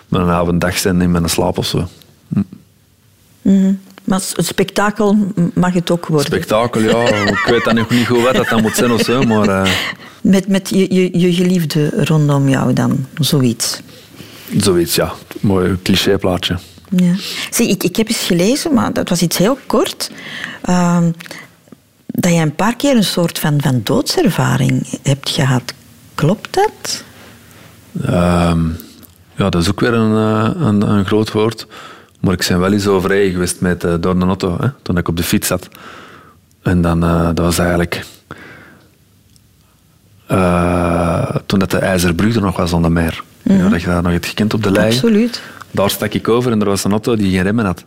mijn 0.09 0.29
avond 0.29 0.61
dag 0.61 0.79
zijn 0.79 1.01
in 1.01 1.11
mijn 1.11 1.29
slaap 1.29 1.59
of 1.59 1.67
zo. 1.67 1.89
Maar 4.05 4.21
het 4.35 4.47
spektakel 4.47 5.33
mag 5.55 5.73
het 5.73 5.91
ook 5.91 6.07
worden. 6.07 6.27
Spektakel, 6.27 6.81
ja. 6.81 7.09
Ik 7.09 7.47
weet 7.47 7.65
dan 7.65 7.75
nog 7.75 7.91
niet 7.91 8.07
goed 8.07 8.23
wat 8.23 8.35
dat 8.35 8.49
dan 8.49 8.63
moet 8.63 8.75
zijn 8.77 8.91
of 8.91 9.01
zo, 9.01 9.23
maar 9.23 9.69
met 10.21 10.49
met 10.49 10.69
je, 10.69 10.95
je, 10.95 11.19
je 11.19 11.33
geliefde 11.35 12.05
rondom 12.05 12.49
jou 12.49 12.73
dan, 12.73 13.07
zoiets. 13.21 13.81
zoiets, 14.57 14.95
ja. 14.95 15.13
Mooi 15.41 15.79
clichéplaatje. 15.83 16.59
Ja. 16.97 17.15
Zie, 17.51 17.69
ik, 17.69 17.83
ik 17.83 17.97
heb 17.97 18.09
eens 18.09 18.19
gelezen, 18.25 18.75
maar 18.75 18.93
dat 18.93 19.09
was 19.09 19.23
iets 19.23 19.37
heel 19.37 19.59
kort. 19.67 20.11
ehm, 20.63 21.11
dat 22.13 22.33
je 22.33 22.41
een 22.41 22.55
paar 22.55 22.77
keer 22.77 22.97
een 22.97 23.05
soort 23.05 23.39
van, 23.39 23.61
van 23.61 23.81
doodservaring 23.85 24.87
hebt 25.03 25.31
gehad. 25.31 25.75
Klopt 26.15 26.55
dat? 26.55 27.05
Ehm, 28.05 28.67
ja, 29.37 29.49
dat 29.51 29.63
is 29.63 29.71
ook 29.71 29.81
weer 29.81 29.93
een, 29.95 30.17
eh, 30.17 30.61
een, 30.67 30.83
een 30.91 31.05
groot 31.05 31.33
woord. 31.33 31.67
Maar 32.21 32.33
ik 32.33 32.47
ben 32.49 32.61
wel 32.61 32.73
eens 32.73 32.87
overrijden 32.87 33.33
geweest 33.33 33.61
met, 33.61 33.85
eh, 33.85 33.95
door 34.01 34.15
een 34.15 34.23
auto, 34.23 34.57
hè, 34.61 34.69
toen 34.83 34.97
ik 34.97 35.09
op 35.09 35.17
de 35.17 35.23
fiets 35.23 35.47
zat. 35.49 35.69
En 36.63 36.81
dan, 36.83 37.05
eh, 37.05 37.25
dat 37.27 37.39
was 37.39 37.59
eigenlijk... 37.59 38.05
toen 41.47 41.59
dat 41.59 41.71
de 41.71 41.79
IJzerbrug 41.79 42.35
er 42.35 42.41
nog 42.41 42.57
was 42.57 42.71
de 42.71 42.91
meer. 42.91 43.23
Ja, 43.43 43.69
dat 43.69 43.81
je 43.81 43.87
dat 43.87 44.03
nog 44.03 44.13
hebt 44.13 44.27
gekend 44.27 44.55
op 44.55 44.63
de 44.63 44.71
lei. 44.71 44.87
Absoluut. 44.93 45.43
Daar 45.71 45.91
stak 45.91 46.13
ik 46.13 46.29
over 46.29 46.53
en 46.53 46.61
er 46.61 46.67
was 46.67 46.85
een 46.85 46.91
auto 46.91 47.17
die 47.17 47.31
geen 47.33 47.43
remmen 47.43 47.65
had. 47.65 47.85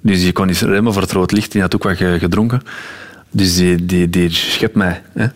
Dus 0.00 0.22
je 0.24 0.32
kon 0.32 0.46
niet 0.46 0.60
remmen 0.60 0.92
voor 0.92 1.02
het 1.02 1.12
rood 1.12 1.32
licht. 1.32 1.52
Die 1.52 1.60
had 1.60 1.74
ook 1.74 1.82
wat 1.82 1.96
ge- 1.96 2.16
gedronken. 2.18 2.62
Dus 3.30 3.56
die, 3.56 3.86
die, 3.86 4.10
die 4.10 4.30
schept 4.30 4.74
mij. 4.74 5.02
Hè. 5.12 5.26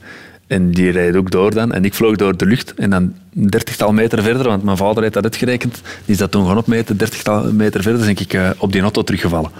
En 0.46 0.70
die 0.70 0.90
rijdt 0.90 1.16
ook 1.16 1.30
door 1.30 1.54
dan. 1.54 1.72
En 1.72 1.84
ik 1.84 1.94
vloog 1.94 2.16
door 2.16 2.36
de 2.36 2.46
lucht. 2.46 2.74
En 2.74 2.90
dan 2.90 3.12
een 3.34 3.50
dertigtal 3.50 3.92
meter 3.92 4.22
verder, 4.22 4.48
want 4.48 4.62
mijn 4.62 4.76
vader 4.76 5.02
heeft 5.02 5.14
dat 5.14 5.22
uitgerekend. 5.24 5.74
Die 5.74 5.82
is 6.04 6.18
dat 6.18 6.30
toen 6.30 6.46
gaan 6.46 6.56
opmeten. 6.56 6.96
dertigtal 6.96 7.52
meter 7.52 7.82
verder 7.82 8.00
ben 8.00 8.08
ik 8.08 8.32
eh, 8.32 8.50
op 8.58 8.72
die 8.72 8.82
auto 8.82 9.02
teruggevallen. 9.02 9.50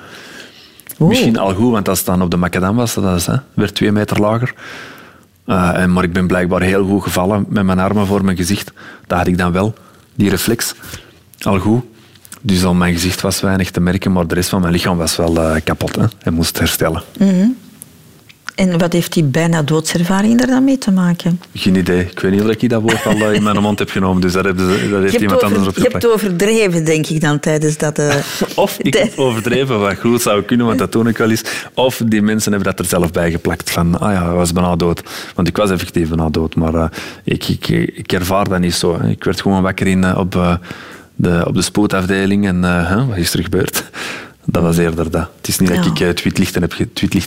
Misschien 0.99 1.39
al 1.39 1.55
goed, 1.55 1.71
want 1.71 1.89
als 1.89 1.99
het 1.99 2.07
dan 2.07 2.23
op 2.23 2.31
de 2.31 2.37
macadam 2.37 2.77
was, 2.77 2.95
dat 2.95 3.17
is, 3.17 3.27
hè, 3.27 3.37
werd 3.55 3.75
twee 3.75 3.93
meter 3.93 4.21
lager. 4.21 4.55
Eh, 5.45 5.83
en, 5.83 5.93
maar 5.93 6.05
ik 6.05 6.13
ben 6.13 6.27
blijkbaar 6.27 6.63
heel 6.63 6.87
goed 6.87 7.03
gevallen 7.03 7.47
met 7.49 7.65
mijn 7.65 7.79
armen 7.79 8.07
voor 8.07 8.25
mijn 8.25 8.37
gezicht. 8.37 8.73
Dat 9.07 9.19
had 9.19 9.27
ik 9.27 9.39
dan 9.39 9.53
wel, 9.53 9.75
die 10.15 10.31
reflex. 10.31 10.75
Al 11.39 11.59
goed. 11.59 11.85
Dus 12.41 12.65
al 12.65 12.75
mijn 12.75 12.93
gezicht 12.93 13.21
was 13.21 13.41
weinig 13.41 13.71
te 13.71 13.81
merken, 13.81 14.13
maar 14.13 14.27
de 14.27 14.35
rest 14.35 14.49
van 14.49 14.61
mijn 14.61 14.73
lichaam 14.73 14.97
was 14.97 15.17
wel 15.17 15.37
eh, 15.37 15.61
kapot 15.65 15.97
hè, 15.97 16.05
en 16.19 16.35
moest 16.35 16.59
herstellen. 16.59 17.03
En 18.55 18.79
wat 18.79 18.93
heeft 18.93 19.13
die 19.13 19.23
bijna 19.25 19.63
doodservaring 19.63 20.39
daar 20.39 20.47
dan 20.47 20.65
mee 20.65 20.79
te 20.79 20.91
maken? 20.91 21.41
Geen 21.55 21.75
idee. 21.75 22.01
Ik 22.01 22.19
weet 22.19 22.33
niet 22.33 22.41
of 22.43 22.49
ik 22.49 22.69
dat 22.69 22.83
woord 22.83 23.07
al 23.07 23.13
eh, 23.15 23.33
in 23.33 23.43
mijn 23.43 23.63
mond 23.63 23.79
heb 23.79 23.91
genomen, 23.91 24.21
dus 24.21 24.33
daar 24.33 24.45
heeft 24.45 25.21
iemand 25.21 25.43
anders 25.43 25.67
op 25.67 25.77
je 25.77 25.89
hebt 25.91 26.07
overdreven, 26.07 26.85
denk 26.85 27.07
ik 27.07 27.21
dan, 27.21 27.41
tijdens 27.41 27.77
dat... 27.77 27.99
eh, 27.99 28.15
Of 28.55 28.79
ik 28.79 28.95
heb 28.95 29.19
overdreven, 29.27 29.81
wat 29.81 29.99
goed 29.99 30.23
zou 30.23 30.43
kunnen, 30.43 30.67
want 30.67 30.79
dat 30.79 30.93
doe 30.93 31.09
ik 31.09 31.19
wel 31.19 31.31
eens. 31.31 31.43
Of 31.75 32.03
die 32.07 32.23
mensen 32.23 32.53
hebben 32.53 32.71
dat 32.71 32.79
er 32.85 32.91
zelf 32.91 33.11
bij 33.11 33.31
geplakt. 33.31 33.71
Van, 33.71 34.01
ah 34.01 34.13
ja, 34.13 34.25
hij 34.25 34.35
was 34.35 34.53
bijna 34.53 34.77
dood. 34.77 35.03
Want 35.35 35.49
ik 35.49 35.57
was 35.57 35.71
effectief 35.71 36.09
bijna 36.09 36.29
dood, 36.31 36.55
maar 36.55 36.75
eh, 36.75 36.87
ik, 37.25 37.49
ik, 37.49 37.69
ik 37.95 38.13
ervaar 38.13 38.49
dat 38.49 38.61
niet 38.61 38.75
zo. 38.75 38.99
Ik 39.09 39.25
werd 39.25 39.41
gewoon 39.41 39.63
wakker 39.63 39.87
in, 39.87 40.17
op, 40.17 40.33
de, 41.17 41.45
op 41.47 41.55
de 41.55 41.63
spoedafdeling 41.63 42.47
en 42.47 42.61
wat 43.09 43.17
is 43.17 43.35
er 43.35 43.43
gebeurd? 43.43 43.85
Dat 44.45 44.63
was 44.63 44.77
eerder 44.79 45.11
dat. 45.11 45.29
Het 45.37 45.49
is 45.49 45.59
niet 45.59 45.69
dat 45.69 45.87
ik 45.87 46.01
eh, 46.01 46.07
het 46.07 46.21
heb, 46.63 46.73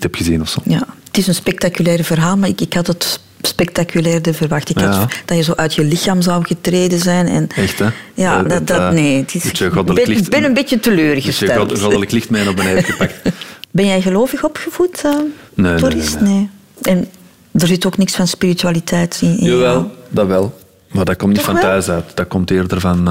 heb 0.04 0.16
gezien 0.16 0.42
of 0.42 0.50
zo. 0.50 0.62
Ja, 0.66 0.84
het 1.08 1.18
is 1.18 1.28
een 1.28 1.36
spectaculair 1.36 2.04
verhaal, 2.04 2.38
maar 2.38 2.50
ik, 2.50 2.62
ik 2.62 2.74
had 2.74 2.88
het 2.88 3.20
spectaculairder 3.42 4.34
verwacht. 4.34 4.70
Ik 4.70 4.80
Ja. 4.80 4.92
had 4.92 5.12
dat 5.26 5.38
je 5.38 5.44
zo 5.44 5.54
uit 5.56 5.74
je 5.74 5.84
lichaam 5.84 6.22
zou 6.22 6.46
getreden 6.46 7.00
zijn. 7.00 7.28
En, 7.28 7.48
Echt, 7.56 7.80
hè? 7.80 7.88
Ja, 8.14 8.44
Eh, 8.44 8.50
dat, 8.50 8.68
dat, 8.68 8.78
eh, 8.80 8.90
nee. 8.90 9.18
Het 9.22 9.36
is, 9.36 9.44
ik 9.46 9.72
ben, 9.86 9.94
licht- 9.94 10.30
ben 10.30 10.44
een 10.44 10.54
beetje 10.54 10.76
je 10.76 10.82
teleurgesteld. 10.82 11.70
god- 11.70 11.80
goddelijk 11.82 12.12
licht 12.12 12.30
mee 12.30 12.44
naar 12.44 12.54
beneden 12.54 12.84
gepakt. 12.84 13.14
Ben 13.72 13.86
jij 13.86 14.02
gelovig 14.02 14.44
opgevoed, 14.44 15.02
eh 15.04 15.12
Nee, 15.54 15.74
nee, 15.74 15.94
nee, 15.96 16.18
nee. 16.20 16.50
En 16.82 17.08
er 17.52 17.68
zit 17.68 17.86
ook 17.86 17.98
niks 17.98 18.16
van 18.16 18.28
spiritualiteit 18.28 19.20
in. 19.22 19.30
in 19.38 19.46
jou? 19.46 19.50
Jawel, 19.52 19.92
dat 20.10 20.28
wel. 20.28 20.60
Maar 20.92 21.06
dat 21.06 21.16
komt 21.18 21.30
niet 21.32 21.38
Toch 21.40 21.46
van 21.52 21.56
wel? 21.56 21.64
thuis 21.64 21.90
uit. 21.90 22.12
Dat 22.14 22.28
komt 22.28 22.52
eerder 22.52 22.80
van 22.80 23.08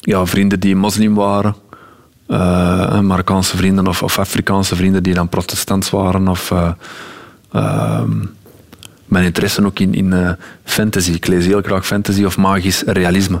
ja, 0.00 0.26
vrienden 0.26 0.60
die 0.60 0.76
moslim 0.76 1.14
waren. 1.14 1.54
eh, 2.26 3.00
Marokkaanse 3.00 3.56
vrienden 3.56 3.86
of, 3.86 4.18
Afrikaanse 4.18 4.76
vrienden 4.76 5.02
die 5.02 5.14
dan 5.14 5.28
protestants 5.28 5.90
waren. 5.90 6.28
Of, 6.28 6.50
eh, 6.50 6.72
ehm, 7.52 8.16
mijn 9.04 9.24
interesse 9.24 9.64
ook 9.64 9.78
in, 9.78 9.94
in 9.94 10.12
eh, 10.12 10.30
fantasy. 10.64 11.12
Ik 11.12 11.26
lees 11.26 11.46
heel 11.46 11.62
graag 11.62 11.86
fantasy 11.86 12.24
of 12.24 12.36
magisch 12.36 12.82
realisme. 12.86 13.40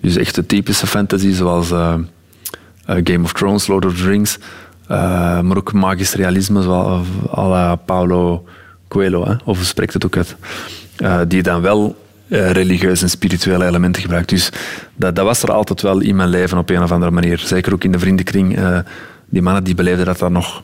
Dus 0.00 0.16
echt 0.16 0.34
de 0.34 0.46
typische 0.46 0.86
fantasy 0.86 1.32
zoals 1.32 1.68
Game 2.86 3.22
of 3.22 3.32
Thrones, 3.32 3.66
Lord 3.66 3.84
of 3.84 3.96
the 3.96 4.04
Rings. 4.04 4.38
maar 5.42 5.56
ook 5.56 5.72
magisch 5.72 6.14
realisme 6.14 6.62
zoals 6.62 7.06
la 7.34 7.76
Paulo 7.76 8.44
Coelho. 8.88 9.36
Of 9.44 9.58
spreekt 9.62 9.92
het 9.92 10.04
ook 10.04 10.16
uit? 10.16 10.36
Die 11.28 11.42
dan 11.42 11.60
wel 11.60 11.96
eh, 12.28 12.50
religieuze 12.50 13.02
en 13.02 13.10
spirituele 13.10 13.66
elementen 13.66 14.02
gebruikt. 14.02 14.28
Dus 14.28 14.50
dat, 14.94 15.16
dat 15.16 15.24
was 15.24 15.42
er 15.42 15.52
altijd 15.52 15.82
wel 15.82 16.00
in 16.00 16.16
mijn 16.16 16.28
leven 16.28 16.58
op 16.58 16.70
een 16.70 16.82
of 16.82 16.92
andere 16.92 17.10
manier. 17.10 17.38
Zeker 17.38 17.72
ook 17.72 17.84
in 17.84 17.92
de 17.92 17.98
vriendenkring. 17.98 18.56
eh, 18.58 18.78
die 19.30 19.42
mannen 19.42 19.64
die 19.64 19.74
beleefden 19.74 20.06
dat 20.06 20.18
dan 20.18 20.32
nog 20.32 20.62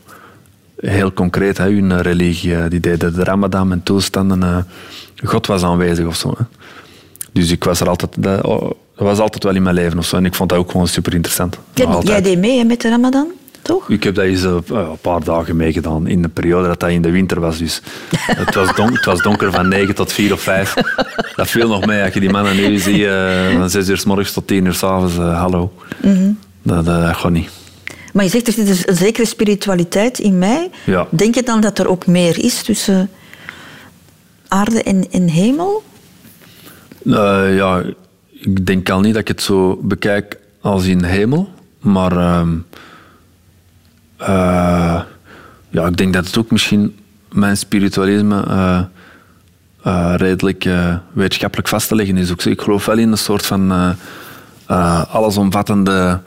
heel 0.77 1.12
concreet, 1.12 1.59
hè, 1.59 1.65
hun 1.71 2.01
religie. 2.03 2.55
eh, 2.57 2.65
die 2.69 2.81
deden 2.81 3.15
de 3.15 3.25
ramadan 3.25 3.73
en 3.73 3.83
toestanden. 3.83 4.67
God 5.25 5.47
was 5.47 5.62
aanwezig 5.62 6.07
of 6.07 6.17
zo. 6.17 6.35
Hè. 6.39 6.45
Dus 7.33 7.51
ik 7.51 7.65
was 7.65 7.81
er 7.81 7.89
altijd, 7.89 8.23
dat, 8.23 8.43
oh, 8.45 8.61
dat 8.97 9.07
was 9.07 9.19
altijd 9.19 9.43
wel 9.45 9.55
in 9.55 9.62
mijn 9.62 9.75
leven 9.75 9.99
of 9.99 10.07
zo. 10.07 10.17
En 10.17 10.25
ik 10.25 10.35
vond 10.35 10.49
dat 10.51 10.59
ook 10.59 10.71
gewoon 10.71 10.89
super 10.89 11.15
interessant. 11.15 11.59
Jij, 11.75 11.87
jij 12.03 12.23
deed 12.23 12.39
mee 12.39 12.59
hè, 12.59 12.65
met 12.65 12.81
de 12.81 12.89
Ramadan, 12.89 13.27
toch? 13.65 13.89
Ik 13.89 14.03
heb 14.03 14.15
dat 14.15 14.25
eens 14.25 14.45
eh, 14.45 14.57
een 14.67 14.99
paar 15.01 15.25
dagen 15.25 15.57
meegedaan. 15.57 16.07
In 16.07 16.23
de 16.23 16.29
periode 16.29 16.69
dat 16.69 16.81
dat 16.81 16.91
in 16.91 17.03
de 17.03 17.11
winter 17.11 17.41
was. 17.41 17.59
Dus 17.59 17.83
het, 18.43 18.55
was 18.55 18.75
donker, 18.75 18.97
het 18.97 19.05
was 19.05 19.23
donker 19.23 19.53
van 19.53 19.69
9 19.69 19.95
tot 19.95 20.12
4 20.12 20.33
of 20.33 20.41
5. 20.41 20.75
Dat 21.37 21.49
viel 21.51 21.69
nog 21.69 21.87
mee. 21.87 22.03
Als 22.03 22.15
je 22.15 22.21
die 22.21 22.31
mannen 22.31 22.57
nu 22.57 22.79
ziet, 22.79 23.05
eh, 23.05 23.57
van 23.59 23.71
6 23.71 23.89
uur 23.89 23.99
s 23.99 24.05
morgens 24.05 24.33
tot 24.33 24.47
10 24.47 24.65
uur 24.65 24.75
s 24.75 24.83
avonds. 24.83 25.19
eh, 25.19 25.41
hallo. 25.41 25.73
dat, 26.62 26.85
dat, 26.85 26.85
dat 26.85 27.17
gaat 27.17 27.31
niet. 27.31 27.51
Maar 28.12 28.25
je 28.25 28.31
zegt, 28.31 28.47
er 28.47 28.53
zit 28.53 28.67
dus 28.67 28.89
een 28.89 28.97
zekere 28.97 29.27
spiritualiteit 29.27 30.19
in 30.19 30.39
mij. 30.39 30.71
Ja. 30.85 31.07
Denk 31.11 31.35
je 31.35 31.43
dan 31.43 31.61
dat 31.61 31.79
er 31.79 31.89
ook 31.89 32.07
meer 32.07 32.45
is 32.45 32.62
tussen 32.62 33.11
aarde 34.49 34.83
en, 34.83 35.11
en 35.11 35.29
hemel? 35.29 35.83
Eh, 37.05 37.57
ja, 37.57 37.83
ik 38.31 38.67
denk 38.67 38.91
al 38.91 39.01
niet 39.01 39.12
dat 39.12 39.23
ik 39.23 39.29
het 39.29 39.43
zo 39.43 39.79
bekijk 39.83 40.39
als 40.61 40.85
in 40.87 41.05
hemel. 41.05 41.49
Maar 41.81 42.17
ehm, 42.17 42.57
eh, 44.27 45.01
ja, 45.70 45.87
ik 45.87 45.97
denk 45.97 46.12
dat 46.12 46.27
het 46.27 46.39
ook 46.39 46.51
misschien 46.51 46.99
mijn 47.33 47.57
spiritualisme 47.57 48.43
eh, 48.43 48.81
eh, 49.83 50.14
redelijk 50.16 50.68
wetenschappelijk 51.12 51.68
vast 51.68 51.89
te 51.89 51.95
leggen 51.95 52.16
is. 52.16 52.33
Ook, 52.33 52.43
ik 52.43 52.61
geloof 52.61 52.87
wel 52.87 52.99
in 52.99 53.11
een 53.11 53.18
soort 53.18 53.47
van 53.47 53.95
allesomvattende 55.11 56.20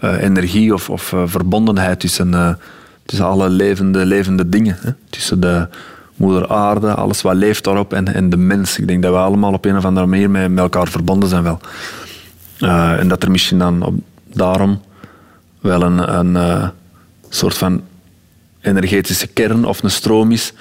energie 0.00 0.74
of, 0.74 0.90
of 0.90 1.14
verbondenheid 1.24 2.00
tussen, 2.00 2.58
tussen 3.06 3.26
alle 3.26 3.48
levende, 3.48 4.06
levende 4.06 4.48
dingen. 4.48 4.76
Hè? 4.80 4.90
Tussen 5.10 5.40
de 5.40 5.68
moeder 6.16 6.48
aarde, 6.48 6.94
alles 6.94 7.22
wat 7.22 7.34
leeft 7.34 7.64
daarop 7.64 7.92
en, 7.92 8.14
en 8.14 8.30
de 8.30 8.36
mens. 8.36 8.78
Ik 8.78 8.86
denk 8.86 9.02
dat 9.02 9.12
we 9.12 9.18
allemaal 9.18 9.52
op 9.52 9.64
een 9.64 9.76
of 9.76 9.84
andere 9.84 10.06
manier 10.06 10.30
met, 10.30 10.58
elkaar 10.58 10.88
verbonden 10.88 11.28
zijn 11.28 11.42
wel. 11.42 11.60
En 12.98 13.08
dat 13.08 13.22
er 13.22 13.30
misschien 13.30 13.58
dan 13.58 14.02
daarom 14.32 14.80
wel 15.60 15.82
een, 15.82 16.18
een 16.18 16.72
soort 17.28 17.58
van 17.58 17.82
energetische 18.60 19.26
kern 19.26 19.64
of 19.64 19.82
een 19.82 19.90
stroom 19.90 20.32
is 20.32 20.52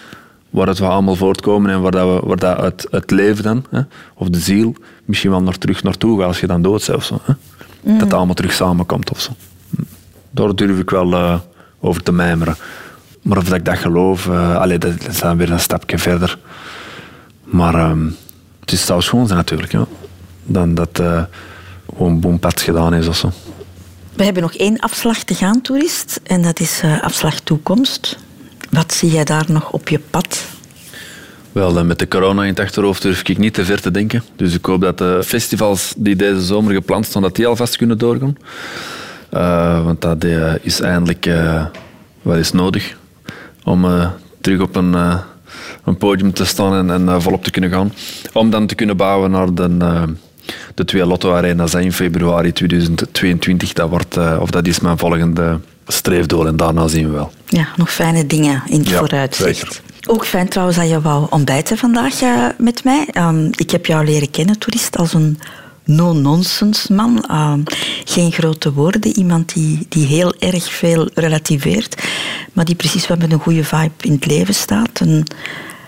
waar 0.50 0.74
we 0.74 0.86
allemaal 0.86 1.16
voortkomen 1.16 1.72
en 1.72 1.82
waar, 1.82 1.92
dat 1.92 2.22
we, 2.22 2.28
waar 2.28 2.38
dat 2.38 2.62
het, 2.62 2.88
het 2.92 3.12
leven 3.12 3.44
dan, 3.44 3.66
hè, 3.70 3.82
of 4.14 4.30
de 4.30 4.40
ziel, 4.40 4.76
misschien 5.06 5.32
wel 5.32 5.42
nog 5.42 5.58
terug 5.58 5.84
naartoe 5.84 6.20
gaat 6.20 6.28
als 6.28 6.40
je 6.40 6.48
dan 6.48 6.62
dood 6.62 6.86
bent 6.86 6.98
of 6.98 7.06
zo. 7.06 7.20
Hè. 7.24 7.34
Dat 7.82 8.02
het 8.02 8.14
allemaal 8.14 8.36
terug 8.36 8.54
samenkomt 8.54 9.12
of 9.12 9.22
zo. 9.22 9.32
Daar 10.32 10.56
durf 10.56 10.80
ik 10.80 10.90
wel 10.90 11.14
eh, 11.14 11.40
over 11.80 12.04
te 12.04 12.12
mijmeren. 12.12 12.56
Maar 13.22 13.38
of 13.38 13.44
dat 13.44 13.58
ik 13.58 13.66
dat 13.66 13.78
geloof, 13.78 14.26
uh, 14.26 14.56
allee, 14.56 14.78
dat 14.78 15.08
is 15.08 15.20
dan 15.20 15.38
weer 15.38 15.52
een 15.52 15.60
stapje 15.60 15.98
verder. 15.98 16.38
Maar 17.44 17.76
ehm, 17.76 18.06
het 18.60 18.72
is 18.72 18.86
zou 18.86 19.02
schoon 19.02 19.26
zijn 19.26 19.38
natuurlijk, 19.38 19.72
ja. 19.72 19.86
dan 20.44 20.76
dat 20.76 21.00
eh 21.00 21.24
gewoon 21.98 22.20
boompad 22.20 22.62
gedaan 22.62 22.94
is 22.94 23.08
of 23.08 23.16
zo. 23.16 23.32
We 24.18 24.24
hebben 24.24 24.42
nog 24.42 24.54
één 24.56 24.80
afslag 24.80 25.24
te 25.24 25.34
gaan, 25.34 25.62
toerist. 25.62 26.20
En 26.24 26.42
dat 26.42 26.60
is 26.60 26.82
eh, 26.84 27.02
afslag 27.02 27.40
toekomst. 27.40 28.18
Wat 28.70 28.94
zie 28.94 29.12
jij 29.12 29.24
daar 29.24 29.46
nog 29.48 29.72
op 29.72 29.90
je 29.90 30.00
pad? 30.10 30.46
Wel, 31.52 31.78
eh, 31.78 31.84
met 31.84 32.00
de 32.00 32.08
corona 32.08 32.42
in 32.42 32.50
het 32.50 32.60
achterhoofd 32.60 33.02
durf 33.02 33.24
ik 33.24 33.38
niet 33.38 33.54
te 33.54 33.66
ver 33.66 33.82
te 33.82 33.92
denken. 33.92 34.24
Dus 34.36 34.54
ik 34.54 34.66
hoop 34.66 34.82
dat 34.82 34.98
de 34.98 35.22
festivals 35.26 35.94
die 35.98 36.16
deze 36.16 36.42
zomer 36.42 36.74
gepland 36.74 37.06
staan, 37.06 37.22
dat 37.22 37.36
die 37.36 37.48
alvast 37.48 37.78
kunnen 37.78 37.98
doorgaan. 37.98 38.38
Eh, 39.30 39.84
want 39.84 40.02
dat 40.02 40.24
eh, 40.24 40.54
is 40.62 40.80
eindelijk 40.80 41.26
eh, 41.26 41.66
wel 42.22 42.36
eens 42.38 42.52
nodig 42.52 42.98
om 43.64 43.86
eh, 43.86 44.10
terug 44.42 44.62
op 44.62 44.76
een, 44.76 44.96
eh, 44.96 45.20
een 45.84 45.98
podium 45.98 46.34
te 46.34 46.46
staan 46.46 46.74
en, 46.74 46.92
en 46.92 47.10
eh, 47.10 47.20
volop 47.20 47.44
te 47.44 47.52
kunnen 47.52 47.70
gaan. 47.70 47.94
Om 48.34 48.50
dan 48.50 48.68
te 48.68 48.76
kunnen 48.76 48.98
bouwen 48.98 49.32
naar 49.32 49.54
de, 49.54 49.76
eh, 49.80 50.04
de 50.76 50.86
twee 50.86 51.06
Lotto 51.06 51.34
Arena's 51.34 51.74
in 51.74 51.94
februari 51.94 52.52
2022. 52.54 53.74
Dat, 53.74 53.90
wordt, 53.90 54.18
eh, 54.18 54.38
of 54.42 54.50
dat 54.50 54.68
is 54.68 54.80
mijn 54.80 54.98
volgende 54.98 55.60
streefdoel 55.88 56.48
en 56.48 56.58
daarna 56.58 56.88
zien 56.88 57.06
we 57.08 57.14
wel. 57.14 57.32
Ja, 57.48 57.68
nog 57.76 57.92
fijne 57.92 58.28
dingen 58.28 58.64
in 58.68 58.80
het 58.80 58.90
Ja, 58.90 58.98
vooruitzicht. 58.98 59.58
zeker. 59.58 59.82
Ook 60.10 60.26
fijn 60.26 60.48
trouwens 60.48 60.78
dat 60.78 60.90
je 60.90 61.02
wou 61.02 61.28
ontbijten 61.30 61.78
vandaag 61.78 62.22
eh, 62.22 62.46
met 62.58 62.84
mij. 62.84 63.08
Ehm, 63.12 63.46
ik 63.56 63.72
heb 63.72 63.86
jou 63.86 64.06
leren 64.06 64.30
kennen, 64.32 64.60
toerist, 64.60 64.98
als 64.98 65.14
een 65.14 65.40
no-nonsense 65.84 66.94
man. 66.94 67.24
Ehm, 67.30 67.60
geen 68.06 68.32
grote 68.32 68.74
woorden, 68.74 69.18
iemand 69.18 69.54
die, 69.54 69.86
die 69.90 70.06
heel 70.06 70.34
erg 70.40 70.72
veel 70.72 71.10
relativeert, 71.14 72.04
maar 72.54 72.66
die 72.66 72.76
precies 72.76 73.08
wel 73.08 73.18
met 73.18 73.32
een 73.32 73.40
goede 73.40 73.64
vibe 73.64 73.92
in 74.02 74.12
het 74.12 74.26
leven 74.26 74.54
staat. 74.54 75.00
Een 75.00 75.26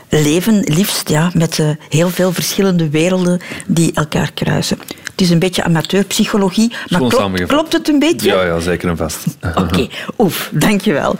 leven 0.09 0.59
liefst 0.63 1.09
ja, 1.09 1.31
met 1.33 1.59
eh, 1.59 1.69
heel 1.89 2.09
veel 2.09 2.31
verschillende 2.31 2.89
werelden 2.89 3.39
die 3.67 3.91
elkaar 3.93 4.31
kruisen. 4.33 4.77
Het 5.11 5.27
is 5.27 5.29
een 5.29 5.39
beetje 5.39 5.63
amateurpsychologie, 5.63 6.73
maar 6.87 6.99
klopt, 7.47 7.73
het 7.73 7.87
een 7.87 7.99
beetje? 7.99 8.29
Ja, 8.29 8.43
ja, 8.43 8.59
zeker 8.59 8.89
en 8.89 8.97
vast. 8.97 9.25
Oké, 9.55 9.87
oef, 10.17 10.49
dankjewel. 10.53 11.15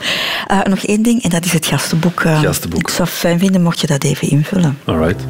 Uh, 0.50 0.62
nog 0.62 0.78
één 0.78 1.02
ding, 1.02 1.22
en 1.22 1.30
dat 1.30 1.44
is 1.44 1.52
het 1.52 1.66
gastenboek. 1.66 2.22
Uh, 2.22 2.40
Gastenboek. 2.40 2.80
Ik 2.80 2.88
zou 2.88 3.08
het 3.08 3.18
fijn 3.18 3.38
vinden 3.38 3.62
mocht 3.62 3.80
je 3.80 3.86
dat 3.86 4.04
even 4.04 4.28
invullen. 4.28 4.78
Alright. 4.84 5.24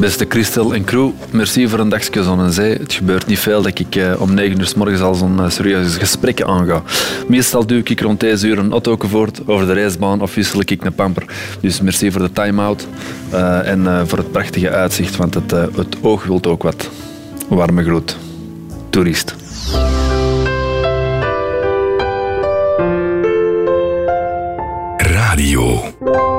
Beste 0.00 0.26
Christel 0.28 0.74
en 0.74 0.84
crew, 0.84 1.10
merci 1.30 1.68
voor 1.68 1.78
een 1.78 1.88
dagje 1.88 2.22
zon 2.22 2.40
en 2.40 2.52
zee. 2.52 2.74
Het 2.74 2.92
gebeurt 2.92 3.26
niet 3.26 3.38
veel 3.38 3.62
dat 3.62 3.78
ik 3.78 3.94
eh, 3.94 4.20
om 4.20 4.34
9 4.34 4.58
uur 4.58 4.66
s 4.66 4.74
morgens 4.74 5.00
al 5.00 5.14
zo'n 5.14 5.40
eh, 5.40 5.50
serieuze 5.50 5.98
gesprekken 5.98 6.46
aanga. 6.46 6.82
Meestal 7.28 7.66
duw 7.66 7.80
ik 7.84 8.00
rond 8.00 8.20
deze 8.20 8.46
uur 8.46 8.58
een 8.58 8.72
auto 8.72 8.96
voort 8.98 9.40
over 9.46 9.66
de 9.66 9.72
reisbaan 9.72 10.20
of 10.20 10.34
wissel 10.34 10.60
ik 10.60 10.84
een 10.84 10.94
pamper. 10.94 11.24
Dus 11.60 11.80
merci 11.80 12.10
voor 12.10 12.20
de 12.20 12.32
time-out 12.32 12.86
eh, 13.30 13.68
en 13.68 14.08
voor 14.08 14.18
het 14.18 14.32
prachtige 14.32 14.70
uitzicht, 14.70 15.16
want 15.16 15.34
het, 15.34 15.50
het 15.50 15.96
oog 16.00 16.24
wilt 16.24 16.46
ook 16.46 16.62
wat. 16.62 16.90
Warme 17.48 17.84
groet. 17.84 18.16
Toerist. 18.90 19.34
Radio 24.96 25.82
2. 26.04 26.35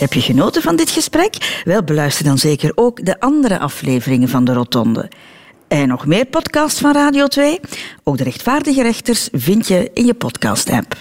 Heb 0.00 0.12
je 0.12 0.20
genoten 0.20 0.62
van 0.62 0.76
dit 0.76 0.90
gesprek? 0.90 1.62
Wel, 1.64 1.82
beluister 1.82 2.24
dan 2.24 2.38
zeker 2.38 2.72
ook 2.74 3.04
de 3.04 3.20
andere 3.20 3.58
afleveringen 3.58 4.28
van 4.28 4.44
de 4.44 4.52
Rotonde. 4.52 5.08
En 5.68 5.88
nog 5.88 6.06
meer 6.06 6.24
podcasts 6.24 6.80
van 6.80 6.92
Radio 6.92 7.26
2? 7.26 7.60
Ook 8.04 8.18
de 8.18 8.24
rechtvaardige 8.24 8.82
rechters 8.82 9.28
vind 9.32 9.68
je 9.68 9.90
in 9.94 10.06
je 10.06 10.14
podcast-app. 10.14 10.86